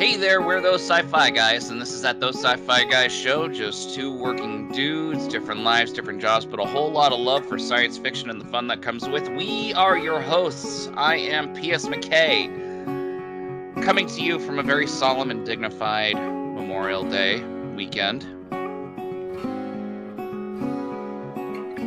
Hey 0.00 0.16
there, 0.16 0.40
we're 0.40 0.62
those 0.62 0.80
sci-fi 0.80 1.28
guys, 1.28 1.68
and 1.68 1.78
this 1.78 1.92
is 1.92 2.02
at 2.06 2.20
those 2.20 2.36
sci-fi 2.36 2.84
guys 2.84 3.12
show. 3.12 3.48
Just 3.48 3.94
two 3.94 4.10
working 4.10 4.72
dudes, 4.72 5.28
different 5.28 5.60
lives, 5.60 5.92
different 5.92 6.22
jobs, 6.22 6.46
but 6.46 6.58
a 6.58 6.64
whole 6.64 6.90
lot 6.90 7.12
of 7.12 7.18
love 7.18 7.44
for 7.44 7.58
science 7.58 7.98
fiction 7.98 8.30
and 8.30 8.40
the 8.40 8.46
fun 8.46 8.66
that 8.68 8.80
comes 8.80 9.06
with. 9.06 9.28
We 9.28 9.74
are 9.74 9.98
your 9.98 10.22
hosts. 10.22 10.88
I 10.94 11.16
am 11.16 11.52
P.S. 11.52 11.84
McKay, 11.84 12.48
coming 13.84 14.06
to 14.06 14.22
you 14.22 14.38
from 14.38 14.58
a 14.58 14.62
very 14.62 14.86
solemn 14.86 15.30
and 15.30 15.44
dignified 15.44 16.14
Memorial 16.14 17.04
Day 17.04 17.44
weekend. 17.76 18.24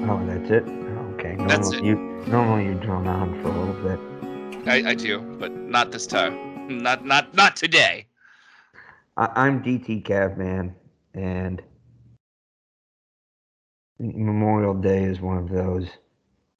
Oh, 0.07 0.23
that's 0.27 0.51
it. 0.51 0.67
Okay. 1.15 1.35
Normally 1.35 1.47
That's 1.47 1.73
it. 1.73 1.83
You 1.83 1.95
normally 2.27 2.65
you 2.65 2.75
drone 2.75 3.07
on 3.07 3.41
for 3.41 3.47
a 3.47 3.59
little 3.59 3.73
bit. 3.81 3.99
I, 4.67 4.91
I 4.91 4.93
do, 4.93 5.17
but 5.39 5.51
not 5.51 5.91
this 5.91 6.05
time. 6.05 6.52
Not 6.69 7.05
not 7.05 7.33
not 7.33 7.55
today. 7.55 8.07
I, 9.17 9.29
I'm 9.35 9.63
DT 9.63 10.05
Cavman, 10.05 10.73
and 11.13 11.61
Memorial 13.99 14.73
Day 14.73 15.03
is 15.03 15.21
one 15.21 15.37
of 15.37 15.49
those 15.49 15.87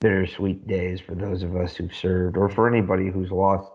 bittersweet 0.01 0.67
days 0.67 1.01
for 1.01 1.15
those 1.15 1.43
of 1.43 1.55
us 1.55 1.75
who've 1.75 1.95
served, 1.95 2.37
or 2.37 2.49
for 2.49 2.67
anybody 2.67 3.09
who's 3.09 3.31
lost 3.31 3.71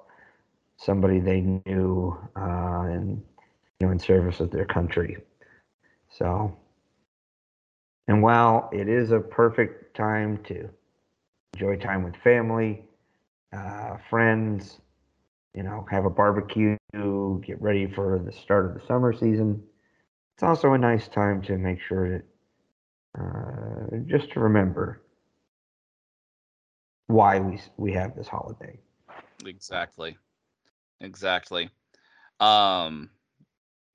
somebody 0.79 1.21
they 1.21 1.41
knew 1.41 2.17
uh, 2.37 2.87
in 2.91 3.23
you 3.81 3.87
know 3.87 3.93
in 3.93 3.99
service 3.99 4.41
of 4.41 4.51
their 4.51 4.67
country. 4.67 5.17
So, 6.11 6.57
and 8.09 8.23
while 8.23 8.71
it 8.73 8.89
is 8.89 9.13
a 9.13 9.21
perfect 9.21 9.97
time 9.97 10.39
to 10.45 10.69
enjoy 11.55 11.77
time 11.77 12.05
with 12.05 12.17
family, 12.17 12.85
uh, 13.53 13.97
friends, 14.11 14.79
you 15.55 15.63
know, 15.63 15.87
have 15.91 16.05
a 16.05 16.11
barbecue, 16.11 16.77
get 16.93 17.61
ready 17.61 17.87
for 17.87 18.19
the 18.25 18.33
start 18.33 18.67
of 18.67 18.75
the 18.75 18.87
summer 18.87 19.13
season. 19.13 19.63
It's 20.35 20.43
also 20.43 20.73
a 20.73 20.79
nice 20.79 21.09
time 21.09 21.43
to 21.43 21.57
make 21.57 21.81
sure 21.81 22.11
that 22.19 22.25
uh, 23.19 23.97
just 24.07 24.31
to 24.33 24.41
remember 24.41 25.03
why 27.09 27.41
we 27.41 27.59
we 27.77 27.93
have 27.93 28.15
this 28.15 28.29
holiday. 28.29 28.79
Exactly. 29.45 30.17
Exactly. 31.01 31.71
Um 32.39 33.11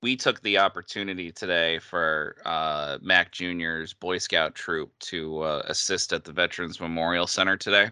we 0.02 0.16
took 0.16 0.42
the 0.42 0.58
opportunity 0.58 1.32
today 1.32 1.78
for 1.78 2.36
uh 2.44 2.98
Mac 3.00 3.32
Jr.'s 3.32 3.94
Boy 3.94 4.18
Scout 4.18 4.54
troop 4.54 4.92
to 4.98 5.40
uh, 5.40 5.62
assist 5.66 6.12
at 6.12 6.24
the 6.24 6.32
Veterans 6.32 6.80
Memorial 6.80 7.26
Center 7.26 7.56
today. 7.56 7.90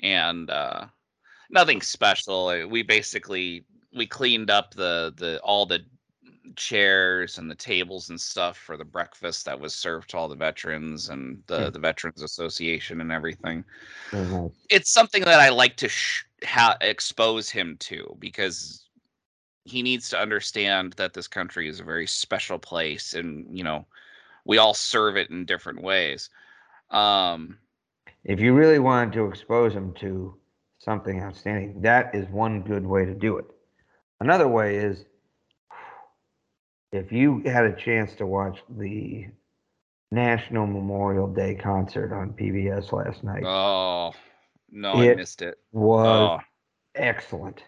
And 0.00 0.50
uh 0.50 0.86
nothing 1.50 1.80
special. 1.80 2.48
Uh, 2.48 2.66
We 2.66 2.82
basically 2.82 3.64
we 3.94 4.06
cleaned 4.06 4.50
up 4.50 4.74
the 4.74 5.12
the 5.16 5.40
all 5.40 5.66
the 5.66 5.80
chairs 6.54 7.38
and 7.38 7.50
the 7.50 7.54
tables 7.54 8.08
and 8.10 8.20
stuff 8.20 8.56
for 8.56 8.76
the 8.76 8.84
breakfast 8.84 9.44
that 9.44 9.58
was 9.58 9.74
served 9.74 10.10
to 10.10 10.16
all 10.16 10.28
the 10.28 10.36
veterans 10.36 11.08
and 11.08 11.42
the 11.46 11.66
Hmm. 11.66 11.72
the 11.72 11.78
Veterans 11.78 12.22
Association 12.22 13.00
and 13.00 13.10
everything 13.12 13.64
Very 14.12 14.26
nice. 14.26 14.52
it's 14.70 14.90
something 14.90 15.24
that 15.24 15.40
I 15.40 15.48
like 15.48 15.76
to 15.78 15.88
sh- 15.88 16.24
ha- 16.44 16.76
expose 16.80 17.50
him 17.50 17.76
to 17.80 18.16
because 18.20 18.84
he 19.64 19.82
needs 19.82 20.08
to 20.10 20.20
understand 20.20 20.92
that 20.94 21.14
this 21.14 21.26
country 21.26 21.68
is 21.68 21.80
a 21.80 21.84
very 21.84 22.06
special 22.06 22.58
place 22.58 23.14
and 23.14 23.46
you 23.56 23.64
know 23.64 23.84
we 24.44 24.58
all 24.58 24.74
serve 24.74 25.16
it 25.16 25.30
in 25.30 25.44
different 25.44 25.82
ways 25.82 26.30
um 26.90 27.58
If 28.24 28.38
you 28.40 28.54
really 28.54 28.78
wanted 28.78 29.12
to 29.14 29.26
expose 29.26 29.74
him 29.74 29.92
to 29.94 30.34
something 30.86 31.20
outstanding, 31.20 31.82
that 31.82 32.14
is 32.14 32.26
one 32.28 32.62
good 32.62 32.86
way 32.86 33.04
to 33.04 33.12
do 33.12 33.36
it. 33.36 33.44
Another 34.20 34.48
way 34.48 34.76
is 34.76 35.04
if 36.92 37.12
you 37.12 37.42
had 37.44 37.66
a 37.66 37.76
chance 37.76 38.14
to 38.14 38.26
watch 38.26 38.62
the 38.78 39.26
National 40.10 40.66
Memorial 40.66 41.26
Day 41.26 41.54
concert 41.54 42.14
on 42.14 42.32
PBS 42.32 42.92
last 42.92 43.22
night, 43.22 43.44
oh 43.44 44.14
no 44.70 44.94
i 44.94 45.14
missed 45.14 45.42
it 45.42 45.58
was 45.72 46.06
oh 46.06 46.38
excellent. 46.94 47.62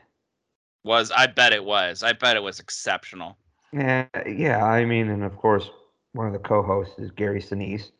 was 0.84 1.10
i 1.10 1.26
bet 1.26 1.52
it 1.52 1.64
was 1.64 2.02
i 2.02 2.12
bet 2.12 2.36
it 2.36 2.42
was 2.42 2.58
exceptional 2.60 3.36
Yeah, 3.72 4.06
yeah. 4.26 4.64
I 4.64 4.84
mean, 4.84 5.10
and 5.10 5.22
of 5.24 5.36
course, 5.36 5.68
one 6.12 6.26
of 6.26 6.32
the 6.32 6.38
co-hosts 6.38 6.98
is 6.98 7.10
Gary 7.10 7.42
Sinise. 7.42 7.90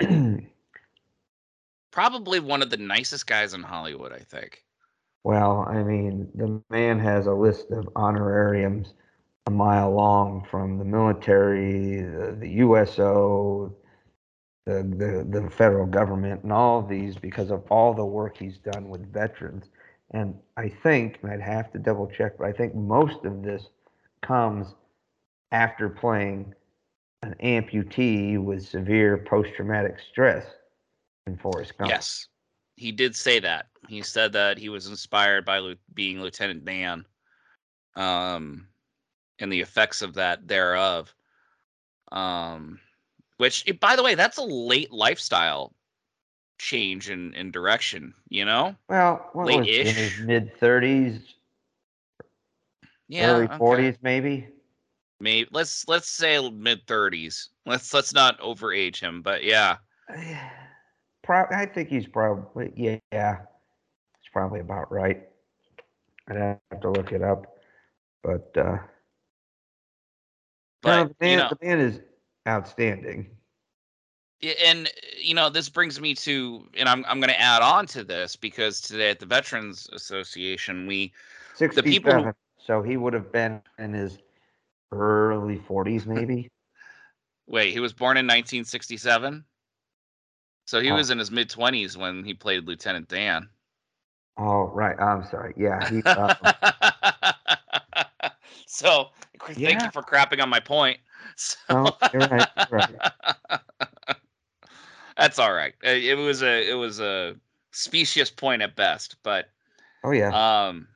probably 1.94 2.40
one 2.40 2.60
of 2.60 2.70
the 2.70 2.76
nicest 2.76 3.26
guys 3.26 3.54
in 3.54 3.62
hollywood 3.62 4.12
i 4.12 4.18
think 4.18 4.64
well, 5.24 5.64
I 5.66 5.82
mean, 5.82 6.28
the 6.34 6.62
man 6.68 6.98
has 6.98 7.26
a 7.26 7.32
list 7.32 7.70
of 7.70 7.88
honorariums 7.96 8.92
a 9.46 9.50
mile 9.50 9.92
long 9.92 10.46
from 10.50 10.78
the 10.78 10.84
military, 10.84 12.02
the, 12.02 12.36
the 12.38 12.48
USO, 12.48 13.74
the, 14.64 14.82
the 14.82 15.40
the 15.40 15.50
federal 15.50 15.86
government, 15.86 16.42
and 16.42 16.52
all 16.52 16.78
of 16.78 16.88
these 16.88 17.16
because 17.16 17.50
of 17.50 17.62
all 17.70 17.92
the 17.92 18.04
work 18.04 18.38
he's 18.38 18.58
done 18.58 18.88
with 18.88 19.12
veterans. 19.12 19.66
And 20.12 20.34
I 20.56 20.68
think, 20.68 21.18
and 21.22 21.30
I'd 21.30 21.42
have 21.42 21.72
to 21.72 21.78
double 21.78 22.06
check, 22.06 22.38
but 22.38 22.46
I 22.46 22.52
think 22.52 22.74
most 22.74 23.24
of 23.24 23.42
this 23.42 23.68
comes 24.22 24.74
after 25.52 25.88
playing 25.88 26.54
an 27.22 27.34
amputee 27.42 28.42
with 28.42 28.66
severe 28.66 29.18
post-traumatic 29.18 29.98
stress 30.10 30.46
in 31.26 31.36
Forrest 31.36 31.76
Gump. 31.78 31.90
yes 31.90 32.28
he 32.76 32.92
did 32.92 33.14
say 33.14 33.38
that 33.38 33.66
he 33.88 34.02
said 34.02 34.32
that 34.32 34.58
he 34.58 34.68
was 34.68 34.86
inspired 34.86 35.44
by 35.44 35.74
being 35.94 36.20
lieutenant 36.20 36.64
dan 36.64 37.04
um 37.96 38.66
and 39.38 39.52
the 39.52 39.60
effects 39.60 40.02
of 40.02 40.14
that 40.14 40.46
thereof 40.46 41.14
um 42.12 42.78
which 43.38 43.64
eh, 43.68 43.72
by 43.72 43.96
the 43.96 44.02
way 44.02 44.14
that's 44.14 44.38
a 44.38 44.42
late 44.44 44.92
lifestyle 44.92 45.72
change 46.58 47.10
in 47.10 47.34
in 47.34 47.50
direction 47.50 48.14
you 48.28 48.44
know 48.44 48.74
Well, 48.88 49.28
what 49.32 49.46
was 49.46 49.78
in 49.78 49.86
Late-ish. 49.86 49.96
his 49.96 50.26
mid 50.26 50.54
30s, 50.60 51.20
yeah 53.08 53.32
early 53.34 53.44
okay. 53.46 53.56
40s, 53.58 53.98
maybe? 54.02 54.48
maybe 55.20 55.48
let's 55.52 55.86
let's 55.88 56.08
say 56.08 56.48
mid 56.50 56.86
30s 56.86 57.48
let's 57.66 57.92
let's 57.94 58.12
not 58.12 58.38
overage 58.40 59.00
him 59.00 59.22
but 59.22 59.42
yeah 59.44 59.76
Pro- 61.24 61.46
I 61.50 61.66
think 61.66 61.88
he's 61.88 62.06
probably, 62.06 62.72
yeah, 62.76 62.98
yeah, 63.12 63.38
it's 64.20 64.28
probably 64.32 64.60
about 64.60 64.92
right. 64.92 65.26
I'd 66.28 66.36
have 66.36 66.80
to 66.82 66.90
look 66.90 67.12
it 67.12 67.22
up. 67.22 67.56
But, 68.22 68.52
uh, 68.56 68.78
no, 70.84 71.04
but 71.06 71.08
the, 71.08 71.14
man, 71.20 71.30
you 71.30 71.36
know 71.38 71.48
the 71.50 71.66
man 71.66 71.80
is 71.80 72.00
outstanding. 72.46 73.30
Yeah, 74.40 74.52
and 74.66 74.90
you 75.18 75.34
know 75.34 75.48
this 75.48 75.68
brings 75.70 75.98
me 76.00 76.14
to 76.16 76.68
and 76.76 76.88
i'm, 76.88 77.04
I'm 77.08 77.18
going 77.18 77.30
to 77.30 77.40
add 77.40 77.62
on 77.62 77.86
to 77.88 78.04
this 78.04 78.36
because 78.36 78.80
today 78.82 79.08
at 79.08 79.18
the 79.18 79.24
veterans 79.26 79.88
association 79.92 80.86
we 80.86 81.12
67, 81.54 81.90
people 81.90 82.24
who- 82.24 82.34
so 82.58 82.82
he 82.82 82.96
would 82.96 83.14
have 83.14 83.32
been 83.32 83.62
in 83.78 83.92
his 83.92 84.18
early 84.92 85.58
40s, 85.58 86.06
maybe. 86.06 86.50
wait 87.46 87.72
he 87.72 87.80
was 87.80 87.92
born 87.94 88.16
in 88.18 88.26
1967 88.26 89.44
so 90.64 90.80
he 90.80 90.90
Oh. 90.90 90.94
was 90.96 91.10
in 91.10 91.18
his 91.18 91.30
mid 91.30 91.48
20s 91.50 91.96
when 91.96 92.24
he 92.24 92.34
played 92.34 92.66
lieutenant 92.66 93.08
dan 93.08 93.48
oh, 94.36 94.64
right. 94.68 94.98
I'm 94.98 95.24
sorry. 95.26 95.54
Yeah. 95.56 95.88
He, 95.88 96.02
uh, 96.04 96.34
so 98.66 99.10
thank 99.46 99.58
Yeah. 99.58 99.84
you 99.84 99.90
for 99.90 100.02
crapping 100.02 100.42
on 100.42 100.48
my 100.48 100.60
point 100.60 100.98
so, 101.36 101.56
no, 101.70 101.96
you're 102.12 102.28
right. 102.28 102.48
You're 102.70 102.78
right. 102.78 103.12
that's 105.16 105.38
all 105.38 105.52
right 105.52 105.74
it 105.82 106.16
was 106.18 106.42
a 106.42 106.68
it 106.70 106.74
was 106.74 106.98
a 107.00 107.36
specious 107.70 108.30
point 108.30 108.62
at 108.62 108.74
best 108.76 109.16
but 109.22 109.48
Oh, 110.06 110.10
yeah. 110.10 110.28
Um, 110.66 110.86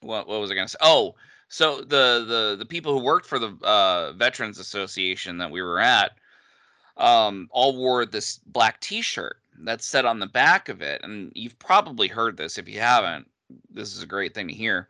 what 0.00 0.26
what 0.26 0.40
was 0.40 0.50
I 0.50 0.54
gonna 0.54 0.66
say? 0.66 0.78
Oh, 0.80 1.14
so 1.48 1.82
the 1.82 2.24
the 2.26 2.56
the 2.58 2.66
people 2.66 2.92
who 2.92 3.04
worked 3.04 3.26
for 3.26 3.38
the 3.38 3.56
uh, 3.62 4.12
Veterans 4.14 4.58
Association 4.58 5.38
that 5.38 5.48
we 5.52 5.62
were 5.62 5.78
at, 5.78 6.16
um, 6.98 7.48
all 7.50 7.76
wore 7.76 8.04
this 8.04 8.38
black 8.46 8.80
T-shirt 8.80 9.38
that 9.60 9.82
said 9.82 10.04
on 10.04 10.18
the 10.18 10.26
back 10.26 10.68
of 10.68 10.82
it, 10.82 11.00
and 11.02 11.32
you've 11.34 11.58
probably 11.58 12.08
heard 12.08 12.36
this. 12.36 12.58
If 12.58 12.68
you 12.68 12.80
haven't, 12.80 13.28
this 13.70 13.94
is 13.94 14.02
a 14.02 14.06
great 14.06 14.34
thing 14.34 14.48
to 14.48 14.54
hear. 14.54 14.88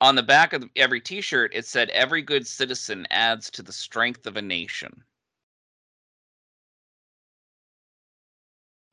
On 0.00 0.14
the 0.14 0.22
back 0.22 0.52
of 0.52 0.64
every 0.76 1.00
T-shirt, 1.00 1.52
it 1.54 1.66
said, 1.66 1.90
"Every 1.90 2.22
good 2.22 2.46
citizen 2.46 3.06
adds 3.10 3.50
to 3.50 3.62
the 3.62 3.72
strength 3.72 4.26
of 4.26 4.36
a 4.36 4.42
nation." 4.42 5.04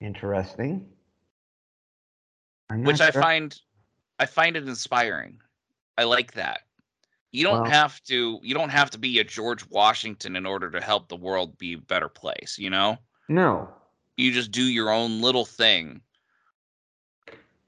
Interesting. 0.02 0.86
Which 2.70 3.00
not 3.00 3.16
I 3.16 3.22
find 3.22 3.62
I 4.20 4.26
find 4.26 4.58
it 4.58 4.68
inspiring. 4.68 5.40
I 5.98 6.04
like 6.04 6.34
that. 6.34 6.67
You 7.32 7.44
don't 7.44 7.64
Well- 7.64 7.72
have 7.72 8.02
to 8.04 8.40
you 8.42 8.54
don't 8.54 8.70
have 8.70 8.90
to 8.92 8.98
be 8.98 9.20
a 9.20 9.24
George 9.24 9.68
Washington 9.70 10.36
in 10.36 10.46
order 10.46 10.72
to 10.72 10.82
help 10.82 11.08
the 11.08 11.16
world 11.16 11.58
be 11.58 11.74
a 11.74 11.78
better 11.78 12.10
place, 12.10 12.58
you 12.58 12.70
know? 12.70 12.98
No. 13.28 13.70
You 14.16 14.32
just 14.32 14.52
do 14.52 14.64
your 14.64 14.90
own 14.90 15.22
little 15.22 15.46
thing. 15.46 16.02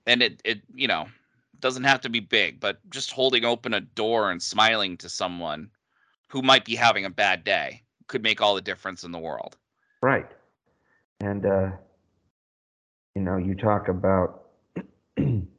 And 0.08 0.22
it 0.24 0.42
it 0.46 0.62
you 0.74 0.88
know, 0.88 1.08
doesn't 1.60 1.84
have 1.84 2.02
to 2.02 2.10
be 2.10 2.20
big, 2.20 2.60
but 2.60 2.80
just 2.90 3.12
holding 3.12 3.46
open 3.46 3.74
a 3.74 3.82
door 3.82 4.32
and 4.32 4.42
smiling 4.42 4.98
to 4.98 5.10
someone 5.10 5.70
who 6.28 6.42
might 6.42 6.66
be 6.66 6.76
having 6.76 7.06
a 7.06 7.10
bad 7.10 7.44
day 7.44 7.84
could 8.08 8.24
make 8.24 8.42
all 8.42 8.56
the 8.56 8.62
difference 8.62 9.04
in 9.04 9.12
the 9.12 9.20
world. 9.20 9.58
Right. 10.02 10.28
And 11.20 11.46
uh, 11.46 11.72
you 13.16 13.22
know, 13.22 13.38
you 13.38 13.56
talk 13.56 13.90
about 13.90 14.46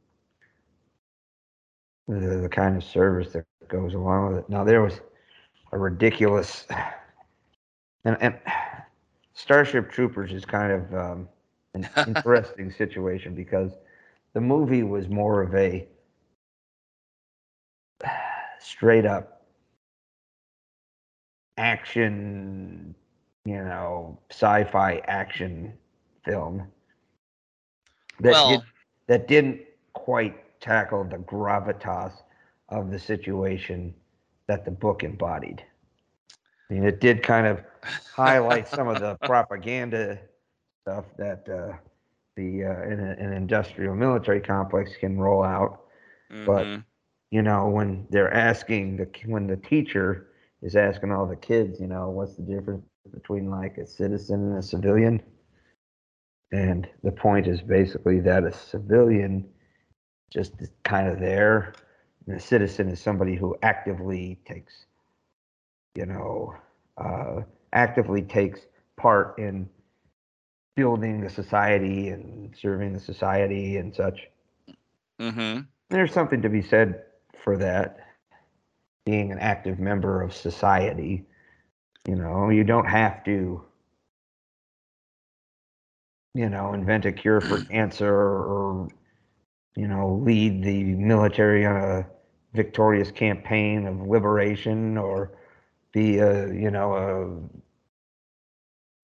the, 2.07 2.37
the 2.41 2.49
kind 2.49 2.75
of 2.75 2.83
service 2.83 3.33
that 3.33 3.45
goes 3.67 3.93
along 3.93 4.33
with 4.33 4.43
it. 4.43 4.49
Now 4.49 4.63
there 4.63 4.81
was 4.81 5.01
a 5.71 5.77
ridiculous 5.77 6.65
and, 8.05 8.17
and 8.19 8.39
Starship 9.33 9.91
Troopers 9.91 10.31
is 10.33 10.45
kind 10.45 10.71
of 10.71 10.93
um, 10.93 11.29
an 11.73 11.87
interesting 12.07 12.71
situation 12.71 13.35
because 13.35 13.71
the 14.33 14.41
movie 14.41 14.83
was 14.83 15.07
more 15.07 15.41
of 15.41 15.53
a 15.55 15.87
straight 18.59 19.05
up 19.05 19.45
action, 21.57 22.95
you 23.45 23.55
know, 23.55 24.17
sci-fi 24.31 25.01
action 25.05 25.73
film 26.25 26.67
that 28.19 28.31
Well- 28.31 28.49
did, 28.49 28.61
that 29.07 29.27
didn't 29.27 29.61
quite 29.93 30.35
tackle 30.61 31.03
the 31.05 31.17
gravitas 31.17 32.13
of 32.69 32.91
the 32.91 32.99
situation 32.99 33.93
that 34.47 34.65
the 34.65 34.71
book 34.71 35.03
embodied. 35.03 35.63
I 36.69 36.73
mean, 36.73 36.83
it 36.85 37.01
did 37.01 37.23
kind 37.23 37.47
of 37.47 37.61
highlight 38.15 38.67
some 38.67 38.87
of 38.87 38.99
the 38.99 39.15
propaganda 39.25 40.19
stuff 40.83 41.05
that 41.17 41.47
uh, 41.49 41.77
the 42.37 42.65
uh, 42.65 42.81
an, 42.83 42.99
an 42.99 43.33
industrial 43.33 43.95
military 43.95 44.41
complex 44.41 44.91
can 44.97 45.19
roll 45.19 45.43
out. 45.43 45.81
But- 46.45 46.67
Mhm. 46.67 46.83
You 47.33 47.41
know, 47.43 47.69
when 47.69 48.07
they're 48.09 48.33
asking 48.33 48.97
the 48.97 49.07
when 49.25 49.47
the 49.47 49.55
teacher 49.57 50.27
is 50.61 50.75
asking 50.75 51.11
all 51.13 51.25
the 51.25 51.35
kids, 51.37 51.79
you 51.79 51.87
know, 51.87 52.09
what's 52.09 52.35
the 52.35 52.43
difference 52.43 52.85
between 53.13 53.49
like 53.49 53.77
a 53.77 53.85
citizen 53.87 54.49
and 54.49 54.57
a 54.57 54.61
civilian? 54.61 55.21
And 56.51 56.87
the 57.03 57.11
point 57.11 57.47
is 57.47 57.61
basically 57.61 58.19
that 58.21 58.43
a 58.43 58.51
civilian 58.51 59.49
just 60.31 60.53
kind 60.83 61.07
of 61.07 61.19
there, 61.19 61.73
and 62.25 62.35
a 62.37 62.39
citizen 62.39 62.89
is 62.89 62.99
somebody 63.01 63.35
who 63.35 63.55
actively 63.61 64.39
takes, 64.45 64.85
you 65.95 66.05
know, 66.05 66.55
uh, 66.97 67.41
actively 67.73 68.21
takes 68.21 68.61
part 68.97 69.37
in 69.37 69.69
building 70.75 71.21
the 71.21 71.29
society 71.29 72.09
and 72.09 72.55
serving 72.55 72.93
the 72.93 72.99
society 72.99 73.77
and 73.77 73.93
such. 73.95 74.29
Mhm. 75.19 75.67
There's 75.89 76.13
something 76.13 76.41
to 76.41 76.49
be 76.49 76.61
said 76.61 77.03
for 77.43 77.57
that, 77.57 77.99
being 79.05 79.31
an 79.31 79.39
active 79.39 79.79
member 79.79 80.21
of 80.21 80.33
society. 80.33 81.25
You 82.07 82.15
know, 82.15 82.49
you 82.49 82.63
don't 82.63 82.85
have 82.87 83.23
to, 83.25 83.63
you 86.33 86.49
know, 86.49 86.73
invent 86.73 87.05
a 87.05 87.11
cure 87.11 87.41
for 87.41 87.59
cancer 87.71 88.13
or, 88.13 88.87
you 89.75 89.87
know, 89.87 90.21
lead 90.23 90.63
the 90.63 90.83
military 90.83 91.65
on 91.65 91.77
a 91.77 92.05
victorious 92.53 93.11
campaign 93.11 93.87
of 93.87 94.07
liberation 94.07 94.97
or 94.97 95.31
be 95.93 96.19
a, 96.19 96.53
you 96.53 96.71
know, 96.71 96.95
a, 96.95 97.25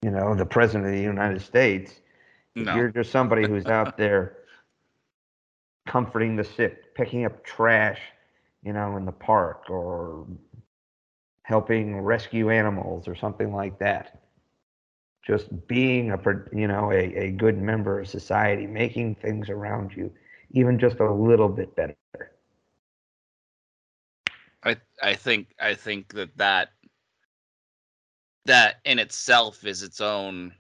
you 0.06 0.12
know, 0.12 0.36
the 0.36 0.46
president 0.46 0.86
of 0.86 0.92
the 0.92 1.02
United 1.02 1.42
States. 1.42 1.94
No. 2.56 2.76
You're 2.76 2.90
just 2.90 3.12
somebody 3.12 3.48
who's 3.48 3.66
out 3.66 3.98
there 3.98 4.38
comforting 5.86 6.36
the 6.36 6.44
sick, 6.44 6.96
picking 6.96 7.26
up 7.26 7.44
trash, 7.44 8.00
you 8.64 8.74
know, 8.74 8.98
in 8.98 9.06
the 9.06 9.12
park 9.12 9.70
or 9.70 10.28
helping 11.44 12.02
rescue 12.02 12.50
animals 12.50 13.08
or 13.08 13.16
something 13.16 13.54
like 13.54 13.80
that. 13.80 14.22
Just 15.26 15.68
being 15.68 16.12
a, 16.12 16.20
you 16.54 16.68
know, 16.68 16.92
a, 16.92 17.16
a 17.16 17.32
good 17.32 17.58
member 17.58 18.02
of 18.02 18.08
society, 18.08 18.68
making 18.68 19.16
things 19.16 19.50
around 19.50 19.96
you 19.96 20.12
even 20.52 20.80
just 20.80 21.00
a 21.00 21.12
little 21.12 21.50
bit 21.50 21.76
better. 21.76 21.96
I 24.64 24.78
I 25.02 25.14
think 25.16 25.48
I 25.60 25.74
think 25.76 26.14
that 26.14 26.36
that 26.38 26.70
that 28.46 28.76
in 28.86 29.00
itself 29.00 29.66
is 29.66 29.84
its 29.84 30.02
own 30.02 30.54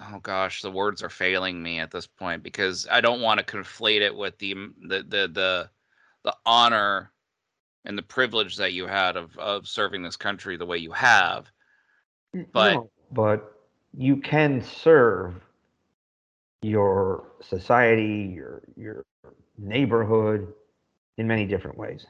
oh 0.00 0.20
gosh 0.22 0.62
the 0.62 0.70
words 0.70 1.02
are 1.02 1.10
failing 1.10 1.60
me 1.62 1.80
at 1.80 1.90
this 1.90 2.06
point 2.06 2.42
because 2.42 2.86
I 2.90 3.00
don't 3.00 3.20
want 3.20 3.38
to 3.40 3.44
conflate 3.56 4.00
it 4.00 4.14
with 4.14 4.38
the 4.38 4.54
the 4.82 4.98
the 5.02 5.28
the, 5.32 5.70
the 6.24 6.36
honor 6.46 7.12
and 7.84 7.98
the 7.98 8.02
privilege 8.02 8.56
that 8.56 8.72
you 8.72 8.86
had 8.86 9.16
of 9.16 9.36
of 9.38 9.66
serving 9.68 10.02
this 10.02 10.16
country 10.16 10.56
the 10.56 10.66
way 10.66 10.78
you 10.78 10.92
have 10.92 11.50
But- 12.52 12.74
No, 12.74 12.90
but 13.12 13.54
you 13.96 14.16
can 14.16 14.62
serve 14.62 15.34
your 16.62 17.32
society, 17.40 18.32
your 18.34 18.62
your 18.76 19.04
neighborhood 19.58 20.52
in 21.16 21.26
many 21.26 21.46
different 21.46 21.76
ways. 21.76 22.06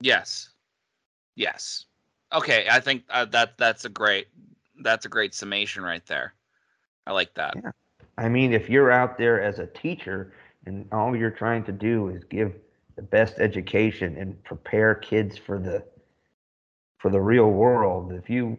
yes. 0.00 0.50
Yes. 1.34 1.86
Okay 2.32 2.66
I 2.70 2.80
think 2.80 3.04
uh, 3.10 3.26
that 3.26 3.58
that's 3.58 3.84
a 3.84 3.88
great 3.88 4.28
that's 4.82 5.06
a 5.06 5.08
great 5.08 5.34
summation 5.34 5.82
right 5.82 6.04
there. 6.06 6.34
I 7.06 7.12
like 7.12 7.34
that. 7.34 7.54
Yeah. 7.56 7.70
I 8.18 8.28
mean, 8.28 8.52
if 8.52 8.68
you're 8.68 8.90
out 8.90 9.18
there 9.18 9.40
as 9.40 9.58
a 9.58 9.66
teacher 9.66 10.32
and 10.64 10.88
all 10.92 11.14
you're 11.14 11.30
trying 11.30 11.64
to 11.64 11.72
do 11.72 12.08
is 12.08 12.24
give 12.24 12.54
the 12.96 13.02
best 13.02 13.38
education 13.38 14.16
and 14.16 14.42
prepare 14.44 14.94
kids 14.94 15.36
for 15.36 15.58
the 15.58 15.84
for 16.98 17.10
the 17.10 17.20
real 17.20 17.50
world, 17.50 18.12
if 18.12 18.30
you 18.30 18.58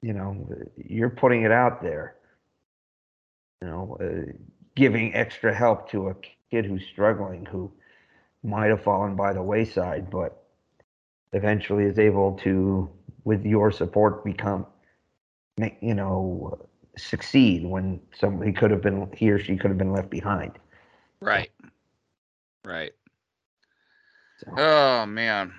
you 0.00 0.12
know 0.12 0.46
you're 0.76 1.10
putting 1.10 1.42
it 1.42 1.52
out 1.52 1.82
there, 1.82 2.16
you 3.62 3.68
know, 3.68 3.96
uh, 4.00 4.32
giving 4.74 5.14
extra 5.14 5.54
help 5.54 5.88
to 5.90 6.08
a 6.08 6.16
kid 6.50 6.66
who's 6.66 6.84
struggling, 6.92 7.46
who 7.46 7.70
might 8.42 8.70
have 8.70 8.82
fallen 8.82 9.14
by 9.14 9.32
the 9.32 9.42
wayside, 9.42 10.10
but 10.10 10.42
eventually 11.32 11.84
is 11.84 11.98
able 11.98 12.32
to, 12.38 12.90
with 13.22 13.44
your 13.44 13.70
support, 13.70 14.24
become, 14.24 14.66
make 15.58 15.78
you 15.80 15.94
know, 15.94 16.58
succeed 16.98 17.64
when 17.64 18.00
somebody 18.18 18.52
could 18.52 18.72
have 18.72 18.82
been 18.82 19.08
he 19.16 19.30
or 19.30 19.38
she 19.38 19.56
could 19.56 19.70
have 19.70 19.78
been 19.78 19.92
left 19.92 20.10
behind. 20.10 20.58
Right. 21.20 21.52
Right. 22.64 22.92
So, 24.38 24.54
Oh 24.56 25.06
man. 25.06 25.52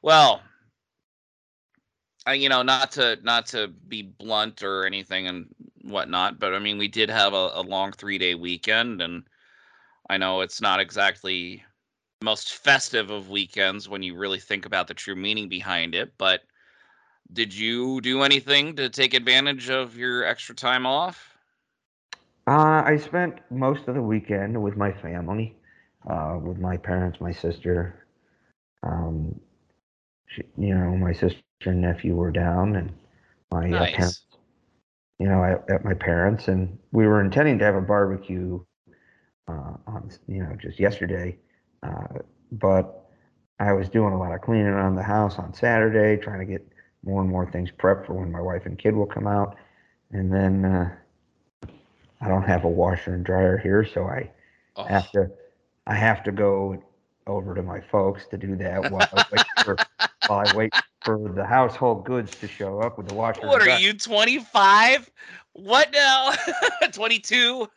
Well, 0.00 0.40
I, 2.24 2.34
you 2.34 2.48
know, 2.48 2.62
not 2.62 2.92
to 2.92 3.18
not 3.22 3.46
to 3.48 3.68
be 3.68 4.02
blunt 4.02 4.62
or 4.62 4.86
anything 4.86 5.26
and 5.26 5.46
whatnot, 5.90 6.38
but 6.38 6.54
I 6.54 6.58
mean, 6.58 6.78
we 6.78 6.88
did 6.88 7.10
have 7.10 7.32
a, 7.34 7.50
a 7.54 7.62
long 7.62 7.92
three 7.92 8.18
day 8.18 8.34
weekend, 8.34 9.00
and 9.02 9.24
I 10.08 10.16
know 10.18 10.40
it's 10.40 10.60
not 10.60 10.80
exactly 10.80 11.64
the 12.20 12.24
most 12.24 12.54
festive 12.54 13.10
of 13.10 13.28
weekends 13.30 13.88
when 13.88 14.02
you 14.02 14.16
really 14.16 14.40
think 14.40 14.64
about 14.66 14.88
the 14.88 14.94
true 14.94 15.16
meaning 15.16 15.48
behind 15.48 15.94
it. 15.94 16.16
But 16.18 16.42
did 17.32 17.54
you 17.54 18.00
do 18.00 18.22
anything 18.22 18.76
to 18.76 18.88
take 18.88 19.14
advantage 19.14 19.70
of 19.70 19.96
your 19.96 20.24
extra 20.24 20.54
time 20.54 20.86
off? 20.86 21.36
uh, 22.46 22.82
I 22.84 22.96
spent 22.96 23.40
most 23.50 23.88
of 23.88 23.94
the 23.94 24.02
weekend 24.02 24.62
with 24.62 24.76
my 24.76 24.92
family, 24.92 25.56
uh, 26.08 26.38
with 26.42 26.58
my 26.58 26.76
parents, 26.76 27.20
my 27.20 27.32
sister. 27.32 28.06
Um, 28.82 29.40
she, 30.26 30.42
you 30.58 30.74
know, 30.74 30.96
my 30.96 31.12
sister 31.12 31.52
and 31.66 31.82
nephew 31.82 32.14
were 32.16 32.30
down, 32.32 32.76
and 32.76 32.92
my 33.50 33.76
uh, 33.86 33.86
Nice. 33.86 34.14
parents, 34.14 34.27
you 35.18 35.26
know, 35.28 35.44
at, 35.44 35.68
at 35.70 35.84
my 35.84 35.94
parents, 35.94 36.48
and 36.48 36.78
we 36.92 37.06
were 37.06 37.20
intending 37.20 37.58
to 37.58 37.64
have 37.64 37.74
a 37.76 37.80
barbecue 37.82 38.60
uh, 39.48 39.74
on, 39.86 40.10
you 40.26 40.42
know, 40.42 40.56
just 40.60 40.78
yesterday, 40.78 41.36
uh, 41.82 42.18
but 42.52 43.06
I 43.58 43.72
was 43.72 43.88
doing 43.88 44.12
a 44.12 44.18
lot 44.18 44.32
of 44.34 44.40
cleaning 44.42 44.66
around 44.66 44.96
the 44.96 45.02
house 45.02 45.38
on 45.38 45.52
Saturday, 45.54 46.20
trying 46.22 46.40
to 46.40 46.46
get 46.46 46.66
more 47.04 47.20
and 47.22 47.30
more 47.30 47.50
things 47.50 47.70
prepped 47.70 48.06
for 48.06 48.14
when 48.14 48.30
my 48.32 48.40
wife 48.40 48.66
and 48.66 48.78
kid 48.78 48.94
will 48.94 49.06
come 49.06 49.26
out, 49.26 49.56
and 50.12 50.32
then 50.32 50.64
uh, 50.64 50.94
I 52.20 52.28
don't 52.28 52.44
have 52.44 52.64
a 52.64 52.68
washer 52.68 53.14
and 53.14 53.24
dryer 53.24 53.56
here, 53.58 53.84
so 53.84 54.04
I 54.06 54.30
Oh, 54.76 54.90
have 54.90 55.10
to 55.12 55.30
I 55.86 55.94
have 55.94 56.22
to 56.24 56.32
go 56.32 56.82
over 57.26 57.54
to 57.54 57.62
my 57.62 57.80
folks 57.80 58.26
to 58.28 58.36
do 58.38 58.56
that 58.56 58.88
while 58.88 59.08
I 59.12 59.18
wait 59.32 59.44
for 59.64 59.80
while 60.26 60.46
I 60.46 60.56
wait 60.56 60.72
for 61.04 61.32
the 61.34 61.44
household 61.44 62.04
goods 62.04 62.36
to 62.36 62.48
show 62.48 62.80
up 62.80 62.98
with 62.98 63.08
the 63.08 63.14
washer. 63.14 63.46
what 63.46 63.62
are 63.62 63.78
you, 63.78 63.92
25? 63.92 65.10
What 65.52 65.92
now? 65.92 66.32
22? 66.92 67.68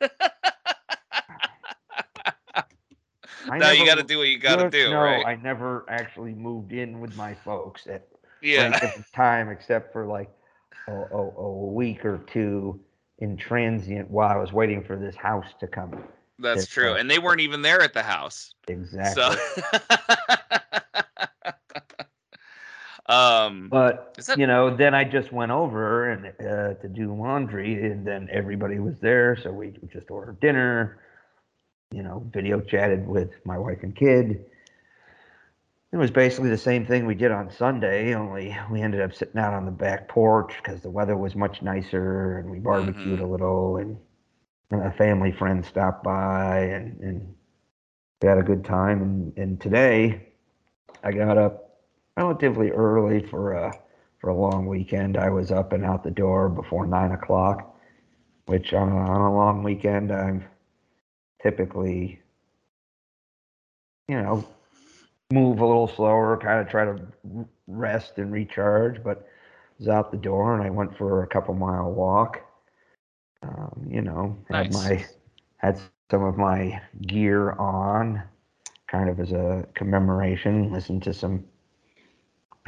I 3.50 3.58
no, 3.58 3.72
you 3.72 3.86
got 3.86 3.98
to 3.98 4.04
do 4.04 4.20
what 4.20 4.28
you 4.28 4.38
got 4.38 4.58
to 4.58 4.70
do, 4.70 4.92
no, 4.92 5.02
right? 5.02 5.26
I 5.26 5.36
never 5.36 5.86
actually 5.90 6.34
moved 6.34 6.74
in 6.74 7.00
with 7.00 7.16
my 7.18 7.34
folks 7.34 7.88
at 7.88 8.08
yeah. 8.42 8.70
right 8.70 9.06
time, 9.14 9.50
except 9.50 9.92
for 9.92 10.06
like 10.06 10.30
a, 10.88 10.94
a, 10.94 11.30
a 11.38 11.66
week 11.74 12.06
or 12.06 12.20
two 12.32 12.80
in 13.20 13.38
transient 13.38 14.10
while 14.10 14.30
I 14.30 14.38
was 14.38 14.52
waiting 14.52 14.84
for 14.84 14.96
this 14.98 15.16
house 15.16 15.46
to 15.60 15.68
come 15.68 16.04
That's 16.40 16.68
true, 16.68 16.94
uh, 16.94 16.98
and 16.98 17.10
they 17.10 17.20
weren't 17.20 17.42
even 17.42 17.62
there 17.62 17.82
at 17.82 17.94
the 17.94 18.04
house. 18.04 18.54
Exactly. 18.68 19.24
So, 19.24 19.36
um, 23.12 23.70
But 23.70 24.16
that- 24.26 24.38
you 24.38 24.48
know, 24.48 24.76
then 24.76 24.94
I 24.96 25.04
just 25.04 25.32
went 25.32 25.52
over 25.52 26.10
and 26.10 26.28
uh, 26.40 26.74
to 26.82 26.88
do 26.88 27.14
laundry, 27.14 27.92
and 27.92 28.06
then 28.06 28.30
everybody 28.32 28.80
was 28.80 29.00
there, 29.00 29.36
so 29.36 29.52
we 29.52 29.74
just 29.92 30.10
ordered 30.12 30.40
dinner. 30.40 31.00
You 31.92 32.04
know, 32.04 32.24
video 32.34 32.62
chatted 32.62 33.08
with 33.08 33.32
my 33.46 33.58
wife 33.58 33.84
and 33.84 33.96
kid. 33.96 34.46
It 35.92 35.98
was 35.98 36.10
basically 36.10 36.50
the 36.50 36.58
same 36.58 36.86
thing 36.86 37.06
we 37.06 37.16
did 37.16 37.32
on 37.32 37.52
Sunday, 37.52 38.14
only 38.16 38.56
we 38.72 38.82
ended 38.82 39.02
up 39.02 39.14
sitting 39.14 39.40
out 39.42 39.54
on 39.54 39.66
the 39.66 39.72
back 39.72 40.08
porch 40.08 40.54
because 40.64 40.82
the 40.82 40.90
weather 40.90 41.18
was 41.18 41.36
much 41.36 41.62
nicer, 41.62 42.38
and 42.38 42.50
we 42.50 42.60
barbecued 42.60 43.20
Mhm. 43.20 43.24
a 43.24 43.28
little, 43.28 43.76
and 43.78 43.98
a 44.72 44.92
family 44.92 45.34
friend 45.34 45.66
stopped 45.66 46.02
by, 46.04 46.60
and, 46.60 46.98
and 47.02 47.36
we 48.22 48.30
had 48.30 48.38
a 48.38 48.44
good 48.44 48.64
time. 48.64 49.02
And, 49.02 49.38
and 49.38 49.60
today, 49.60 50.30
I 51.04 51.12
got 51.12 51.38
up 51.38 51.71
relatively 52.18 52.72
early 52.72 53.26
for 53.28 53.54
a 53.54 53.74
for 54.20 54.30
a 54.30 54.36
long 54.36 54.68
weekend. 54.68 55.18
I 55.18 55.30
was 55.30 55.52
up 55.52 55.74
and 55.74 55.84
out 55.84 56.04
the 56.04 56.12
door 56.12 56.48
before 56.48 56.86
nine 56.86 57.12
o'clock, 57.12 57.76
which 58.46 58.74
on 58.74 58.90
a, 58.90 58.98
on 58.98 59.22
a 59.22 59.36
long 59.36 59.64
weekend 59.64 60.12
I'm 60.12 60.46
typically, 61.42 62.22
you 64.08 64.22
know, 64.22 64.46
move 65.32 65.60
a 65.60 65.66
little 65.66 65.88
slower, 65.88 66.38
kind 66.38 66.60
of 66.60 66.70
try 66.70 66.86
to 66.86 67.02
rest 67.68 68.18
and 68.18 68.32
recharge. 68.32 69.04
But 69.04 69.20
I 69.20 69.24
was 69.80 69.88
out 69.88 70.12
the 70.12 70.18
door 70.18 70.54
and 70.54 70.64
I 70.64 70.70
went 70.70 70.96
for 70.98 71.24
a 71.24 71.28
couple 71.28 71.56
mile 71.56 71.92
walk. 71.92 72.42
Um, 73.44 73.88
you 73.90 74.02
know, 74.04 74.38
had 74.52 74.72
my 74.72 75.04
had 75.58 75.80
some 76.12 76.24
of 76.24 76.38
my 76.38 76.80
gear 77.08 77.54
on, 77.54 78.22
kind 78.88 79.10
of 79.10 79.20
as 79.20 79.32
a 79.32 79.66
commemoration. 79.74 80.72
Listened 80.72 81.02
to 81.04 81.14
some 81.14 81.44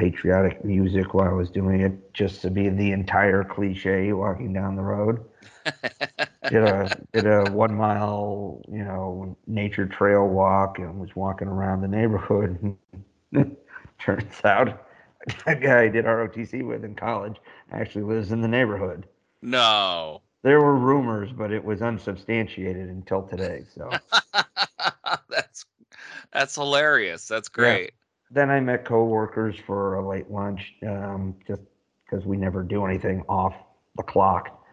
patriotic 0.03 0.65
music 0.65 1.13
while 1.13 1.29
I 1.29 1.33
was 1.33 1.51
doing 1.51 1.81
it, 1.81 2.13
just 2.13 2.41
to 2.41 2.51
be 2.51 2.69
the 2.69 2.91
entire 2.91 3.43
cliche 3.43 4.13
walking 4.13 4.53
down 4.53 4.75
the 4.75 4.81
road. 4.83 5.24
Did 6.50 6.63
a 6.63 6.98
did 7.13 7.25
a 7.25 7.48
one 7.48 7.75
mile, 7.75 8.62
you 8.72 8.83
know, 8.83 9.38
nature 9.48 9.86
trail 9.88 10.27
walk 10.27 10.79
and 10.79 11.00
was 11.00 11.15
walking 11.15 11.48
around 11.48 11.81
the 11.81 11.88
neighborhood. 11.88 12.75
Turns 14.00 14.41
out 14.43 14.86
that 15.45 15.62
guy 15.62 15.83
I 15.83 15.88
did 15.89 16.05
ROTC 16.05 16.67
with 16.67 16.83
in 16.83 16.95
college 16.95 17.38
actually 17.72 18.03
lives 18.03 18.31
in 18.31 18.41
the 18.41 18.48
neighborhood. 18.48 19.07
no. 19.41 20.22
There 20.43 20.62
were 20.62 20.75
rumors, 20.75 21.31
but 21.31 21.51
it 21.51 21.63
was 21.63 21.81
unsubstantiated 21.81 22.89
until 22.89 23.24
today. 23.24 23.65
So 23.74 24.01
that's 25.29 25.65
that's 26.31 26.55
hilarious. 26.55 27.27
That's 27.27 27.50
great. 27.50 27.93
Then 28.34 28.50
I 28.50 28.60
met 28.60 28.86
coworkers 28.86 29.56
for 29.66 29.96
a 29.96 30.08
late 30.08 30.30
lunch, 30.32 30.74
um, 30.88 31.36
just 31.48 31.62
because 32.06 32.25
we 32.25 32.38
never 32.38 32.63
do 32.63 32.86
anything 32.86 33.24
off 33.30 33.54
the 33.96 34.04
clock, 34.04 34.63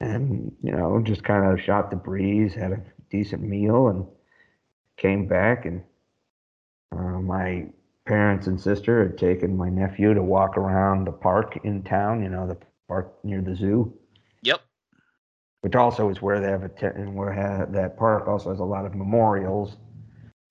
and 0.00 0.52
you 0.62 0.72
know, 0.72 1.00
just 1.02 1.24
kind 1.24 1.44
of 1.46 1.60
shot 1.60 1.90
the 1.90 1.96
breeze, 1.96 2.54
had 2.54 2.72
a 2.72 2.82
decent 3.10 3.42
meal, 3.42 3.88
and 3.88 4.06
came 4.96 5.26
back. 5.26 5.64
And 5.66 5.82
uh, 6.92 7.20
my 7.20 7.66
parents 8.04 8.46
and 8.48 8.60
sister 8.60 9.02
had 9.02 9.18
taken 9.18 9.56
my 9.56 9.68
nephew 9.68 10.14
to 10.14 10.22
walk 10.22 10.56
around 10.56 11.06
the 11.06 11.12
park 11.12 11.58
in 11.64 11.82
town. 11.84 12.22
You 12.22 12.30
know, 12.30 12.46
the 12.46 12.58
park 12.88 13.14
near 13.24 13.40
the 13.42 13.54
zoo, 13.54 13.92
Yep. 14.42 14.60
which 15.62 15.76
also 15.76 16.08
is 16.10 16.20
where 16.22 16.40
they 16.40 16.48
have 16.48 16.64
a 16.64 16.68
te- 16.68 16.86
and 16.86 17.14
where 17.14 17.32
ha- 17.32 17.66
that 17.70 17.96
park 17.96 18.26
also 18.28 18.50
has 18.50 18.60
a 18.60 18.64
lot 18.64 18.86
of 18.86 18.94
memorials 18.94 19.76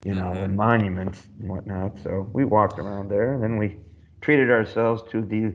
you 0.03 0.13
know, 0.13 0.31
and 0.31 0.55
monuments 0.55 1.23
and 1.39 1.49
whatnot. 1.49 1.99
So 2.03 2.29
we 2.33 2.45
walked 2.45 2.79
around 2.79 3.09
there, 3.09 3.33
and 3.33 3.43
then 3.43 3.57
we 3.57 3.77
treated 4.21 4.49
ourselves 4.49 5.03
to 5.11 5.21
the 5.21 5.53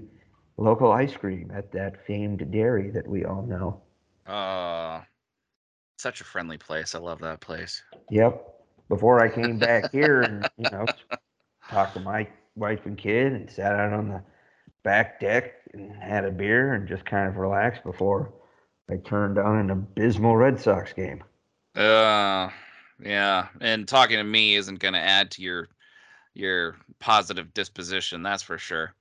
local 0.56 0.92
ice 0.92 1.16
cream 1.16 1.50
at 1.54 1.72
that 1.72 2.06
famed 2.06 2.50
dairy 2.50 2.90
that 2.90 3.06
we 3.06 3.24
all 3.24 3.42
know. 3.42 3.82
Uh 4.30 5.02
such 5.98 6.20
a 6.20 6.24
friendly 6.24 6.58
place. 6.58 6.94
I 6.94 6.98
love 6.98 7.20
that 7.20 7.40
place. 7.40 7.82
Yep. 8.10 8.44
Before 8.88 9.20
I 9.20 9.28
came 9.28 9.58
back 9.58 9.92
here 9.92 10.22
and 10.22 10.48
you 10.58 10.70
know 10.70 10.86
talked 11.70 11.94
to 11.94 12.00
my 12.00 12.28
wife 12.56 12.86
and 12.86 12.98
kid 12.98 13.32
and 13.32 13.50
sat 13.50 13.72
out 13.72 13.92
on 13.92 14.08
the 14.08 14.22
back 14.82 15.20
deck 15.20 15.54
and 15.72 15.94
had 16.02 16.24
a 16.24 16.30
beer 16.30 16.74
and 16.74 16.88
just 16.88 17.04
kind 17.04 17.28
of 17.28 17.36
relaxed 17.36 17.84
before 17.84 18.32
I 18.90 18.96
turned 18.96 19.38
on 19.38 19.58
an 19.58 19.70
abysmal 19.70 20.36
Red 20.36 20.60
Sox 20.60 20.92
game. 20.92 21.22
Uh 21.74 22.50
yeah. 23.02 23.48
And 23.60 23.86
talking 23.86 24.18
to 24.18 24.24
me 24.24 24.54
isn't 24.54 24.78
gonna 24.78 24.98
add 24.98 25.30
to 25.32 25.42
your 25.42 25.68
your 26.34 26.76
positive 26.98 27.52
disposition, 27.54 28.22
that's 28.22 28.42
for 28.42 28.58
sure. 28.58 28.94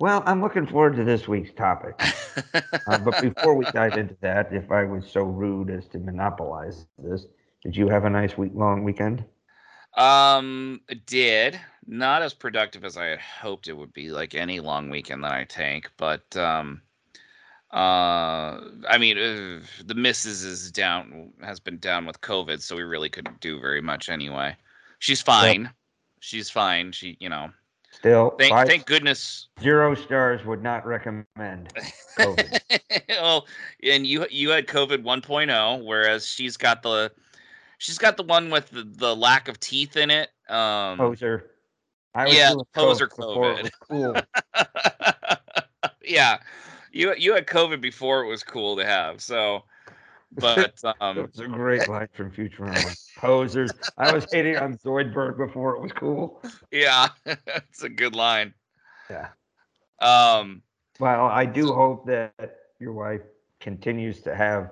Well, 0.00 0.22
I'm 0.26 0.42
looking 0.42 0.66
forward 0.66 0.96
to 0.96 1.04
this 1.04 1.28
week's 1.28 1.52
topic. 1.52 2.00
Uh, 2.86 2.98
but 2.98 3.18
before 3.22 3.54
we 3.54 3.64
dive 3.66 3.96
into 3.96 4.14
that, 4.20 4.52
if 4.52 4.70
I 4.70 4.84
was 4.84 5.10
so 5.10 5.22
rude 5.22 5.70
as 5.70 5.86
to 5.88 5.98
monopolize 5.98 6.84
this, 6.98 7.24
did 7.62 7.74
you 7.74 7.88
have 7.88 8.04
a 8.04 8.10
nice 8.10 8.36
week 8.36 8.52
long 8.54 8.84
weekend? 8.84 9.24
Um, 9.96 10.80
did 11.06 11.58
not 11.86 12.22
as 12.22 12.34
productive 12.34 12.84
as 12.84 12.96
I 12.96 13.06
had 13.06 13.20
hoped 13.20 13.68
it 13.68 13.72
would 13.72 13.94
be, 13.94 14.10
like 14.10 14.34
any 14.34 14.60
long 14.60 14.90
weekend 14.90 15.24
that 15.24 15.32
I 15.32 15.44
take. 15.44 15.88
But 15.96 16.36
um, 16.36 16.82
uh, 17.74 18.60
I 18.88 18.98
mean, 18.98 19.18
uh, 19.18 19.60
the 19.84 19.94
missus 19.94 20.44
is 20.44 20.70
down, 20.70 21.32
has 21.42 21.58
been 21.58 21.78
down 21.78 22.06
with 22.06 22.20
COVID, 22.20 22.62
so 22.62 22.76
we 22.76 22.82
really 22.82 23.08
couldn't 23.08 23.40
do 23.40 23.58
very 23.58 23.80
much 23.80 24.08
anyway. 24.08 24.56
She's 25.00 25.20
fine. 25.20 25.70
She's 26.20 26.48
fine. 26.48 26.92
She, 26.92 27.16
you 27.18 27.28
know, 27.28 27.50
Still, 27.90 28.30
thank 28.38 28.50
five, 28.50 28.68
thank 28.68 28.86
goodness. 28.86 29.48
zero 29.60 29.94
stars 29.94 30.44
would 30.44 30.62
not 30.62 30.86
recommend 30.86 31.72
COVID. 32.18 32.60
well, 33.08 33.46
and 33.82 34.06
you 34.06 34.26
you 34.30 34.50
had 34.50 34.66
COVID 34.66 35.02
1.0, 35.02 35.84
whereas 35.84 36.26
she's 36.26 36.56
got 36.56 36.82
the 36.82 37.10
she's 37.78 37.98
got 37.98 38.16
the 38.16 38.22
one 38.22 38.50
with 38.50 38.70
the, 38.70 38.84
the 38.84 39.16
lack 39.16 39.48
of 39.48 39.58
teeth 39.58 39.96
in 39.96 40.10
it. 40.10 40.30
Um, 40.48 40.98
poser. 40.98 41.50
I 42.14 42.26
Yeah, 42.26 42.54
poser 42.74 43.08
coke 43.08 43.34
before 43.34 43.52
it 43.52 43.62
was 43.62 43.70
cool. 43.88 44.16
yeah, 46.04 46.38
you 46.94 47.14
you 47.16 47.34
had 47.34 47.46
COVID 47.46 47.80
before 47.80 48.24
it 48.24 48.28
was 48.28 48.42
cool 48.42 48.76
to 48.76 48.84
have. 48.84 49.20
So, 49.20 49.64
but 50.32 50.80
um, 51.00 51.16
was 51.16 51.40
a 51.40 51.48
great 51.48 51.88
line 51.88 52.08
from 52.12 52.30
Futurama. 52.30 52.96
Posers. 53.18 53.70
I 53.98 54.12
was 54.12 54.26
hating 54.32 54.56
on 54.56 54.76
Zoidberg 54.78 55.36
before 55.36 55.76
it 55.76 55.82
was 55.82 55.92
cool. 55.92 56.42
yeah, 56.70 57.08
it's 57.26 57.82
a 57.82 57.88
good 57.88 58.14
line. 58.14 58.54
Yeah. 59.10 59.28
Um, 60.00 60.62
Well, 61.00 61.26
I 61.26 61.46
do 61.46 61.72
hope 61.72 62.06
that 62.06 62.34
your 62.80 62.92
wife 62.92 63.22
continues 63.60 64.20
to 64.22 64.34
have 64.34 64.70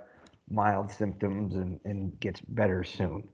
mild 0.50 0.90
symptoms 0.90 1.54
and, 1.54 1.80
and 1.84 2.18
gets 2.20 2.40
better 2.40 2.84
soon. 2.84 3.28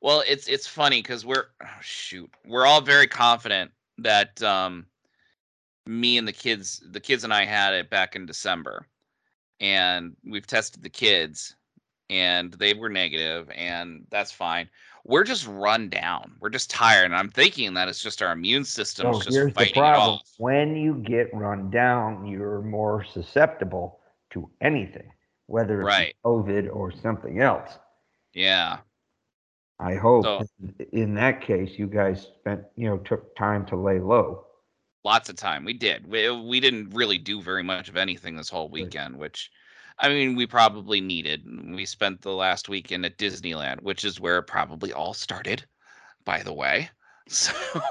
well, 0.00 0.22
it's 0.28 0.48
it's 0.48 0.66
funny 0.66 1.00
because 1.00 1.24
we're 1.24 1.46
oh, 1.62 1.80
shoot, 1.80 2.30
we're 2.46 2.66
all 2.66 2.80
very 2.80 3.06
confident 3.06 3.70
that 3.98 4.42
um, 4.42 4.86
me 5.86 6.18
and 6.18 6.26
the 6.26 6.32
kids, 6.32 6.82
the 6.90 7.00
kids 7.00 7.24
and 7.24 7.32
I 7.32 7.44
had 7.44 7.74
it 7.74 7.90
back 7.90 8.16
in 8.16 8.26
December, 8.26 8.86
and 9.60 10.16
we've 10.24 10.46
tested 10.46 10.82
the 10.82 10.90
kids, 10.90 11.54
and 12.10 12.52
they 12.54 12.74
were 12.74 12.88
negative, 12.88 13.50
and 13.54 14.06
that's 14.10 14.32
fine. 14.32 14.68
We're 15.04 15.24
just 15.24 15.46
run 15.46 15.88
down. 15.88 16.32
We're 16.40 16.50
just 16.50 16.68
tired, 16.70 17.04
and 17.04 17.14
I'm 17.14 17.28
thinking 17.30 17.74
that 17.74 17.88
it's 17.88 18.02
just 18.02 18.22
our 18.22 18.32
immune 18.32 18.64
system 18.64 19.12
So 19.14 19.20
just 19.20 19.34
here's 19.36 19.54
the 19.54 19.70
problem. 19.72 20.14
off. 20.16 20.22
When 20.38 20.74
you 20.76 20.94
get 20.94 21.32
run 21.32 21.70
down, 21.70 22.26
you're 22.26 22.60
more 22.62 23.04
susceptible 23.04 24.00
to 24.30 24.50
anything, 24.60 25.10
whether 25.46 25.80
it's 25.80 25.86
Right. 25.86 26.14
COVID 26.24 26.74
or 26.74 26.90
something 26.90 27.40
else. 27.40 27.78
Yeah. 28.34 28.78
I 29.78 29.94
hope 29.94 30.24
So- 30.24 30.42
in 30.92 31.14
that 31.14 31.40
case 31.42 31.78
you 31.78 31.86
guys 31.86 32.22
spent, 32.22 32.64
you 32.76 32.88
know, 32.88 32.98
took 32.98 33.36
time 33.36 33.64
to 33.66 33.76
lay 33.76 34.00
low. 34.00 34.45
Lots 35.06 35.28
of 35.30 35.36
time. 35.36 35.64
We 35.64 35.72
did. 35.72 36.06
We 36.06 36.28
we 36.30 36.58
didn't 36.60 36.90
really 36.90 37.16
do 37.16 37.40
very 37.40 37.62
much 37.62 37.88
of 37.88 37.96
anything 37.96 38.36
this 38.36 38.50
whole 38.50 38.68
weekend, 38.68 39.16
which 39.16 39.50
I 39.98 40.08
mean 40.08 40.34
we 40.34 40.46
probably 40.46 41.00
needed. 41.00 41.44
We 41.74 41.86
spent 41.86 42.20
the 42.20 42.32
last 42.34 42.68
weekend 42.68 43.06
at 43.06 43.16
Disneyland, 43.16 43.82
which 43.82 44.04
is 44.04 44.20
where 44.20 44.38
it 44.38 44.48
probably 44.48 44.92
all 44.92 45.14
started, 45.14 45.64
by 46.24 46.42
the 46.42 46.52
way. 46.52 46.90
So 47.28 47.52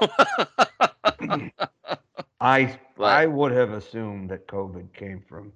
I 2.40 2.78
But- 2.96 3.04
I 3.04 3.26
would 3.26 3.52
have 3.52 3.72
assumed 3.72 4.30
that 4.30 4.46
COVID 4.48 4.94
came 4.94 5.22
from 5.28 5.52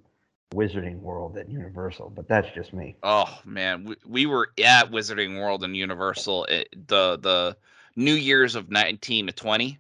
Wizarding 0.55 1.01
World 1.01 1.39
at 1.39 1.49
Universal, 1.49 2.13
but 2.15 2.29
that's 2.29 2.51
just 2.55 2.75
me. 2.75 2.97
oh 3.03 3.39
man, 3.47 3.85
we, 3.85 3.97
we 4.07 4.27
were 4.27 4.51
at 4.63 4.91
Wizarding 4.91 5.41
World 5.41 5.65
and 5.65 5.75
Universal 5.75 6.47
at 6.51 6.69
the 6.73 7.19
the 7.19 7.57
New 7.97 8.15
Year's 8.15 8.55
of 8.55 8.71
19 8.71 9.29
to 9.29 9.33
20. 9.33 9.79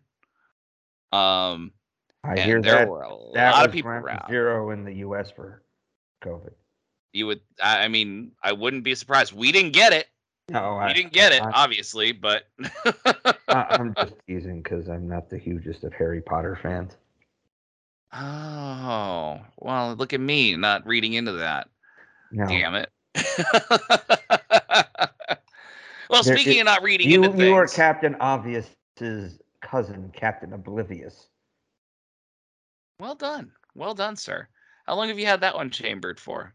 Um 1.12 1.72
I 2.22 2.38
hear 2.38 2.60
there 2.60 2.72
that 2.80 2.88
were 2.88 3.02
a 3.02 3.14
lot 3.14 3.66
of 3.66 3.72
people 3.72 3.90
around. 3.90 4.28
zero 4.28 4.70
in 4.70 4.84
the 4.84 4.94
U.S. 4.96 5.30
for 5.30 5.62
COVID. 6.22 6.52
You 7.12 7.26
would 7.28 7.40
I 7.62 7.84
I 7.84 7.88
mean, 7.88 8.32
I 8.42 8.52
wouldn't 8.52 8.84
be 8.84 8.94
surprised. 8.94 9.32
We 9.32 9.52
didn't 9.52 9.72
get 9.72 9.92
it. 9.92 10.06
No, 10.50 10.76
I, 10.78 10.92
didn't 10.92 11.12
get 11.12 11.32
it, 11.32 11.42
I, 11.42 11.50
obviously, 11.52 12.10
but 12.10 12.42
I, 13.48 13.66
I'm 13.70 13.94
just 13.98 14.14
teasing 14.26 14.62
because 14.62 14.88
I'm 14.88 15.08
not 15.08 15.30
the 15.30 15.38
hugest 15.38 15.84
of 15.84 15.92
Harry 15.92 16.20
Potter 16.20 16.58
fans. 16.60 16.96
oh, 18.12 19.40
well, 19.58 19.94
look 19.94 20.12
at 20.12 20.20
me 20.20 20.56
not 20.56 20.84
reading 20.86 21.12
into 21.12 21.32
that. 21.32 21.68
No, 22.32 22.46
Damn 22.46 22.74
it. 22.74 22.90
well, 26.10 26.22
There- 26.24 26.36
speaking 26.36 26.58
it- 26.58 26.60
of 26.60 26.66
not 26.66 26.82
reading 26.82 27.08
you 27.08 27.22
into 27.24 27.46
you 27.46 27.54
are 27.54 27.66
Captain 27.68 28.16
Obvious's 28.16 29.39
cousin, 29.60 30.10
Captain 30.14 30.52
Oblivious. 30.52 31.28
well 32.98 33.14
done, 33.14 33.52
well 33.74 33.94
done, 33.94 34.16
sir. 34.16 34.48
How 34.86 34.94
long 34.96 35.08
have 35.08 35.18
you 35.18 35.26
had 35.26 35.40
that 35.40 35.54
one 35.54 35.70
chambered 35.70 36.18
for? 36.20 36.54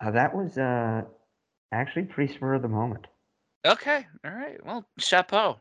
Uh, 0.00 0.10
that 0.10 0.34
was 0.34 0.56
uh, 0.58 1.02
actually 1.72 2.04
pretty 2.04 2.32
spur 2.32 2.54
of 2.54 2.62
the 2.62 2.68
moment. 2.68 3.06
Okay, 3.66 4.06
all 4.24 4.30
right. 4.32 4.64
Well, 4.64 4.88
chapeau, 4.98 5.60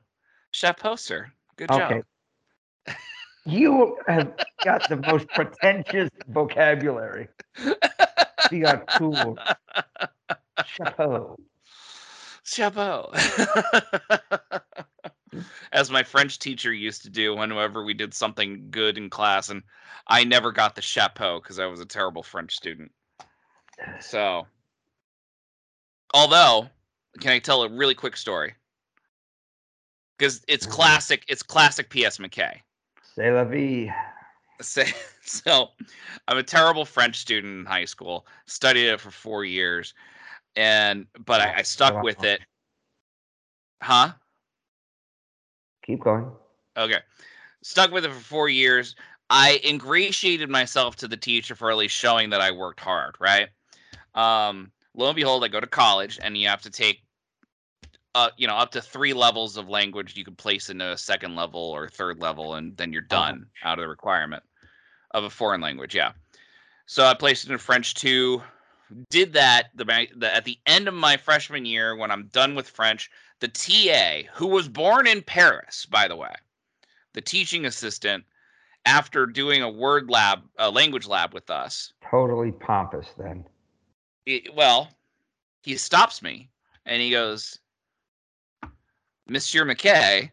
chapeau, 0.51 0.95
sir. 0.95 1.31
Good 1.57 1.71
Okay. 1.71 2.01
job. 2.01 2.03
You 3.45 3.97
have 4.07 4.33
got 4.63 4.89
the 4.89 4.97
most 4.97 5.27
pretentious 5.35 6.09
vocabulary. 6.27 7.29
You 8.49 8.61
got 8.61 8.87
cool. 8.87 9.43
Chapeau. 10.63 11.37
Chapeau. 12.43 13.11
As 15.71 15.91
my 15.91 16.03
French 16.03 16.39
teacher 16.39 16.73
used 16.73 17.03
to 17.03 17.09
do 17.09 17.35
whenever 17.35 17.83
we 17.83 17.93
did 17.93 18.13
something 18.13 18.69
good 18.71 18.97
in 18.97 19.09
class, 19.09 19.49
and 19.49 19.63
I 20.07 20.23
never 20.23 20.51
got 20.51 20.75
the 20.75 20.81
chapeau 20.81 21.39
because 21.39 21.59
I 21.59 21.65
was 21.65 21.79
a 21.79 21.85
terrible 21.85 22.23
French 22.23 22.55
student. 22.55 22.91
So, 23.99 24.47
although, 26.13 26.69
can 27.19 27.31
I 27.31 27.39
tell 27.39 27.63
a 27.63 27.69
really 27.69 27.95
quick 27.95 28.15
story? 28.17 28.55
Because 30.17 30.43
it's 30.47 30.65
Mhm. 30.65 30.71
classic. 30.71 31.25
It's 31.27 31.43
classic 31.43 31.89
P.S. 31.89 32.17
McKay. 32.17 32.61
C'est 33.03 33.31
la 33.31 33.43
vie. 33.43 33.93
So, 34.59 34.83
so 35.21 35.67
I'm 36.27 36.39
a 36.39 36.43
terrible 36.43 36.83
French 36.83 37.17
student 37.17 37.59
in 37.59 37.65
high 37.67 37.85
school. 37.85 38.25
Studied 38.47 38.87
it 38.87 38.99
for 38.99 39.11
four 39.11 39.45
years, 39.45 39.93
and 40.55 41.05
but 41.25 41.41
I, 41.41 41.57
I 41.57 41.61
stuck 41.61 42.01
with 42.01 42.23
it. 42.23 42.41
Huh? 43.83 44.13
Keep 45.87 46.01
going. 46.01 46.29
Okay. 46.77 46.99
Stuck 47.63 47.91
with 47.91 48.05
it 48.05 48.11
for 48.11 48.19
four 48.19 48.49
years. 48.49 48.95
I 49.29 49.59
ingratiated 49.65 50.49
myself 50.49 50.95
to 50.97 51.07
the 51.07 51.17
teacher 51.17 51.55
for 51.55 51.71
at 51.71 51.77
least 51.77 51.95
showing 51.95 52.29
that 52.29 52.41
I 52.41 52.51
worked 52.51 52.79
hard, 52.79 53.15
right? 53.19 53.49
Um, 54.13 54.71
lo 54.93 55.07
and 55.07 55.15
behold, 55.15 55.43
I 55.43 55.47
go 55.47 55.59
to 55.59 55.67
college 55.67 56.19
and 56.21 56.37
you 56.37 56.47
have 56.47 56.61
to 56.61 56.69
take 56.69 57.01
uh, 58.17 58.31
you 58.35 58.47
know, 58.47 58.55
up 58.55 58.71
to 58.71 58.81
three 58.81 59.13
levels 59.13 59.57
of 59.57 59.69
language 59.69 60.17
you 60.17 60.25
could 60.25 60.39
place 60.39 60.71
into 60.71 60.91
a 60.91 60.97
second 60.97 61.35
level 61.35 61.61
or 61.61 61.87
third 61.87 62.19
level, 62.19 62.55
and 62.55 62.75
then 62.75 62.91
you're 62.91 63.03
done 63.03 63.45
out 63.63 63.77
of 63.77 63.83
the 63.83 63.87
requirement 63.87 64.41
of 65.11 65.23
a 65.23 65.29
foreign 65.29 65.61
language. 65.61 65.93
Yeah. 65.93 66.13
So 66.87 67.05
I 67.05 67.13
placed 67.13 67.45
it 67.45 67.51
in 67.51 67.59
French 67.59 67.93
two. 67.93 68.41
Did 69.11 69.33
that 69.33 69.65
the, 69.75 69.85
the 70.15 70.35
at 70.35 70.45
the 70.45 70.57
end 70.65 70.87
of 70.87 70.95
my 70.95 71.17
freshman 71.17 71.63
year 71.65 71.95
when 71.95 72.09
I'm 72.09 72.25
done 72.33 72.55
with 72.55 72.67
French 72.67 73.11
the 73.39 73.47
TA, 73.47 74.27
who 74.33 74.47
was 74.47 74.67
born 74.67 75.07
in 75.07 75.21
Paris, 75.21 75.85
by 75.85 76.07
the 76.07 76.15
way, 76.15 76.33
the 77.13 77.21
teaching 77.21 77.65
assistant, 77.65 78.23
after 78.85 79.25
doing 79.25 79.61
a 79.61 79.69
word 79.69 80.09
lab, 80.09 80.39
a 80.57 80.69
language 80.71 81.07
lab 81.07 81.33
with 81.33 81.49
us, 81.49 81.93
Totally 82.09 82.51
pompous 82.51 83.07
then. 83.17 83.45
it- 84.25 84.53
well, 84.55 84.89
he 85.61 85.75
stops 85.77 86.21
me 86.21 86.49
and 86.85 87.01
he 87.01 87.11
goes, 87.11 87.59
Monsieur 89.27 89.65
McKay, 89.65 90.31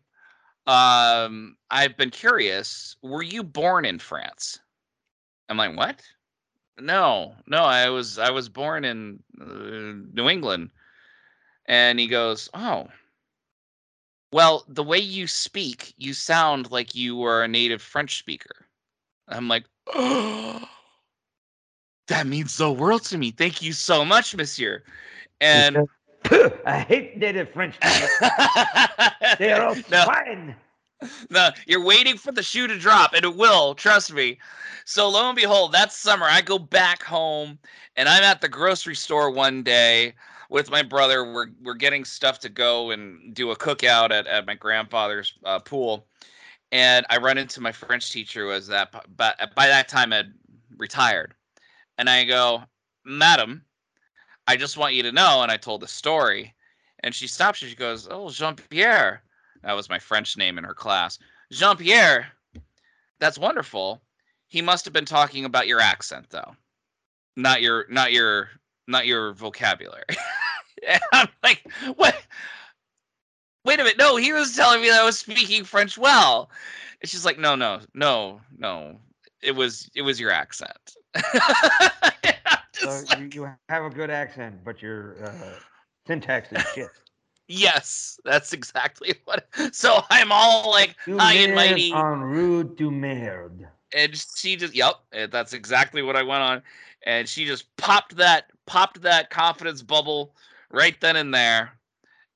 um, 0.67 1.57
I've 1.71 1.97
been 1.97 2.11
curious. 2.11 2.97
Were 3.03 3.23
you 3.23 3.43
born 3.43 3.85
in 3.85 3.99
France? 3.99 4.61
I'm 5.49 5.57
like, 5.57 5.77
what? 5.77 6.01
No, 6.79 7.35
no, 7.47 7.59
I 7.65 7.89
was 7.91 8.19
I 8.19 8.31
was 8.31 8.49
born 8.49 8.85
in 8.85 9.23
uh, 9.41 9.45
New 10.15 10.29
England. 10.29 10.71
And 11.67 11.99
he 11.99 12.07
goes, 12.07 12.49
oh. 12.55 12.89
Well, 14.33 14.65
the 14.69 14.83
way 14.83 14.99
you 14.99 15.27
speak, 15.27 15.95
you 15.97 16.13
sound 16.13 16.71
like 16.71 16.95
you 16.95 17.17
were 17.17 17.45
a 17.45 17.49
native 17.49 17.81
French 17.81 18.19
speaker. 18.19 18.67
I'm 19.29 19.49
like, 19.49 19.65
oh, 19.95 20.69
that 22.09 22.27
means 22.27 22.57
the 22.57 22.73
world 22.73 23.05
to 23.05 23.19
me. 23.19 23.31
Thank 23.31 23.63
you 23.63 23.73
so 23.73 24.05
much, 24.05 24.35
Monsieur. 24.35 24.83
And 25.41 25.89
I 26.67 26.81
hate 26.81 27.17
native 27.17 27.51
French. 27.51 27.77
They 29.39 29.53
are 29.53 29.67
all 29.67 29.75
no, 29.91 30.05
swine. 30.05 30.55
no, 31.31 31.51
you're 31.67 31.85
waiting 31.85 32.17
for 32.17 32.31
the 32.31 32.43
shoe 32.43 32.67
to 32.67 32.79
drop, 32.79 33.15
and 33.15 33.25
it 33.25 33.37
will. 33.37 33.75
Trust 33.75 34.13
me. 34.13 34.39
So 34.85 35.09
lo 35.09 35.29
and 35.29 35.37
behold, 35.37 35.73
that 35.73 35.93
summer 35.93 36.27
I 36.27 36.41
go 36.41 36.59
back 36.59 37.03
home, 37.03 37.59
and 37.97 38.09
I'm 38.09 38.23
at 38.23 38.41
the 38.41 38.49
grocery 38.49 38.95
store 38.95 39.31
one 39.31 39.63
day 39.63 40.15
with 40.55 40.71
my 40.71 40.83
brother. 40.83 41.25
We're 41.31 41.49
we're 41.63 41.75
getting 41.75 42.05
stuff 42.05 42.39
to 42.39 42.49
go 42.49 42.93
and 42.93 43.35
do 43.35 43.51
a 43.51 43.57
cookout 43.57 44.13
at, 44.13 44.29
at 44.29 44.47
my 44.47 44.55
grandfather's 44.55 45.35
uh, 45.45 45.59
pool, 45.59 46.07
and 46.71 47.05
I 47.11 47.19
run 47.19 47.39
into 47.39 47.61
my 47.61 47.73
French 47.73 48.13
teacher 48.13 48.43
who 48.43 48.47
was 48.47 48.69
that 48.69 48.95
but 49.17 49.37
by 49.57 49.67
that 49.67 49.89
time 49.89 50.13
had 50.13 50.33
retired, 50.79 51.35
and 51.99 52.09
I 52.09 52.23
go, 52.23 52.63
Madam, 53.05 53.65
I 54.47 54.57
just 54.57 54.79
want 54.79 54.95
you 54.95 55.03
to 55.03 55.11
know, 55.11 55.43
and 55.43 55.51
I 55.51 55.57
told 55.57 55.83
the 55.83 55.89
story, 55.89 56.55
and 57.01 57.13
she 57.13 57.27
stops 57.27 57.61
and 57.61 57.69
she 57.69 57.77
goes, 57.77 58.07
Oh, 58.09 58.31
Jean 58.31 58.55
Pierre. 58.55 59.23
That 59.65 59.75
was 59.75 59.89
my 59.89 59.99
French 59.99 60.37
name 60.37 60.57
in 60.57 60.65
her 60.65 60.75
class. 60.75 61.19
Jean 61.51 61.77
Pierre, 61.77 62.29
that's 63.19 63.39
wonderful. 63.39 64.03
He 64.47 64.63
must 64.63 64.85
have 64.85 64.95
been 64.95 65.05
talking 65.05 65.47
about 65.47 65.67
your 65.67 65.81
accent 65.81 66.27
though. 66.31 66.55
Not 67.35 67.61
your 67.61 67.87
not 67.89 68.13
your 68.13 68.51
not 68.87 69.07
your 69.07 69.33
vocabulary. 69.33 70.05
and 70.89 71.01
I'm 71.13 71.29
like, 71.43 71.63
what 71.97 72.17
wait 73.65 73.81
a 73.81 73.85
minute, 73.85 73.99
no, 73.99 74.17
he 74.17 74.33
was 74.33 74.55
telling 74.55 74.81
me 74.83 74.89
that 74.89 75.01
I 75.01 75.05
was 75.05 75.19
speaking 75.19 75.65
French 75.65 75.97
well. 75.99 76.51
And 77.01 77.09
she's 77.11 77.25
like, 77.25 77.39
no, 77.39 77.55
no, 77.55 77.81
no, 77.95 78.41
no. 78.59 78.99
It 79.43 79.53
was 79.53 79.91
it 79.95 80.03
was 80.03 80.21
your 80.21 80.31
accent. 80.31 80.97
So 82.77 83.03
like, 83.09 83.35
you, 83.35 83.49
have 83.69 83.85
a 83.85 83.89
good 83.89 84.11
accent, 84.11 84.57
but 84.63 84.83
your 84.83 85.15
uh, 85.25 85.55
syntax 86.07 86.53
is 86.53 86.63
shit. 86.75 86.91
yes, 87.49 88.19
that's 88.25 88.53
exactly 88.53 89.15
what. 89.25 89.47
So 89.73 90.01
I'm 90.11 90.31
all 90.33 90.71
like 90.71 90.97
You 91.07 91.19
high 91.19 91.35
and 91.35 91.55
mighty. 91.55 91.93
en 91.93 92.21
route 92.21 92.77
du 92.77 92.91
merde. 92.91 93.67
and 93.95 94.17
she 94.37 94.57
just 94.57 94.75
yep 94.75 94.97
that's 95.31 95.53
exactly 95.53 96.03
what 96.03 96.17
i 96.17 96.23
went 96.23 96.43
on 96.43 96.63
and 97.05 97.29
she 97.29 97.47
just 97.47 97.75
popped 97.77 98.17
that 98.17 98.51
popped 98.67 99.01
that 99.03 99.31
confidence 99.31 99.83
bubble 99.83 100.35
right 100.75 101.01
then 101.01 101.17
and 101.17 101.33
there 101.33 101.73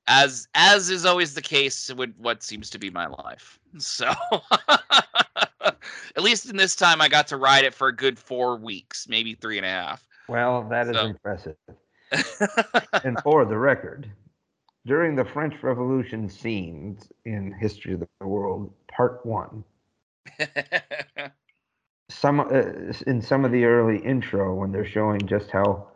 as 0.07 0.47
as 0.55 0.89
is 0.89 1.05
always 1.05 1.33
the 1.35 1.41
case 1.41 1.93
with 1.93 2.13
what 2.17 2.41
seems 2.41 2.69
to 2.71 2.79
be 2.79 2.89
my 2.89 3.05
life. 3.07 3.59
So 3.77 4.11
at 5.61 6.23
least 6.23 6.49
in 6.49 6.57
this 6.57 6.75
time 6.75 7.01
i 7.01 7.07
got 7.07 7.27
to 7.27 7.37
ride 7.37 7.63
it 7.63 7.73
for 7.73 7.87
a 7.89 7.95
good 7.95 8.17
four 8.17 8.57
weeks 8.57 9.07
maybe 9.07 9.35
three 9.35 9.57
and 9.57 9.65
a 9.65 9.69
half. 9.69 10.07
Well, 10.27 10.67
that 10.69 10.87
is 10.87 10.95
So- 10.95 11.05
impressive. 11.05 11.55
And 13.03 13.19
for 13.21 13.45
the 13.45 13.57
record, 13.57 14.09
during 14.87 15.15
the 15.15 15.25
French 15.25 15.61
Revolution 15.61 16.27
scenes 16.27 17.11
in 17.25 17.53
History 17.59 17.93
of 17.93 17.99
the 18.19 18.27
World, 18.27 18.73
Part 18.91 19.23
One, 19.27 19.63
some 22.09 22.39
uh, 22.39 22.93
in 23.05 23.21
some 23.21 23.45
of 23.45 23.51
the 23.51 23.65
early 23.65 23.99
intro 23.99 24.55
when 24.55 24.71
they're 24.71 24.87
showing 24.87 25.21
just 25.27 25.51
how 25.51 25.87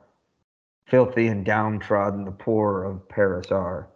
filthy 0.86 1.28
and 1.28 1.46
downtrodden 1.46 2.26
the 2.26 2.32
poor 2.32 2.84
of 2.84 3.08
Paris 3.10 3.52
are, 3.52 3.88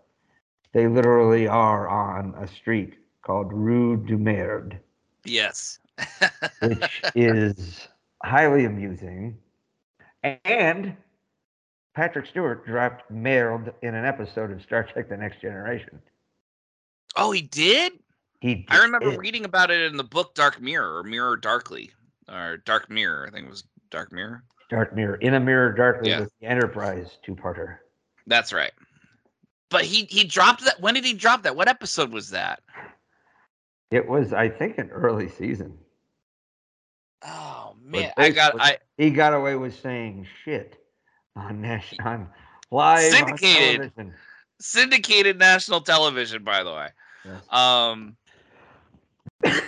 they 0.74 0.88
literally 0.88 1.48
are 1.48 1.88
on 1.88 2.34
a 2.38 2.48
street 2.48 2.96
called 3.22 3.52
Rue 3.52 3.98
du 3.98 4.18
Merde, 4.18 4.78
yes. 5.26 5.80
which 6.62 7.02
is 7.16 7.88
highly 8.24 8.66
amusing. 8.66 9.38
And 10.24 10.96
Patrick 11.96 12.28
Stewart 12.28 12.66
dropped 12.66 13.10
Merde 13.10 13.72
in 13.82 13.96
an 13.96 14.06
episode 14.06 14.52
of 14.52 14.62
Star 14.62 14.84
Trek: 14.84 15.10
The 15.10 15.18
Next 15.18 15.42
Generation. 15.42 16.00
oh 17.16 17.32
he 17.32 17.42
did? 17.42 17.94
He 18.40 18.66
i 18.70 18.78
remember 18.78 19.18
reading 19.18 19.46
about 19.46 19.72
it 19.72 19.82
in 19.82 19.98
the 19.98 20.04
book 20.04 20.36
dark 20.36 20.62
mirror 20.62 20.98
or 20.98 21.04
mirror 21.04 21.36
darkly 21.36 21.92
or 22.30 22.58
dark 22.58 22.90
mirror 22.90 23.26
i 23.28 23.32
think 23.32 23.48
it 23.48 23.50
was 23.50 23.64
dark 23.90 24.12
mirror 24.12 24.44
Dark 24.70 24.94
Mirror 24.96 25.16
in 25.18 25.34
a 25.34 25.40
mirror 25.40 25.72
darkly 25.72 26.10
Yeah. 26.10 26.22
with 26.22 26.32
the 26.40 26.48
Enterprise 26.48 27.18
two-parter. 27.24 27.78
That's 28.26 28.52
right. 28.52 28.72
But 29.70 29.84
he 29.86 30.06
he 30.06 30.24
dropped 30.24 30.64
that. 30.66 30.80
When 30.80 30.94
did 30.94 31.04
he 31.06 31.14
drop 31.14 31.44
that? 31.44 31.56
What 31.56 31.68
episode 31.68 32.12
was 32.12 32.30
that? 32.32 32.62
It 33.92 34.08
was, 34.08 34.34
I 34.34 34.50
think, 34.50 34.78
an 34.78 34.90
early 34.92 35.30
season. 35.30 35.78
Oh 37.26 37.76
man, 37.82 38.12
I 38.18 38.30
got 38.32 38.60
I 38.60 38.78
He 38.98 39.10
got 39.10 39.34
away 39.34 39.56
with 39.56 39.78
saying 39.80 40.28
shit 40.44 40.82
on 41.36 41.62
national, 41.62 42.08
on 42.08 42.30
live 42.72 43.06
on 43.06 43.12
Syndicated. 43.12 43.92
television. 43.96 44.14
syndicated 44.60 45.40
national 45.40 45.82
television, 45.82 46.44
by 46.44 46.64
the 46.64 46.74
way. 46.74 46.88
Yes. 47.26 47.44
Um, 47.52 48.16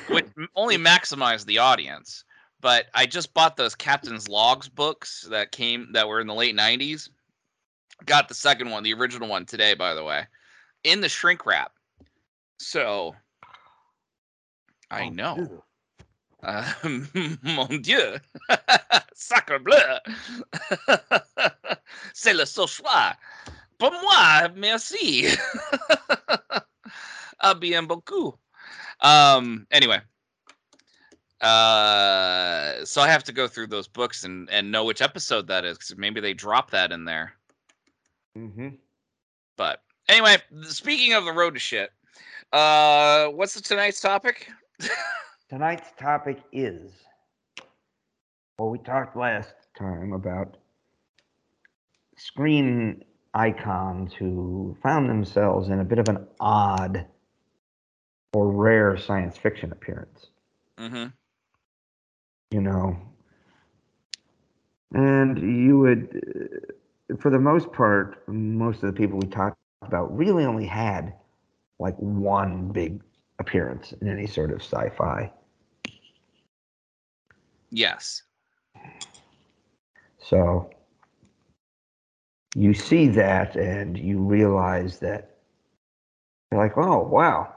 which 0.09 0.27
only 0.55 0.77
maximized 0.77 1.45
the 1.45 1.57
audience. 1.57 2.23
But 2.61 2.87
I 2.93 3.05
just 3.05 3.33
bought 3.33 3.55
those 3.55 3.75
Captain's 3.75 4.27
Logs 4.27 4.67
books 4.67 5.25
that 5.29 5.51
came 5.51 5.91
that 5.93 6.07
were 6.07 6.19
in 6.19 6.27
the 6.27 6.33
late 6.33 6.55
'90s. 6.55 7.09
Got 8.05 8.27
the 8.27 8.33
second 8.33 8.69
one, 8.69 8.83
the 8.83 8.93
original 8.93 9.29
one 9.29 9.45
today, 9.45 9.73
by 9.73 9.93
the 9.93 10.03
way, 10.03 10.25
in 10.83 11.01
the 11.01 11.09
shrink 11.09 11.45
wrap. 11.45 11.71
So 12.59 13.15
I 14.91 15.05
Oh, 15.05 15.09
know. 15.09 15.35
ew. 15.37 15.63
Uh, 16.41 16.73
mon 17.43 17.81
Dieu, 17.81 18.17
sacre 19.13 19.59
bleu, 19.59 19.75
c'est 22.13 22.33
le 22.33 22.45
seul 22.45 22.67
choix. 22.67 23.13
Pour 23.77 23.91
moi, 23.91 24.47
merci. 24.55 25.27
Ah, 27.41 27.53
bien 27.53 27.83
beaucoup. 27.83 28.37
Um. 29.01 29.65
Anyway, 29.71 29.99
uh, 31.41 32.83
so 32.85 33.01
I 33.01 33.07
have 33.07 33.23
to 33.25 33.31
go 33.33 33.47
through 33.47 33.67
those 33.67 33.87
books 33.87 34.23
and 34.23 34.49
and 34.49 34.71
know 34.71 34.85
which 34.85 35.01
episode 35.01 35.47
that 35.47 35.65
is. 35.65 35.77
'cause 35.77 35.95
maybe 35.97 36.19
they 36.21 36.33
drop 36.33 36.71
that 36.71 36.91
in 36.91 37.05
there. 37.05 37.33
Mm-hmm. 38.37 38.69
But 39.57 39.81
anyway, 40.07 40.37
speaking 40.63 41.13
of 41.13 41.25
the 41.25 41.33
road 41.33 41.53
to 41.53 41.59
shit, 41.59 41.91
uh, 42.53 43.27
what's 43.27 43.53
the 43.53 43.61
tonight's 43.61 43.99
topic? 43.99 44.49
Tonight's 45.49 45.91
topic 45.97 46.39
is 46.51 46.91
well, 48.59 48.69
we 48.69 48.77
talked 48.79 49.15
last 49.17 49.53
time 49.77 50.13
about 50.13 50.57
screen 52.17 53.03
icons 53.33 54.13
who 54.13 54.77
found 54.83 55.09
themselves 55.09 55.69
in 55.69 55.79
a 55.79 55.83
bit 55.83 55.97
of 55.99 56.07
an 56.09 56.27
odd 56.39 57.05
or 58.33 58.51
rare 58.51 58.97
science 58.97 59.37
fiction 59.37 59.71
appearance, 59.71 60.27
Mm-hmm. 60.77 61.07
You 62.51 62.61
know. 62.61 62.97
And 64.93 65.37
you 65.37 65.79
would, 65.79 66.59
uh, 67.11 67.15
for 67.17 67.29
the 67.29 67.39
most 67.39 67.71
part, 67.71 68.27
most 68.27 68.83
of 68.83 68.93
the 68.93 68.97
people 68.97 69.19
we 69.19 69.27
talked 69.27 69.57
about 69.81 70.15
really 70.15 70.45
only 70.45 70.65
had 70.65 71.13
like 71.79 71.95
one 71.97 72.69
big 72.69 73.01
appearance 73.39 73.93
in 74.01 74.07
any 74.07 74.27
sort 74.27 74.51
of 74.51 74.61
sci 74.61 74.89
fi. 74.97 75.31
Yes. 77.71 78.23
So 80.17 80.69
you 82.55 82.73
see 82.73 83.07
that 83.09 83.55
and 83.55 83.97
you 83.97 84.19
realize 84.19 84.99
that 84.99 85.37
you're 86.51 86.61
like, 86.61 86.77
oh 86.77 86.99
wow. 87.07 87.53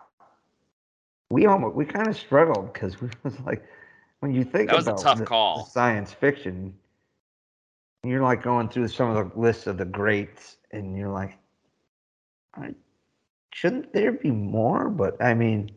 We 1.30 1.46
almost 1.46 1.74
we 1.74 1.86
kind 1.86 2.08
of 2.08 2.16
struggled 2.16 2.72
because 2.72 3.00
we 3.00 3.08
was 3.22 3.38
like 3.40 3.64
when 4.22 4.32
you 4.32 4.44
think 4.44 4.70
That 4.70 4.76
was 4.76 4.86
a 4.86 4.92
about 4.92 5.02
tough 5.02 5.18
the- 5.18 5.24
call. 5.24 5.64
the 5.64 5.70
science 5.70 6.12
fiction, 6.12 6.72
you're 8.04 8.22
like 8.22 8.40
going 8.40 8.68
through 8.68 8.86
some 8.86 9.10
of 9.10 9.16
the 9.32 9.38
lists 9.38 9.66
of 9.66 9.78
the 9.78 9.84
greats 9.84 10.58
and 10.70 10.96
you're 10.96 11.08
like, 11.08 11.36
shouldn't 13.52 13.92
there 13.92 14.12
be 14.12 14.30
more? 14.30 14.90
But 14.90 15.20
I 15.20 15.34
mean, 15.34 15.72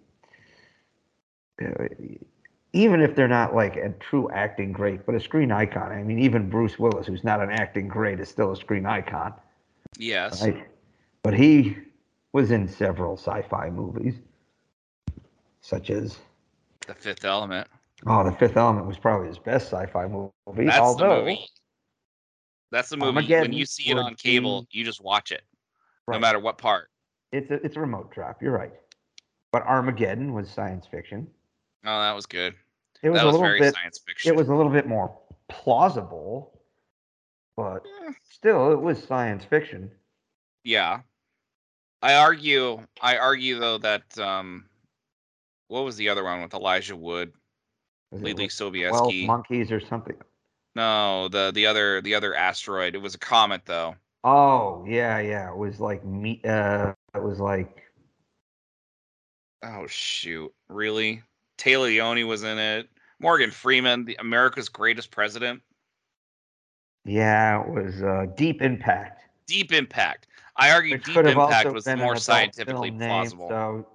even 2.71 3.01
if 3.01 3.15
they're 3.15 3.27
not 3.27 3.55
like 3.55 3.77
a 3.77 3.89
true 3.99 4.29
acting 4.31 4.71
great, 4.71 5.07
but 5.07 5.15
a 5.15 5.19
screen 5.19 5.51
icon. 5.51 5.91
I 5.91 6.03
mean, 6.03 6.19
even 6.19 6.47
Bruce 6.47 6.77
Willis, 6.77 7.07
who's 7.07 7.23
not 7.23 7.41
an 7.41 7.49
acting 7.49 7.87
great, 7.87 8.19
is 8.19 8.29
still 8.29 8.51
a 8.51 8.55
screen 8.55 8.85
icon. 8.85 9.33
Yes. 9.97 10.43
Right? 10.43 10.67
But 11.23 11.33
he 11.33 11.77
was 12.31 12.51
in 12.51 12.67
several 12.67 13.17
sci-fi 13.17 13.71
movies, 13.71 14.13
such 15.61 15.89
as 15.89 16.19
The 16.85 16.93
Fifth 16.93 17.25
Element. 17.25 17.67
Oh, 18.07 18.23
The 18.23 18.31
Fifth 18.37 18.57
Element 18.57 18.85
was 18.87 18.97
probably 18.97 19.27
his 19.27 19.37
best 19.39 19.67
sci-fi 19.71 20.07
movie. 20.07 20.31
That's 20.65 20.79
although, 20.79 21.15
the 21.17 21.21
movie. 21.21 21.45
That's 22.71 22.89
the 22.89 22.97
movie. 22.97 23.07
Armageddon 23.09 23.41
When 23.51 23.53
you 23.53 23.65
see 23.65 23.89
it 23.89 23.97
on 23.97 24.15
cable, 24.15 24.63
be- 24.63 24.79
you 24.79 24.83
just 24.85 25.01
watch 25.01 25.31
it, 25.31 25.43
no 26.07 26.19
matter 26.19 26.39
what 26.39 26.57
part. 26.57 26.89
it's 27.31 27.49
a 27.51 27.55
it's 27.65 27.75
a 27.77 27.79
remote 27.79 28.11
drop. 28.13 28.41
You're 28.41 28.51
right. 28.53 28.71
But 29.51 29.63
Armageddon 29.63 30.33
was 30.33 30.49
science 30.49 30.85
fiction. 30.87 31.27
Oh, 31.85 31.99
that 32.01 32.13
was 32.13 32.25
good. 32.25 32.55
It 33.03 33.09
was 33.09 33.19
that 33.19 33.23
a 33.23 33.27
was 33.27 33.33
little 33.33 33.47
very 33.47 33.59
bit. 33.59 33.73
science 33.75 33.99
fiction. 34.05 34.33
It 34.33 34.35
was 34.35 34.49
a 34.49 34.55
little 34.55 34.71
bit 34.71 34.87
more 34.87 35.17
plausible, 35.47 36.59
but 37.55 37.83
Eh, 38.07 38.11
still, 38.29 38.71
it 38.71 38.81
was 38.81 39.01
science 39.03 39.45
fiction. 39.45 39.89
yeah. 40.63 41.01
I 42.01 42.15
argue. 42.15 42.85
I 43.01 43.17
argue 43.17 43.57
though 43.59 43.77
that 43.79 44.17
um, 44.19 44.65
what 45.69 45.85
was 45.85 45.95
the 45.95 46.09
other 46.09 46.23
one 46.23 46.41
with 46.43 46.53
Elijah 46.53 46.95
Wood, 46.95 47.31
Was 48.15 48.31
it 48.31 48.37
Leelee 48.37 48.89
Twelve 48.89 49.11
Sobieski? 49.11 49.25
monkeys 49.25 49.71
or 49.71 49.79
something? 49.79 50.15
No, 50.75 51.27
the 51.27 51.51
the 51.53 51.65
other 51.65 52.01
the 52.01 52.15
other 52.15 52.35
asteroid. 52.35 52.95
It 52.95 53.01
was 53.01 53.15
a 53.15 53.19
comet 53.19 53.61
though. 53.65 53.95
Oh 54.23 54.85
yeah, 54.87 55.19
yeah. 55.19 55.49
It 55.49 55.57
was 55.57 55.79
like 55.79 56.05
me. 56.05 56.41
Uh, 56.43 56.93
it 57.13 57.23
was 57.23 57.39
like 57.39 57.83
Oh 59.63 59.87
shoot! 59.87 60.53
Really? 60.69 61.23
Téa 61.57 61.81
Leoni 61.81 62.23
was 62.23 62.43
in 62.43 62.57
it. 62.57 62.89
Morgan 63.19 63.51
Freeman, 63.51 64.05
the 64.05 64.15
America's 64.19 64.69
greatest 64.69 65.09
president. 65.09 65.61
yeah, 67.05 67.61
it 67.61 67.69
was 67.69 68.03
uh, 68.03 68.25
Deep 68.35 68.61
Impact. 68.61 69.23
Deep 69.47 69.71
Impact. 69.71 70.27
I 70.57 70.71
argue 70.71 70.95
Which 70.95 71.05
Deep 71.05 71.17
Impact 71.17 71.71
was 71.71 71.87
more 71.87 72.17
scientifically 72.17 72.91
name, 72.91 73.09
plausible. 73.09 73.49
So 73.49 73.87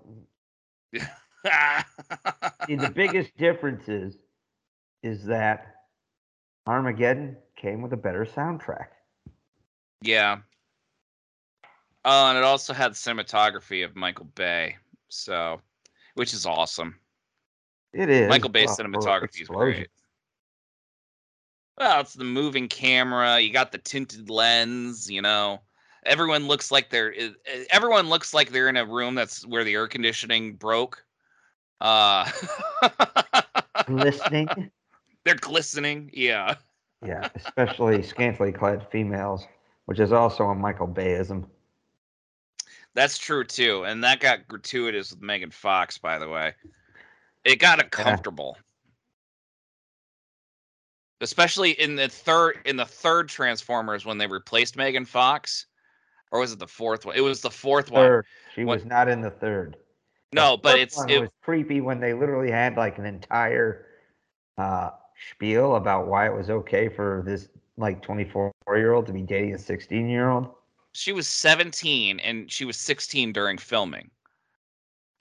see, 2.67 2.77
the 2.77 2.91
biggest 2.91 3.37
difference 3.37 3.89
is, 3.89 4.19
is 5.03 5.25
that 5.25 5.75
Armageddon 6.67 7.37
came 7.57 7.83
with 7.83 7.93
a 7.93 7.97
better 7.97 8.25
soundtrack. 8.25 8.89
yeah. 10.03 10.39
Oh, 12.05 12.29
and 12.29 12.39
it 12.39 12.45
also 12.45 12.73
had 12.73 12.93
cinematography 12.93 13.85
of 13.85 13.95
Michael 13.95 14.25
Bay, 14.35 14.77
so 15.09 15.61
which 16.15 16.33
is 16.33 16.47
awesome. 16.47 16.99
It 17.93 18.09
is. 18.09 18.29
Michael 18.29 18.51
Bay's 18.51 18.71
oh, 18.71 18.77
well, 18.79 18.91
cinematography 18.91 19.43
is 19.43 19.49
great. 19.49 19.89
Well, 21.77 22.01
it's 22.01 22.15
the 22.15 22.25
moving 22.25 22.69
camera. 22.69 23.41
You 23.41 23.53
got 23.53 23.73
the 23.73 23.79
tinted 23.79 24.31
lens. 24.31 25.11
You 25.11 25.23
know, 25.23 25.61
everyone 26.07 26.47
looks 26.47 26.71
like 26.71 26.91
they're. 26.91 27.15
Everyone 27.71 28.09
looks 28.09 28.33
like 28.33 28.51
they're 28.51 28.69
in 28.69 28.77
a 28.77 28.87
room 28.87 29.15
that's 29.15 29.47
where 29.47 29.65
the 29.65 29.75
air 29.75 29.89
conditioning 29.89 30.55
broke. 30.55 31.05
Uh, 31.81 32.29
Listening. 33.89 34.49
they're 35.25 35.35
glistening. 35.35 36.11
Yeah. 36.13 36.55
Yeah, 37.05 37.29
especially 37.35 38.03
scantily 38.03 38.53
clad 38.53 38.87
females, 38.91 39.47
which 39.87 39.99
is 40.01 40.13
also 40.13 40.45
a 40.45 40.55
Michael 40.55 40.87
Bayism. 40.89 41.47
That's 42.95 43.17
true 43.17 43.45
too, 43.45 43.85
and 43.85 44.05
that 44.05 44.21
got 44.21 44.47
gratuitous 44.49 45.11
with 45.13 45.23
Megan 45.23 45.51
Fox, 45.51 45.97
by 45.97 46.19
the 46.19 46.29
way. 46.29 46.53
It 47.45 47.57
got 47.57 47.83
uncomfortable, 47.83 48.59
especially 51.23 51.71
in 51.71 51.97
the 51.97 52.09
third 52.09 52.59
in 52.67 52.77
the 52.77 52.85
third 52.85 53.29
Transformers 53.29 54.05
when 54.05 54.19
they 54.19 54.27
replaced 54.27 54.77
Megan 54.77 55.07
Fox, 55.07 55.67
or 56.33 56.41
was 56.41 56.53
it 56.53 56.59
the 56.59 56.67
fourth 56.67 57.07
one? 57.07 57.17
It 57.17 57.23
was 57.23 57.41
the 57.41 57.51
fourth 57.51 57.91
one. 57.91 58.23
She 58.55 58.65
What- 58.65 58.79
was 58.81 58.85
not 58.85 59.09
in 59.09 59.23
the 59.23 59.31
third. 59.31 59.77
No, 60.33 60.57
but 60.57 60.79
it's 60.79 61.03
it, 61.09 61.21
was 61.21 61.31
creepy 61.43 61.81
when 61.81 61.99
they 61.99 62.15
literally 62.15 62.51
had 62.51 62.77
like 62.77 62.99
an 62.99 63.07
entire 63.07 63.87
uh, 64.59 64.91
spiel 65.33 65.77
about 65.77 66.07
why 66.07 66.27
it 66.27 66.35
was 66.35 66.51
okay 66.51 66.89
for 66.89 67.23
this 67.27 67.49
like 67.77 68.03
24 68.03 68.53
year 68.77 68.93
old 68.93 69.07
to 69.07 69.13
be 69.13 69.23
dating 69.23 69.55
a 69.55 69.59
16 69.59 70.09
year 70.09 70.31
old. 70.31 70.49
she 70.93 71.13
was 71.13 71.27
17 71.27 72.21
and 72.21 72.51
she 72.51 72.65
was 72.65 72.77
16 72.77 73.33
during 73.33 73.59
filming. 73.59 74.11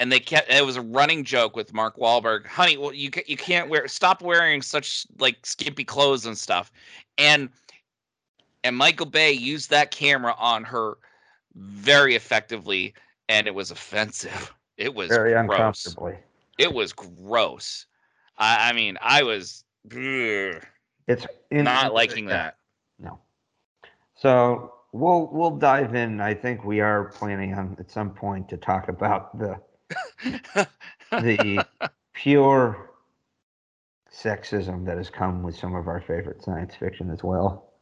And 0.02 0.12
they 0.12 0.20
kept 0.20 0.50
it 0.50 0.66
was 0.66 0.78
a 0.78 0.82
running 0.82 1.26
joke 1.26 1.56
with 1.56 1.74
Mark 1.74 1.98
Wahlberg. 1.98 2.46
Honey, 2.46 2.78
well 2.78 2.94
you 2.94 3.10
you 3.26 3.36
can't 3.36 3.70
wear 3.70 3.88
stop 3.88 4.22
wearing 4.22 4.62
such 4.62 5.06
like 5.18 5.46
skimpy 5.46 5.84
clothes 5.84 6.26
and 6.26 6.38
stuff. 6.38 6.72
And 7.18 7.50
and 8.64 8.78
Michael 8.78 9.08
Bay 9.08 9.32
used 9.32 9.70
that 9.72 9.92
camera 9.92 10.36
on 10.38 10.64
her 10.66 10.98
very 11.56 12.16
effectively 12.16 12.94
and 13.28 13.48
it 13.48 13.56
was 13.56 13.72
offensive. 13.72 14.54
It 14.80 14.96
was 14.96 15.10
Very 15.10 15.34
gross. 15.34 15.42
uncomfortably. 15.44 16.18
It 16.58 16.74
was 16.74 16.94
gross. 16.94 17.86
I, 18.38 18.70
I 18.70 18.74
mean, 18.74 18.98
I 19.02 19.24
was 19.24 19.66
It's 21.08 21.28
not 21.52 21.94
liking 21.94 22.26
that. 22.28 22.56
No. 22.98 23.20
So 24.16 24.74
we'll 24.94 25.30
we'll 25.34 25.58
dive 25.58 25.96
in. 25.96 26.22
I 26.22 26.34
think 26.34 26.64
we 26.64 26.80
are 26.80 27.06
planning 27.06 27.54
on 27.54 27.76
at 27.78 27.92
some 27.92 28.12
point 28.12 28.48
to 28.50 28.58
talk 28.58 28.88
about 28.88 29.38
the 29.38 29.60
the 31.12 31.66
pure 32.14 32.92
sexism 34.14 34.86
that 34.86 34.98
has 34.98 35.10
come 35.10 35.44
with 35.44 35.58
some 35.58 35.76
of 35.76 35.90
our 35.90 36.00
favorite 36.00 36.42
science 36.42 36.74
fiction 36.74 37.10
as 37.10 37.22
well. 37.22 37.74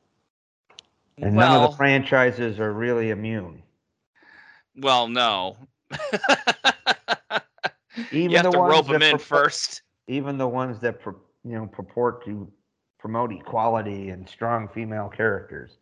And 1.20 1.36
none 1.36 1.64
of 1.64 1.72
the 1.72 1.78
franchises 1.78 2.60
are 2.60 2.74
really 2.74 3.12
immune. 3.12 3.62
Well, 4.76 5.08
no. 5.08 5.58
Even 8.12 8.32
you 8.32 8.38
have 8.38 8.46
the 8.46 8.52
to 8.52 8.60
ones 8.60 8.72
rope 8.72 8.88
them 8.88 9.02
in 9.02 9.12
purport- 9.18 9.22
first. 9.22 9.82
Even 10.08 10.38
the 10.38 10.48
ones 10.48 10.80
that 10.80 11.00
you 11.06 11.56
know 11.58 11.68
purport 11.68 12.24
to 12.26 12.52
promote 13.00 13.32
equality 13.32 14.10
and 14.10 14.28
strong 14.28 14.68
female 14.70 15.10
characters. 15.10 15.78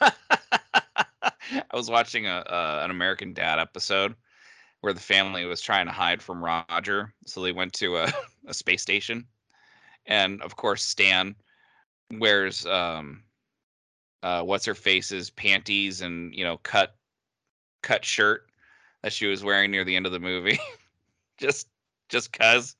I 0.00 1.76
was 1.76 1.90
watching 1.90 2.26
a, 2.26 2.44
a 2.46 2.84
an 2.84 2.90
American 2.90 3.32
Dad 3.32 3.58
episode 3.58 4.14
where 4.80 4.92
the 4.92 5.00
family 5.00 5.44
was 5.46 5.60
trying 5.60 5.86
to 5.86 5.92
hide 5.92 6.22
from 6.22 6.44
Roger, 6.44 7.14
so 7.26 7.42
they 7.42 7.52
went 7.52 7.72
to 7.74 7.96
a, 7.96 8.12
a 8.46 8.54
space 8.54 8.82
station, 8.82 9.26
and 10.06 10.42
of 10.42 10.56
course 10.56 10.84
Stan 10.84 11.34
wears 12.18 12.66
um 12.66 13.22
uh 14.22 14.42
what's 14.42 14.66
her 14.66 14.74
face's 14.74 15.30
panties 15.30 16.02
and 16.02 16.34
you 16.34 16.44
know 16.44 16.58
cut 16.58 16.94
cut 17.82 18.04
shirt 18.04 18.46
that 19.04 19.12
she 19.12 19.26
was 19.26 19.44
wearing 19.44 19.70
near 19.70 19.84
the 19.84 19.94
end 19.94 20.06
of 20.06 20.12
the 20.12 20.18
movie, 20.18 20.58
just 21.38 21.68
just 22.08 22.32
cause 22.32 22.74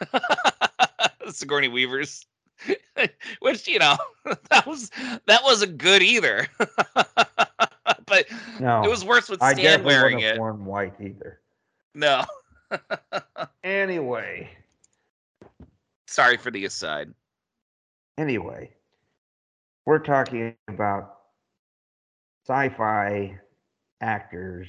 Sigourney 1.30 1.68
Weaver's. 1.68 2.26
Which 3.40 3.66
you 3.68 3.78
know 3.78 3.96
that 4.50 4.66
was 4.66 4.90
that 5.26 5.42
wasn't 5.44 5.78
good 5.78 6.02
either, 6.02 6.46
but 8.06 8.26
No, 8.60 8.82
it 8.84 8.88
was 8.88 9.04
worse 9.04 9.28
with 9.28 9.38
Stan 9.40 9.50
I 9.50 9.54
definitely 9.54 9.94
wearing 9.94 10.20
it. 10.20 10.38
worn 10.38 10.64
white 10.64 10.94
either. 11.00 11.40
No, 11.94 12.24
Anyway, 13.62 14.50
sorry 16.06 16.36
for 16.36 16.50
the 16.50 16.64
aside. 16.64 17.12
anyway, 18.18 18.70
we're 19.84 19.98
talking 19.98 20.54
about 20.68 21.18
sci-fi 22.46 23.38
actors 24.00 24.68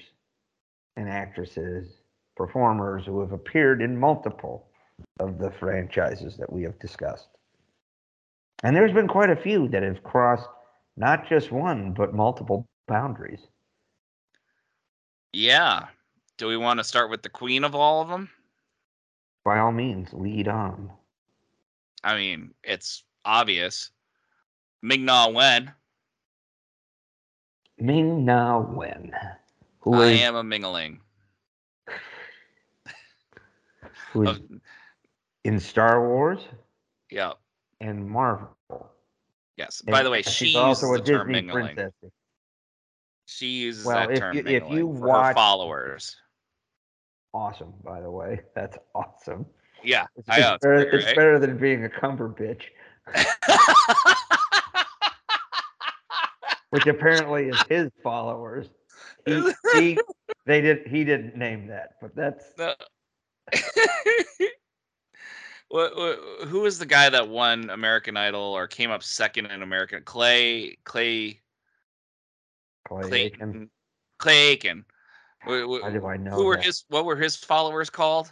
and 0.98 1.10
actresses, 1.10 2.02
performers 2.36 3.06
who 3.06 3.20
have 3.22 3.32
appeared 3.32 3.82
in 3.82 3.98
multiple 3.98 4.68
of 5.20 5.38
the 5.40 5.52
franchises 5.52 6.38
that 6.38 6.52
we 6.52 6.64
have 6.64 6.80
discussed. 6.80 7.28
And 8.64 8.76
there's 8.76 8.94
been 8.94 9.08
quite 9.08 9.30
a 9.30 9.36
few 9.36 9.68
that 9.70 9.84
have 9.84 10.04
crossed 10.04 10.48
not 10.98 11.28
just 11.28 11.52
one, 11.52 11.94
but 11.94 12.14
multiple 12.14 12.66
boundaries. 12.88 13.42
Yeah. 15.34 15.88
Do 16.38 16.48
we 16.48 16.58
want 16.58 16.80
to 16.80 16.84
start 16.84 17.10
with 17.10 17.22
the 17.22 17.30
queen 17.30 17.64
of 17.64 17.76
all 17.76 18.02
of 18.02 18.08
them? 18.08 18.30
By 19.44 19.60
all 19.60 19.72
means, 19.72 20.14
lead 20.14 20.48
on. 20.48 20.92
I 22.04 22.16
mean, 22.16 22.54
it's 22.64 23.04
obvious. 23.26 23.92
Ming 24.82 25.06
Na 25.06 25.30
Wen. 25.30 25.72
Ming 27.78 28.24
Na 28.24 28.60
Wen, 28.60 29.12
who 29.86 30.02
I 30.02 30.08
is 30.08 30.22
am 30.22 30.36
a 30.36 30.44
Mingling. 30.44 31.00
who 34.12 34.28
is 34.30 34.40
in 35.44 35.60
Star 35.60 36.08
Wars 36.08 36.42
yeah. 37.10 37.34
and 37.80 38.08
Marvel. 38.10 38.56
Yes. 39.58 39.82
By 39.82 40.04
the 40.04 40.10
way, 40.10 40.22
she 40.24 40.48
she's 40.48 40.56
also 40.56 40.94
a 40.94 41.00
Disney 41.00 41.34
mingling. 41.34 41.76
princess. 41.76 41.94
She 43.28 43.48
uses 43.48 43.86
Well, 43.86 43.96
that 44.08 44.12
if 44.12 44.20
term 44.20 44.36
you- 44.36 44.44
if 44.46 44.64
you 44.70 44.94
for 44.98 45.08
watch- 45.08 45.36
followers. 45.36 46.16
Awesome, 47.34 47.74
by 47.84 48.02
the 48.02 48.12
way. 48.12 48.42
That's 48.56 48.78
awesome. 48.94 49.46
Yeah, 49.84 50.06
It's, 50.16 50.28
I 50.30 50.40
know. 50.40 50.54
it's 50.56 50.64
better, 50.64 50.80
It's 50.90 51.04
great, 51.06 51.16
better 51.16 51.40
than 51.40 51.58
being 51.58 51.84
a 51.86 51.90
cumber 51.90 52.28
bitch, 52.28 52.64
which 56.72 56.88
apparently 56.88 57.50
is 57.50 57.62
his 57.70 57.92
followers. 58.02 58.68
He, 59.26 59.52
he 59.74 59.98
they 60.46 60.62
did 60.62 60.88
he 60.88 61.04
didn't 61.04 61.36
name 61.36 61.68
that, 61.68 61.96
but 62.02 62.16
that's 62.16 62.46
No. 62.58 62.74
what, 65.70 65.96
what, 65.96 66.20
who 66.48 66.62
was 66.62 66.80
the 66.80 66.86
guy 66.86 67.10
that 67.10 67.28
won 67.30 67.70
American 67.70 68.18
Idol 68.18 68.42
or 68.42 68.68
came 68.68 68.92
up 68.92 69.04
second 69.04 69.48
in 69.48 69.62
American 69.62 70.04
Clay 70.04 70.78
Clay 70.84 71.42
Clay 72.88 73.02
Clay 73.10 73.22
Aiken. 73.24 73.70
Clay 74.20 74.38
Aiken? 74.50 74.86
Wh- 75.46 75.66
wh- 75.68 75.82
How 75.84 75.90
do 75.90 76.06
I 76.06 76.18
know? 76.18 76.32
who 76.32 76.46
were 76.46 76.56
that? 76.56 76.66
his 76.66 76.86
what 76.90 77.06
were 77.06 77.16
his 77.16 77.36
followers 77.36 77.90
called? 77.90 78.32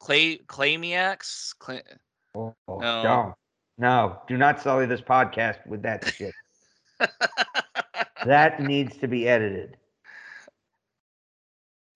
Clay 0.00 0.38
Claymiacs? 0.38 1.54
Clay, 1.58 1.82
Oh, 2.34 2.54
oh, 2.68 2.78
No. 2.80 3.02
Don't. 3.02 3.34
No, 3.78 4.22
do 4.26 4.38
not 4.38 4.60
sully 4.60 4.86
this 4.86 5.02
podcast 5.02 5.66
with 5.66 5.82
that 5.82 6.06
shit. 6.06 6.32
that 8.24 8.58
needs 8.62 8.96
to 8.98 9.06
be 9.06 9.28
edited. 9.28 9.76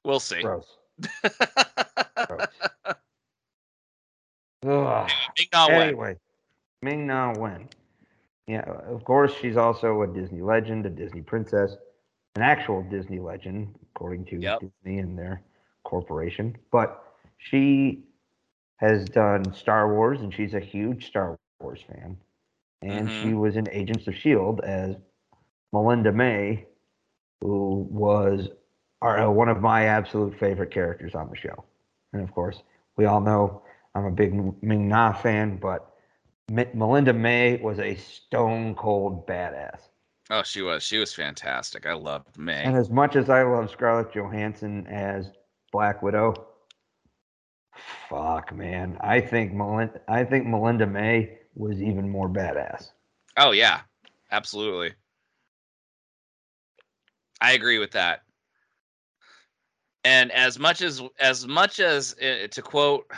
We'll 0.05 0.21
see. 0.21 0.43
Gross. 0.43 0.77
Gross. 2.27 2.47
Ming 5.39 5.49
Na 5.53 5.69
Wen. 5.69 5.89
Anyway, 5.89 6.17
Ming 6.83 7.07
Na 7.07 7.33
Wen. 7.39 7.69
Yeah, 8.47 8.63
of 8.89 9.05
course, 9.05 9.33
she's 9.41 9.57
also 9.57 10.03
a 10.03 10.07
Disney 10.09 10.41
legend, 10.43 10.85
a 10.87 10.91
Disney 10.91 11.23
princess, 11.23 11.77
an 12.37 12.43
actual 12.43 12.83
Disney 12.83 13.21
legend, 13.21 13.75
according 13.95 14.25
to 14.27 14.39
Yep. 14.39 14.61
Disney 14.61 14.99
and 14.99 15.17
their 15.17 15.43
corporation. 15.85 16.57
But 16.71 17.03
she 17.39 18.05
has 18.79 19.05
done 19.07 19.53
Star 19.55 19.95
Wars, 19.95 20.21
and 20.21 20.33
she's 20.35 20.55
a 20.55 20.61
huge 20.61 21.07
Star 21.07 21.39
Wars 21.61 21.81
fan. 21.87 22.17
And 22.83 23.09
Mhm. 23.09 23.23
she 23.23 23.35
was 23.35 23.57
in 23.57 23.69
Agents 23.71 24.07
of 24.09 24.15
S.H.I.E.L.D. 24.15 24.63
As 24.65 24.97
Melinda 25.73 26.13
May, 26.13 26.67
who 27.41 27.87
was 27.91 28.49
our, 29.03 29.19
uh, 29.19 29.31
one 29.31 29.49
of 29.49 29.61
my 29.61 29.87
absolute 29.87 30.39
favorite 30.39 30.71
characters 30.71 31.15
on 31.15 31.29
the 31.31 31.37
show. 31.37 31.65
And 32.13 32.23
of 32.23 32.33
course, 32.33 32.63
we 32.97 33.05
all 33.07 33.21
know 33.21 33.63
I'm 33.95 34.05
a 34.05 34.11
big 34.11 34.35
Ming 34.63 34.89
Na 34.89 35.13
fan, 35.13 35.57
but 35.57 35.95
M- 36.51 36.69
Melinda 36.75 37.13
May 37.13 37.57
was 37.57 37.79
a 37.79 37.95
stone 37.97 38.75
cold 38.75 39.27
badass. 39.27 39.81
Oh, 40.31 40.43
she 40.43 40.63
was. 40.63 40.83
She 40.83 40.99
was 40.99 41.13
fantastic. 41.13 41.87
I 41.87 41.95
loved 41.95 42.39
May. 42.39 42.63
And 42.63 42.77
as 42.77 42.91
much 42.91 43.17
as 43.17 43.29
I 43.31 43.43
love 43.43 43.71
Scarlett 43.71 44.13
Johansson 44.15 44.87
as 44.87 45.31
Black 45.73 46.03
Widow, 46.03 46.35
fuck 48.09 48.55
man, 48.55 48.97
I 49.01 49.21
think 49.21 49.53
Melinda, 49.53 50.01
I 50.09 50.25
think 50.25 50.47
Melinda 50.47 50.87
May 50.87 51.39
was 51.55 51.81
even 51.83 52.09
more 52.09 52.29
badass. 52.29 52.91
Oh 53.37 53.51
yeah, 53.53 53.81
absolutely. 54.31 54.93
I 57.41 57.53
agree 57.53 57.79
with 57.79 57.93
that. 57.93 58.23
And 60.05 60.33
as 60.33 60.59
much 60.59 60.81
as 60.81 61.03
as 61.19 61.47
much 61.47 61.79
as 61.79 62.15
uh, 62.23 62.47
to 62.51 62.63
quote 62.63 63.11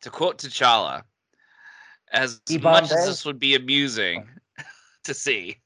to 0.00 0.10
quote 0.10 0.38
T'Challa, 0.38 1.02
as 2.12 2.40
Keep 2.46 2.62
much 2.62 2.84
as 2.84 3.06
this 3.06 3.24
would 3.24 3.38
be 3.38 3.54
amusing 3.54 4.26
to 5.04 5.12
see, 5.12 5.58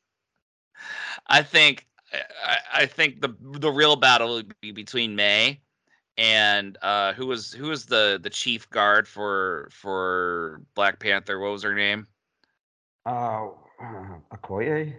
I 1.29 1.43
think 1.43 1.87
I, 2.45 2.59
I 2.75 2.87
think 2.87 3.21
the 3.21 3.35
the 3.41 3.71
real 3.71 3.97
battle 3.97 4.35
would 4.35 4.55
be 4.61 4.73
between 4.73 5.15
May 5.15 5.61
and 6.19 6.77
uh, 6.83 7.13
who 7.13 7.27
was 7.27 7.53
who 7.53 7.69
was 7.69 7.87
the 7.87 8.19
the 8.21 8.29
chief 8.29 8.69
guard 8.71 9.07
for 9.07 9.69
for 9.71 10.61
Black 10.75 10.99
Panther? 10.99 11.39
What 11.39 11.53
was 11.53 11.63
her 11.63 11.75
name? 11.75 12.07
Uh, 13.07 13.47
uh, 13.81 14.19
Okoye? 14.35 14.95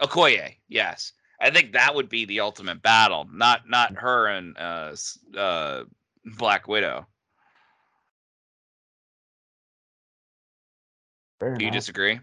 Okoye, 0.00 0.56
yes. 0.68 1.12
I 1.42 1.50
think 1.50 1.72
that 1.72 1.94
would 1.94 2.08
be 2.08 2.24
the 2.24 2.40
ultimate 2.40 2.82
battle, 2.82 3.28
not 3.32 3.68
not 3.68 3.96
her 3.96 4.28
and 4.28 4.56
uh, 4.56 4.94
uh, 5.36 5.84
Black 6.24 6.68
Widow. 6.68 7.06
Fair 11.40 11.56
Do 11.58 11.64
you 11.64 11.70
enough. 11.70 11.72
disagree? 11.72 12.20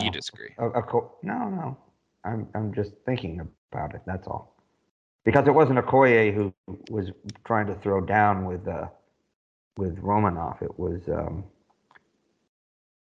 You 0.00 0.10
disagree. 0.10 0.54
A, 0.58 0.68
a 0.70 0.82
co- 0.82 1.12
no, 1.22 1.48
no. 1.48 1.78
I'm 2.24 2.48
I'm 2.54 2.74
just 2.74 2.92
thinking 3.06 3.40
about 3.40 3.94
it. 3.94 4.02
That's 4.06 4.26
all. 4.26 4.56
Because 5.24 5.46
it 5.48 5.54
wasn't 5.54 5.78
Okoye 5.78 6.34
who 6.34 6.54
was 6.90 7.10
trying 7.44 7.66
to 7.68 7.74
throw 7.76 8.00
down 8.00 8.44
with 8.46 8.66
uh 8.66 8.88
with 9.76 9.98
Romanoff. 10.00 10.62
It 10.62 10.78
was 10.78 11.00
um 11.08 11.44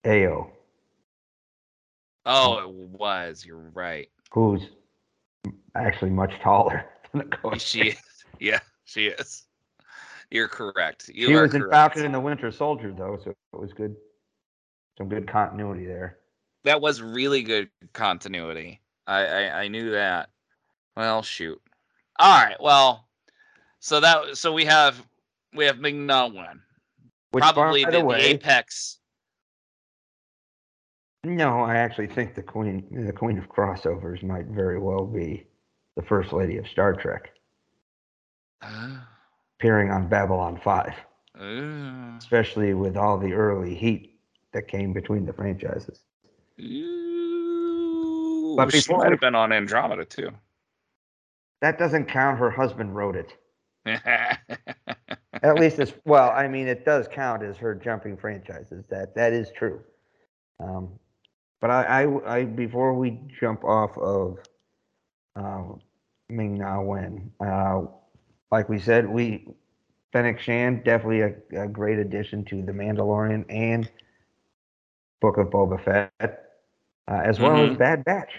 Ayo, 0.04 0.50
Oh, 2.26 2.58
it 2.58 2.70
was. 2.70 3.44
You're 3.46 3.70
right. 3.72 4.08
who's 4.32 4.62
actually 5.74 6.10
much 6.10 6.32
taller 6.42 6.84
than 7.12 7.22
Okoye. 7.22 7.60
She 7.60 7.80
is. 7.90 7.96
Yeah, 8.40 8.58
she 8.84 9.06
is. 9.06 9.44
You're 10.30 10.48
correct. 10.48 11.08
You 11.14 11.28
She 11.28 11.34
are 11.34 11.42
was 11.42 11.54
in 11.54 11.62
correct. 11.62 11.74
Falcon 11.74 12.04
and 12.04 12.14
the 12.14 12.20
Winter 12.20 12.50
Soldier 12.50 12.92
though, 12.92 13.18
so 13.22 13.30
it 13.30 13.36
was 13.60 13.72
good. 13.72 13.94
Some 14.98 15.08
good 15.08 15.30
continuity 15.30 15.86
there. 15.86 16.18
That 16.64 16.80
was 16.80 17.00
really 17.00 17.42
good 17.42 17.70
continuity. 17.92 18.80
I, 19.06 19.24
I 19.24 19.62
I 19.62 19.68
knew 19.68 19.90
that. 19.92 20.30
Well, 20.96 21.22
shoot. 21.22 21.60
All 22.18 22.44
right. 22.44 22.56
Well, 22.60 23.06
so 23.78 24.00
that 24.00 24.36
so 24.36 24.52
we 24.52 24.64
have 24.64 25.00
we 25.54 25.64
have 25.66 25.78
Ming 25.78 26.06
Na 26.06 26.26
Wen. 26.26 26.60
Which, 27.30 27.42
Probably 27.42 27.84
the, 27.84 27.90
the 27.92 28.02
the 28.02 28.30
apex. 28.30 28.98
No, 31.26 31.64
I 31.64 31.74
actually 31.76 32.06
think 32.06 32.36
the 32.36 32.42
queen, 32.42 32.86
the 33.04 33.12
queen 33.12 33.36
of 33.36 33.48
crossovers, 33.48 34.22
might 34.22 34.46
very 34.46 34.78
well 34.78 35.04
be 35.04 35.44
the 35.96 36.02
first 36.02 36.32
lady 36.32 36.56
of 36.56 36.68
Star 36.68 36.92
Trek, 36.94 37.32
appearing 39.58 39.90
on 39.90 40.06
Babylon 40.08 40.60
Five, 40.62 40.94
Uh, 41.34 42.14
especially 42.16 42.74
with 42.74 42.96
all 42.96 43.18
the 43.18 43.32
early 43.32 43.74
heat 43.74 44.20
that 44.52 44.68
came 44.68 44.92
between 44.92 45.26
the 45.26 45.32
franchises. 45.32 46.04
ooh, 46.60 48.54
But 48.56 48.70
she 48.70 48.78
before 48.78 48.98
might 48.98 49.10
have 49.10 49.20
been 49.20 49.34
on 49.34 49.50
Andromeda 49.52 50.04
too. 50.04 50.30
That 51.60 51.76
doesn't 51.76 52.04
count. 52.06 52.38
Her 52.38 52.50
husband 52.50 52.94
wrote 52.94 53.16
it. 53.16 53.36
At 55.42 55.56
least 55.56 55.80
it's 55.80 55.92
well. 56.04 56.30
I 56.30 56.46
mean, 56.46 56.68
it 56.68 56.84
does 56.84 57.08
count 57.08 57.42
as 57.42 57.56
her 57.56 57.74
jumping 57.74 58.16
franchises. 58.16 58.84
That 58.90 59.16
that 59.16 59.32
is 59.32 59.50
true. 59.56 59.80
Um, 60.60 60.98
but 61.60 61.70
I, 61.70 62.04
I, 62.04 62.38
I 62.38 62.44
before 62.44 62.94
we 62.94 63.18
jump 63.40 63.64
off 63.64 63.96
of 63.98 64.38
um, 65.36 65.80
Ming 66.28 66.54
Na 66.58 66.80
Wen, 66.80 67.30
uh, 67.44 67.82
like 68.50 68.68
we 68.68 68.78
said, 68.78 69.08
we 69.08 69.48
Fennec 70.12 70.40
Shand 70.40 70.84
definitely 70.84 71.20
a, 71.22 71.62
a 71.64 71.68
great 71.68 71.98
addition 71.98 72.44
to 72.46 72.62
the 72.62 72.72
Mandalorian 72.72 73.44
and 73.48 73.90
Book 75.20 75.38
of 75.38 75.48
Boba 75.48 75.82
Fett, 75.82 76.12
uh, 76.20 77.20
as 77.24 77.38
well 77.40 77.56
as 77.64 77.70
Mhm. 77.70 77.78
Bad 77.78 78.04
Batch. 78.04 78.30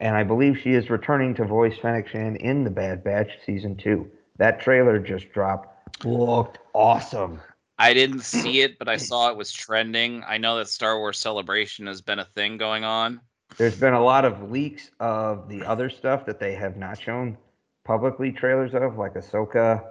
And 0.00 0.16
I 0.16 0.24
believe 0.24 0.58
she 0.58 0.72
is 0.72 0.90
returning 0.90 1.34
to 1.36 1.44
voice 1.44 1.78
Fennec 1.78 2.08
Shand 2.08 2.36
in 2.38 2.64
the 2.64 2.70
Bad 2.70 3.04
Batch 3.04 3.30
season 3.46 3.76
two. 3.76 4.10
That 4.38 4.60
trailer 4.60 4.98
just 4.98 5.30
dropped. 5.32 5.68
Looked 6.04 6.58
awesome. 6.74 7.40
I 7.82 7.92
didn't 7.94 8.20
see 8.20 8.60
it, 8.62 8.78
but 8.78 8.88
I 8.88 8.96
saw 8.96 9.28
it 9.28 9.36
was 9.36 9.52
trending. 9.52 10.22
I 10.26 10.38
know 10.38 10.56
that 10.58 10.68
Star 10.68 10.98
Wars 10.98 11.18
Celebration 11.18 11.86
has 11.88 12.00
been 12.00 12.20
a 12.20 12.24
thing 12.24 12.56
going 12.56 12.84
on. 12.84 13.20
There's 13.58 13.76
been 13.76 13.92
a 13.94 14.02
lot 14.02 14.24
of 14.24 14.50
leaks 14.50 14.90
of 15.00 15.48
the 15.48 15.62
other 15.64 15.90
stuff 15.90 16.24
that 16.26 16.38
they 16.38 16.54
have 16.54 16.76
not 16.76 17.00
shown 17.00 17.36
publicly 17.84 18.30
trailers 18.32 18.72
of, 18.74 18.96
like 18.96 19.14
Ahsoka 19.14 19.84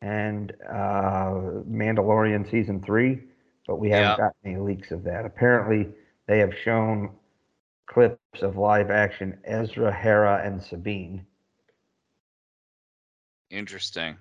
and 0.00 0.52
uh, 0.68 1.62
Mandalorian 1.70 2.50
season 2.50 2.82
three, 2.82 3.20
but 3.66 3.76
we 3.76 3.90
haven't 3.90 4.12
Yeah. 4.12 4.16
gotten 4.16 4.34
any 4.44 4.56
leaks 4.56 4.90
of 4.90 5.04
that. 5.04 5.24
Apparently, 5.26 5.88
they 6.26 6.38
have 6.38 6.52
shown 6.64 7.10
clips 7.86 8.42
of 8.42 8.56
live 8.56 8.90
action 8.90 9.38
Ezra, 9.44 9.92
Hera, 9.92 10.42
and 10.44 10.60
Sabine. 10.62 11.24
Interesting. 13.50 14.16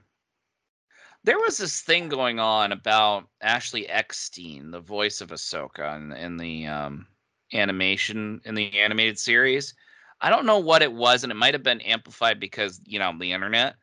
There 1.26 1.40
was 1.40 1.58
this 1.58 1.82
thing 1.82 2.08
going 2.08 2.40
on 2.40 2.72
about 2.72 3.28
Ashley 3.42 3.90
Eckstein, 3.90 4.70
the 4.70 4.80
voice 4.80 5.22
of 5.22 5.30
Ahsoka 5.30 5.96
in, 5.96 6.12
in 6.12 6.38
the 6.38 6.68
um, 6.68 7.08
animation 7.52 8.42
in 8.46 8.54
the 8.54 8.78
animated 8.78 9.18
series. 9.18 9.74
I 10.22 10.30
don't 10.30 10.46
know 10.46 10.60
what 10.60 10.84
it 10.84 10.94
was, 10.94 11.24
and 11.24 11.32
it 11.32 11.36
might 11.36 11.56
have 11.56 11.64
been 11.64 11.82
amplified 11.82 12.40
because 12.40 12.80
you 12.86 13.00
know 13.00 13.12
the 13.20 13.32
internet. 13.32 13.76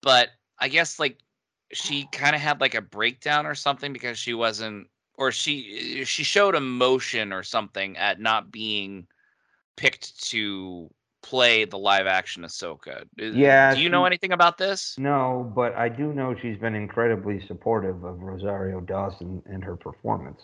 But 0.00 0.30
I 0.60 0.68
guess 0.68 0.98
like 0.98 1.18
she 1.74 2.06
kind 2.10 2.34
of 2.34 2.40
had 2.40 2.62
like 2.62 2.74
a 2.74 2.80
breakdown 2.80 3.44
or 3.44 3.54
something 3.54 3.92
because 3.92 4.18
she 4.18 4.32
wasn't, 4.32 4.88
or 5.18 5.30
she 5.30 6.04
she 6.06 6.24
showed 6.24 6.54
emotion 6.54 7.34
or 7.34 7.42
something 7.42 7.98
at 7.98 8.18
not 8.18 8.50
being 8.50 9.06
picked 9.76 10.22
to 10.30 10.90
play 11.22 11.64
the 11.64 11.78
live 11.78 12.06
action 12.06 12.42
Ahsoka. 12.42 13.04
Is- 13.16 13.34
Yeah, 13.36 13.74
Do 13.74 13.80
you 13.80 13.88
know 13.88 14.04
anything 14.04 14.32
about 14.32 14.58
this? 14.58 14.96
No, 14.98 15.50
but 15.54 15.74
I 15.74 15.88
do 15.88 16.12
know 16.12 16.34
she's 16.34 16.58
been 16.58 16.74
incredibly 16.74 17.40
supportive 17.46 18.04
of 18.04 18.20
Rosario 18.20 18.80
Dawson 18.80 19.42
and 19.46 19.62
her 19.64 19.76
performance. 19.76 20.40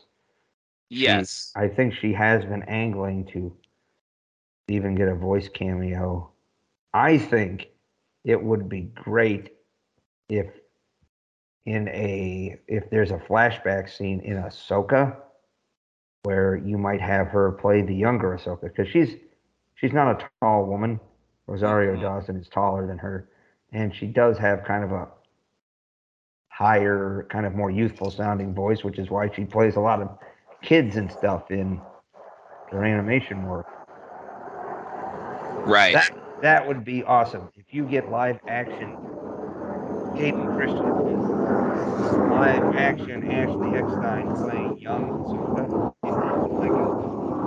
She- 0.91 1.03
Yes. 1.03 1.53
I 1.57 1.69
think 1.69 1.95
she 1.95 2.13
has 2.15 2.45
been 2.45 2.63
angling 2.63 3.27
to 3.33 3.55
even 4.69 4.95
get 4.95 5.09
a 5.09 5.15
voice 5.15 5.49
cameo. 5.49 6.31
I 6.95 7.19
think 7.19 7.69
it 8.25 8.43
would 8.43 8.69
be 8.69 8.83
great 8.83 9.55
if 10.29 10.47
in 11.67 11.89
a 11.89 12.59
if 12.67 12.89
there's 12.91 13.11
a 13.11 13.19
flashback 13.19 13.91
scene 13.91 14.21
in 14.21 14.37
Ahsoka 14.37 15.17
where 16.23 16.57
you 16.57 16.79
might 16.79 17.01
have 17.01 17.29
her 17.29 17.53
play 17.53 17.83
the 17.83 17.95
younger 17.95 18.37
Ahsoka 18.37 18.63
because 18.63 18.89
she's 18.89 19.17
she's 19.81 19.93
not 19.93 20.21
a 20.21 20.29
tall 20.41 20.67
woman. 20.67 21.01
Rosario 21.47 21.97
Mhm. 21.97 22.03
Dawson 22.03 22.37
is 22.37 22.49
taller 22.49 22.87
than 22.87 22.99
her, 22.99 23.29
and 23.73 23.95
she 23.95 24.07
does 24.07 24.37
have 24.39 24.65
kind 24.65 24.85
of 24.85 24.93
a 24.93 25.09
higher, 26.51 27.27
kind 27.31 27.47
of 27.47 27.55
more 27.55 27.71
youthful 27.71 28.11
sounding 28.11 28.53
voice, 28.55 28.85
which 28.85 28.99
is 28.99 29.11
why 29.11 29.31
she 29.31 29.45
plays 29.45 29.77
a 29.77 29.81
lot 29.81 30.03
of 30.03 30.11
kids 30.63 30.97
and 30.97 31.11
stuff 31.11 31.51
in 31.51 31.81
her 32.71 32.85
animation 32.85 33.47
work. 33.47 33.67
Right. 35.67 35.95
That 35.95 36.11
that 36.43 36.67
would 36.67 36.85
be 36.85 37.05
awesome 37.05 37.49
if 37.57 37.73
you 37.73 37.85
get 37.85 38.11
live 38.11 38.39
action. 38.49 38.97
Hayden 40.17 40.47
Christensen, 40.57 42.31
live 42.31 42.63
action 42.75 43.31
Ashley 43.31 43.77
Eckstein 43.77 44.35
playing 44.43 44.79
young 44.81 45.11
Ahsoka 45.13 45.65
in 46.05 46.57
like 46.59 46.73
a, 46.73 46.89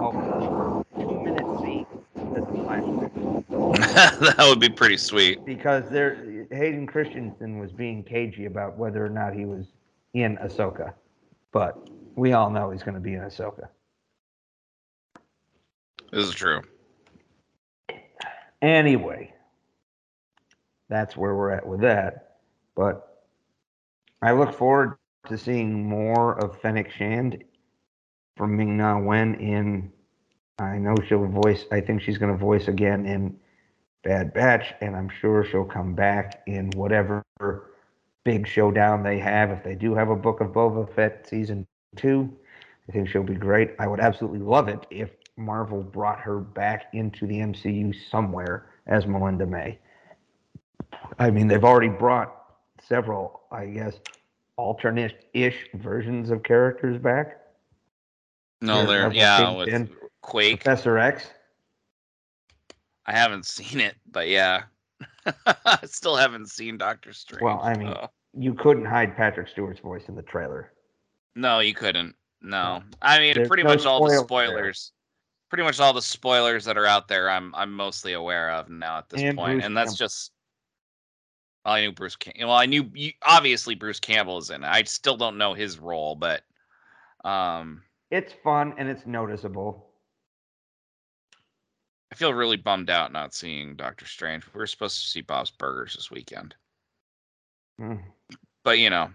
a 0.05 1.03
two 1.03 1.19
minute 1.23 1.61
scene 1.61 1.85
as 2.15 2.43
a 2.43 2.47
flashback. 2.55 3.80
that 4.19 4.45
would 4.47 4.59
be 4.59 4.69
pretty 4.69 4.95
sweet. 4.95 5.43
Because 5.43 5.89
there, 5.89 6.47
Hayden 6.51 6.87
Christensen 6.87 7.59
was 7.59 7.73
being 7.73 8.03
cagey 8.03 8.45
about 8.45 8.77
whether 8.77 9.05
or 9.05 9.09
not 9.09 9.33
he 9.33 9.43
was 9.43 9.65
in 10.13 10.37
Ahsoka, 10.37 10.93
but 11.51 11.89
we 12.15 12.31
all 12.31 12.49
know 12.49 12.71
he's 12.71 12.83
going 12.83 12.95
to 12.95 13.01
be 13.01 13.15
in 13.15 13.21
Ahsoka. 13.21 13.67
This 16.11 16.25
is 16.25 16.33
true. 16.33 16.61
Anyway, 18.61 19.33
that's 20.87 21.17
where 21.17 21.35
we're 21.35 21.51
at 21.51 21.65
with 21.65 21.81
that. 21.81 22.37
But 22.75 23.25
I 24.21 24.31
look 24.31 24.53
forward 24.53 24.95
to 25.27 25.37
seeing 25.37 25.83
more 25.87 26.39
of 26.39 26.61
Fennec 26.61 26.91
Shand 26.91 27.43
from 28.37 28.55
Ming 28.55 28.77
Na 28.77 28.99
Wen 28.99 29.35
in. 29.35 29.91
I 30.59 30.77
know 30.77 30.95
she'll 31.07 31.27
voice. 31.27 31.65
I 31.71 31.81
think 31.81 32.01
she's 32.01 32.17
going 32.17 32.31
to 32.31 32.37
voice 32.37 32.67
again 32.69 33.05
in 33.05 33.35
Bad 34.03 34.33
Batch, 34.33 34.73
and 34.81 34.95
I'm 34.95 35.09
sure 35.09 35.43
she'll 35.43 35.65
come 35.65 35.93
back 35.93 36.41
in 36.47 36.71
whatever 36.71 37.23
big 38.23 38.47
showdown 38.47 39.03
they 39.03 39.19
have. 39.19 39.51
If 39.51 39.63
they 39.63 39.75
do 39.75 39.93
have 39.95 40.09
a 40.09 40.15
Book 40.15 40.41
of 40.41 40.49
Boba 40.49 40.93
Fett 40.93 41.27
season 41.27 41.67
two, 41.95 42.31
I 42.87 42.91
think 42.91 43.09
she'll 43.09 43.23
be 43.23 43.35
great. 43.35 43.75
I 43.79 43.87
would 43.87 43.99
absolutely 43.99 44.39
love 44.39 44.67
it 44.67 44.87
if 44.89 45.11
Marvel 45.37 45.83
brought 45.83 46.19
her 46.19 46.39
back 46.39 46.87
into 46.93 47.27
the 47.27 47.39
MCU 47.39 47.95
somewhere 48.09 48.67
as 48.87 49.05
Melinda 49.05 49.45
May. 49.45 49.77
I 51.19 51.29
mean, 51.29 51.47
they've 51.47 51.63
already 51.63 51.89
brought 51.89 52.35
several, 52.87 53.41
I 53.51 53.67
guess, 53.67 53.99
alternate-ish 54.57 55.67
versions 55.75 56.29
of 56.29 56.43
characters 56.43 56.97
back. 57.01 57.37
No. 58.61 58.85
Rebel 58.85 59.15
Yeah, 59.15 59.55
with 59.55 59.89
Quake. 60.21 60.63
Professor 60.63 60.97
X. 60.97 61.29
I 63.05 63.13
haven't 63.13 63.45
seen 63.47 63.79
it, 63.79 63.95
but 64.09 64.27
yeah, 64.27 64.63
I 65.45 65.79
still 65.85 66.15
haven't 66.15 66.49
seen 66.49 66.77
Doctor 66.77 67.13
Strange. 67.13 67.41
Well, 67.41 67.59
I 67.61 67.75
mean- 67.75 67.93
so- 67.93 68.09
You 68.33 68.53
couldn't 68.53 68.85
hide 68.85 69.15
Patrick 69.17 69.47
Stewart's 69.49 69.79
voice 69.81 70.07
in 70.07 70.15
the 70.15 70.21
trailer. 70.23 70.71
no, 71.35 71.59
you 71.59 71.73
couldn't. 71.73 72.15
No, 72.43 72.81
I 73.03 73.19
mean, 73.19 73.35
There's 73.35 73.47
pretty 73.47 73.61
no 73.63 73.69
much 73.69 73.85
all 73.85 74.07
the 74.07 74.17
spoilers 74.17 74.91
there. 74.93 75.49
Pretty 75.49 75.63
much 75.63 75.79
all 75.79 75.93
the 75.93 76.01
spoilers 76.01 76.65
that 76.65 76.75
are 76.77 76.87
out 76.87 77.07
there, 77.07 77.29
I'm 77.29 77.53
I'm 77.53 77.71
mostly 77.71 78.13
aware 78.13 78.49
of 78.51 78.67
now 78.69 78.97
at 78.97 79.09
this 79.09 79.21
And 79.21 79.37
point, 79.37 79.55
Bruce 79.57 79.65
and 79.65 79.77
that's 79.77 79.91
Campbell. 79.91 79.97
just. 79.97 80.31
Well, 81.63 81.75
I 81.75 81.81
knew 81.81 81.91
Bruce. 81.91 82.15
Cam- 82.15 82.33
well, 82.47 82.57
I 82.57 82.65
knew 82.65 82.89
you, 82.95 83.11
obviously 83.21 83.75
Bruce 83.75 83.99
Campbell 83.99 84.39
is 84.39 84.49
in 84.49 84.63
it. 84.63 84.67
I 84.67 84.81
still 84.83 85.17
don't 85.17 85.37
know 85.37 85.53
his 85.53 85.77
role, 85.77 86.15
but 86.15 86.41
um, 87.23 87.83
It's 88.09 88.33
fun 88.43 88.73
and 88.79 88.89
it's 88.89 89.05
noticeable. 89.05 89.90
I 92.11 92.15
feel 92.15 92.33
really 92.33 92.57
bummed 92.57 92.89
out 92.89 93.13
not 93.13 93.33
seeing 93.33 93.75
Doctor 93.75 94.05
Strange. 94.05 94.43
We 94.53 94.59
were 94.59 94.67
supposed 94.67 95.01
to 95.01 95.07
see 95.09 95.21
Bob's 95.21 95.51
Burgers 95.51 95.95
this 95.95 96.11
weekend. 96.11 96.55
Mm. 97.79 97.99
but 98.63 98.77
you 98.77 98.91
know 98.91 99.09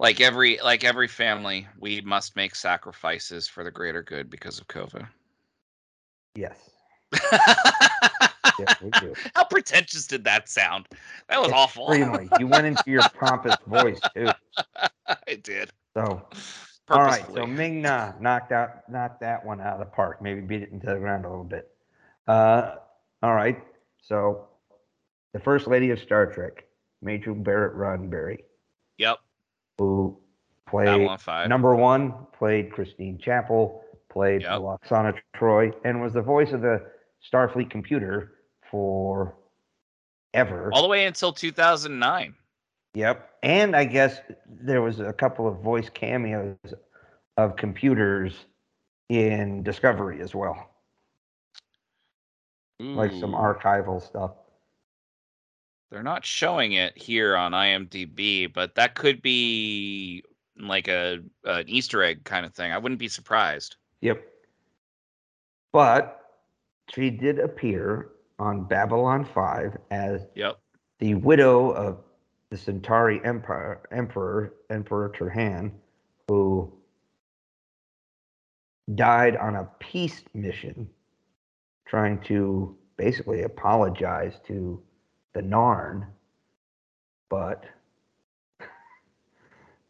like 0.00 0.20
every 0.20 0.58
like 0.64 0.82
every 0.82 1.06
family 1.06 1.68
we 1.78 2.00
must 2.00 2.34
make 2.34 2.54
sacrifices 2.56 3.46
for 3.46 3.62
the 3.62 3.70
greater 3.70 4.02
good 4.02 4.28
because 4.28 4.58
of 4.58 4.66
covid 4.66 5.06
Yes. 6.34 6.70
Yes, 8.58 8.80
we 8.82 8.90
do. 9.00 9.14
how 9.36 9.44
pretentious 9.44 10.06
did 10.06 10.24
that 10.24 10.48
sound 10.48 10.88
that 11.28 11.40
was 11.40 11.52
awful 11.52 11.92
Extremely. 11.92 12.28
You 12.40 12.48
went 12.48 12.66
into 12.66 12.82
your 12.86 13.02
pompous 13.20 13.54
voice 13.66 14.00
too. 14.16 14.30
i 15.06 15.34
did 15.40 15.70
So 15.94 16.26
all 16.90 17.02
right. 17.02 17.24
So 17.34 17.46
Ming 17.46 17.82
Na 17.82 18.12
knocked 18.20 18.52
out 18.52 18.88
knocked 18.90 19.20
that 19.20 19.44
one 19.44 19.60
out 19.60 19.74
of 19.74 19.80
the 19.80 19.86
park. 19.86 20.22
Maybe 20.22 20.40
beat 20.40 20.62
it 20.62 20.70
into 20.70 20.86
the 20.86 20.96
ground 20.98 21.24
a 21.24 21.28
little 21.28 21.44
bit. 21.44 21.70
Uh, 22.26 22.76
all 23.22 23.34
right. 23.34 23.58
So 24.02 24.48
the 25.32 25.40
first 25.40 25.66
lady 25.66 25.90
of 25.90 25.98
Star 25.98 26.26
Trek, 26.32 26.64
Majel 27.02 27.34
Barrett 27.34 27.74
Roddenberry, 27.76 28.38
yep 28.96 29.18
who 29.78 30.18
played 30.68 30.86
Babylon 30.86 31.18
5 31.18 31.48
number 31.48 31.74
one, 31.74 32.14
played 32.36 32.72
Christine 32.72 33.18
Chapel, 33.18 33.84
played 34.10 34.42
Yep. 34.42 34.50
Lwaxana 34.50 35.14
Troi, 35.36 35.72
and 35.84 36.02
was 36.02 36.12
the 36.12 36.22
voice 36.22 36.52
of 36.52 36.60
the 36.60 36.84
Starfleet 37.32 37.70
computer 37.70 38.32
for 38.70 39.36
ever. 40.34 40.70
All 40.72 40.82
the 40.82 40.88
way 40.88 41.06
until 41.06 41.32
2009. 41.32 42.34
Yep. 42.94 43.30
And 43.42 43.76
I 43.76 43.84
guess 43.84 44.20
there 44.46 44.82
was 44.82 45.00
a 45.00 45.12
couple 45.12 45.46
of 45.46 45.60
voice 45.60 45.88
cameos 45.88 46.56
of 47.36 47.56
computers 47.56 48.46
in 49.08 49.62
Discovery 49.62 50.20
as 50.20 50.34
well, 50.34 50.70
like 52.80 53.12
some 53.12 53.32
archival 53.32 54.02
stuff. 54.02 54.32
They're 55.90 56.02
not 56.02 56.26
showing 56.26 56.72
it 56.72 56.98
here 56.98 57.36
on 57.36 57.52
IMDb, 57.52 58.52
but 58.52 58.74
that 58.74 58.94
could 58.94 59.22
be 59.22 60.22
like 60.58 60.88
a 60.88 61.20
an 61.44 61.68
Easter 61.68 62.02
egg 62.02 62.24
kind 62.24 62.44
of 62.44 62.52
thing. 62.52 62.72
I 62.72 62.78
wouldn't 62.78 62.98
be 62.98 63.08
surprised. 63.08 63.76
Yep. 64.02 64.22
But 65.72 66.40
she 66.92 67.10
did 67.10 67.38
appear 67.38 68.10
on 68.38 68.64
Babylon 68.64 69.24
5 69.24 69.78
as 69.90 70.26
Yep. 70.34 70.58
the 70.98 71.14
widow 71.14 71.70
of 71.70 71.98
the 72.50 72.56
Centauri 72.56 73.20
Empire, 73.24 73.80
Emperor, 73.90 74.54
Emperor 74.70 75.10
Turhan, 75.10 75.72
who 76.28 76.72
died 78.94 79.36
on 79.36 79.56
a 79.56 79.68
peace 79.78 80.22
mission 80.34 80.88
trying 81.86 82.20
to 82.20 82.76
basically 82.96 83.42
apologize 83.42 84.40
to 84.46 84.82
the 85.34 85.42
Narn. 85.42 86.06
But 87.28 87.64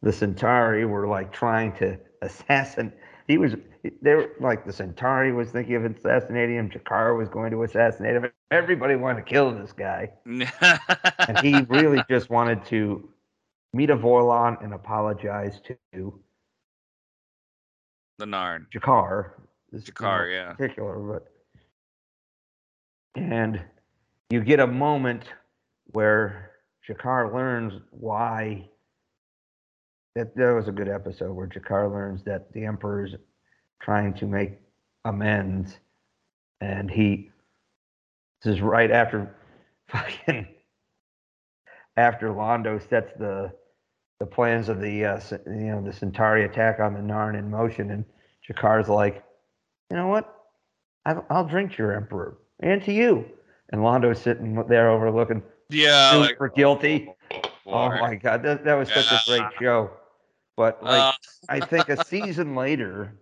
the 0.03 0.13
Centauri 0.13 0.85
were 0.85 1.07
like 1.07 1.33
trying 1.33 1.73
to 1.77 1.99
assassinate. 2.23 2.95
He 3.27 3.39
was, 3.39 3.55
they 4.03 4.15
were 4.15 4.31
like 4.41 4.65
the 4.65 4.73
Centauri 4.73 5.33
was 5.33 5.51
thinking 5.51 5.77
of 5.77 5.85
assassinating 5.85 6.57
him. 6.57 6.71
G'Kar 6.71 7.17
was 7.17 7.29
going 7.29 7.51
to 7.51 7.63
assassinate 7.63 8.17
him. 8.17 8.31
Everybody 8.51 8.97
wanted 8.97 9.25
to 9.25 9.31
kill 9.31 9.53
this 9.53 9.73
guy 9.73 10.11
and 10.25 11.39
he 11.43 11.61
really 11.69 12.03
just 12.09 12.31
wanted 12.31 12.65
to 12.67 13.09
meet 13.73 13.91
a 13.91 13.97
Vorlon 13.97 14.63
and 14.63 14.73
apologize 14.73 15.61
to 15.91 16.21
the 18.19 18.25
Narn. 18.25 18.67
G'Kar. 18.75 19.33
this 19.71 19.85
G'Kar, 19.85 20.33
yeah. 20.33 20.53
Particular, 20.55 20.99
but 20.99 21.29
and 23.15 23.63
you 24.31 24.43
get 24.43 24.61
a 24.61 24.67
moment 24.67 25.25
where 25.93 26.53
G'Kar 26.89 27.33
learns 27.33 27.81
why. 27.91 28.69
That 30.15 30.35
that 30.35 30.53
was 30.53 30.67
a 30.67 30.73
good 30.73 30.89
episode 30.89 31.33
where 31.33 31.47
G'Kar 31.47 31.93
learns 31.93 32.25
that 32.25 32.53
the 32.53 32.65
Emperor's 32.65 33.15
trying 33.81 34.15
to 34.15 34.27
make 34.27 34.53
amends, 35.05 35.79
and 36.61 36.91
he. 36.91 37.31
This 38.43 38.55
is 38.55 38.61
right 38.61 38.91
after 38.91 39.35
fucking 39.89 40.47
after 41.97 42.29
Londo 42.29 42.81
sets 42.89 43.13
the 43.19 43.53
the 44.21 44.27
plans 44.27 44.69
of 44.69 44.81
the 44.81 45.05
uh, 45.05 45.21
you 45.47 45.71
know 45.71 45.83
the 45.83 45.93
Centauri 45.93 46.45
attack 46.45 46.81
on 46.81 46.95
the 46.95 47.01
Narn 47.01 47.39
in 47.39 47.51
motion, 47.51 47.91
and 47.91 48.05
G'Kar's 48.49 48.89
like, 48.89 49.23
you 49.91 49.97
know 49.97 50.09
what, 50.09 50.35
I'll, 51.05 51.25
I'll 51.31 51.45
drink 51.45 51.73
to 51.73 51.79
your 51.79 51.95
emperor 51.95 52.39
and 52.61 52.83
to 52.85 52.93
you. 52.93 53.25
And 53.71 53.83
Londo's 53.83 54.21
sitting 54.21 54.55
there 54.69 54.89
overlooking, 54.91 55.43
Yeah. 55.69 56.11
super 56.11 56.49
guilty. 56.49 57.13
Oh 57.67 57.91
my 57.91 58.15
god, 58.15 58.43
that, 58.45 58.65
that 58.65 58.75
was 58.75 58.89
such 58.89 59.13
a 59.13 59.21
great 59.27 59.45
show. 59.61 59.91
But 60.57 60.83
like, 60.83 61.03
Uh, 61.03 61.13
I 61.49 61.61
think 61.61 61.89
a 61.91 62.03
season 62.05 62.55
later, 62.55 63.13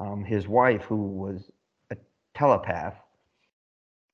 um, 0.00 0.24
his 0.24 0.46
wife, 0.46 0.82
who 0.82 0.96
was 0.96 1.50
a 1.90 1.96
telepath, 2.34 2.94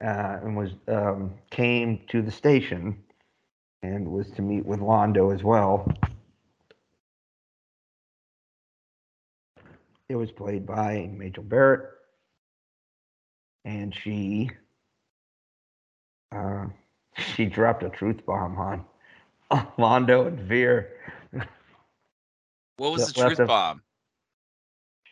uh, 0.02 0.38
and 0.42 0.56
was 0.56 0.70
um, 0.88 1.34
came 1.50 2.00
to 2.08 2.22
the 2.22 2.30
station 2.30 2.96
and 3.82 4.08
was 4.08 4.30
to 4.32 4.42
meet 4.42 4.64
with 4.64 4.80
Londo 4.80 5.34
as 5.34 5.42
well. 5.42 5.90
It 10.08 10.16
was 10.16 10.30
played 10.30 10.66
by 10.66 11.10
Majel 11.12 11.44
Barrett, 11.44 11.90
and 13.64 13.94
she 13.94 14.50
uh, 16.32 16.66
she 17.16 17.46
dropped 17.46 17.82
a 17.82 17.90
truth 17.90 18.24
bomb 18.26 18.58
on 18.58 18.84
Londo 19.78 20.26
and 20.26 20.38
Vir. 20.40 20.88
what 22.76 22.92
was 22.92 23.12
the 23.12 23.20
truth 23.20 23.46
bomb? 23.46 23.82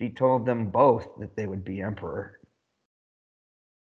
She 0.02 0.10
told 0.10 0.44
them 0.44 0.66
both 0.66 1.06
that 1.20 1.36
they 1.36 1.46
would 1.46 1.64
be 1.64 1.80
emperor. 1.80 2.40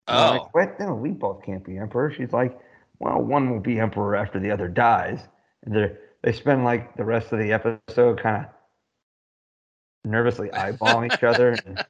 Oh. 0.08 0.32
like, 0.32 0.56
what? 0.56 0.80
No, 0.80 0.96
we 0.96 1.12
both 1.12 1.46
can't 1.46 1.64
be 1.64 1.78
emperor. 1.78 2.12
She's 2.12 2.34
like, 2.34 2.58
well, 2.98 3.22
one 3.22 3.52
will 3.52 3.60
be 3.60 3.80
emperor 3.80 4.16
after 4.16 4.40
the 4.40 4.50
other 4.50 4.68
dies. 4.68 5.20
And 5.64 5.76
they 5.76 5.92
they 6.24 6.32
spend 6.32 6.64
like 6.64 6.98
the 6.98 7.06
rest 7.06 7.32
of 7.32 7.38
the 7.38 7.54
episode 7.54 8.20
kind 8.20 8.44
of 8.44 8.52
nervously 10.04 10.50
eyeballing 10.50 11.14
each 11.14 11.24
other. 11.24 11.56
And, 11.64 11.86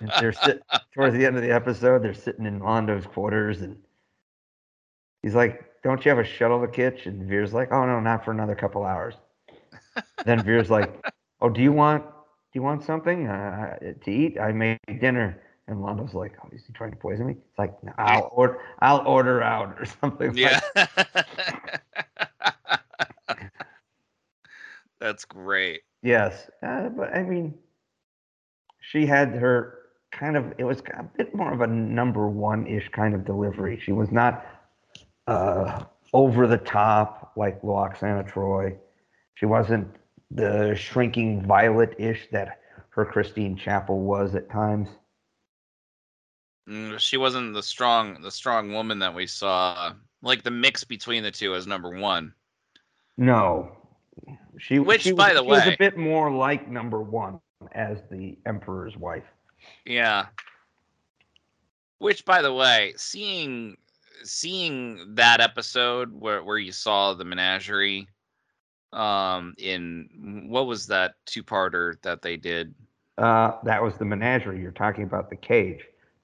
and 0.00 0.12
they're 0.18 0.32
sit 0.32 0.62
towards 0.94 1.14
the 1.14 1.26
end 1.26 1.36
of 1.36 1.42
the 1.42 1.52
episode. 1.52 2.02
They're 2.02 2.14
sitting 2.14 2.46
in 2.46 2.60
Londo's 2.60 3.04
quarters, 3.04 3.60
and 3.60 3.76
he's 5.22 5.34
like, 5.34 5.62
"Don't 5.84 6.02
you 6.06 6.08
have 6.08 6.18
a 6.18 6.24
shuttle 6.24 6.62
to 6.62 6.68
catch?" 6.68 7.04
And 7.04 7.28
Vir's 7.28 7.52
like, 7.52 7.70
"Oh 7.70 7.84
no, 7.84 8.00
not 8.00 8.24
for 8.24 8.30
another 8.30 8.54
couple 8.54 8.82
hours." 8.82 9.16
then 10.24 10.42
Vir's 10.42 10.70
like, 10.70 11.04
"Oh, 11.42 11.50
do 11.50 11.60
you 11.60 11.72
want 11.72 12.06
do 12.52 12.58
you 12.58 12.62
want 12.62 12.84
something 12.84 13.26
uh, 13.28 13.78
to 14.04 14.10
eat? 14.10 14.38
I 14.40 14.52
made 14.52 14.78
dinner." 15.00 15.40
And 15.68 15.80
Londo's 15.82 16.14
like, 16.14 16.32
"Oh, 16.44 16.48
is 16.52 16.62
he 16.66 16.72
trying 16.72 16.90
to 16.90 16.96
poison 16.96 17.26
me?" 17.26 17.36
It's 17.48 17.58
like, 17.58 17.82
no, 17.82 17.92
"I'll 17.98 18.30
order 18.32 18.58
I'll 18.80 19.06
order 19.06 19.42
out 19.42 19.76
or 19.78 19.84
something." 20.00 20.36
yeah. 20.36 20.60
Like, 20.74 20.88
That's 25.00 25.24
great. 25.24 25.80
yes, 26.02 26.50
uh, 26.62 26.88
but 26.90 27.14
I 27.14 27.22
mean, 27.22 27.54
she 28.80 29.06
had 29.06 29.30
her 29.34 29.78
kind 30.12 30.36
of 30.36 30.52
it 30.58 30.64
was 30.64 30.82
a 30.98 31.04
bit 31.04 31.34
more 31.34 31.52
of 31.52 31.60
a 31.60 31.66
number 31.66 32.28
one 32.28 32.66
ish 32.66 32.88
kind 32.90 33.14
of 33.14 33.24
delivery. 33.24 33.80
She 33.82 33.92
was 33.92 34.10
not 34.10 34.44
uh, 35.26 35.84
over 36.12 36.46
the 36.46 36.58
top 36.58 37.32
like 37.36 37.62
Lwaxana 37.62 38.28
Troi. 38.28 38.76
She 39.34 39.46
wasn't 39.46 39.88
the 40.30 40.74
shrinking 40.74 41.44
violet 41.46 41.94
ish 41.98 42.28
that 42.30 42.60
her 42.90 43.04
Christine 43.04 43.56
Chapel 43.56 44.00
was 44.00 44.34
at 44.34 44.50
times. 44.50 44.88
Mm, 46.68 46.98
She 46.98 47.16
wasn't 47.16 47.54
the 47.54 47.62
strong 47.62 48.20
the 48.22 48.30
strong 48.30 48.72
woman 48.72 48.98
that 49.00 49.14
we 49.14 49.26
saw. 49.26 49.92
Like 50.22 50.42
the 50.42 50.50
mix 50.50 50.84
between 50.84 51.22
the 51.22 51.30
two 51.30 51.54
as 51.54 51.66
number 51.66 51.90
one. 51.90 52.34
No, 53.16 53.72
she. 54.58 54.78
Which, 54.78 55.02
she 55.02 55.12
was, 55.12 55.18
by 55.18 55.32
the 55.32 55.42
she 55.42 55.46
was 55.46 55.66
a 55.66 55.76
bit 55.78 55.96
more 55.96 56.30
like 56.30 56.68
number 56.68 57.00
one 57.00 57.40
as 57.72 57.98
the 58.10 58.36
Emperor's 58.46 58.96
wife. 58.96 59.24
Yeah. 59.84 60.26
Which, 61.98 62.24
by 62.24 62.42
the 62.42 62.52
way, 62.52 62.94
seeing 62.96 63.76
seeing 64.22 65.14
that 65.14 65.40
episode 65.40 66.12
where 66.12 66.44
where 66.44 66.58
you 66.58 66.72
saw 66.72 67.14
the 67.14 67.24
menagerie, 67.24 68.08
um, 68.92 69.54
in 69.58 70.46
what 70.48 70.66
was 70.66 70.86
that 70.88 71.14
two 71.26 71.42
parter 71.42 72.00
that 72.02 72.22
they 72.22 72.36
did? 72.36 72.74
Uh, 73.18 73.52
that 73.64 73.82
was 73.82 73.96
the 73.96 74.04
menagerie. 74.04 74.60
You're 74.60 74.72
talking 74.72 75.04
about 75.04 75.30
the 75.30 75.36
cage. 75.36 75.80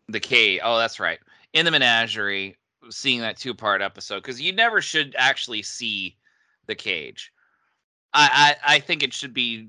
The 0.09 0.21
cage. 0.21 0.61
Oh, 0.63 0.79
that's 0.79 0.99
right. 0.99 1.19
In 1.53 1.65
the 1.65 1.71
menagerie, 1.71 2.57
seeing 2.91 3.21
that 3.21 3.37
two 3.37 3.55
part 3.55 3.83
episode 3.83 4.21
because 4.21 4.41
you 4.41 4.53
never 4.53 4.81
should 4.81 5.15
actually 5.19 5.63
see 5.63 6.17
the 6.67 6.75
cage. 6.75 7.33
I, 8.15 8.57
I 8.67 8.77
I 8.77 8.81
think 8.81 9.03
it 9.03 9.13
should 9.13 9.35
be 9.35 9.69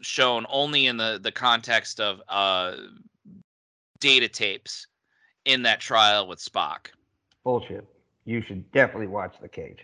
shown 0.00 0.46
only 0.48 0.86
in 0.86 0.96
the 0.96 1.18
the 1.22 1.32
context 1.32 2.00
of 2.00 2.20
uh 2.28 2.76
data 4.00 4.28
tapes 4.28 4.86
in 5.44 5.62
that 5.62 5.80
trial 5.80 6.26
with 6.28 6.38
Spock. 6.38 6.88
Bullshit. 7.42 7.86
You 8.24 8.42
should 8.42 8.70
definitely 8.72 9.06
watch 9.06 9.34
the 9.40 9.48
cage. 9.48 9.80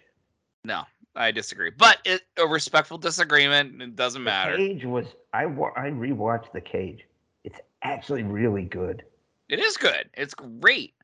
No, 0.64 0.84
I 1.16 1.30
disagree. 1.32 1.70
But 1.76 1.98
it, 2.04 2.22
a 2.38 2.46
respectful 2.46 2.98
disagreement. 2.98 3.80
It 3.82 3.96
doesn't 3.96 4.22
The 4.22 4.30
matter. 4.30 4.56
cage 4.56 4.84
was. 4.84 5.06
I 5.32 5.46
wa- 5.46 5.72
I 5.76 5.90
rewatched 5.90 6.52
the 6.52 6.60
cage. 6.60 7.04
It's 7.44 7.58
actually 7.82 8.22
really 8.22 8.64
good. 8.64 9.02
It 9.48 9.58
is 9.58 9.76
good. 9.76 10.08
It's 10.14 10.34
great. 10.34 10.94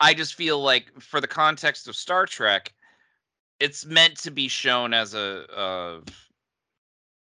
I 0.00 0.14
just 0.14 0.34
feel 0.34 0.60
like 0.62 0.86
for 1.00 1.20
the 1.20 1.26
context 1.28 1.86
of 1.88 1.94
Star 1.96 2.26
Trek, 2.26 2.72
it's 3.60 3.84
meant 3.84 4.16
to 4.18 4.30
be 4.30 4.48
shown 4.48 4.94
as 4.94 5.14
a, 5.14 5.44
a 5.56 6.00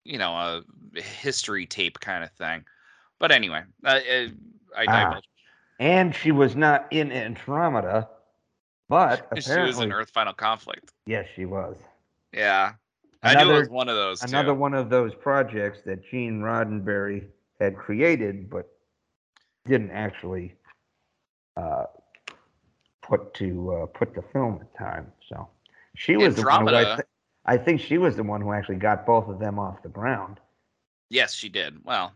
you 0.04 0.18
know, 0.18 0.32
a 0.32 0.62
history 1.00 1.66
tape 1.66 2.00
kind 2.00 2.24
of 2.24 2.30
thing. 2.32 2.64
But 3.18 3.30
anyway, 3.32 3.62
uh, 3.84 3.88
uh, 3.88 4.26
I 4.76 4.84
Ah. 4.88 5.20
And 5.80 6.14
she 6.14 6.30
was 6.32 6.54
not 6.56 6.86
in 6.92 7.10
Andromeda, 7.12 8.08
but 8.88 9.28
she 9.40 9.58
was 9.60 9.78
in 9.80 9.92
Earth 9.92 10.10
Final 10.10 10.32
Conflict. 10.32 10.92
yes, 11.06 11.26
she 11.34 11.44
was. 11.46 11.76
Yeah. 12.34 12.72
I 13.22 13.34
knew 13.34 13.40
it 13.40 13.42
Another- 13.44 13.60
was 13.60 13.68
one 13.70 13.88
of 13.88 13.94
those 13.96 14.22
Another 14.22 14.48
two. 14.52 14.54
one 14.58 14.74
of 14.74 14.90
those 14.90 15.14
projects 15.14 15.80
that 15.86 16.04
Gene 16.10 16.40
Roddenberry 16.40 17.28
had 17.60 17.76
created, 17.76 18.50
but 18.50 18.68
didn't 19.66 19.92
actually 19.92 20.54
uh, 21.56 21.84
put 23.02 23.32
to 23.34 23.72
uh, 23.72 23.86
put 23.86 24.14
the 24.14 24.22
film 24.32 24.60
in 24.60 24.66
time. 24.78 25.10
So 25.28 25.48
she 25.96 26.16
was 26.16 26.34
the 26.36 26.42
one 26.42 26.66
who 26.66 26.74
I, 26.74 26.84
th- 26.84 27.06
I 27.46 27.56
think 27.56 27.80
she 27.80 27.96
was 27.96 28.16
the 28.16 28.22
one 28.24 28.40
who 28.42 28.52
actually 28.52 28.76
got 28.76 29.06
both 29.06 29.28
of 29.28 29.38
them 29.38 29.58
off 29.58 29.82
the 29.82 29.88
ground. 29.88 30.38
Yes, 31.08 31.32
she 31.32 31.48
did. 31.48 31.82
Well, 31.84 32.12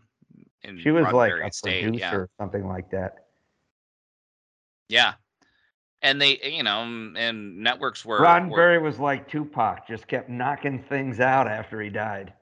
in 0.63 0.77
She 0.79 0.91
was 0.91 1.11
like 1.11 1.31
a 1.31 1.51
stayed, 1.51 1.83
producer 1.83 1.99
yeah. 2.05 2.15
or 2.15 2.29
something 2.39 2.67
like 2.67 2.91
that. 2.91 3.25
Yeah. 4.89 5.13
And 6.01 6.21
they, 6.21 6.39
you 6.43 6.63
know, 6.63 6.85
mm, 6.87 7.17
and 7.17 7.59
networks 7.59 8.05
were, 8.05 8.19
were 8.19 8.25
Roddenberry 8.25 8.81
was 8.81 8.99
like 8.99 9.29
Tupac, 9.29 9.87
just 9.87 10.07
kept 10.07 10.29
knocking 10.29 10.81
things 10.87 11.19
out 11.19 11.47
after 11.47 11.81
he 11.81 11.89
died. 11.89 12.33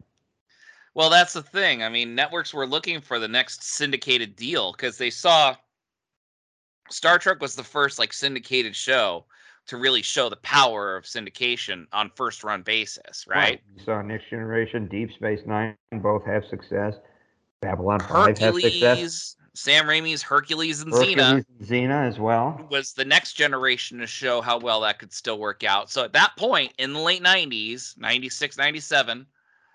Well, 0.93 1.09
that's 1.09 1.33
the 1.33 1.43
thing. 1.43 1.83
I 1.83 1.89
mean, 1.89 2.15
networks 2.15 2.53
were 2.53 2.67
looking 2.67 3.01
for 3.01 3.19
the 3.19 3.27
next 3.27 3.63
syndicated 3.63 4.35
deal 4.35 4.71
because 4.71 4.97
they 4.97 5.09
saw 5.09 5.55
Star 6.89 7.19
Trek 7.19 7.41
was 7.41 7.55
the 7.55 7.63
first 7.63 7.99
like 7.99 8.13
syndicated 8.13 8.75
show 8.75 9.25
to 9.67 9.77
really 9.77 10.01
show 10.01 10.29
the 10.29 10.37
power 10.37 10.95
of 10.95 11.03
syndication 11.03 11.85
on 11.91 12.09
first 12.15 12.43
run 12.43 12.61
basis, 12.61 13.25
right? 13.27 13.61
So 13.85 14.01
Next 14.01 14.29
Generation, 14.29 14.87
Deep 14.87 15.11
Space 15.13 15.41
Nine 15.45 15.75
both 16.01 16.25
have 16.25 16.45
success. 16.45 16.95
Babylon 17.61 17.99
5 17.99 18.37
has 18.37 18.61
success. 18.61 19.35
Sam 19.57 19.85
Raimi's 19.85 20.21
Hercules 20.21 20.81
and 20.81 20.93
Xena 20.93 21.17
Hercules 21.17 21.45
and 21.59 21.67
Xena 21.67 22.07
as 22.07 22.19
well. 22.19 22.63
was 22.69 22.93
the 22.93 23.03
next 23.03 23.33
generation 23.33 23.97
to 23.97 24.05
show 24.05 24.39
how 24.39 24.59
well 24.59 24.81
that 24.81 24.99
could 24.99 25.11
still 25.11 25.39
work 25.39 25.63
out. 25.63 25.89
So 25.89 26.03
at 26.03 26.13
that 26.13 26.33
point 26.37 26.73
in 26.77 26.93
the 26.93 26.99
late 26.99 27.23
90s, 27.23 27.97
96, 27.97 28.55
97, 28.55 29.25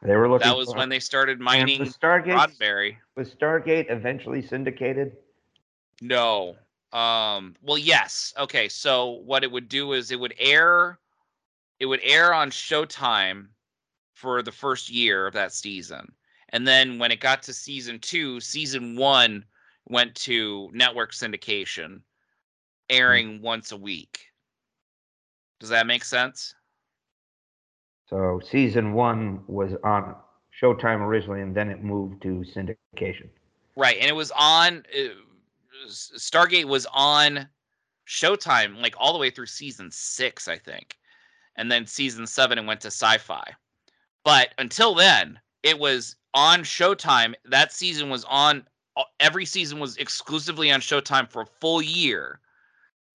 They 0.05 0.15
were 0.15 0.29
looking 0.29 0.47
that 0.47 0.57
was 0.57 0.73
when 0.73 0.89
they 0.89 1.01
started 1.01 1.41
mining 1.41 1.81
was 1.81 1.97
Stargate 1.97 2.37
Roddenberry. 2.37 2.97
was 3.17 3.35
Stargate 3.35 3.91
eventually 3.91 4.41
syndicated? 4.41 5.17
No. 6.01 6.55
Um 6.93 7.57
well 7.61 7.79
yes. 7.79 8.33
Okay, 8.39 8.69
so 8.69 9.21
what 9.25 9.43
it 9.43 9.51
would 9.51 9.69
do 9.69 9.95
is 9.95 10.13
it 10.13 10.21
would 10.21 10.35
air 10.39 11.01
it 11.81 11.87
would 11.87 12.01
air 12.05 12.33
on 12.33 12.51
Showtime 12.51 13.49
for 14.15 14.43
the 14.43 14.53
first 14.53 14.91
year 14.91 15.27
of 15.27 15.35
that 15.35 15.53
season. 15.53 16.13
And 16.51 16.69
then 16.69 17.01
when 17.01 17.11
it 17.11 17.19
got 17.19 17.43
to 17.45 17.53
season 17.53 17.99
2, 17.99 18.39
season 18.39 18.95
1 18.95 19.45
went 19.89 20.15
to 20.15 20.71
network 20.73 21.13
syndication 21.13 22.03
airing 22.89 23.41
once 23.43 23.73
a 23.73 23.77
week. 23.77 24.27
Does 25.61 25.71
that 25.71 25.87
make 25.87 26.05
sense? 26.05 26.55
So 28.09 28.41
season 28.51 28.93
one 28.93 29.43
was 29.47 29.73
on 29.85 30.15
Showtime 30.61 31.01
originally, 31.01 31.41
and 31.41 31.55
then 31.55 31.71
it 31.71 31.83
moved 31.83 32.23
to 32.23 32.45
syndication. 32.55 33.29
Right, 33.77 33.97
and 33.99 34.09
it 34.09 34.15
was 34.15 34.31
on 34.37 34.85
uh, 34.95 35.09
S- 35.87 36.13
Stargate 36.17 36.67
was 36.67 36.87
on 36.93 37.49
Showtime 38.07 38.81
like 38.83 38.95
all 38.99 39.13
the 39.13 39.19
way 39.19 39.31
through 39.31 39.47
season 39.47 39.91
6, 39.91 40.49
I 40.49 40.59
think. 40.59 40.99
And 41.57 41.71
then 41.71 41.87
season 41.87 42.27
7 42.27 42.59
it 42.59 42.67
went 42.67 42.81
to 42.83 42.89
Sci-Fi. 42.89 43.45
But 44.25 44.51
until 44.59 44.95
then, 44.95 45.39
it 45.63 45.79
was 45.79 46.17
on 46.35 46.61
Showtime. 46.61 47.35
That 47.45 47.73
season 47.73 48.11
was 48.11 48.25
on 48.25 48.59
uh, 48.59 48.63
every 49.21 49.45
season 49.45 49.79
was 49.79 49.97
exclusively 49.97 50.71
on 50.71 50.81
Showtime 50.81 51.31
for 51.31 51.43
a 51.43 51.47
full 51.47 51.83
year. 51.83 52.41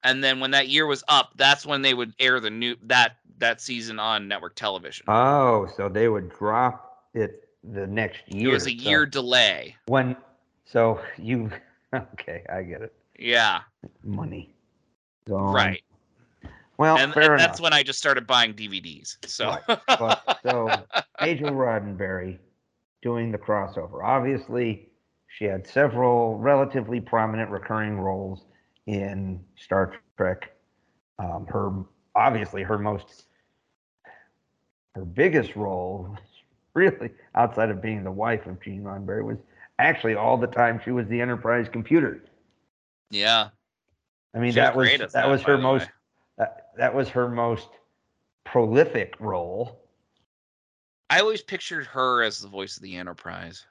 And 0.03 0.23
then 0.23 0.39
when 0.39 0.51
that 0.51 0.69
year 0.69 0.85
was 0.85 1.03
up, 1.07 1.31
that's 1.35 1.65
when 1.65 1.81
they 1.81 1.93
would 1.93 2.13
air 2.19 2.39
the 2.39 2.49
new 2.49 2.75
that 2.83 3.17
that 3.39 3.61
season 3.61 3.99
on 3.99 4.27
network 4.27 4.55
television. 4.55 5.05
Oh, 5.07 5.67
so 5.75 5.89
they 5.89 6.07
would 6.07 6.29
drop 6.29 7.07
it 7.13 7.49
the 7.63 7.87
next 7.87 8.21
year. 8.27 8.49
it 8.49 8.53
was 8.53 8.67
a 8.67 8.77
so 8.77 8.89
year 8.89 9.05
delay. 9.05 9.75
when. 9.87 10.15
So 10.65 10.99
you, 11.17 11.49
okay, 11.93 12.43
I 12.49 12.63
get 12.63 12.81
it. 12.81 12.93
Yeah, 13.17 13.61
Money. 14.03 14.53
So, 15.27 15.37
right. 15.37 15.81
Well, 16.77 16.97
and, 16.97 17.15
and 17.15 17.39
that's 17.39 17.59
when 17.59 17.73
I 17.73 17.81
just 17.81 17.97
started 17.97 18.27
buying 18.27 18.53
DVDs. 18.53 19.17
So 19.25 19.57
But, 19.87 20.39
so 20.43 20.69
Majel 21.21 21.49
Roddenberry 21.49 22.37
doing 23.01 23.31
the 23.31 23.37
crossover. 23.37 24.03
Obviously, 24.03 24.89
she 25.27 25.45
had 25.45 25.67
several 25.67 26.37
relatively 26.37 26.99
prominent 26.99 27.49
recurring 27.51 27.99
roles 27.99 28.45
in 28.85 29.39
Star 29.55 29.93
Trek. 30.17 30.51
Um, 31.19 31.45
her 31.47 31.71
obviously 32.15 32.63
her 32.63 32.77
most 32.77 33.25
her 34.95 35.05
biggest 35.05 35.55
role, 35.55 36.17
really 36.73 37.11
outside 37.35 37.69
of 37.69 37.81
being 37.81 38.03
the 38.03 38.11
wife 38.11 38.45
of 38.47 38.61
Gene 38.61 38.83
Roddenberry, 38.83 39.23
was 39.23 39.37
actually 39.79 40.15
all 40.15 40.37
the 40.37 40.47
time 40.47 40.81
she 40.83 40.91
was 40.91 41.07
the 41.07 41.21
Enterprise 41.21 41.67
computer. 41.71 42.23
yeah, 43.11 43.49
I 44.33 44.39
mean, 44.39 44.53
that 44.55 44.75
was 44.75 44.89
that, 44.97 45.11
that, 45.11 45.29
was 45.29 45.41
her 45.43 45.57
most 45.57 45.87
that, 46.37 46.69
that 46.77 46.93
was 46.93 47.09
her 47.09 47.27
most 47.27 47.67
prolific 48.43 49.15
role. 49.19 49.83
I 51.09 51.19
always 51.19 51.41
pictured 51.41 51.85
her 51.87 52.23
as 52.23 52.39
the 52.39 52.47
voice 52.47 52.77
of 52.77 52.83
the 52.83 52.95
Enterprise. 52.95 53.65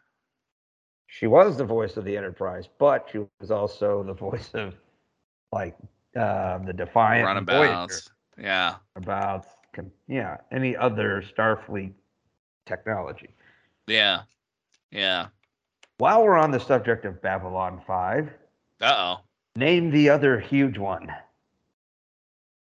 She 1.06 1.26
was 1.26 1.56
the 1.56 1.64
voice 1.64 1.96
of 1.96 2.04
the 2.04 2.16
Enterprise, 2.16 2.68
but 2.78 3.08
she 3.10 3.20
was 3.40 3.50
also 3.50 4.02
the 4.02 4.12
voice 4.12 4.50
of 4.54 4.74
like 5.52 5.76
uh, 6.16 6.58
the 6.58 6.72
Defiant 6.72 7.26
Runabouts. 7.26 8.10
Yeah, 8.38 8.74
about 8.96 9.46
yeah 10.08 10.38
any 10.52 10.76
other 10.76 11.22
Starfleet 11.22 11.92
technology. 12.66 13.30
yeah, 13.86 14.22
yeah. 14.90 15.26
While 15.98 16.22
we're 16.24 16.36
on 16.36 16.50
the 16.50 16.60
subject 16.60 17.04
of 17.06 17.22
Babylon 17.22 17.80
Five, 17.86 18.30
Uh 18.80 18.94
oh. 18.96 19.20
name 19.54 19.90
the 19.90 20.10
other 20.10 20.38
huge 20.40 20.76
one. 20.76 21.10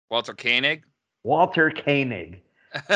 Walter 0.09 0.33
Koenig. 0.33 0.83
Walter 1.23 1.71
Koenig. 1.71 2.41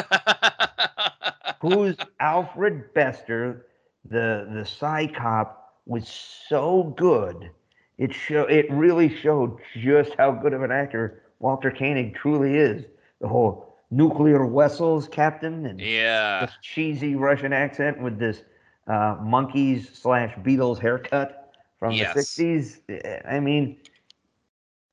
who's 1.62 1.96
Alfred 2.20 2.94
Bester, 2.94 3.67
the 4.10 4.48
the 4.54 4.66
Psi 4.66 5.08
cop, 5.08 5.74
was 5.86 6.08
so 6.08 6.94
good. 6.98 7.52
It 7.98 8.14
show 8.14 8.44
it 8.44 8.66
really 8.72 9.10
showed 9.10 9.58
just 9.76 10.14
how 10.16 10.32
good 10.32 10.54
of 10.54 10.64
an 10.64 10.72
actor 10.72 11.22
Walter 11.40 11.72
Koenig 11.72 12.16
truly 12.16 12.56
is. 12.56 12.86
The 13.22 13.28
whole 13.28 13.76
nuclear 13.92 14.46
vessels 14.48 15.08
captain 15.08 15.66
and 15.66 15.88
yeah, 15.88 16.40
this 16.40 16.58
cheesy 16.62 17.16
Russian 17.16 17.54
accent 17.54 18.02
with 18.02 18.20
this 18.20 18.44
uh, 18.88 19.16
Monkees 19.18 19.96
slash 19.96 20.36
Beatles 20.38 20.80
haircut 20.80 21.52
from 21.80 21.98
Yes. 21.98 22.08
the 22.14 22.22
sixties. 22.22 22.82
I 23.28 23.40
mean, 23.40 23.78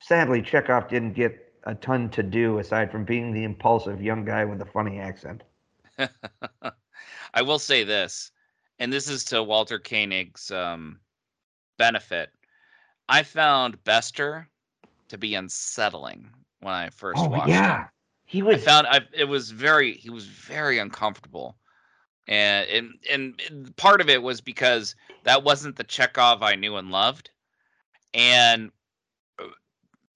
sadly, 0.00 0.42
Chekov 0.42 0.88
didn't 0.88 1.14
get 1.14 1.52
a 1.64 1.74
ton 1.74 2.10
to 2.10 2.22
do 2.22 2.58
aside 2.58 2.90
from 2.90 3.04
being 3.04 3.32
the 3.32 3.44
impulsive 3.44 4.02
young 4.02 4.24
guy 4.24 4.44
with 4.44 4.60
a 4.60 4.66
funny 4.66 4.98
accent. 4.98 5.42
I 7.34 7.42
will 7.42 7.58
say 7.58 7.84
this, 7.84 8.30
and 8.78 8.92
this 8.92 9.08
is 9.08 9.24
to 9.26 9.42
Walter 9.42 9.78
Koenig's 9.78 10.50
um, 10.50 11.00
benefit. 11.78 12.30
I 13.08 13.22
found 13.22 13.82
Bester 13.84 14.48
to 15.08 15.18
be 15.18 15.34
unsettling 15.34 16.30
when 16.60 16.74
I 16.74 16.90
first 16.90 17.22
Oh 17.22 17.28
watched 17.28 17.48
yeah, 17.50 17.82
him. 17.82 17.88
he 18.24 18.42
I 18.42 18.44
was. 18.44 18.64
found 18.64 18.86
I, 18.86 19.00
it 19.12 19.24
was 19.24 19.50
very 19.50 19.94
he 19.94 20.10
was 20.10 20.26
very 20.26 20.78
uncomfortable, 20.78 21.56
and, 22.26 22.68
and 22.68 22.94
and 23.10 23.42
and 23.48 23.76
part 23.76 24.00
of 24.00 24.08
it 24.08 24.22
was 24.22 24.40
because 24.40 24.96
that 25.24 25.44
wasn't 25.44 25.76
the 25.76 25.84
Chekov 25.84 26.42
I 26.42 26.54
knew 26.54 26.76
and 26.76 26.90
loved, 26.90 27.30
and 28.14 28.70
uh, 29.38 29.44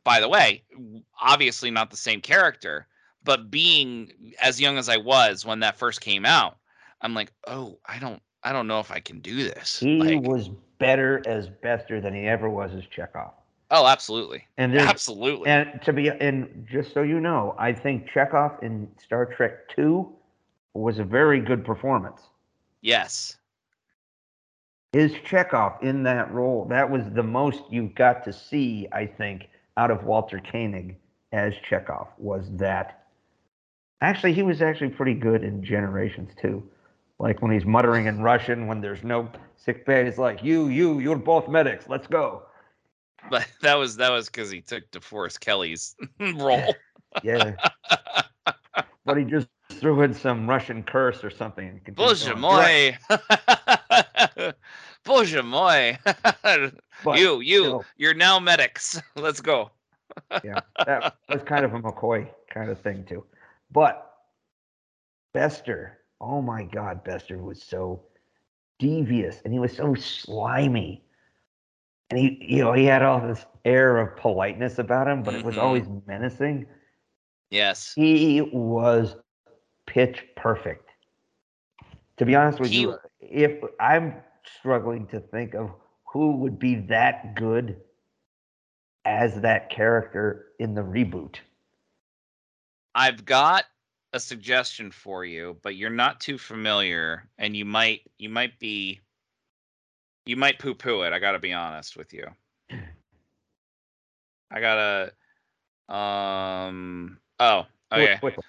by 0.05 0.21
the 0.21 0.29
way, 0.29 0.65
obviously 1.21 1.71
not 1.71 1.91
the 1.91 1.97
same 1.97 2.21
character, 2.23 2.87
but 3.25 3.51
being 3.51 4.35
as 4.43 4.61
young 4.61 4.79
as 4.79 4.89
I 4.89 4.97
was 4.97 5.45
when 5.45 5.61
that 5.61 5.79
first 5.79 6.01
came 6.01 6.25
out, 6.25 6.57
I'm 7.03 7.15
like, 7.15 7.33
oh, 7.47 7.79
I 7.87 7.99
don't 7.99 8.23
I 8.49 8.53
don't 8.53 8.67
know 8.67 8.81
if 8.81 8.91
I 8.91 9.01
can 9.01 9.21
do 9.21 9.45
this. 9.45 9.79
he 9.79 9.99
Like, 10.01 10.23
was 10.23 10.49
better 10.79 11.23
as 11.27 11.51
Bester 11.51 12.01
than 12.01 12.15
he 12.15 12.27
ever 12.27 12.49
was 12.49 12.73
as 12.75 12.85
Chekov. 12.85 13.33
oh, 13.71 13.87
absolutely, 13.87 14.47
And 14.57 14.75
absolutely, 14.75 15.51
and 15.51 15.83
to 15.83 15.93
be 15.93 16.09
and 16.09 16.67
just 16.71 16.95
so 16.95 17.03
you 17.03 17.21
know, 17.21 17.55
I 17.59 17.75
think 17.75 18.09
Chekov 18.09 18.63
in 18.63 18.89
Star 19.05 19.27
Trek 19.27 19.69
Two 19.69 20.11
was 20.73 20.99
a 20.99 21.05
very 21.05 21.41
good 21.41 21.63
performance. 21.63 22.23
yes, 22.81 23.37
His 24.95 25.13
Chekov 25.13 25.83
in 25.83 26.03
that 26.05 26.33
role, 26.33 26.65
that 26.71 26.91
was 26.91 27.03
the 27.13 27.23
most 27.23 27.63
you've 27.71 27.95
got 27.95 28.25
to 28.25 28.33
see, 28.33 28.89
I 28.93 29.05
think, 29.05 29.49
out 29.77 29.91
of 29.91 30.05
Walter 30.05 30.41
Koenig 30.41 30.97
as 31.33 31.53
Chekov 31.69 32.09
was 32.17 32.49
that. 32.53 33.05
Actually, 34.01 34.33
he 34.33 34.43
was 34.43 34.63
actually 34.63 34.91
pretty 34.91 35.13
good 35.15 35.45
in 35.45 35.63
Generations 35.63 36.31
too 36.41 36.63
like 37.19 37.43
when 37.43 37.51
he's 37.51 37.65
muttering 37.65 38.07
in 38.07 38.23
Russian 38.23 38.67
when 38.67 38.81
there's 38.81 39.03
no 39.03 39.29
sick 39.57 39.85
bay. 39.85 40.05
He's 40.05 40.19
like, 40.19 40.43
"You, 40.43 40.69
you, 40.69 41.01
you're 41.01 41.17
both 41.17 41.49
medics. 41.49 41.89
Let's 41.89 42.07
go." 42.07 42.43
But 43.31 43.47
that 43.63 43.75
was 43.75 43.97
that 43.97 44.11
was 44.11 44.27
because 44.27 44.51
he 44.51 44.61
took 44.61 44.91
DeForest 44.91 45.41
Kelley's 45.41 45.97
role. 46.21 46.75
Yeah. 47.23 47.55
but 49.05 49.17
he 49.17 49.25
just 49.25 49.49
threw 49.71 50.03
in 50.03 50.15
some 50.15 50.49
Russian 50.49 50.83
curse 50.83 51.25
or 51.25 51.31
something. 51.31 51.81
Боже 51.95 52.35
мой! 52.37 52.97
Боже! 55.05 55.43
You, 57.21 57.41
you, 57.41 57.61
still, 57.61 57.85
you're 57.97 58.15
now 58.15 58.39
medics. 58.39 59.01
Let's 59.17 59.41
go. 59.41 59.71
yeah, 60.45 60.61
that 60.85 61.17
was 61.29 61.43
kind 61.43 61.65
of 61.65 61.75
a 61.75 61.81
McCoy 61.81 62.29
kind 62.53 62.71
of 62.71 62.81
thing 62.81 63.05
too. 63.09 63.25
But 63.71 64.11
Bester 65.33 65.99
oh 66.21 66.43
my 66.43 66.65
God, 66.65 67.05
Bester 67.05 67.39
was 67.39 67.63
so 67.63 68.03
devious 68.79 69.41
and 69.45 69.53
he 69.53 69.59
was 69.59 69.77
so 69.77 69.95
slimy. 69.95 71.03
And 72.11 72.19
he, 72.19 72.39
you 72.41 72.65
know, 72.65 72.73
he 72.73 72.85
had 72.85 73.03
all 73.03 73.21
this 73.21 73.45
air 73.65 73.99
of 73.99 74.17
politeness 74.17 74.79
about 74.79 75.07
him, 75.09 75.23
but 75.23 75.35
it 75.35 75.45
was 75.45 75.57
Mhm. 75.57 75.63
always 75.63 75.89
menacing. 76.07 76.67
Yes. 77.51 77.93
He 77.95 78.41
was 78.41 79.17
pitch 79.87 80.27
perfect. 80.37 80.91
To 82.17 82.25
be 82.25 82.35
honest 82.35 82.61
with 82.61 82.71
He- 82.71 82.83
you, 82.83 82.99
if 83.21 83.63
I'm 83.79 84.23
struggling 84.45 85.07
to 85.09 85.21
think 85.21 85.55
of 85.55 85.71
who 86.05 86.37
would 86.37 86.59
be 86.59 86.77
that 86.77 87.35
good 87.35 87.81
as 89.05 89.41
that 89.43 89.71
character 89.71 90.53
in 90.59 90.75
the 90.75 90.83
reboot. 90.83 91.37
I've 92.95 93.25
got 93.25 93.67
a 94.19 94.21
suggestion 94.21 94.91
for 94.91 95.25
you, 95.25 95.57
but 95.63 95.77
you're 95.77 95.91
not 95.91 96.21
too 96.21 96.37
familiar, 96.39 97.29
and 97.39 97.57
you 97.57 97.65
might 97.65 98.01
you 98.19 98.29
might 98.29 98.59
be 98.59 99.01
you 100.27 100.37
might 100.37 100.59
poo 100.59 100.75
poo 100.75 101.03
it. 101.03 101.13
I 101.13 101.21
gotta 101.21 101.39
be 101.39 101.53
honest 101.53 101.97
with 101.97 102.13
you. 102.13 102.27
I 104.51 104.61
gotta 104.61 105.13
um 105.89 107.19
oh 107.39 107.67
okay. 107.93 108.17
quick 108.19 108.37
one. 108.37 108.45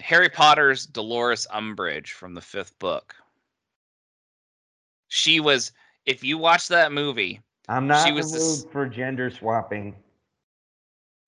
Harry 0.00 0.28
Potter's 0.28 0.84
Dolores 0.86 1.46
Umbridge 1.50 2.08
from 2.08 2.34
the 2.34 2.42
fifth 2.42 2.78
book. 2.78 3.14
She 5.08 5.40
was 5.40 5.72
if 6.04 6.22
you 6.22 6.36
watch 6.36 6.68
that 6.68 6.92
movie, 6.92 7.40
I'm 7.68 7.86
not 7.86 8.02
She 8.02 8.10
in 8.10 8.16
the 8.16 8.20
was 8.20 8.66
for 8.70 8.86
gender 8.86 9.30
swapping. 9.30 9.96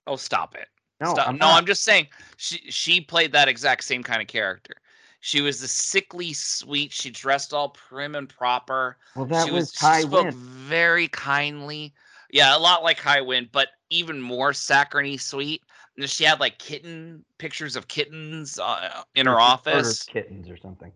oh 0.07 0.17
stop 0.17 0.55
it. 0.55 0.69
No. 1.01 1.15
I'm 1.17 1.37
no, 1.37 1.47
not. 1.47 1.59
I'm 1.59 1.67
just 1.67 1.83
saying 1.83 2.09
she 2.37 2.59
she 2.71 3.01
played 3.01 3.33
that 3.33 3.49
exact 3.49 3.85
same 3.85 4.03
kind 4.03 4.21
of 4.23 4.29
character. 4.29 4.75
She 5.21 5.41
was 5.41 5.61
the 5.61 5.69
sickly 5.69 6.33
sweet. 6.33 6.93
She 6.93 7.11
dressed 7.11 7.53
all 7.53 7.71
prim 7.71 8.15
and 8.15 8.29
proper. 8.29 8.97
well, 9.15 9.27
that 9.27 9.47
she 9.47 9.51
was 9.51 9.73
she 9.73 9.79
Kai 9.79 10.01
spoke 10.03 10.25
Winn. 10.25 10.33
very 10.35 11.09
kindly. 11.09 11.93
Yeah, 12.31 12.57
a 12.57 12.59
lot 12.59 12.83
like 12.83 12.99
Kai 12.99 13.21
Winn, 13.21 13.49
but 13.53 13.69
even 13.91 14.21
more 14.21 14.53
saccharine 14.53 15.19
sweet. 15.19 15.63
And 15.97 16.09
She 16.09 16.25
had 16.25 16.41
like 16.41 16.59
kitten 16.59 17.25
pictures 17.39 17.77
of 17.77 17.89
kittens 17.89 18.59
uh, 18.59 19.03
in 19.15 19.27
her 19.27 19.33
She 19.39 19.43
office. 19.43 20.03
kittens 20.05 20.49
or 20.51 20.57
something. 20.57 20.93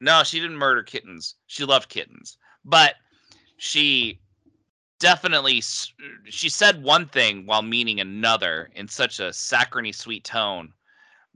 No, 0.00 0.24
she 0.24 0.40
didn't 0.40 0.56
murder 0.56 0.82
kittens. 0.82 1.36
She 1.46 1.64
loved 1.64 1.88
kittens, 1.88 2.38
but 2.64 2.96
she 3.58 4.20
definitely 5.02 5.60
she 6.30 6.48
said 6.48 6.82
one 6.82 7.06
thing 7.06 7.44
while 7.46 7.62
meaning 7.62 8.00
another 8.00 8.70
in 8.74 8.88
such 8.88 9.20
a 9.20 9.32
saccharine 9.32 9.92
sweet 9.92 10.24
tone 10.24 10.72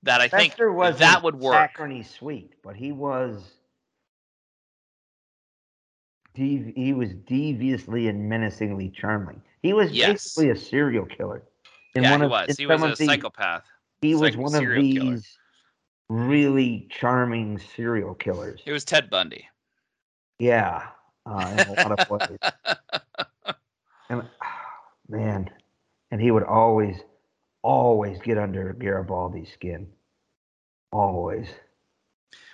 that 0.03 0.21
I 0.21 0.29
think 0.29 0.57
that 0.57 1.21
would 1.23 1.37
work. 1.37 1.55
Saccharine 1.55 2.05
sweet, 2.05 2.55
but 2.63 2.77
he 2.77 2.93
was 2.93 3.43
he 6.35 6.93
was 6.93 7.13
deviously 7.15 8.09
and 8.09 8.29
menacingly 8.29 8.91
charming. 8.91 9.43
He 9.63 9.73
was 9.73 9.91
Yes. 9.91 10.35
basically 10.35 10.51
a 10.51 10.57
serial 10.57 11.07
killer. 11.07 11.43
In 11.95 12.03
yeah, 12.05 12.11
one 12.13 12.21
he 12.21 12.25
of, 12.27 12.31
was. 12.31 12.57
He 12.57 12.67
was 12.67 12.83
a 12.83 12.89
the- 12.89 12.97
psychopath. 12.97 13.65
He 14.03 14.15
was 14.15 14.33
psych- 14.33 14.41
one 14.41 14.55
of 14.55 14.61
serial 14.61 14.83
killer. 14.83 15.15
these 15.17 15.39
really 16.09 16.87
charming 16.91 17.59
serial 17.59 18.15
killers. 18.15 18.61
He 18.65 18.71
was 18.71 18.85
Ted 18.85 19.11
Bundy. 19.11 19.49
Yeah, 20.39 20.89
uh, 21.25 21.49
in 21.53 21.59
a 21.67 21.73
lot 21.83 21.99
of 21.99 22.11
ways. 22.11 22.39
Man, 25.09 25.51
and 26.11 26.21
he 26.21 26.31
would 26.31 26.43
always, 26.43 26.97
always 27.63 28.19
get 28.21 28.39
under 28.39 28.75
Garibaldi's 28.75 29.53
skin. 29.53 29.87
Always. 30.93 31.49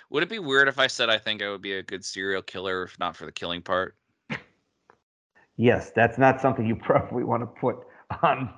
Would 0.09 0.23
it 0.23 0.29
be 0.29 0.39
weird 0.39 0.67
if 0.67 0.77
I 0.77 0.87
said 0.87 1.09
I 1.09 1.17
think 1.17 1.41
I 1.41 1.49
would 1.49 1.61
be 1.61 1.73
a 1.73 1.83
good 1.83 2.05
serial 2.05 2.41
killer 2.41 2.83
if 2.83 2.99
not 2.99 3.15
for 3.15 3.25
the 3.25 3.31
killing 3.31 3.61
part? 3.61 3.95
Yes, 5.55 5.91
that's 5.95 6.17
not 6.17 6.41
something 6.41 6.65
you 6.65 6.75
probably 6.83 7.23
want 7.23 7.41
to 7.41 7.47
put 7.47 7.77
on 8.21 8.53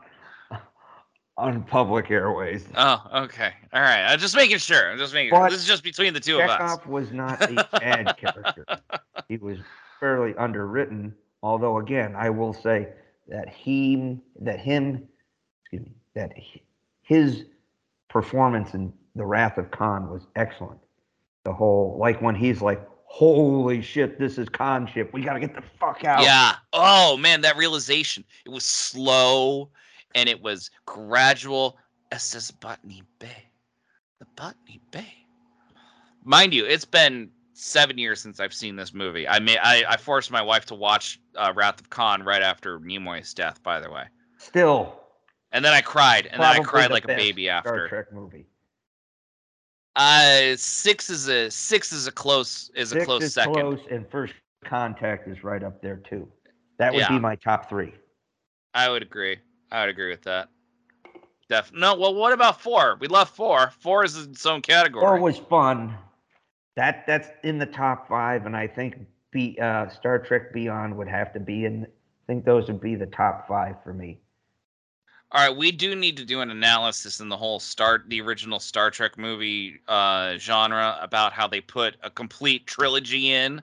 on 1.37 1.63
public 1.63 2.11
airways. 2.11 2.65
Oh, 2.75 3.01
okay. 3.13 3.53
All 3.73 3.81
right. 3.81 4.05
I'm 4.05 4.19
just 4.19 4.35
making 4.35 4.57
sure. 4.57 4.91
I'm 4.91 4.97
just 4.97 5.13
making 5.13 5.35
sure. 5.35 5.49
This 5.49 5.59
is 5.59 5.67
just 5.67 5.83
between 5.83 6.13
the 6.13 6.19
two 6.19 6.39
of 6.39 6.49
us. 6.49 6.59
Chekov 6.59 6.87
was 6.87 7.11
not 7.11 7.41
a 7.41 7.67
bad 7.73 8.17
character. 8.17 8.65
He 9.27 9.37
was 9.37 9.57
fairly 9.99 10.35
underwritten, 10.37 11.15
although 11.41 11.79
again, 11.79 12.15
I 12.15 12.29
will 12.29 12.53
say 12.53 12.89
that 13.27 13.49
he 13.49 14.19
that 14.41 14.59
him 14.59 15.07
excuse 15.61 15.83
me, 15.83 15.95
that 16.13 16.31
his 17.01 17.45
performance 18.09 18.73
in 18.73 18.93
The 19.15 19.25
Wrath 19.25 19.57
of 19.57 19.71
Khan 19.71 20.09
was 20.09 20.27
excellent. 20.35 20.79
The 21.43 21.53
whole 21.53 21.97
like 21.99 22.21
when 22.21 22.35
he's 22.35 22.61
like, 22.61 22.85
Holy 23.05 23.81
shit, 23.81 24.19
this 24.19 24.37
is 24.37 24.49
Khan 24.49 24.87
ship. 24.87 25.13
We 25.13 25.21
gotta 25.21 25.39
get 25.39 25.55
the 25.55 25.63
fuck 25.79 26.03
out. 26.03 26.23
Yeah. 26.23 26.55
Oh 26.73 27.17
man, 27.17 27.41
that 27.41 27.57
realization. 27.57 28.25
It 28.45 28.49
was 28.49 28.65
slow 28.65 29.69
and 30.15 30.27
it 30.27 30.41
was 30.41 30.69
gradual. 30.85 31.77
SS 32.11 32.51
Botany 32.51 33.03
Bay. 33.19 33.49
The 34.19 34.25
Botany 34.35 34.79
Bay. 34.91 35.13
Mind 36.23 36.53
you, 36.53 36.65
it's 36.65 36.85
been 36.85 37.29
seven 37.55 37.97
years 37.97 38.21
since 38.21 38.39
I've 38.39 38.53
seen 38.53 38.75
this 38.75 38.93
movie. 38.93 39.27
I 39.27 39.39
mean, 39.39 39.57
I, 39.63 39.83
I 39.87 39.97
forced 39.97 40.29
my 40.29 40.41
wife 40.41 40.65
to 40.67 40.75
watch 40.75 41.19
uh, 41.35 41.53
Wrath 41.55 41.79
of 41.79 41.89
Khan 41.89 42.21
right 42.23 42.41
after 42.41 42.79
Nimoy's 42.79 43.33
death, 43.33 43.63
by 43.63 43.79
the 43.79 43.89
way. 43.89 44.03
Still 44.37 44.99
And 45.51 45.63
then 45.63 45.73
I 45.73 45.81
cried, 45.81 46.27
and 46.27 46.41
then 46.41 46.49
I 46.49 46.59
cried 46.59 46.91
like 46.91 47.05
a 47.05 47.07
baby 47.07 47.45
Star 47.45 47.57
after. 47.57 47.87
Trek 47.87 48.13
movie. 48.13 48.45
Uh, 49.95 50.57
six 50.57 51.09
is 51.09 51.29
a 51.29 51.49
six 51.49 51.93
is 51.93 52.05
a 52.05 52.11
close 52.11 52.69
is 52.75 52.91
a 52.91 53.05
close 53.05 53.23
is 53.23 53.33
second. 53.33 53.53
close, 53.53 53.79
and 53.89 54.05
First 54.09 54.33
Contact 54.65 55.27
is 55.29 55.43
right 55.43 55.63
up 55.63 55.81
there 55.81 55.97
too. 55.97 56.27
That 56.77 56.93
would 56.93 56.99
Yeah. 56.99 57.09
be 57.09 57.19
my 57.19 57.35
top 57.35 57.69
three. 57.69 57.93
I 58.73 58.89
would 58.89 59.01
agree. 59.01 59.37
I 59.71 59.81
would 59.81 59.89
agree 59.89 60.09
with 60.09 60.23
that. 60.23 60.49
Def 61.47 61.71
no. 61.71 61.95
Well, 61.95 62.13
what 62.13 62.33
about 62.33 62.59
four? 62.59 62.97
We 62.99 63.07
love 63.07 63.29
four. 63.29 63.71
Four 63.79 64.03
is 64.03 64.17
its 64.17 64.45
own 64.45 64.61
category. 64.61 65.05
Four 65.05 65.21
was 65.21 65.37
fun. 65.37 65.95
That 66.75 67.05
that's 67.07 67.29
in 67.43 67.57
the 67.57 67.65
top 67.65 68.07
five, 68.07 68.45
and 68.45 68.55
I 68.55 68.67
think 68.67 68.97
be 69.31 69.57
uh, 69.61 69.87
Star 69.89 70.19
Trek 70.19 70.53
Beyond 70.53 70.95
would 70.97 71.07
have 71.07 71.33
to 71.33 71.39
be 71.39 71.65
in. 71.65 71.85
I 71.85 72.25
think 72.27 72.45
those 72.45 72.67
would 72.67 72.81
be 72.81 72.95
the 72.95 73.05
top 73.05 73.47
five 73.47 73.75
for 73.83 73.93
me. 73.93 74.19
All 75.31 75.47
right, 75.47 75.55
we 75.55 75.71
do 75.71 75.95
need 75.95 76.17
to 76.17 76.25
do 76.25 76.41
an 76.41 76.49
analysis 76.49 77.19
in 77.19 77.29
the 77.29 77.37
whole 77.37 77.59
Star, 77.59 78.03
the 78.07 78.21
original 78.21 78.59
Star 78.59 78.89
Trek 78.89 79.17
movie 79.17 79.79
uh, 79.87 80.37
genre 80.37 80.97
about 81.01 81.33
how 81.33 81.47
they 81.47 81.61
put 81.61 81.97
a 82.03 82.09
complete 82.09 82.67
trilogy 82.67 83.31
in 83.31 83.61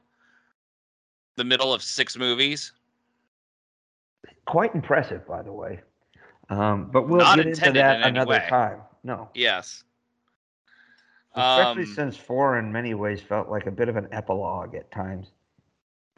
the 1.36 1.44
middle 1.44 1.72
of 1.72 1.82
six 1.82 2.16
movies. 2.16 2.72
Quite 4.46 4.74
impressive, 4.74 5.26
by 5.26 5.42
the 5.42 5.52
way. 5.52 5.80
Um, 6.50 6.90
but 6.92 7.08
we'll 7.08 7.20
Not 7.20 7.36
get 7.36 7.46
into 7.46 7.72
that 7.72 7.96
in 8.00 8.02
another 8.02 8.30
way. 8.30 8.46
time. 8.48 8.80
No, 9.04 9.30
Yes. 9.34 9.84
Especially 11.34 11.82
Um, 11.84 11.94
since 11.94 12.16
four, 12.16 12.58
in 12.58 12.70
many 12.72 12.94
ways, 12.94 13.20
felt 13.20 13.48
like 13.48 13.66
a 13.66 13.70
bit 13.70 13.88
of 13.88 13.96
an 13.96 14.08
epilogue 14.12 14.74
at 14.74 14.90
times. 14.90 15.32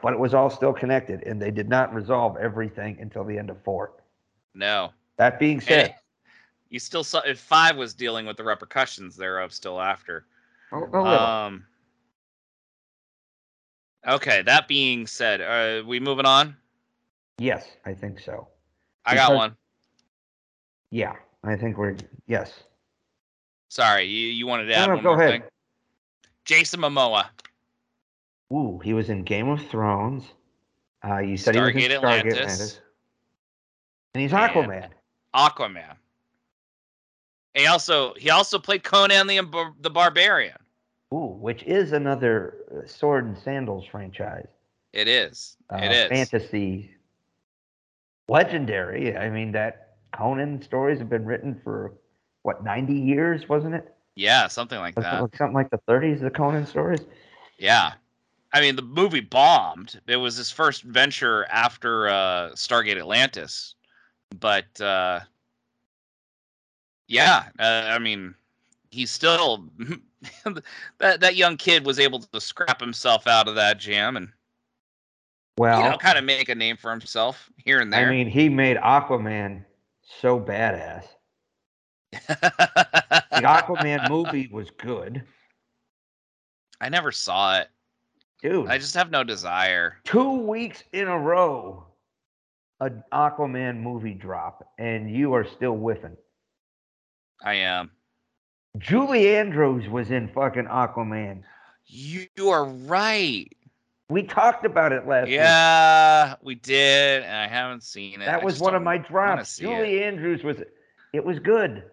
But 0.03 0.13
it 0.13 0.19
was 0.19 0.35
all 0.35 0.51
still 0.51 0.73
connected, 0.73 1.23
and 1.23 1.41
they 1.41 1.51
did 1.51 1.69
not 1.69 1.95
resolve 1.95 2.37
everything 2.37 2.99
until 3.01 3.25
the 3.25 3.39
end 3.39 3.49
of 3.51 3.63
four. 3.63 3.93
No. 4.55 4.93
That 5.17 5.39
being 5.39 5.61
said, 5.61 5.87
it- 5.91 5.95
you 6.69 6.79
still 6.81 7.05
saw 7.05 7.21
if 7.21 7.39
five 7.39 7.77
was 7.77 7.95
dealing 7.95 8.27
with 8.27 8.37
the 8.37 8.45
repercussions 8.45 9.17
thereof 9.17 9.53
still 9.53 9.81
after. 9.81 10.27
little. 10.73 11.07
Um. 11.07 11.67
Okay. 14.07 14.43
That 14.43 14.67
being 14.69 15.07
said, 15.07 15.41
are 15.41 15.85
we 15.85 16.01
moving 16.01 16.27
on. 16.27 16.57
yes, 17.39 17.67
I 17.87 17.95
think 17.95 18.19
so. 18.21 18.49
I 19.07 19.15
got 19.15 19.35
one. 19.35 19.57
Yeah, 20.91 21.15
I 21.45 21.57
think 21.57 21.77
we're 21.79 21.97
yes. 22.27 22.65
Sorry, 23.69 24.05
you, 24.05 24.29
you 24.29 24.47
wanted 24.47 24.67
to 24.67 24.75
add 24.75 24.87
No, 24.87 24.87
no, 24.87 24.95
one 24.97 25.03
go 25.05 25.15
more 25.17 25.23
ahead. 25.23 25.41
thing. 25.43 25.51
Jason 26.45 26.81
Momoa, 26.81 27.27
Ooh, 28.53 28.79
he 28.85 28.93
was 28.93 29.09
in 29.11 29.23
Game 29.25 29.49
of 29.49 29.67
Thrones. 29.69 30.25
Uh, 31.05 31.19
you 31.19 31.37
said 31.37 31.55
he 31.55 31.61
was 31.61 31.71
in 31.71 31.77
Stargate 31.77 31.85
Stargate 31.91 31.97
Atlantis. 31.97 32.35
Atlantis. 32.39 32.81
And 34.15 34.23
he's 34.23 34.33
And- 34.33 34.41
Aquaman. 34.53 34.89
Aquaman. 35.35 35.97
He 37.55 37.67
also 37.67 38.15
he 38.15 38.31
also 38.31 38.59
played 38.59 38.83
Conan 38.85 39.27
the 39.27 39.73
the 39.81 39.91
Barbarian. 39.91 40.57
Ooh, 41.13 41.37
which 41.41 41.63
is 41.65 41.93
another 41.93 42.57
uh, 42.85 42.87
Sword 42.87 43.25
and 43.27 43.39
Sandals 43.39 43.87
franchise. 43.87 44.49
It 44.93 45.07
is. 45.09 45.57
Uh, 45.73 45.77
it 45.83 45.93
is. 45.93 46.09
Fantasy. 46.09 46.91
Legendary. 48.29 49.17
I 49.17 49.31
mean, 49.31 49.53
that 49.53 49.97
Conan 50.17 50.63
stories 50.63 50.99
have 50.99 51.09
been 51.11 51.25
written 51.25 51.61
for, 51.63 51.95
what, 52.45 52.63
90 52.63 52.93
years, 52.93 53.49
wasn't 53.49 53.75
it? 53.75 53.93
Yeah, 54.15 54.47
something 54.47 54.79
like 54.79 54.95
that. 54.97 55.19
something 55.37 55.55
like 55.55 55.71
the 55.71 55.81
30s, 55.89 56.21
the 56.21 56.31
Conan 56.31 56.67
stories? 56.67 57.01
Yeah. 57.59 57.95
I 58.53 58.61
mean, 58.61 58.77
the 58.77 58.83
movie 58.83 59.21
bombed. 59.21 60.01
It 60.07 60.17
was 60.17 60.37
his 60.37 60.51
first 60.51 60.83
venture 60.83 61.47
after 61.47 62.09
uh, 62.09 62.51
Stargate 62.51 62.99
Atlantis, 62.99 63.75
but 64.39 64.81
uh, 64.81 65.21
yeah, 67.09 67.45
uh, 67.59 67.87
I 67.89 67.99
mean, 67.99 68.35
he's 68.91 69.11
still 69.11 69.69
that 70.99 71.21
that 71.21 71.35
young 71.35 71.57
kid 71.57 71.85
was 71.85 71.99
able 71.99 72.21
to 72.21 72.41
scrap 72.41 72.81
himself 72.81 73.27
out 73.27 73.49
of 73.49 73.57
that 73.57 73.79
jam 73.79 74.17
and 74.17 74.29
Well, 75.59 75.83
you 75.83 75.91
know 75.91 75.97
kind 75.97 76.19
of 76.19 76.25
make 76.25 76.49
a 76.49 76.55
name 76.55 76.77
for 76.77 76.93
himself 76.93 77.51
here 77.57 77.81
and 77.81 77.93
there. 77.93 78.07
I 78.07 78.11
mean, 78.11 78.29
he 78.29 78.49
made 78.49 78.77
Aquaman 78.77 79.65
so 80.21 80.39
badass. 80.39 81.07
The 82.29 83.23
Aquaman 83.33 84.09
movie 84.09 84.49
was 84.53 84.69
good, 84.79 85.23
I 86.81 86.89
never 86.89 87.13
saw 87.13 87.59
it. 87.61 87.69
dude. 88.43 88.69
I 88.69 88.79
just 88.79 88.95
have 88.95 89.11
no 89.11 89.25
desire. 89.25 89.97
two 90.05 90.39
weeks 90.47 90.83
in 90.93 91.09
a 91.09 91.19
row, 91.19 91.87
an 92.81 93.03
Aquaman 93.13 93.81
movie 93.81 94.15
drop, 94.15 94.67
and 94.79 95.11
you 95.11 95.33
are 95.35 95.45
still 95.47 95.75
whiffing. 95.75 96.17
I 97.43 97.55
am. 97.55 97.91
Julie 98.79 99.37
Andrews 99.37 99.89
was 99.89 100.11
in 100.11 100.29
fucking 100.29 100.65
Aquaman. 100.67 101.43
You 101.87 102.27
are 102.49 102.65
right. 102.65 103.49
We 104.11 104.23
talked 104.23 104.67
about 104.67 104.93
it 104.93 105.07
last 105.07 105.27
week. 105.27 105.35
Yeah, 105.35 106.35
we 106.43 106.57
did, 106.57 107.23
and 107.23 107.37
I 107.37 107.47
haven't 107.47 107.83
seen 107.83 108.21
it. 108.21 108.27
That 108.27 108.43
was 108.43 108.61
one 108.61 108.75
of 108.75 108.83
my 108.83 108.99
drops. 108.99 109.51
see 109.51 109.65
it. 109.65 109.69
Julie 109.69 110.03
Andrews 110.05 110.43
was. 110.43 110.59
It 111.13 111.25
was 111.25 111.39
good. 111.39 111.85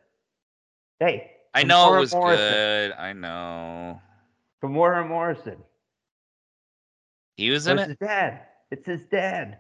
Hey, 1.02 1.32
I 1.56 1.64
know 1.64 1.96
it 1.96 2.00
was 2.00 2.14
Morrison. 2.14 2.54
good. 2.54 2.92
I 2.92 3.12
know. 3.14 4.00
From 4.60 4.76
Warren 4.76 5.08
Morrison. 5.08 5.58
He 7.38 7.50
was 7.50 7.66
in 7.66 7.80
It's 7.80 7.88
it. 7.88 7.90
his 7.90 7.98
dad. 8.08 8.42
It's 8.70 8.86
his 8.86 9.02
dad. 9.06 9.58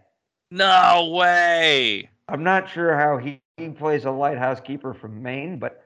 No 0.52 1.10
way. 1.18 2.08
I'm 2.28 2.44
not 2.44 2.70
sure 2.70 2.96
how 2.96 3.18
he, 3.18 3.42
he 3.58 3.70
plays 3.70 4.06
a 4.06 4.12
lighthouse 4.12 4.62
keeper 4.62 4.94
from 4.94 5.24
Maine, 5.24 5.58
but 5.58 5.84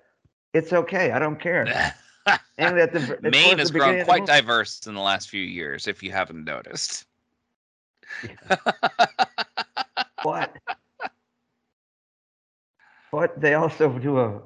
it's 0.54 0.74
okay. 0.74 1.12
I 1.12 1.20
don't 1.20 1.40
care. 1.40 1.94
And 2.58 2.80
at 2.80 2.92
the, 2.92 3.00
at 3.02 3.22
Maine 3.22 3.60
has 3.60 3.70
grown 3.70 3.92
beginning 3.92 4.02
of 4.02 4.08
the 4.08 4.12
quite 4.12 4.26
diverse 4.26 4.88
in 4.88 4.96
the 4.96 5.00
last 5.00 5.30
few 5.30 5.44
years, 5.44 5.88
if 5.88 6.02
you 6.02 6.12
haven't 6.12 6.44
noticed. 6.44 7.06
But 10.24 10.58
but 13.12 13.40
they 13.40 13.54
also 13.54 14.00
do 14.00 14.18
a 14.20 14.42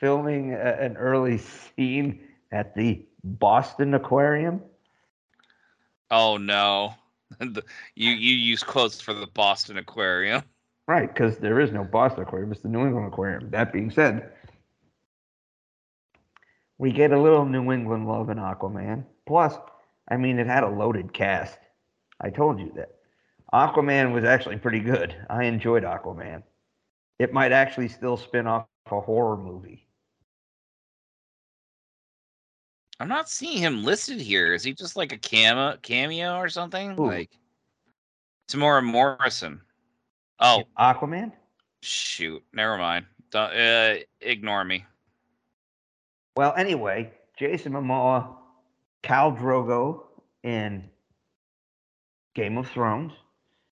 filming 0.00 0.52
a, 0.52 0.76
an 0.80 0.96
early 0.96 1.38
scene 1.38 2.20
at 2.52 2.74
the 2.74 3.04
Boston 3.24 3.94
Aquarium. 3.94 4.62
oh 6.10 6.36
no, 6.36 6.94
you 7.40 8.10
you 8.10 8.34
use 8.34 8.62
quotes 8.62 9.00
for 9.00 9.14
the 9.14 9.26
Boston 9.26 9.78
Aquarium. 9.78 10.42
Right, 10.88 11.12
because 11.12 11.36
there 11.36 11.60
is 11.60 11.70
no 11.70 11.84
Boston 11.84 12.22
Aquarium, 12.22 12.50
it's 12.50 12.62
the 12.62 12.68
New 12.70 12.80
England 12.86 13.08
Aquarium. 13.08 13.50
That 13.50 13.74
being 13.74 13.90
said, 13.90 14.32
we 16.78 16.92
get 16.92 17.12
a 17.12 17.20
little 17.20 17.44
New 17.44 17.70
England 17.72 18.08
love 18.08 18.30
in 18.30 18.38
Aquaman. 18.38 19.04
Plus, 19.26 19.52
I 20.10 20.16
mean, 20.16 20.38
it 20.38 20.46
had 20.46 20.62
a 20.62 20.68
loaded 20.70 21.12
cast. 21.12 21.58
I 22.22 22.30
told 22.30 22.58
you 22.58 22.72
that. 22.76 22.92
Aquaman 23.52 24.12
was 24.12 24.24
actually 24.24 24.56
pretty 24.56 24.80
good. 24.80 25.14
I 25.28 25.44
enjoyed 25.44 25.82
Aquaman. 25.82 26.42
It 27.18 27.34
might 27.34 27.52
actually 27.52 27.88
still 27.88 28.16
spin 28.16 28.46
off 28.46 28.66
a 28.90 29.00
horror 29.00 29.36
movie. 29.36 29.87
I'm 33.00 33.08
not 33.08 33.28
seeing 33.28 33.58
him 33.58 33.84
listed 33.84 34.20
here. 34.20 34.54
Is 34.54 34.64
he 34.64 34.72
just 34.72 34.96
like 34.96 35.12
a 35.12 35.18
cameo 35.18 35.76
cameo 35.82 36.36
or 36.36 36.48
something? 36.48 36.96
Who? 36.96 37.06
Like 37.06 37.30
Temuera 38.48 38.82
Morrison. 38.84 39.60
Oh 40.40 40.64
Aquaman? 40.78 41.32
shoot, 41.82 42.42
never 42.52 42.76
mind. 42.78 43.06
Don't, 43.30 43.52
uh, 43.52 43.96
ignore 44.20 44.64
me. 44.64 44.84
Well, 46.36 46.54
anyway, 46.56 47.12
Jason 47.38 47.72
Momoa, 47.72 48.34
Khal 49.04 49.36
Drogo 49.38 50.04
in 50.42 50.88
Game 52.34 52.58
of 52.58 52.68
Thrones, 52.68 53.12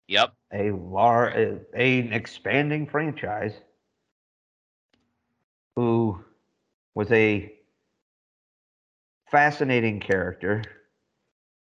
Yep. 0.09 0.33
a 0.53 0.71
lar 0.73 1.29
a, 1.31 1.61
a- 1.75 2.01
an 2.01 2.13
expanding 2.13 2.87
franchise, 2.87 3.55
who 5.77 6.23
was 6.95 7.11
a 7.13 7.54
fascinating 9.35 9.99
character, 9.99 10.63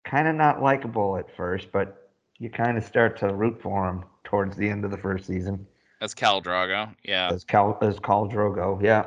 kind 0.05 0.27
of 0.27 0.35
not 0.35 0.61
likable 0.61 1.17
at 1.17 1.27
first, 1.37 1.71
but 1.71 2.11
you 2.41 2.51
kind 2.51 2.77
of 2.77 2.83
start 2.85 3.17
to 3.19 3.33
root 3.33 3.63
for 3.63 3.89
him 3.89 4.03
towards 4.25 4.57
the 4.57 4.69
end 4.69 4.85
of 4.85 4.91
the 4.91 4.97
first 4.97 5.25
season 5.27 5.65
That's 6.01 6.13
Khal 6.13 6.43
Drago. 6.43 6.93
Yeah. 7.05 7.31
as 7.33 7.45
Khal 7.45 7.81
as 7.81 7.97
Khal 8.01 8.29
Drogo. 8.33 8.83
Yeah. 8.83 9.05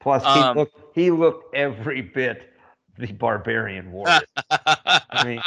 Plus, 0.00 0.22
he 0.22 0.28
Um, 0.40 0.56
looked 0.58 0.76
he 0.94 1.10
looked 1.10 1.54
every 1.54 2.02
bit 2.02 2.52
the 2.98 3.10
barbarian 3.12 3.90
warrior. 3.90 4.20
I 4.50 5.22
mean, 5.24 5.40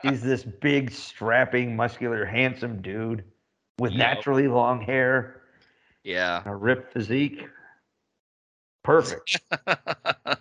he's 0.00 0.22
this 0.22 0.44
big, 0.44 0.90
strapping, 0.92 1.76
muscular, 1.76 2.24
handsome 2.24 2.80
dude 2.80 3.22
with 3.78 3.92
Yep. 3.92 3.98
naturally 3.98 4.48
long 4.48 4.80
hair 4.80 5.42
yeah. 6.04 6.42
a 6.46 6.54
ripped 6.56 6.94
physique. 6.94 7.46
Perfect. 8.82 9.40